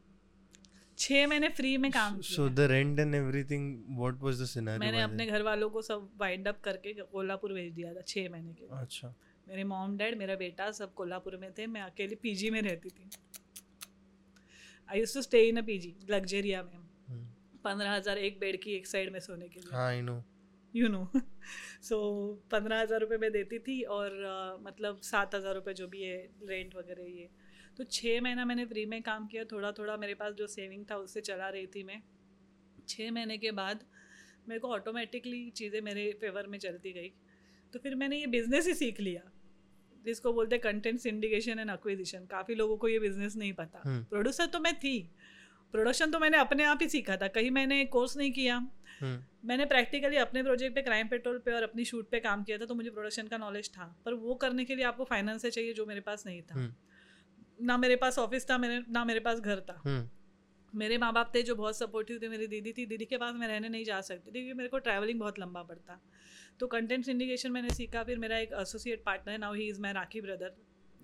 [0.98, 3.64] छः महीने फ्री में काम so किया। the rent and everything
[3.98, 4.80] what was the scenario?
[4.80, 8.52] मैंने अपने घर वालों को सब वाइंड अप करके कोल्हापुर भेज दिया था छः महीने
[8.52, 9.14] के अच्छा।
[9.46, 13.10] मेरे मॉम डैड मेरा बेटा सब कोल्हापुर में थे मैं अकेली पीजी में रहती थी।
[14.88, 17.24] I used to stay in a PG Luxuria में। हम्म,
[17.64, 20.22] पंद्रह हज़ार एक बेड की एक साइड में सोने के लिए। हाँ I know
[20.74, 21.08] you know
[21.82, 21.98] so
[22.50, 26.16] पंद्रह हज़ार रुपये मैं देती थी और अ, मतलब सात हज़ार रुपये जो भी है
[26.48, 27.28] रेंट वगैरह ये।
[27.76, 30.96] तो छः महीना मैंने फ्री में काम किया थोड़ा थोड़ा मेरे पास जो सेविंग था
[30.96, 32.02] उससे चला रही थी मैं।
[32.88, 33.84] छः महीने के बाद
[34.48, 37.12] मेरे को ऑटोमेटिकली चीज़ें मेरे फेवर में चलती गई।
[37.72, 39.22] तो फिर मैंने ये बिज़नेस ही सीख लिया।
[40.04, 44.04] जिसको बोलते हैं कंटेंट सिंडिकेशन एंड अक्विजिशन काफ़ी लोगों को ये बिज़नेस नहीं पता। हम्म।
[44.04, 45.10] प्रोड्यूसर तो मैं थी।
[45.72, 48.56] प्रोडक्शन तो मैंने अपने आप ही सीखा था। कहीं मैंने कोर्स नहीं किया।
[49.00, 52.58] हम्म, मैंने प्रैक्टिकली अपने प्रोजेक्ट पे क्राइम पेट्रोल पे और अपनी शूट पे काम किया
[52.58, 55.72] था तो मुझे प्रोडक्शन का नॉलेज था। पर वो करने के लिए आपको फाइनेंस चाहिए
[55.72, 56.74] जो मेरे पास नहीं था। हम्म,
[57.58, 60.08] ना मेरे पास ऑफ़िस था मेरे ना मेरे पास घर था। हम्म,
[60.72, 63.48] मेरे माँ बाप थे जो बहुत सपोर्टिव थे मेरी दीदी थी। दीदी के पास मैं
[63.48, 66.00] रहने नहीं जा सकती थी क्योंकि मेरे को ट्रैवलिंग बहुत लंबा पड़ता।
[66.60, 69.92] तो कंटेंट सिंडिकेशन मैंने सीखा फिर मेरा एक एसोसिएट पार्टनर है now he is my
[69.92, 70.54] Rakhi brother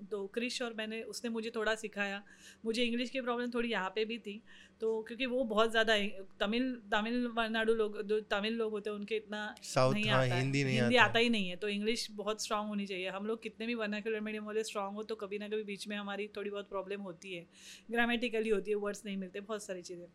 [0.03, 2.23] तो क्रिश और मैंने उसने मुझे थोड़ा सिखाया।
[2.65, 4.41] मुझे इंग्लिश की प्रॉब्लम थोड़ी यहाँ पे भी थी
[4.81, 5.97] तो क्योंकि वो बहुत ज़्यादा
[6.41, 10.35] तमिल तमिल तमिलनाडु लोग जो तमिल लोग होते हैं उनके इतना South, नहीं हाँ, आता
[10.35, 13.27] हिंदी नहीं हिंदी आता आता ही। नहीं है तो इंग्लिश बहुत स्ट्रांग होनी चाहिए। हम
[13.27, 16.29] लोग कितने भी वर्नाकुलर मीडियम वाले स्ट्रांग हो तो कभी ना कभी बीच में हमारी
[16.37, 17.47] थोड़ी बहुत प्रॉब्लम होती है।
[17.91, 20.07] ग्रामेटिकली होती है वर्ड्स नहीं मिलते बहुत सारी चीज़ें।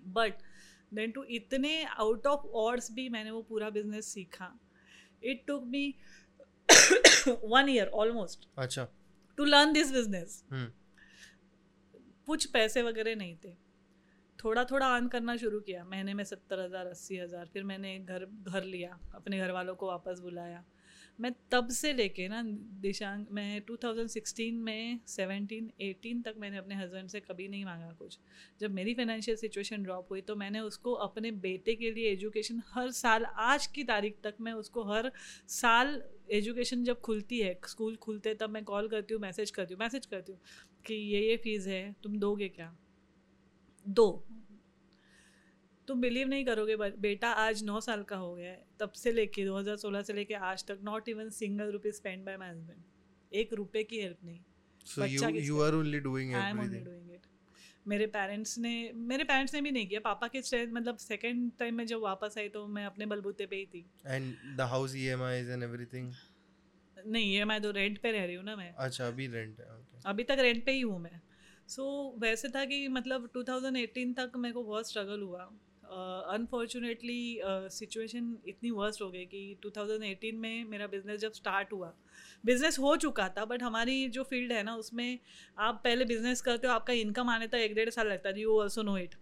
[0.00, 0.42] बट
[0.94, 4.52] देन टू इतने आउट ऑफ़ ऑर्ड्स भी मैंने वो पूरा बिज़नेस सीखा।
[5.24, 5.94] It took me
[7.28, 8.86] one year almost अच्छा।
[9.38, 10.42] टू लर्न दिस बिज़नेस
[12.26, 13.52] कुछ पैसे वगैरह नहीं थे।
[14.38, 18.24] थोड़ा थोड़ा अर्न करना शुरू किया। महीने में सत्तर हज़ार अस्सी हज़ार फिर मैंने घर
[18.24, 20.62] घर लिया। अपने घर वालों को वापस बुलाया।
[21.18, 22.42] मैं तब से लेके ना
[22.82, 28.18] दिशांग मैं 2016 में 17 18 तक मैंने अपने हस्बैंड से कभी नहीं मांगा कुछ।
[28.60, 32.90] जब मेरी फाइनेंशियल सिचुएशन ड्रॉप हुई तो मैंने उसको अपने बेटे के लिए एजुकेशन हर
[32.90, 35.10] साल, आज की तारीख तक मैं उसको हर
[35.48, 39.80] साल एजुकेशन जब खुलती है स्कूल खुलते तब मैं कॉल करती हूँ मैसेज करती हूँ
[39.80, 40.40] मैसेज करती हूँ
[40.86, 42.76] कि ये ये फ़ीस है, तुम दोगे क्या?
[43.86, 44.24] दो।
[45.88, 49.44] तुम बिलीव नहीं करोगे बेटा आज नौ साल का हो गया है तब से लेके
[49.46, 52.82] 2016 से लेके आज तक not even single rupee spend by my husband
[53.32, 54.40] एक रुपए की हेल्प नहीं।
[54.86, 56.84] So बच्चा you are only doing I am only everything.
[56.84, 57.26] Doing it
[57.86, 61.74] मेरे पेरेंट्स ने मेरे पेरेंट्स ने भी नहीं किया। पापा के स्ट्रेंथ मतलब सेकंड टाइम
[61.74, 63.84] में जब वापस आई तो मैं अपने बलबूते पे ही थी।
[64.16, 66.06] And the house EMIs and everything?
[66.96, 69.66] नहीं ये मैं तो रेंट पे रह रही हूँ ना मैं। अच्छा अभी रेंट है
[69.66, 70.06] okay.
[70.06, 71.20] अभी तक रेंट पे ही हूँ मैं।
[71.68, 75.50] सो so, वैसे था कि मतलब 2018 तक मेरे को बहुत स्ट्रगल हुआ।
[76.34, 81.92] अनफॉर्चुनेटली सिचुएशन इतनी वर्स्ट हो गई कि 2018 में मेरा बिज़नेस जब स्टार्ट हुआ
[82.46, 85.18] बिज़नेस हो चुका था बट हमारी जो फ़ील्ड है ना उसमें
[85.58, 88.60] आप पहले बिज़नेस करते हो आपका इनकम आने तक एक डेढ़ साल लगता है। You
[88.60, 89.14] also know it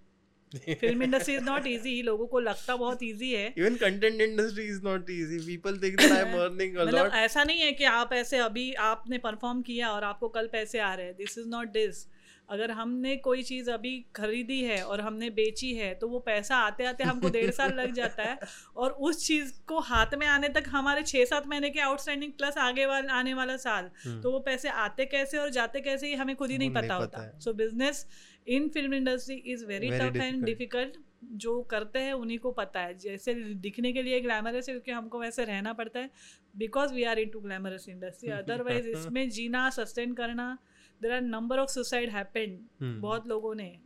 [0.81, 4.81] film industry is not easy लोगों को लगता बहुत ईजी है। Even content industry is
[4.87, 5.39] not easy.
[5.47, 7.15] People think that i'm earning a मतलब lot.
[7.15, 10.95] ऐसा नहीं है कि आप ऐसे अभी आपने परफॉर्म किया और आपको कल पैसे आ
[10.95, 12.07] रहे हैं। दिस इज़ नॉट दिस
[12.49, 16.85] अगर हमने कोई चीज़ अभी खरीदी है और हमने बेची है तो वो पैसा आते
[16.85, 18.39] आते हमको डेढ़ साल लग जाता है
[18.77, 22.59] और उस चीज़ को हाथ में आने तक हमारे छः सात महीने के आउटस्टैंडिंग प्लस
[22.59, 23.91] आगे वाला आने वाला साल
[24.23, 27.31] तो वो पैसे आते कैसे और जाते कैसे ये हमें खुद ही नहीं पता होता।
[27.39, 28.07] So business
[28.49, 30.97] in film industry is very tough and difficult
[31.43, 35.19] जो करते हैं उन्हीं को पता है। जैसे दिखने के लिए ग्लैमरस है क्योंकि हमको
[35.21, 36.11] वैसे रहना पड़ता है।
[36.57, 40.57] Because we are in to glamorous industry otherwise इसमें जीना सस्टेन करना
[41.03, 43.81] there are number of suicide happened बहुत लोगों ने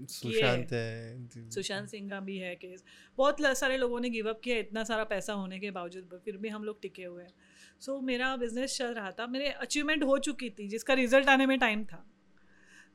[0.00, 2.84] सुशांत है सुशांत सिंह का भी है केस
[3.16, 6.48] बहुत सारे लोगों ने गिव अप किया इतना सारा पैसा होने के बावजूद फिर भी
[6.48, 7.32] हम लोग टिके हुए हैं।
[7.80, 11.46] सो so, मेरा बिज़नेस चल रहा था। मेरे अचीवमेंट हो चुकी थी जिसका रिज़ल्ट आने
[11.46, 12.04] में टाइम था।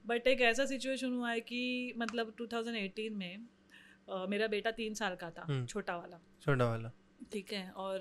[0.05, 5.15] बट एक ऐसा सिचुएशन हुआ है कि मतलब 2018 में uh, मेरा बेटा तीन साल
[5.15, 6.91] का था हम्म। छोटा वाला। छोटा वाला।
[7.31, 7.99] ठीक है और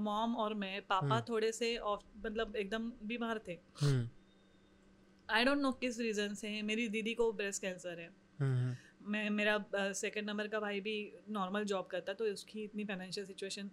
[0.00, 4.08] मॉम और मैं पापा हम्म। थोड़े से ऑफ़ मतलब एकदम बीमार थे। हम्म।
[5.34, 8.74] आई डोंट नो किस रीज़न से है मेरी दीदी को ब्रेस्ट कैंसर है। हम्म।
[9.12, 10.96] मैं मेरा सेकंड नंबर का भाई भी
[11.30, 13.70] नॉर्मल जॉब करता तो उसकी इतनी फाइनेंशियल सिचुएशन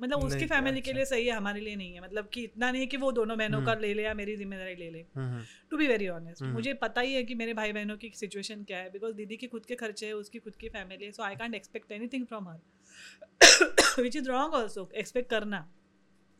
[0.00, 2.70] मतलब उसकी फैमिली के अच्छा। लिए सही है हमारे लिए नहीं है। मतलब कि इतना
[2.70, 5.42] नहीं है कि वो दोनों बहनों का ले ले या मेरी ज़िम्मेदारी ले ले। हम्म।
[5.70, 6.52] To be very honest hmm.
[6.52, 9.46] मुझे पता ही है कि मेरे भाई बहनों की सिचुएशन क्या है बिकॉज़ दीदी के
[9.46, 12.48] खुद के खर्चे है उसकी खुद की फैमिली है so I can't expect anything from
[12.48, 15.66] her which is wrong also expect करना।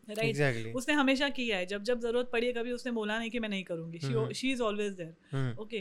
[0.08, 3.30] राइट एग्जैक्टली उसने हमेशा किया है। जब जब ज़रूरत पड़ी है कभी उसने बोला नहीं
[3.30, 5.80] कि मैं नहीं करूँगी। She is always there okay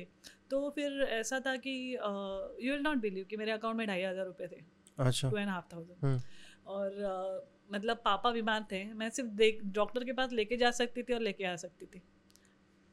[0.50, 4.26] तो फिर ऐसा था कि यू विल नॉट बिलीव कि मेरे अकाउंट में ढाई हज़ार
[4.26, 4.62] रुपये थे।
[4.98, 6.20] अच्छा। टू एंड हाफ़ थाउज़ेंड
[6.68, 11.04] और uh, मतलब पापा बीमार थे। मैं सिर्फ़ देख डॉक्टर के पास लेके जा सकती
[11.04, 12.02] थी और लेके आ सकती थी।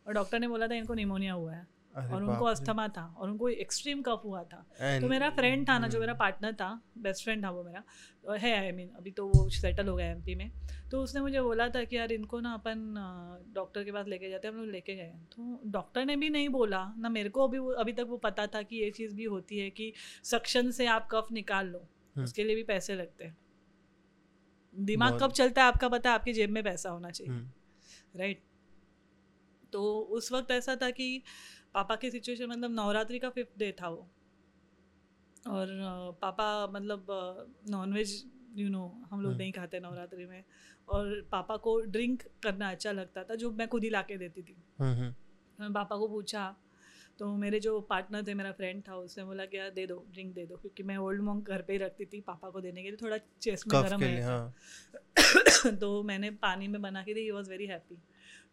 [0.06, 1.66] और डॉक्टर ने बोला था इनको निमोनिया हुआ है।
[1.96, 5.78] और उनको अस्थमा था और उनको एक्सट्रीम कफ हुआ था। And- तो मेरा फ्रेंड था
[5.78, 7.82] ना जो मेरा हम्म, पार्टनर था बेस्ट फ्रेंड था वो मेरा
[8.36, 10.52] है आई मीन अभी तो वो सेटल हो गया एमपी में।
[10.90, 12.94] तो उसने मुझे बोला था कि यार इनको ना अपन
[13.54, 16.48] डॉक्टर के पास लेके जाते हैं हम लोग लेके गए। तो डॉक्टर ने भी नहीं
[16.48, 19.58] बोला ना मेरे को अभी अभी तक वो पता था कि ये चीज़ भी होती
[19.58, 19.92] है कि
[20.24, 23.36] सक्शन से आप कफ निकाल लो हम्म। उसके लिए भी पैसे लगते हैं।
[24.74, 26.14] दिमाग कब चलता है आपका पता है?
[26.14, 28.42] आपकी जेब में पैसा होना चाहिए। हम्म। राइट
[29.72, 31.22] तो उस वक्त ऐसा था कि
[31.74, 34.08] पापा की सिचुएशन मतलब नवरात्रि का फिफ्थ डे था वो।
[35.46, 35.68] और
[36.22, 37.06] पापा मतलब
[37.68, 38.24] नॉनवेज
[38.54, 40.44] यू नो हम लोग हम्म। नहीं खाते नवरात्रि में।
[40.88, 44.42] और पापा को ड्रिंक करना अच्छा लगता था जो मैं खुद ही ला के देती
[44.42, 45.14] थी। हम्म हम्म
[45.60, 46.54] मैं पापा को पूछा
[47.18, 50.34] तो मेरे जो पार्टनर थे मेरा फ्रेंड था उसने बोला कि यार दे दो ड्रिंक
[50.34, 52.88] दे दो। क्योंकि मैं ओल्ड मॉन्ग घर पे ही रखती थी पापा को देने के
[52.88, 54.54] लिए। थोड़ा चेस्ट में गर्म है। हाँ।
[55.80, 57.98] तो मैंने पानी में बना के दी ही वॉज़ वेरी हैप्पी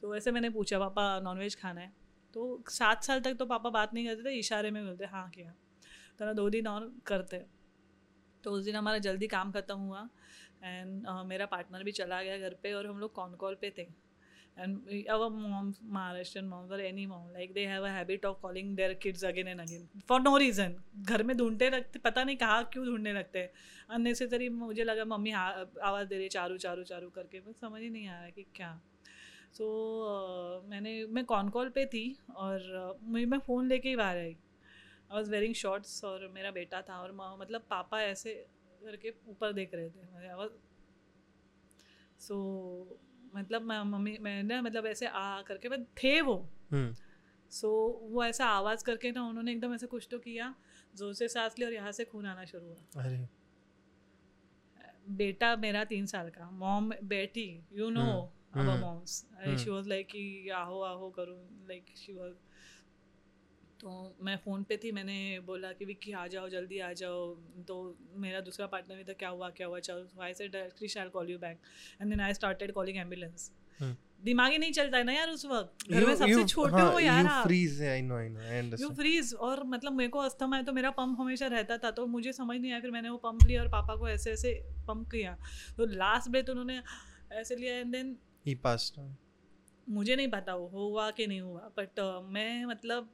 [0.01, 1.93] तो वैसे मैंने पूछा पापा नॉनवेज खाना है?
[2.33, 5.53] तो सात साल तक तो पापा बात नहीं करते थे इशारे में बोलते हाँ किया।
[6.19, 7.45] तो ना दो दिन और करते।
[8.43, 10.07] तो उस दिन हमारा जल्दी काम ख़त्म हुआ
[10.63, 13.73] एंड uh, मेरा पार्टनर भी चला गया घर पे और हम लोग कॉन कॉल पे
[13.77, 13.87] थे।
[14.57, 18.75] And our moms Maharashtrian moms और any mom like they have a habit of calling
[18.75, 22.63] their kids again and again for no reason घर में ढूंढते लगते पता नहीं कहाँ
[22.73, 23.49] क्यों ढूँढने लगते हैं।
[23.89, 28.07] अननेसेसरी मुझे लगा मम्मी आवाज़ दे रही चारू चारू चारू करके। मुझे समझ ही नहीं
[28.07, 28.79] आ रहा कि क्या।
[29.53, 32.05] सो so, uh, मैंने मैं कॉन कॉल पे थी
[32.35, 36.51] और uh, मुझे मैं फ़ोन लेके ही बाहर आई। आई वॉज़ वेयरिंग शॉर्ट्स और मेरा
[36.51, 38.33] बेटा था और माँ मतलब पापा ऐसे
[38.81, 40.47] करके ऊपर देख रहे थे। आई
[42.19, 42.35] सो
[43.35, 46.35] मतलब मैं मम्मी मैं ना मतलब ऐसे आ करके मैं थे वो।
[46.71, 46.93] हम्म।
[47.51, 47.69] सो
[48.11, 50.53] वो ऐसा आवाज़ करके ना उन्होंने एकदम ऐसे कुछ तो किया
[50.95, 53.27] ज़ोर से सांस ली और यहाँ से खून आना शुरू हुआ। अरे।
[55.17, 58.05] बेटा मेरा तीन साल का मॉम बेटी you know
[58.53, 59.57] hmm, moms hmm.
[59.57, 61.39] She was like कि आहो आहो करूँ.
[61.69, 62.33] लाइक शी वाज
[63.81, 63.89] तो
[64.21, 67.33] मैं फ़ोन पे थी मैंने बोला कि विक्की आ जाओ जल्दी आ जाओ.
[67.67, 67.75] तो
[68.17, 69.79] मेरा दूसरा पार्टनर भी था क्या हुआ क्या हुआ?
[69.79, 71.59] चलो I say directly shall call you back
[72.01, 73.51] and then I started calling ambulance.
[74.23, 76.99] दिमाग ही नहीं चलता है ना यार उस वक्त। घर में सबसे छोटे हाँ, हो
[76.99, 80.57] यार आप। freeze है, I know, I know, you freeze और मतलब मेरे को अस्थमा
[80.57, 83.17] है तो मेरा पंप हमेशा रहता था तो मुझे समझ नहीं आया फिर मैंने वो
[83.25, 84.53] पंप लिया और पापा को ऐसे ऐसे
[84.87, 85.37] पंप किया।
[85.77, 86.81] तो लास्ट ब्रेथ उन्होंने
[87.31, 88.17] ऐसे लिया एंड देन
[88.55, 89.09] Passed on.
[89.89, 93.09] मुझे नहीं पता वो हुआ कि नहीं हुआ बट uh, मैं मतलब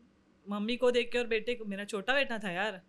[0.48, 2.82] मम्मी को देख के और बेटे को मेरा छोटा बेटा था यार।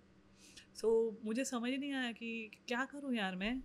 [0.75, 3.63] सो so, मुझे समझ नहीं आया कि क्या करूँ यार मैं।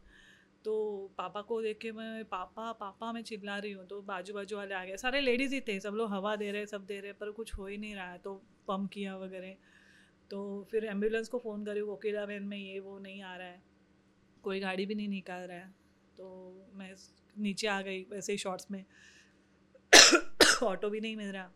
[0.66, 4.58] तो पापा को देख के मैं पापा पापा मैं चिल्ला रही हूँ तो बाजू बाजू
[4.58, 7.14] वाले आ गए। सारे लेडीज़ ही थे सब लोग हवा दे रहे सब दे रहे
[7.14, 9.56] पर कुछ हो ही नहीं रहा है तो पम्प किया वगैरह।
[10.32, 13.62] तो फिर एंबुलेंस को फ़ोन करी वकीला वैन में ये वो नहीं आ रहा है।
[14.44, 15.76] कोई गाड़ी भी नहीं निकाल रहा है।
[16.18, 16.28] तो
[16.74, 16.96] मैं
[17.38, 18.86] नीचे आ गई वैसे ही शॉर्ट्स में।
[20.64, 21.52] ऑटो भी नहीं मिल रहा।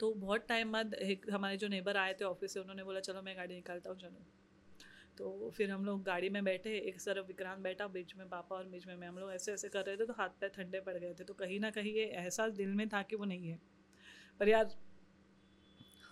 [0.00, 3.22] तो बहुत टाइम बाद एक हमारे जो नेबर आए थे ऑफ़िस से, उन्होंने बोला, चलो
[3.22, 4.26] मैं गाड़ी निकालता हूँ, चलो।
[5.18, 8.64] तो फिर हम लोग गाड़ी में बैठे, एक तरफ़ विक्रांत बैठा, बीच में पापा और
[8.64, 10.96] बीच में मैं, हम लोग ऐसे ऐसे कर रहे थे तो हाथ पैर ठंडे पड़
[10.98, 13.60] गए थे। तो कहीं ना कहीं ये एहसास दिल में था कि वो नहीं है।
[14.40, 14.76] पर यार,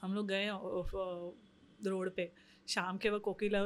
[0.01, 0.49] हम लोग गए
[1.91, 2.33] रोड पे।
[2.69, 3.59] शाम के वक्त कोकिला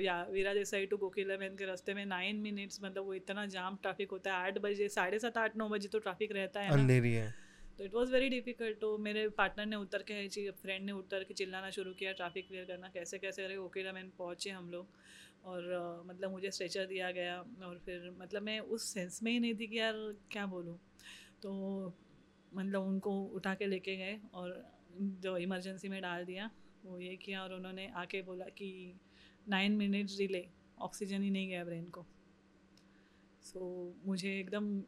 [0.00, 3.76] या वीरा देसाई टू कोकिला मैन के रास्ते में नाइन मिनट्स मतलब वो इतना जाम
[3.82, 7.12] ट्रैफ़िक होता है आठ बजे साढ़े सात आठ नौ बजे तो ट्रैफ़िक रहता है अंधेरी
[7.12, 7.34] है।
[7.78, 11.34] तो इट वॉज़ वेरी डिफ़िकल्ट तो मेरे पार्टनर ने उतर के फ्रेंड ने उतर के
[11.34, 14.86] चिल्लाना शुरू किया ट्रैफ़िक क्लियर करना कैसे कैसे करे ओके मैन पहुँचे हम लोग।
[15.44, 19.38] और uh, मतलब मुझे स्ट्रेचर दिया गया और फिर मतलब मैं उस सेंस में ही
[19.38, 19.94] नहीं थी कि यार
[20.30, 20.76] क्या बोलूँ।
[21.42, 21.52] तो
[22.52, 24.64] मतलब उनको उठा के लेके गए और
[25.22, 26.50] जो इमरजेंसी में डाल दिया।
[26.84, 28.94] वो ये किया और उन्होंने आके बोला कि
[29.48, 30.46] नाइन मिनट्स डिले
[30.78, 32.06] ऑक्सीजन ही नहीं गया ब्रेन को।
[33.42, 34.80] सो so, मुझे एकदम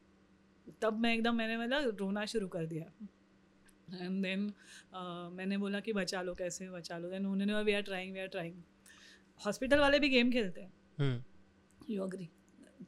[0.83, 2.85] तब मैं एकदम मैंने मतलब रोना शुरू कर दिया।
[4.03, 7.83] एंड देन uh, मैंने बोला कि बचा लो कैसे बचा लो। देन उन्होंने we are
[7.83, 8.62] trying we are trying
[9.41, 11.25] hospital वाले भी गेम खेलते हैं।
[11.91, 12.29] यू अग्री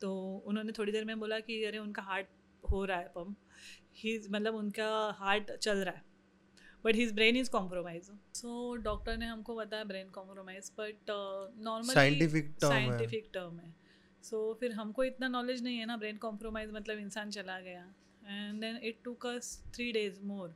[0.01, 0.13] तो
[0.47, 2.27] उन्होंने थोड़ी देर में बोला कि अरे उनका हार्ट
[2.65, 3.37] हो रहा है पम्प
[3.97, 4.89] ही मतलब उनका
[5.19, 6.12] हार्ट चल रहा है।
[6.85, 11.11] But his brain is compromise so doctor ने हमको बताया brain compromise but
[11.61, 13.75] normal scientific scientific term है।
[14.23, 17.85] सो so, फिर हमको इतना नॉलेज नहीं है ना ब्रेन कॉम्प्रोमाइज मतलब इंसान चला गया।
[18.23, 20.55] And then it took us three days more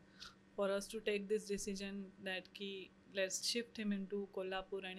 [0.57, 2.69] for us to take this decision that कि
[3.17, 4.99] let's shift him in to Kolhapur and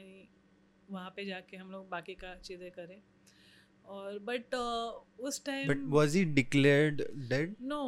[0.91, 3.01] वहाँ पे जाके हम लोग बाकी का चीज़ें करें।
[3.85, 7.81] और बट uh, उस time but was he declared dead no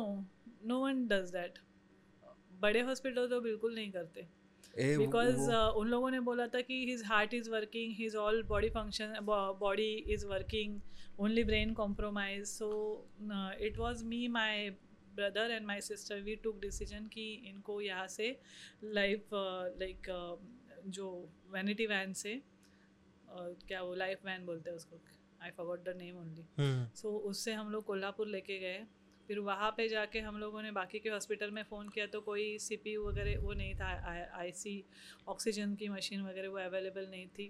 [0.65, 1.59] no one does that
[2.61, 4.27] बड़े हॉस्पिटल तो बिल्कुल नहीं करते।
[4.73, 8.69] बिकॉज़ uh, उन लोगों ने बोला था कि his heart is working his all body
[8.69, 9.15] function
[9.59, 10.79] body is working
[11.19, 12.69] only brain compromise so
[13.67, 14.69] it was me my
[15.15, 18.35] brother and my sister we took decision कि इनको यहाँ से
[18.83, 21.09] लाइफ लाइक uh, जो
[21.53, 25.01] वैनिटी वैन से uh, क्या वो life van बोलते हैं उसको?
[25.41, 26.45] I forgot the name only
[26.95, 28.79] so उससे हम लोग कोल्हापुर लेके गए।
[29.29, 32.57] फिर वहाँ पे जाके हम लोगों ने बाकी के हॉस्पिटल में फ़ोन किया तो कोई
[32.59, 33.87] सी वगैरह वो नहीं था
[34.35, 34.73] आई सी
[35.27, 37.47] ऑक्सीजन की मशीन वगैरह वो अवेलेबल नहीं थी।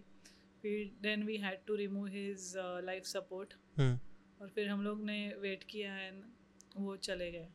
[0.61, 2.53] फिर then we had to remove his
[2.85, 6.23] life support और फिर हम लोग ने वेट किया एंड
[6.77, 7.47] वो चले गए।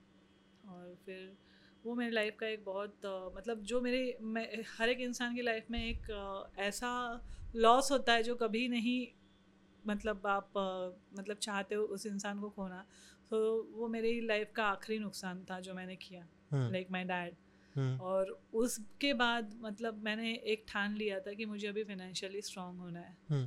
[0.69, 1.37] और फिर
[1.85, 4.49] वो मेरी लाइफ का एक बहुत uh, मतलब जो मेरे मैं
[4.79, 6.93] हर एक इंसान की लाइफ में एक uh, ऐसा
[7.55, 9.07] लॉस होता है जो कभी नहीं
[9.87, 12.85] मतलब आप uh, मतलब चाहते हो उस इंसान को खोना।
[13.35, 18.29] तो वो मेरी लाइफ का आखिरी नुकसान था जो मैंने किया लाइक माई डैड और
[18.55, 23.41] उसके बाद मतलब मैंने एक ठान लिया था कि मुझे अभी फाइनेंशियली स्ट्रांग होना है।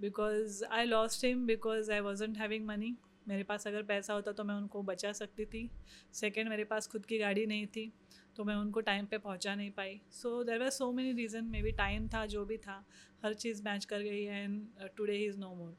[0.00, 2.94] Because I lost him because I wasn't having money
[3.28, 5.68] मेरे पास अगर पैसा होता तो मैं उनको बचा सकती थी।
[6.14, 7.90] सेकेंड मेरे पास खुद की गाड़ी नहीं थी
[8.36, 11.72] तो मैं उनको टाइम पे पहुँचा नहीं पाई। So there were so many reason maybe
[11.78, 12.84] time था जो भी था
[13.24, 15.76] हर चीज़ मैच कर गई है and today he is no more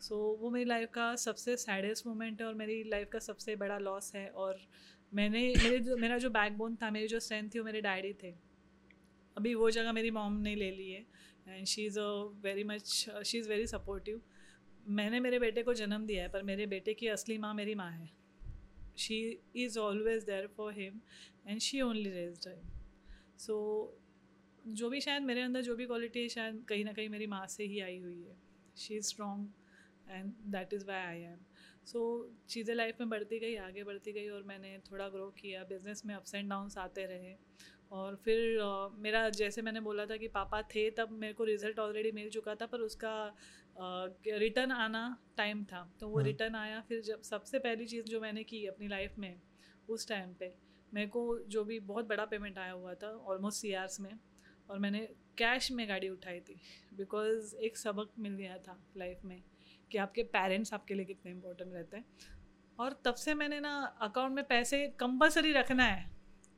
[0.00, 3.56] so so, वो मेरी लाइफ का सबसे सैडेस्ट मोमेंट है और मेरी लाइफ का सबसे
[3.56, 4.60] बड़ा लॉस है और
[5.12, 8.30] मैंने मेरे जो मेरा जो बैकबोन था मेरी जो स्ट्रेंथ थी वो मेरे डैडी थे।
[9.36, 11.04] अभी वो जगह मेरी मॉम ने ले ली है
[11.48, 12.08] and she is a
[12.42, 12.86] very much
[13.26, 14.20] she is very supportive
[14.88, 17.90] मैंने मेरे बेटे को जन्म दिया है पर मेरे बेटे की असली माँ मेरी माँ
[17.92, 18.10] है।
[18.98, 19.20] She
[19.56, 21.00] is always there for him
[21.46, 22.68] and she only raise him
[23.38, 23.56] so
[24.66, 27.46] जो भी शायद मेरे अंदर जो भी क्वालिटी है शायद कहीं ना कहीं मेरी माँ
[27.46, 28.36] से ही आई हुई है।
[28.76, 29.48] She is strong
[30.10, 31.38] and that is why I am
[31.86, 32.00] so
[32.48, 36.14] चीज़ें लाइफ में बढ़ती गई आगे बढ़ती गई और मैंने थोड़ा ग्रो किया बिज़नेस में
[36.14, 37.34] अप्स एंड डाउन्स आते रहे।
[37.92, 41.78] और फिर uh, मेरा जैसे मैंने बोला था कि पापा थे तब मेरे को रिज़ल्ट
[41.78, 43.14] ऑलरेडी मिल चुका था पर उसका
[43.78, 45.02] रिटर्न uh, आना
[45.36, 48.88] टाइम था। तो वो रिटर्न आया फिर जब सबसे पहली चीज़ जो मैंने की अपनी
[48.88, 49.34] लाइफ में
[49.88, 50.54] उस टाइम पे
[50.92, 54.12] मेरे को जो भी बहुत बड़ा पेमेंट आया हुआ था ऑलमोस्ट सी आर्स में
[54.70, 54.98] और मैंने
[55.38, 56.60] कैश में गाड़ी उठाई थी
[56.94, 59.42] बिकॉज़ एक सबक मिल गया था लाइफ में।
[59.90, 62.04] कि आपके पेरेंट्स आपके लिए कितने इंपॉर्टेंट रहते हैं।
[62.78, 63.72] और तब से मैंने ना
[64.02, 66.08] अकाउंट में पैसे कंपलसरी रखना है।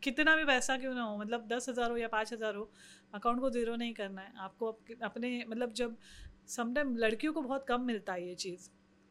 [0.02, 2.70] कितना भी पैसा क्यों ना हो मतलब दस हज़ार हो या पाँच हज़ार हो
[3.14, 4.70] अकाउंट को ज़ीरो नहीं करना है। आपको
[5.02, 5.96] अपने मतलब जब
[6.48, 8.69] समटाइम लड़कियों को बहुत कम मिलता है ये चीज़।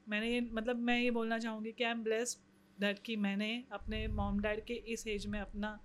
[0.07, 2.39] मैंने ये मतलब मैं ये बोलना चाहूँगी कि आई एम ब्लेस्ड
[2.77, 5.79] दैट कि मैंने अपने मॉम डैड के इस एज में अपना,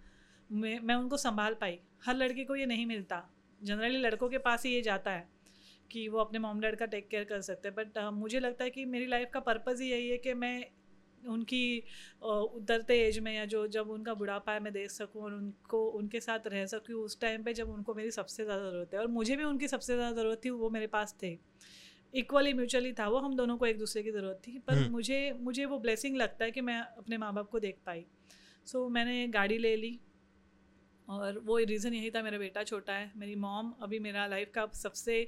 [0.50, 3.23] मैं मैं उनको संभाल पाई। हर लड़की को ये नहीं मिलता।
[3.60, 5.28] जनरली लड़कों के पास ही ये जाता है।
[5.90, 8.65] कि वो अपने मॉम डैड का टेक केयर कर सकते हैं बट uh, मुझे लगता
[8.65, 10.65] है कि मेरी लाइफ का पर्पज़ ही यही है कि मैं
[11.23, 11.82] उनकी
[12.23, 16.20] उतरते एज में या जो जब उनका बुढ़ापा है मैं देख सकूँ और उनको उनके
[16.20, 19.36] साथ रह सकूँ उस टाइम पे जब उनको मेरी सबसे ज़्यादा ज़रूरत है। और मुझे
[19.36, 21.36] भी उनकी सबसे ज़्यादा ज़रूरत थी वो मेरे पास थे।
[22.15, 25.32] इक्वली म्यूचुअली था वो हम दोनों को एक दूसरे की ज़रूरत थी पर हम्म। मुझे
[25.40, 28.05] मुझे वो ब्लेसिंग लगता है कि मैं अपने माँ बाप को देख पाई।
[28.66, 29.98] सो so, मैंने गाड़ी ले ली
[31.09, 34.67] और वो रीज़न यही था, मेरा बेटा छोटा है, मेरी मॉम अभी मेरा लाइफ का
[34.75, 35.20] सबसे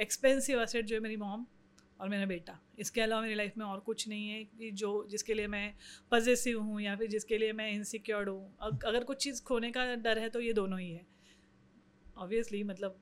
[0.00, 1.46] एक्सपेंसिव असेट जो है मेरी मॉम
[2.00, 5.34] और मेरा बेटा। इसके अलावा मेरी लाइफ में और कुछ नहीं है कि जो, जिसके
[5.34, 5.74] लिए मैं
[6.10, 10.18] पॉजिटिव हूँ या फिर जिसके लिए मैं इनसिक्योर्ड हूँ। अगर कुछ चीज़ खोने का डर
[10.18, 11.06] है तो ये दोनों ही है।
[12.16, 12.98] ऑब्वियसली मतलब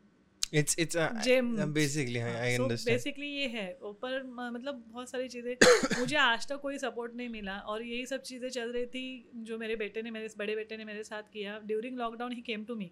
[0.55, 1.47] it's it's uh, Gym.
[1.58, 2.89] uh, basically I, I so understand.
[2.89, 5.55] Basically ये है ऊपर मतलब बहुत सारी चीज़ें।
[6.00, 9.07] मुझे आज तक कोई सपोर्ट नहीं मिला और यही सब चीज़ें चल रही थी
[9.49, 12.65] जो मेरे बेटे ने मेरे बड़े बेटे ने मेरे साथ किया। During lockdown he came
[12.65, 12.91] to me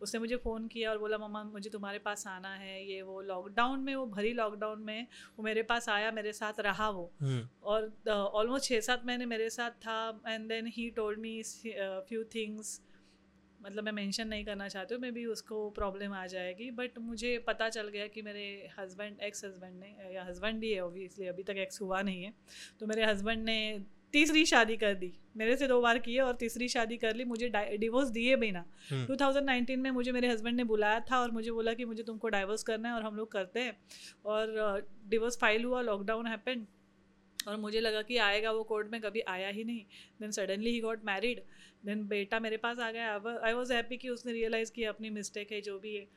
[0.00, 3.80] उसने मुझे फ़ोन किया और बोला मम्मा मुझे तुम्हारे पास आना है। ये वो लॉकडाउन
[3.80, 5.06] में वो भरी लॉकडाउन में
[5.38, 7.40] वो मेरे पास आया मेरे साथ रहा वो। Hmm.
[7.62, 11.42] और ऑलमोस्ट छः सात महीने मेरे साथ था। And then he told me
[12.08, 12.80] few things
[13.62, 17.38] मतलब मैं मेंशन नहीं करना चाहती हूँ मे बी उसको प्रॉब्लम आ जाएगी बट मुझे
[17.38, 21.42] पता चल गया कि मेरे हस्बैंड एक्स हस्बैंड ने या हस्बैंड ही है ओबियसली अभी
[21.42, 22.34] तक एक्स हुआ नहीं है
[22.80, 26.34] तो मेरे हस्बैंड ने तीसरी शादी कर दी। मेरे से दो बार की है और
[26.34, 29.06] तीसरी शादी कर ली मुझे डिवोर्स दिए बिना। Hmm.
[29.06, 32.62] 2019 में मुझे मेरे हस्बैंड ने बुलाया था और मुझे बोला कि मुझे तुमको डाइवोर्स
[32.62, 33.76] करना है और हम लोग करते हैं।
[34.26, 36.66] और डिवोर्स फ़ाइल हुआ लॉकडाउन हैपन
[37.46, 39.84] और मुझे लगा कि आएगा वो कोर्ट में कभी आया ही नहीं।
[40.20, 41.42] Then suddenly he got married
[41.86, 45.52] then बेटा मेरे पास आ गया। आई वॉज़ हैप्पी कि उसने रियलाइज़ किया अपनी मिस्टेक
[45.52, 46.08] है जो भी है।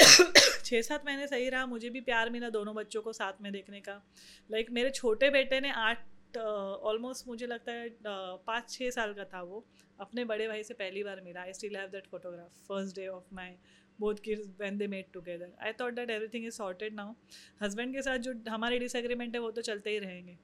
[0.64, 3.80] छः सात महीने सही रहा मुझे भी प्यार मिला दोनों बच्चों को साथ में देखने
[3.80, 4.10] का।
[4.50, 6.06] लाइक like, मेरे छोटे बेटे ने आठ
[6.38, 8.02] ऑलमोस्ट uh, मुझे लगता है uh,
[8.46, 9.66] पाँच छः साल का था वो।
[10.00, 13.24] अपने बड़े भाई से पहली बार मिला। I still have that photograph first day of
[13.32, 13.50] my
[14.04, 17.14] both kids when they made together I thought that everything is sorted now
[17.62, 20.38] husband के साथ जो हमारे डिसएग्रीमेंट है, वो तो चलते ही रहेंगे।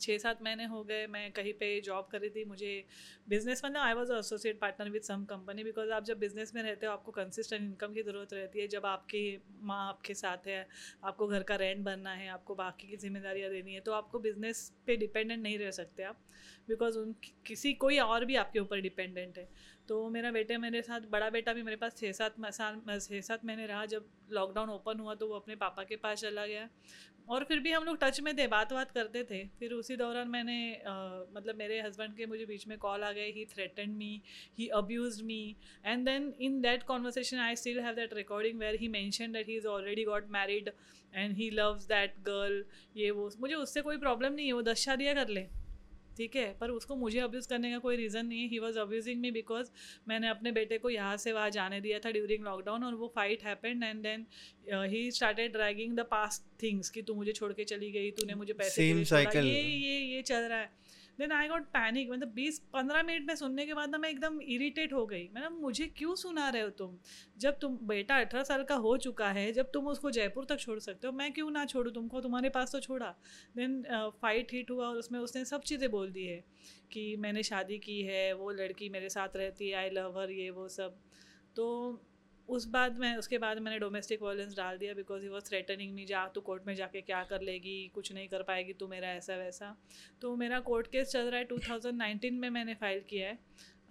[0.00, 2.84] छः सात महीने हो गए, मैं कहीं पे जॉब कर रही थी, मुझे
[3.28, 6.86] बिज़नेस मतलब I was associate partner with some company because आप जब बिज़नेस में रहते
[6.86, 9.24] हो, आपको कंसिस्टेंट इनकम की ज़रूरत रहती है, जब आपकी
[9.62, 10.66] माँ आपके साथ है,
[11.04, 14.70] आपको घर का रेंट भरना है, आपको बाकी की जिम्मेदारियाँ देनी है तो आपको बिज़नेस
[14.86, 16.24] पे डिपेंडेंट नहीं रह सकते आप
[16.68, 17.14] बिकॉज़ उन
[17.46, 19.48] किसी कोई और भी आपके ऊपर डिपेंडेंट है।
[19.88, 23.44] तो मेरा बेटे मेरे साथ, बड़ा बेटा भी मेरे पास छः सात साल, छः सात
[23.44, 26.68] महीने रहा, जब लॉकडाउन ओपन हुआ तो वो अपने पापा के पास चला गया।
[27.28, 30.28] और फिर भी हम लोग टच में थे बात बात करते थे। फिर उसी दौरान
[30.28, 30.92] मैंने आ,
[31.34, 34.20] मतलब मेरे हस्बैंड के मुझे बीच में कॉल आ गए he threaten me
[34.58, 38.88] he abuse me and then in that conversation I still have that recording where he
[38.88, 40.70] mention that he is already got married
[41.12, 42.64] and he loves that girl
[42.96, 45.46] ये वो। मुझे उससे कोई problem नहीं है वो दस शादियाँ कर ले।
[46.18, 46.46] ठीक है?
[46.60, 49.70] पर उसको मुझे अब्यूज़ करने का कोई रीज़न नहीं है। He was abusing me because
[50.08, 53.44] मैंने अपने बेटे को यहाँ से वहाँ जाने दिया था ड्यूरिंग लॉकडाउन और वो fight
[53.44, 54.26] happened and then
[54.86, 58.52] he started dragging the past things कि तू मुझे छोड़ के चली गई तूने मुझे
[58.52, 58.82] पैसे.
[59.46, 60.70] ये ये ये चल रहा है।
[61.18, 64.40] देन आई गॉट पैनिक मतलब बीस पंद्रह मिनट में सुनने के बाद ना मैं एकदम
[64.42, 66.96] इरिटेट हो गई। मैंने मुझे क्यों सुना रहे हो तुम?
[67.38, 70.78] जब तुम, बेटा अठारह साल का हो चुका है, जब तुम उसको जयपुर तक छोड़
[70.78, 71.92] सकते हो, मैं क्यों ना छोड़ूँ?
[71.92, 73.14] तुमको तुम्हारे पास तो छोड़ा।
[73.56, 73.82] देन
[74.22, 76.42] फाइट हिट हुआ और उसमें उसने सब चीज़ें बोल दी है
[76.92, 80.50] कि मैंने शादी की है, वो लड़की मेरे साथ रहती है आई लव हर ये
[80.50, 80.98] वो सब।
[81.56, 81.66] तो
[82.48, 86.04] उस बाद में, उसके बाद मैंने डोमेस्टिक वायलेंस डाल दिया because he was threatening me
[86.04, 87.90] जा तू कोर्ट में जाके क्या कर लेगी?
[87.94, 89.76] कुछ नहीं कर पाएगी तू मेरा ऐसा वैसा.
[90.22, 93.38] तो मेरा कोर्ट केस चल रहा है 2019 में मैंने फ़ाइल किया है।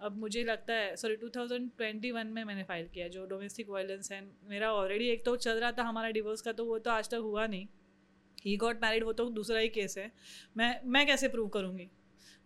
[0.00, 4.72] अब मुझे लगता है सॉरी 2021 में मैंने फ़ाइल किया जो डोमेस्टिक वायलेंस है। मेरा
[4.72, 7.46] ऑलरेडी एक तो चल रहा था हमारा डिवोर्स का तो वो तो आज तक हुआ
[7.46, 7.66] नहीं।
[8.46, 10.10] ही गॉट मैरिड वो तो दूसरा ही केस है।
[10.56, 11.88] मैं मैं कैसे प्रूव करूँगी?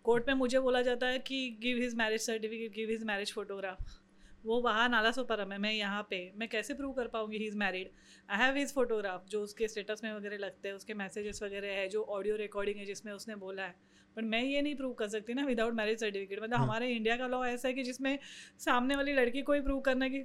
[0.05, 4.02] कोर्ट में मुझे बोला जाता है कि give his marriage certificate give his marriage photograph
[4.45, 7.57] वो वहाँ नाला सोपरम है मैं यहाँ पे मैं कैसे प्रूव कर पाऊँगी he is
[7.57, 7.91] married
[8.29, 11.89] I have his photograph जो उसके स्टेटस में वगैरह लगते हैं उसके मैसेजेस वगैरह है
[11.89, 13.75] जो ऑडियो रिकॉर्डिंग है जिसमें उसने बोला है।
[14.17, 17.27] बट मैं ये नहीं प्रूव कर सकती ना विदाउट मैरिज सर्टिफिकेट मतलब हमारे इंडिया का
[17.27, 18.19] लॉ ऐसा है कि जिसमें
[18.59, 20.25] सामने वाली लड़की को ही प्रूव करना कि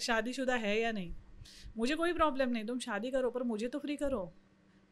[0.00, 1.14] शादीशुदा है या नहीं।
[1.76, 4.22] मुझे कोई प्रॉब्लम नहीं तुम शादी करो पर मुझे तो फ्री करो।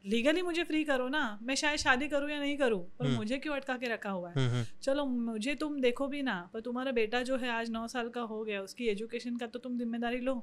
[0.07, 3.39] लीगली मुझे फ्री करो ना मैं शायद शादी करूँ या नहीं करूँ पर हम्म। मुझे
[3.39, 4.65] क्यों अटका के रखा हुआ है हम्म, हम्म.
[4.83, 8.21] चलो मुझे तुम देखो भी ना पर तुम्हारा बेटा जो है आज नौ साल का
[8.25, 10.35] हो गया उसकी एजुकेशन का तो तुम ज़िम्मेदारी लो.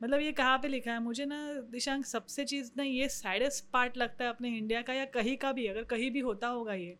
[0.00, 1.36] मतलब ये कहाँ पे लिखा है मुझे ना
[1.70, 5.52] दिशांक सबसे चीज़ ना ये सैडेस्ट पार्ट लगता है अपने इंडिया का या कहीं का
[5.52, 6.96] भी अगर कहीं भी होता होगा ये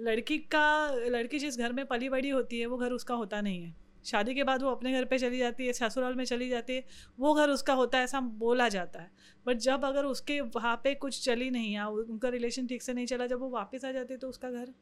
[0.00, 0.66] लड़की का
[1.08, 3.74] लड़की जिस घर में पली बड़ी होती है वो घर उसका होता नहीं है
[4.08, 6.84] शादी के बाद वो अपने घर पे चली जाती है ससुराल में चली जाती है
[7.18, 9.10] वो घर उसका होता है ऐसा बोला जाता है।
[9.46, 13.06] बट जब अगर उसके वहाँ पे कुछ चली नहीं या उनका रिलेशन ठीक से नहीं
[13.06, 14.72] चला जब वो वापस आ जाती है तो उसका घर?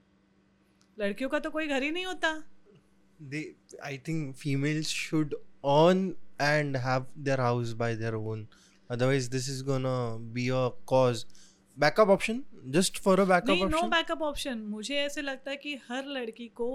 [0.98, 2.42] लड़कियों का तो कोई घर ही नहीं होता।
[3.32, 3.42] They
[3.86, 6.00] i think females should own
[6.40, 8.46] and have their house by their own.
[8.90, 9.98] Otherwise this is gonna
[10.38, 11.24] be a cause.
[11.76, 12.36] Backup option?
[12.74, 16.46] Just for a backup नहीं नो बैकअप ऑप्शन मुझे ऐसे लगता है कि हर लड़की
[16.48, 16.68] को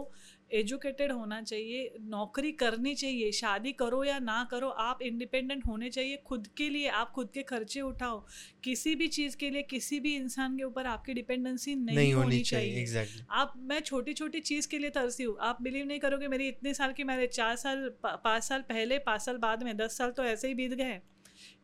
[0.53, 6.17] एजुकेटेड होना चाहिए नौकरी करनी चाहिए शादी करो या ना करो आप इंडिपेंडेंट होने चाहिए
[6.17, 8.25] खुद के लिए आप खुद के खर्चे उठाओ।
[8.63, 12.23] किसी भी चीज़ के लिए किसी भी इंसान के ऊपर आपकी डिपेंडेंसी नहीं, नहीं होनी,
[12.23, 15.85] होनी चाहिए, चाहिए। एग्जैक्टली आप मैं छोटी छोटी चीज़ के लिए तरसी हूँ। आप बिलीव
[15.85, 19.38] नहीं करोगे मेरी इतने साल की मैरिज चार साल पा- पाँच साल पहले पाँच साल
[19.38, 20.99] बाद में दस साल तो ऐसे ही बीत गए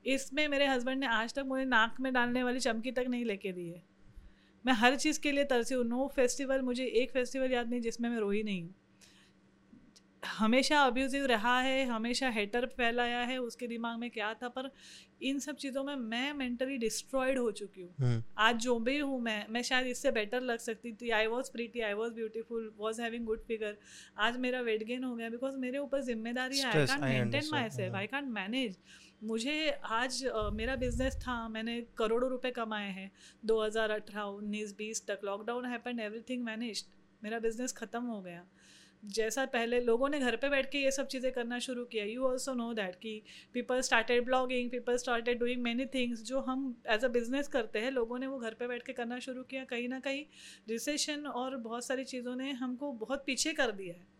[0.05, 3.51] इसमें मेरे हस्बैंड ने आज तक मुझे नाक में डालने वाली चमकी तक नहीं लेके
[3.51, 3.96] दी है।
[4.67, 8.09] मैं हर चीज़ के लिए तरसी हूँ। नो फेस्टिवल मुझे एक फेस्टिवल याद नहीं जिसमें
[8.09, 8.73] मैं रोई नहीं हूँ।
[10.23, 14.69] हमेशा अब्यूजिव रहा है हमेशा हेटर फैलाया है उसके दिमाग में क्या था पर
[15.21, 19.19] इन सब चीज़ों में मैं मेंटली डिस्ट्रॉयड हो चुकी हूँ। हम्म, आज जो भी हूँ
[19.21, 23.01] मैं मैं शायद इससे बेटर लग सकती थी। I was pretty I was beautiful was
[23.01, 23.77] having good figure
[24.19, 27.95] आज मेरा वेट गेन हो गया बिकॉज़ मेरे ऊपर ज़िम्मेदारी है। I I maintain myself.
[27.95, 28.77] I can't manage
[29.21, 33.11] मुझे आज अ, मेरा बिज़नेस था मैंने करोड़ों रुपए कमाए हैं।
[33.45, 36.85] 2018 19 20 तक लॉकडाउन हैपेंड एवरीथिंग मैनेज्ड
[37.21, 38.45] मेरा बिज़नेस ख़त्म हो गया।
[39.03, 42.23] जैसा पहले लोगों ने घर पे बैठ के ये सब चीज़ें करना शुरू किया यू
[42.23, 43.21] ऑल्सो नो दैट कि
[43.53, 47.91] people started blogging people started doing many things जो हम एज अ बिज़नेस करते हैं।
[47.91, 50.25] लोगों ने वो घर पे बैठ के करना शुरू किया। कहीं ना कहीं
[50.69, 54.16] रिसेशन और बहुत सारी चीज़ों ने हमको बहुत पीछे कर दिया है।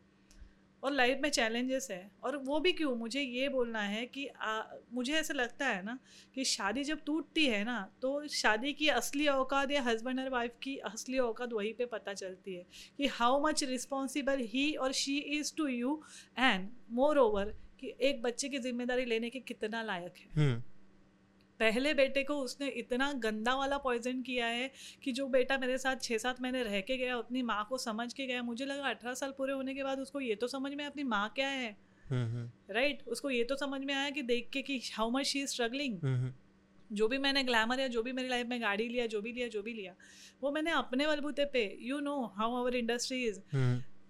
[0.83, 2.95] और लाइफ में चैलेंजेस है। और वो भी क्यों?
[2.95, 4.61] मुझे ये बोलना है कि आ,
[4.93, 5.97] मुझे ऐसा लगता है ना
[6.35, 10.57] कि शादी जब टूटती है ना तो शादी की असली औकात या हस्बैंड और वाइफ
[10.64, 12.65] की असली औकात वहीं पे पता चलती है
[12.97, 16.01] कि हाउ मच रिस्पॉन्सिबल ही और she is to you
[16.39, 16.69] and
[17.17, 20.61] moreover कि एक बच्चे की ज़िम्मेदारी लेने के कितना लायक है। हम्म,
[21.60, 24.72] पहले बेटे को उसने इतना गंदा वाला पॉइजन किया है
[25.03, 28.14] कि जो बेटा मेरे साथ छः सात महीने रह के गया अपनी माँ को समझ
[28.14, 30.86] के गया मुझे लगा अठारह साल पूरे होने के बाद उसको ये तो समझ में
[30.86, 31.77] अपनी माँ क्या है?
[32.10, 35.26] हम्म, हम्म, राइट उसको ये तो समझ में आया कि देख के कि how much
[35.26, 35.98] she is struggling
[36.92, 39.48] जो भी मैंने ग्लैमर या जो भी मेरी लाइफ में गाड़ी लिया जो भी लिया
[39.48, 39.95] जो भी लिया
[40.42, 43.40] वो मैंने अपने बलबूते पे you know how our industry is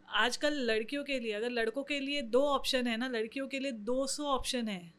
[0.09, 3.72] आजकल लड़कियों के लिए अगर लड़कों के लिए दो ऑप्शन है ना लड़कियों के लिए
[3.72, 4.97] 200 ऑप्शन है।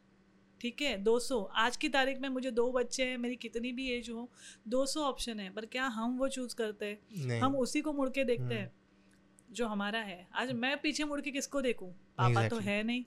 [0.61, 0.97] ठीक है?
[1.03, 4.29] 200 आज की तारीख में मुझे दो बच्चे हैं मेरी कितनी भी एज हो
[4.67, 7.39] 200 ऑप्शन है पर क्या हम वो चूज़ करते हैं?
[7.39, 8.71] हम उसी को मुड़ के देखते हैं
[9.51, 11.91] जो हमारा है। आज मैं पीछे मुड़ के किसको देखूँ?
[11.91, 12.49] पापा exactly.
[12.49, 13.03] तो है नहीं।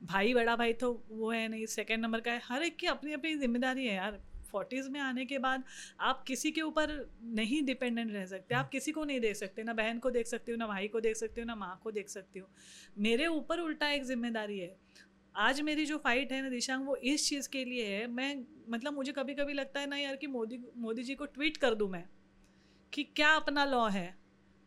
[0.00, 3.12] भाई बड़ा भाई तो वो है नहीं सेकंड नंबर का है। हर एक की अपनी
[3.12, 4.20] अपनी ज़िम्मेदारी है यार।
[4.52, 5.62] फोर्टीज़ में आने के बाद
[6.00, 6.90] आप किसी के ऊपर
[7.34, 10.52] नहीं डिपेंडेंट रह सकते। आप किसी को नहीं देख सकते ना बहन को देख सकते
[10.52, 12.48] हो ना भाई को देख सकते हो ना माँ को देख सकते हो।
[12.98, 14.76] मेरे ऊपर उल्टा एक ज़िम्मेदारी है।
[15.36, 18.92] आज मेरी जो फाइट है ना दिशांग, वो इस चीज़ के लिए है। मैं मतलब
[18.92, 21.88] मुझे कभी कभी लगता है ना यार कि मोदी मोदी जी को ट्वीट कर दूँ
[21.90, 22.04] मैं
[22.92, 24.06] कि क्या अपना लॉ है।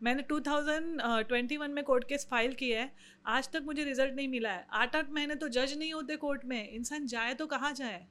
[0.01, 2.91] मैंने 2021 में कोर्ट केस फ़ाइल किया है।
[3.25, 6.45] आज तक मुझे रिज़ल्ट नहीं मिला है। आठ आठ महीने तो जज नहीं होते कोर्ट
[6.45, 8.07] में। इंसान जाए तो कहाँ जाए?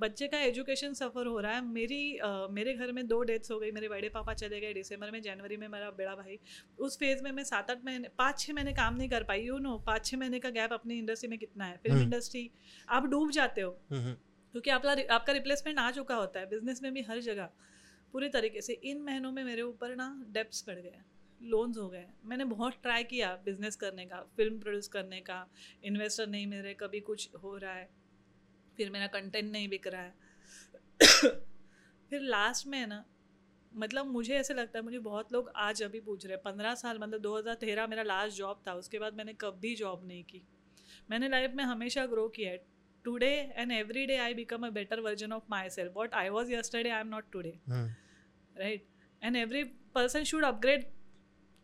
[0.00, 3.58] बच्चे का एजुकेशन सफ़र हो रहा है। मेरी अ, मेरे घर में दो डेथ्स हो
[3.58, 6.38] गई। मेरे बड़े पापा चले गए दिसंबर में जनवरी में मेरा बड़ा भाई।
[6.78, 9.58] उस फ़ेज़ में मैं सात आठ महीने पाँच छः महीने काम नहीं कर पाई। यू
[9.58, 11.76] नो पाँच छः महीने का गैप अपनी इंडस्ट्री में कितना है?
[11.76, 12.50] फ़िल्म हम्म। इंडस्ट्री
[12.88, 14.14] आप डूब जाते हो। हम्म, हम्म,
[14.52, 17.50] क्योंकि आपका आपका रिप्लेसमेंट आ चुका होता है। बिज़नेस में भी हर जगह
[18.12, 20.98] पूरी तरीके से। इन महीनों में मेरे ऊपर ना डेप्स पड़ गए।
[21.42, 25.48] लोन्स हो गए। मैंने बहुत ट्राई किया बिज़नेस करने का फ़िल्म प्रोड्यूस करने का।
[25.84, 27.97] इन्वेस्टर नहीं मिल रहे कभी कुछ हो रहा है।
[28.78, 30.14] फिर मेरा कंटेंट नहीं बिक रहा है।
[32.10, 33.04] फिर लास्ट में है ना
[33.72, 36.98] मतलब मुझे ऐसे लगता है मुझे बहुत लोग आज अभी पूछ रहे हैं पंद्रह साल
[36.98, 40.42] मतलब 2013 मेरा लास्ट जॉब था उसके बाद मैंने कभी जॉब नहीं की।
[41.10, 42.62] मैंने लाइफ में हमेशा ग्रो किया है।
[43.04, 46.90] Today and every day I become a better version of myself what I was yesterday
[46.90, 48.86] I am not today right
[49.22, 49.62] and every
[49.94, 50.84] person should upgrade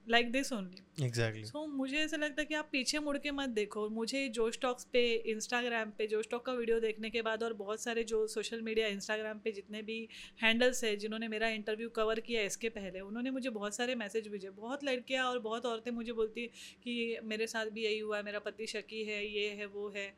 [0.08, 3.48] like this only exactly so मुझे ऐसा लगता है कि आप पीछे मुड़ के मत
[3.48, 7.52] देखो। मुझे जो स्टॉक्स पे इंस्टाग्राम पे जो स्टॉक का वीडियो देखने के बाद और
[7.52, 9.96] बहुत सारे जो सोशल मीडिया इंस्टाग्राम पे जितने भी
[10.42, 14.50] हैंडल्स है जिन्होंने मेरा इंटरव्यू कवर किया इसके पहले उन्होंने मुझे बहुत सारे मैसेज भेजे।
[14.50, 16.46] बहुत लड़कियाँ और बहुत औरतें मुझे बोलती
[16.84, 20.12] कि मेरे साथ भी यही हुआ है मेरा पति शकी है ये है वो है।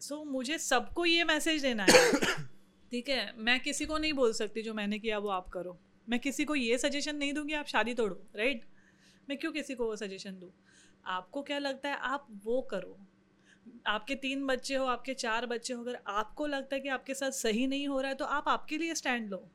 [0.00, 2.12] सो मुझे सबको ये मैसेज देना है।
[2.90, 3.32] ठीक है?
[3.36, 5.78] मैं किसी को नहीं बोल सकती जो मैंने किया वो आप करो।
[6.08, 8.64] मैं किसी को ये सजेशन नहीं दूँगी आप शादी तोड़ो राइट
[9.28, 10.50] मैं क्यों किसी को वो सजेशन दूँ?
[11.06, 12.98] आपको क्या लगता है आप वो करो।
[13.86, 17.30] आपके तीन बच्चे हो, आपके चार बच्चे हो, अगर आपको लगता है कि आपके साथ
[17.30, 19.48] सही नहीं हो रहा है तो आप आपके लिए स्टैंड लो।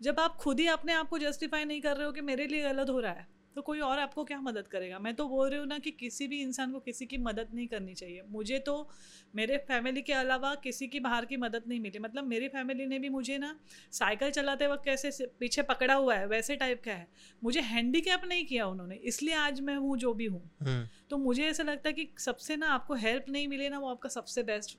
[0.00, 2.62] जब आप खुद ही अपने आप को जस्टिफाई नहीं कर रहे हो कि मेरे लिए
[2.62, 4.98] गलत हो रहा है तो कोई और आपको क्या मदद करेगा?
[4.98, 7.66] मैं तो बोल रही हूँ ना कि किसी भी इंसान को किसी की मदद नहीं
[7.66, 8.88] करनी चाहिए। मुझे तो
[9.34, 12.98] मेरे फैमिली के अलावा किसी की बाहर की मदद नहीं मिली। मतलब मेरी फैमिली ने
[12.98, 13.54] भी मुझे ना
[13.92, 17.08] साइकिल चलाते वक्त कैसे पीछे पकड़ा हुआ है वैसे टाइप का है।
[17.42, 21.44] मुझे हैंडीकैप नहीं किया उन्होंने इसलिए आज मैं हूँ जो भी हूँ। हम्म, तो मुझे
[21.44, 24.78] ऐसा लगता है कि सबसे ना आपको हेल्प नहीं मिले ना वो आपका सबसे बेस्ट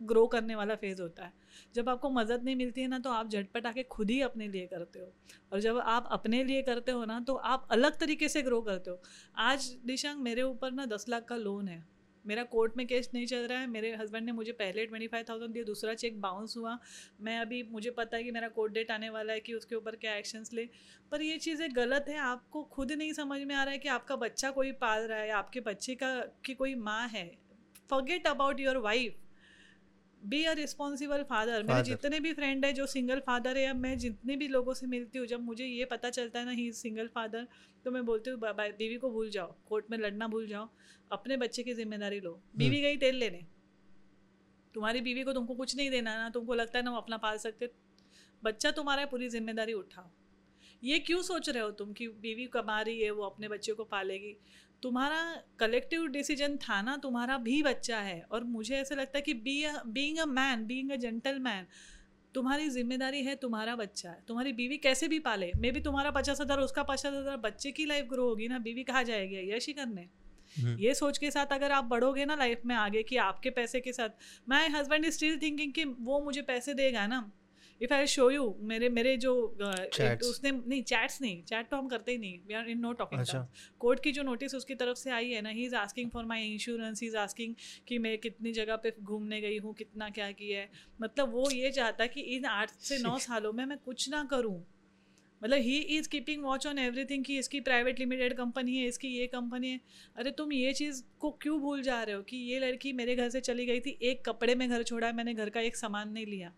[0.00, 1.32] ग्रो करने वाला फ़ेज़ होता है।
[1.74, 4.66] जब आपको मदद नहीं मिलती है ना तो आप झटपट आके खुद ही अपने लिए
[4.66, 5.12] करते हो।
[5.52, 8.90] और जब आप अपने लिए करते हो ना तो आप अलग तरीके से ग्रो करते
[8.90, 9.00] हो।
[9.36, 11.86] आज दिशांग मेरे ऊपर ना दस लाख का लोन है।
[12.24, 15.24] मेरा कोर्ट में केस नहीं चल रहा है। मेरे हस्बैंड ने मुझे पहले ट्वेंटी फाइव
[15.28, 16.78] थाउज़ेंड दिया, दूसरा चेक बाउंस हुआ।
[17.20, 19.96] मैं अभी, मुझे पता है कि मेरा कोर्ट डेट आने वाला है कि उसके ऊपर
[19.96, 20.68] क्या एक्शंस ले।
[21.12, 24.16] पर ये चीज़ें गलत है। आपको खुद नहीं समझ में आ रहा है कि आपका
[24.16, 27.30] बच्चा कोई पाल रहा है, आपके बच्चे का, की कोई माँ है।
[27.90, 29.16] Forget about your wife
[30.22, 33.98] be a responsible father मेरे जितने भी फ्रेंड है जो सिंगल फादर है या मैं
[33.98, 37.06] जितने भी लोगों से मिलती हूँ जब मुझे ये पता चलता है ना ही सिंगल
[37.06, 37.46] फादर
[37.84, 40.68] तो मैं बोलती हूँ "बा- बा- बीवी को भूल जाओ कोर्ट में लड़ना भूल जाओ
[41.12, 43.46] अपने बच्चे की ज़िम्मेदारी लो। बीवी गई तेल लेने।
[44.74, 47.38] तुम्हारी बीवी को तुमको कुछ नहीं देना ना तुमको लगता है ना वो अपना पाल
[47.38, 47.70] सकते
[48.44, 50.10] बच्चा तुम्हारा है पूरी ज़िम्मेदारी उठाओ।
[50.84, 53.84] ये क्यों सोच रहे हो तुम कि बीवी कमा रही है वो अपने बच्चे को
[53.84, 54.36] पालेगी?
[54.82, 59.34] तुम्हारा कलेक्टिव डिसीज़न था ना तुम्हारा भी बच्चा है और मुझे ऐसा लगता है कि
[59.34, 60.96] be being a man being a
[61.38, 61.66] gentleman
[62.34, 66.40] तुम्हारी ज़िम्मेदारी है तुम्हारा बच्चा। है तुम्हारी बीवी कैसे भी पाले मे भी तुम्हारा पचास
[66.40, 69.72] हज़ार उसका पचास हज़ार बच्चे की लाइफ ग्रो होगी ना बीवी कहाँ जाएगी यश ही
[69.72, 70.08] करने
[70.76, 73.92] ये सोच के साथ अगर आप बढ़ोगे ना लाइफ में आगे कि आपके पैसे के
[73.92, 74.08] साथ
[74.48, 77.30] my husband is still thinking कि वो मुझे पैसे देगा ना
[77.82, 81.88] इफ़ आई शो यू मेरे मेरे जो uh, उसने नहीं चैट्स नहीं चैट तो हम
[81.88, 83.24] करते ही नहीं we are in no talking
[83.78, 86.42] court की जो नोटिस उसकी तरफ़ से आई है ना he is asking for my
[86.44, 87.54] insurance is asking
[87.88, 90.70] कि मैं कितनी जगह पे घूमने गई हूँ कितना क्या किया है।
[91.02, 94.66] मतलब वो ये चाहता कि इन आठ से नौ सालों में मैं कुछ ना करूँ।
[95.42, 99.26] मतलब he is keeping watch on everything कि इसकी प्राइवेट लिमिटेड कंपनी है इसकी ये
[99.26, 99.80] कंपनी है।
[100.16, 103.28] अरे तुम ये चीज़ को क्यों भूल जा रहे हो कि ये लड़की मेरे घर
[103.28, 106.10] से चली गई थी एक कपड़े में घर छोड़ा है मैंने घर का एक सामान
[106.10, 106.52] नहीं लिया।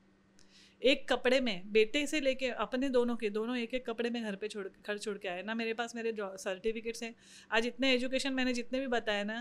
[0.82, 4.36] एक कपड़े में बेटे से लेके अपने दोनों के दोनों एक एक कपड़े में घर
[4.36, 7.14] पे छोड़ घर छोड़ के आए। ना मेरे पास मेरे सर्टिफिकेट्स हैं।
[7.50, 9.36] आज इतने एजुकेशन मैंने जितने भी बताया ना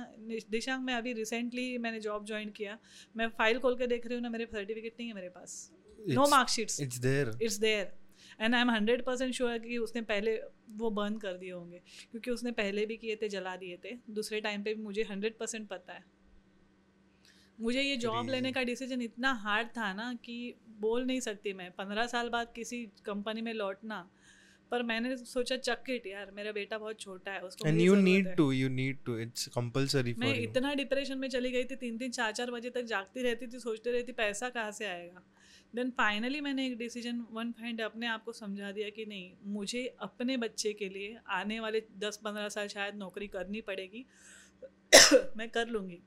[0.51, 2.77] दिशांग में अभी रिसेंटली मैंने जॉब ज्वाइन किया।
[3.17, 5.71] मैं फ़ाइल खोल के देख रही हूँ ना मेरे सर्टिफिकेट नहीं है मेरे पास।
[6.09, 7.97] No marksheets it's there it's there
[8.41, 10.35] and I am hundred percent sure कि उसने पहले
[10.77, 14.41] वो बर्न कर दिए होंगे। क्योंकि उसने पहले भी किए थे जला दिए थे। दूसरे
[14.41, 16.03] टाइम पे भी मुझे हंड्रेड परसेंट पता है।
[17.61, 21.71] मुझे ये जॉब लेने का डिसीज़न इतना हार्ड था ना कि बोल नहीं सकती मैं।
[21.71, 24.09] पंद्रह साल बाद किसी कंपनी में लौटना
[24.71, 27.69] पर मैंने सोचा चक इट यार मेरा बेटा बहुत छोटा है उसको
[28.03, 31.63] need है। to you need to it's compulsory for मैं इतना डिप्रेशन में चली गई
[31.63, 34.85] थी तीन तीन चार चार बजे तक जागती रहती थी सोचती रहती पैसा कहाँ से
[34.85, 35.23] आएगा?
[35.75, 39.95] देन फाइनली मैंने एक डिसीज़न वन फाइंड अपने आप को समझा दिया कि नहीं मुझे
[39.99, 44.05] अपने बच्चे के लिए आने वाले दस पंद्रह साल शायद नौकरी करनी पड़ेगी।
[45.37, 45.99] मैं कर लूँगी।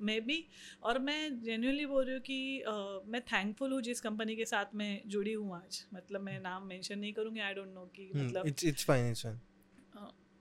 [0.00, 0.48] मे बी
[0.82, 4.64] और मैं जेन्यूनली बोल रही हूँ कि अ, मैं थैंकफुल हूँ जिस कंपनी के साथ
[4.74, 8.24] मैं जुड़ी हूँ आज। मतलब मैं नाम मेंशन नहीं करूँगी आई डोंट नो कि Hmm,
[8.24, 9.36] मतलब fine it's fine.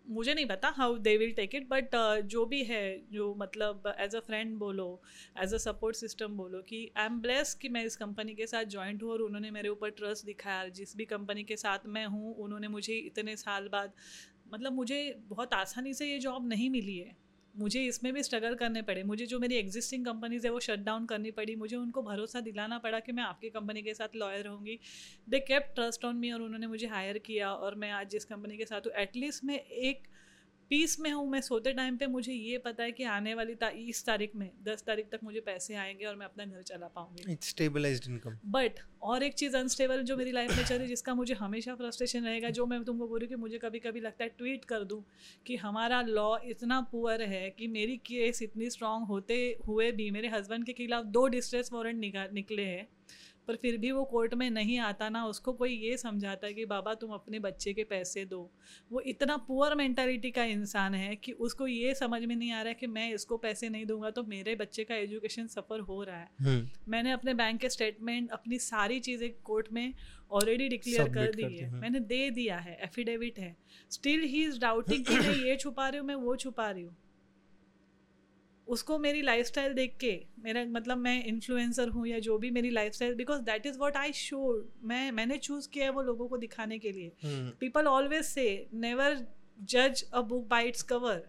[0.09, 1.89] मुझे नहीं पता how they will take it but
[2.25, 5.01] जो भी है जो मतलब एज अ फ्रेंड बोलो
[5.37, 8.65] एज अ सपोर्ट सिस्टम बोलो कि आई एम ब्लेस कि मैं इस कंपनी के साथ
[8.65, 12.35] ज्वाइंट हूँ और उन्होंने मेरे ऊपर ट्रस्ट दिखाया। जिस भी कंपनी के साथ मैं हूँ
[12.35, 13.93] उन्होंने मुझे इतने साल बाद
[14.53, 17.26] मतलब मुझे बहुत आसानी से ये जॉब नहीं मिली है।
[17.57, 21.05] मुझे इसमें भी स्ट्रगल करने पड़े। मुझे जो मेरी एग्जिस्टिंग कंपनीज़ है, वो शट डाउन
[21.05, 24.79] करनी पड़ी। मुझे उनको भरोसा दिलाना पड़ा कि मैं आपकी कंपनी के साथ लॉयर रहूँगी।
[25.29, 28.57] They kept trust on me और उन्होंने मुझे हायर किया और मैं आज जिस कंपनी
[28.57, 30.07] के साथ हूँ। एटलीस्ट मैं एक
[30.69, 33.69] पीस में हूँ मैं सोते टाइम पे मुझे ये पता है कि आने वाली ता,
[33.69, 37.23] इस तारीख में दस तारीख तक मुझे पैसे आएँगे और मैं अपना घर चला पाऊँगी।
[38.05, 38.35] Income.
[38.45, 38.71] बट
[39.01, 42.23] और एक चीज़ अनस्टेबल जो मेरी लाइफ में चल रही है जिसका मुझे हमेशा फ्रस्ट्रेशन
[42.23, 44.83] रहेगा जो मैं तुमको बोल रही हूँ कि मुझे कभी कभी लगता है ट्वीट कर
[44.83, 45.05] दूँ
[45.45, 50.27] कि हमारा लॉ इतना पुअर है कि मेरी केस इतनी स्ट्रांग होते हुए भी मेरे
[50.27, 52.87] हस्बैंड के खिलाफ दो डिस्ट्रेस वारंट निकले हैं।
[53.47, 56.65] पर फिर भी वो कोर्ट में नहीं आता ना उसको कोई ये समझाता है कि
[56.65, 58.51] बाबा तुम अपने बच्चे के पैसे दो।
[58.91, 62.67] वो इतना पुअर मेंटालिटी का इंसान है कि उसको ये समझ में नहीं आ रहा
[62.67, 66.17] है कि मैं इसको पैसे नहीं दूँगा तो मेरे बच्चे का एजुकेशन सफ़र हो रहा
[66.17, 66.89] है। hmm.
[66.89, 69.93] मैंने अपने बैंक के स्टेटमेंट अपनी सारी चीज़ें कोर्ट में
[70.31, 73.55] ऑलरेडी डिक्लेयर कर दी है। हाँ। मैंने दे दिया है एफिडेविट है।
[73.91, 76.95] स्टिल ही इज़ डाउटिंग कि मैं ये छुपा रही हूँ मैं वो छुपा रही हूँ।
[78.67, 80.11] उसको मेरी लाइफस्टाइल देख के
[80.43, 84.13] मेरा मतलब मैं इन्फ्लुएंसर हूँ या जो भी मेरी lifestyle because that is what I
[84.13, 84.39] show
[84.83, 87.11] मैं मैंने चूज़ किया है वो लोगों को दिखाने के लिए.
[87.59, 89.25] पीपल ऑलवेज से नेवर
[89.59, 91.23] जज a book by its cover.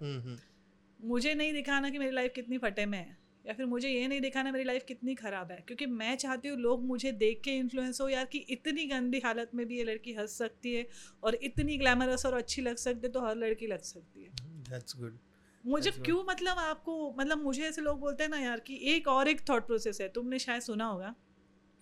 [1.01, 4.21] मुझे नहीं दिखाना कि मेरी लाइफ कितनी फटे में है या फिर मुझे ये नहीं
[4.21, 8.01] दिखाना मेरी लाइफ कितनी ख़राब है क्योंकि मैं चाहती हूँ लोग मुझे देख के इन्फ्लुएंस
[8.01, 10.87] हो यार कि इतनी गंदी हालत में भी ये लड़की हंस सकती है
[11.23, 14.31] और इतनी ग्लैमरस और अच्छी लग सकती है तो हर लड़की लग सकती है।
[14.71, 15.28] that's good.
[15.69, 19.29] मुझे क्यों मतलब आपको मतलब मुझे ऐसे लोग बोलते हैं ना यार कि एक और
[19.29, 21.15] एक थॉट प्रोसेस है तुमने शायद सुना होगा।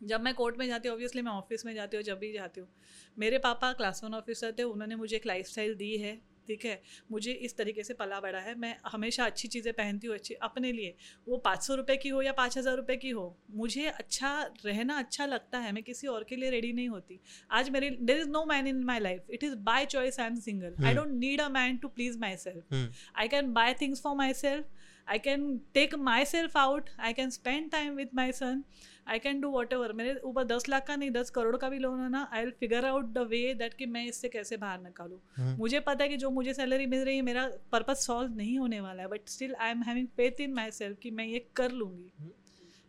[0.03, 2.61] जब मैं कोर्ट में जाती हूँ ऑब्वियसली मैं ऑफ़िस में जाती हूँ जब भी जाती
[2.61, 2.69] हूँ।
[3.19, 7.33] मेरे पापा क्लास वन ऑफिसर थे उन्होंने मुझे एक लाइफ दी है। ठीक है मुझे
[7.33, 10.95] इस तरीके से पला बड़ा है। मैं हमेशा अच्छी चीज़ें पहनती हूँ अच्छी अपने लिए।
[11.27, 14.31] वो पाँच सौ रुपये की हो या पाँच हज़ार रुपये की हो मुझे अच्छा
[14.67, 18.19] रहना अच्छा लगता है मैं किसी और के लिए रेडी नहीं होती। आज मेरे there
[18.19, 20.95] is no man in my life it is by choice I am single I.
[20.95, 22.75] Don't need a man to please myself
[23.17, 24.65] I can buy things for myself
[25.09, 25.95] I can take
[26.25, 28.55] myself out I can spend time time my my
[29.07, 29.15] son.
[29.15, 29.93] I can do whatever.
[29.95, 32.53] मेरे ऊपर दस लाख का नहीं दस करोड़ का भी loan है ना I will
[32.61, 35.59] figure out the way that कि मैं इससे कैसे बाहर निकालूँ Hmm.
[35.59, 38.81] मुझे पता है कि जो मुझे सैलरी मिल रही है मेरा पर्पज सॉल्व नहीं होने
[38.81, 42.33] वाला है but still I am having faith in myself कि मैं ये कर लूँगी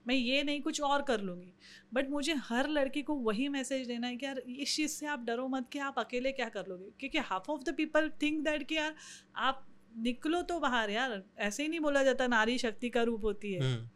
[0.05, 1.53] मैं ये नहीं कुछ और कर लूँगी
[1.93, 5.23] बट मुझे हर लड़की को वही मैसेज देना है कि यार इस चीज़ से आप
[5.25, 8.63] डरो मत कि आप अकेले क्या कर लोगे क्योंकि half of the people think that
[8.67, 8.95] कि यार
[9.37, 9.65] आप
[10.01, 13.61] निकलो तो बाहर यार ऐसे ही नहीं बोला जाता नारी शक्ति का रूप होती है
[13.61, 13.89] हम्म,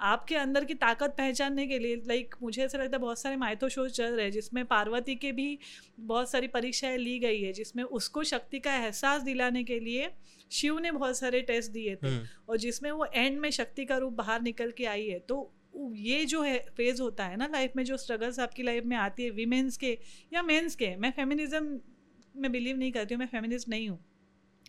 [0.00, 3.68] आपके अंदर की ताकत पहचानने के लिए लाइक मुझे ऐसा लगता है बहुत सारे माइथो
[3.68, 5.58] शोज़ चल रहे हैं जिसमें पार्वती के भी
[6.00, 10.10] बहुत सारी परीक्षाएँ ली गई है जिसमें उसको शक्ति का एहसास दिलाने के लिए
[10.50, 13.96] शिव ने बहुत सारे टेस्ट दिए थे हम्म, और जिसमें वो एंड में शक्ति का
[13.96, 15.52] रूप बाहर निकल के आई है। तो
[15.96, 19.24] ये जो है फ़ेज़ होता है ना लाइफ में जो स्ट्रगल्स आपकी लाइफ में आती
[19.24, 19.98] है वीमेंस के
[20.32, 21.80] या मेंस के मैं फेमिनिज्म
[22.34, 23.98] में बिलीव नहीं करती हूँ मैं फेमिनिस्ट नहीं हूँ।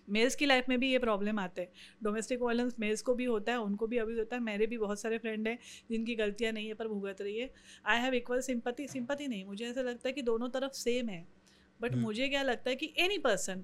[0.07, 1.69] मेल्स की लाइफ में भी ये प्रॉब्लम आते हैं।
[2.03, 5.01] डोमेस्टिक वायलेंस मेल्स को भी होता है उनको भी अभी होता है। मेरे भी बहुत
[5.01, 5.57] सारे फ्रेंड हैं
[5.91, 7.49] जिनकी गलतियाँ नहीं है पर भुगत रही है।
[7.85, 11.25] I have equal sympathy sympathy नहीं मुझे ऐसा लगता है कि दोनों तरफ़ सेम है।
[11.79, 13.63] But hmm. मुझे क्या लगता है कि any person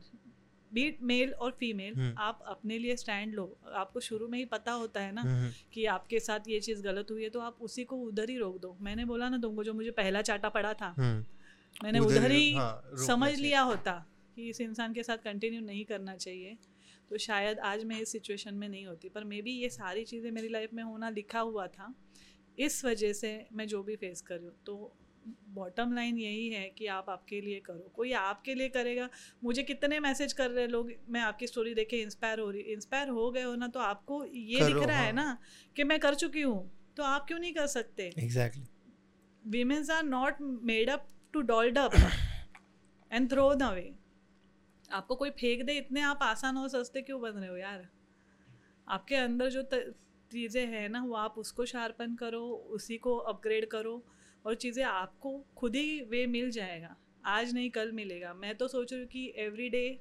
[0.71, 4.71] be it male और फीमेल हम्म। आप अपने लिए स्टैंड लो। आपको शुरू में ही पता
[4.71, 7.83] होता है ना हम्म, कि आपके साथ ये चीज़ गलत हुई है तो आप उसी
[7.83, 10.93] को उधर ही रोक दो। मैंने बोला ना तुमको जो मुझे पहला चाटा पड़ा था
[10.97, 11.23] हम्म,
[11.83, 13.93] मैंने उधर उधर ही हाँ, समझ लिया होता।
[14.37, 16.57] कि इस इंसान के साथ कंटिन्यू नहीं करना चाहिए
[17.09, 20.31] तो शायद आज मैं इस सिचुएशन में नहीं होती पर मे बी ये सारी चीज़ें
[20.31, 21.93] मेरी लाइफ में होना लिखा हुआ था
[22.59, 24.95] इस वजह से मैं जो भी फेस कर रही हूँ तो
[25.49, 29.09] बॉटम लाइन यही है कि आप आपके लिए करो कोई आपके लिए करेगा
[29.43, 32.61] मुझे कितने मैसेज कर रहे हैं लोग मैं आपकी स्टोरी देख के इंस्पायर हो रही
[32.61, 35.37] इंस्पायर हो गए हो ना तो आपको ये दिख रहा हाँ। है। ना
[35.75, 39.91] कि मैं कर चुकी हूँ तो आप क्यों नहीं कर सकते Exactly.
[39.91, 41.91] Are not made up to dolled up
[43.11, 44.06] and throw the away
[44.91, 47.87] आपको कोई फेंक दे इतने आप आसान और सस्ते क्यों बन रहे हो यार?
[48.87, 49.63] आपके अंदर जो
[50.31, 52.41] चीज़ें हैं ना वो आप उसको शार्पन करो
[52.71, 54.01] उसी को अपग्रेड करो
[54.45, 58.93] और चीज़ें आपको खुद ही वे मिल जाएगा। आज नहीं कल मिलेगा। मैं तो सोच
[58.93, 59.99] रही हूँ कि every day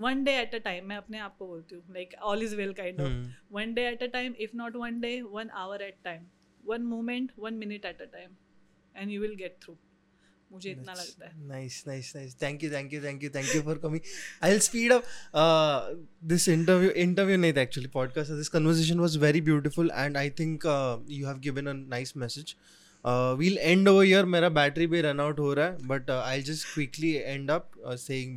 [0.00, 2.72] one day at a time मैं अपने आप को बोलती हूँ like all is well
[2.72, 6.22] kind of one day at a time if not one day one hour at time
[6.64, 8.36] one moment one minute at a time
[8.94, 9.76] and you will get through
[10.52, 10.74] मुझे
[19.16, 20.62] very beautiful I think
[21.10, 22.54] you have given nice message
[23.06, 26.74] we'll end over here मेरा battery भी run out हो रहा है but I just
[26.74, 27.70] quickly end up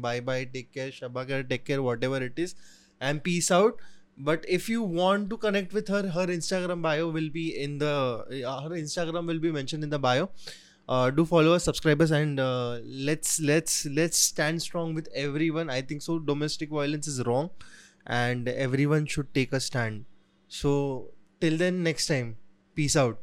[0.02, 2.56] bye bye take care Shaba care take care whatever it is
[3.02, 3.82] I am peace out
[4.20, 8.74] but if you want to connect with her her Instagram bio will be in the
[8.78, 10.32] Instagram will be mention in the bio
[10.88, 15.70] uh, do follow us subscribe us and uh, let's let's let's stand strong with everyone.
[15.70, 17.50] I think so domestic violence is wrong
[18.06, 20.06] and everyone should take a stand.
[20.48, 22.38] So till then next time
[22.76, 23.20] peace out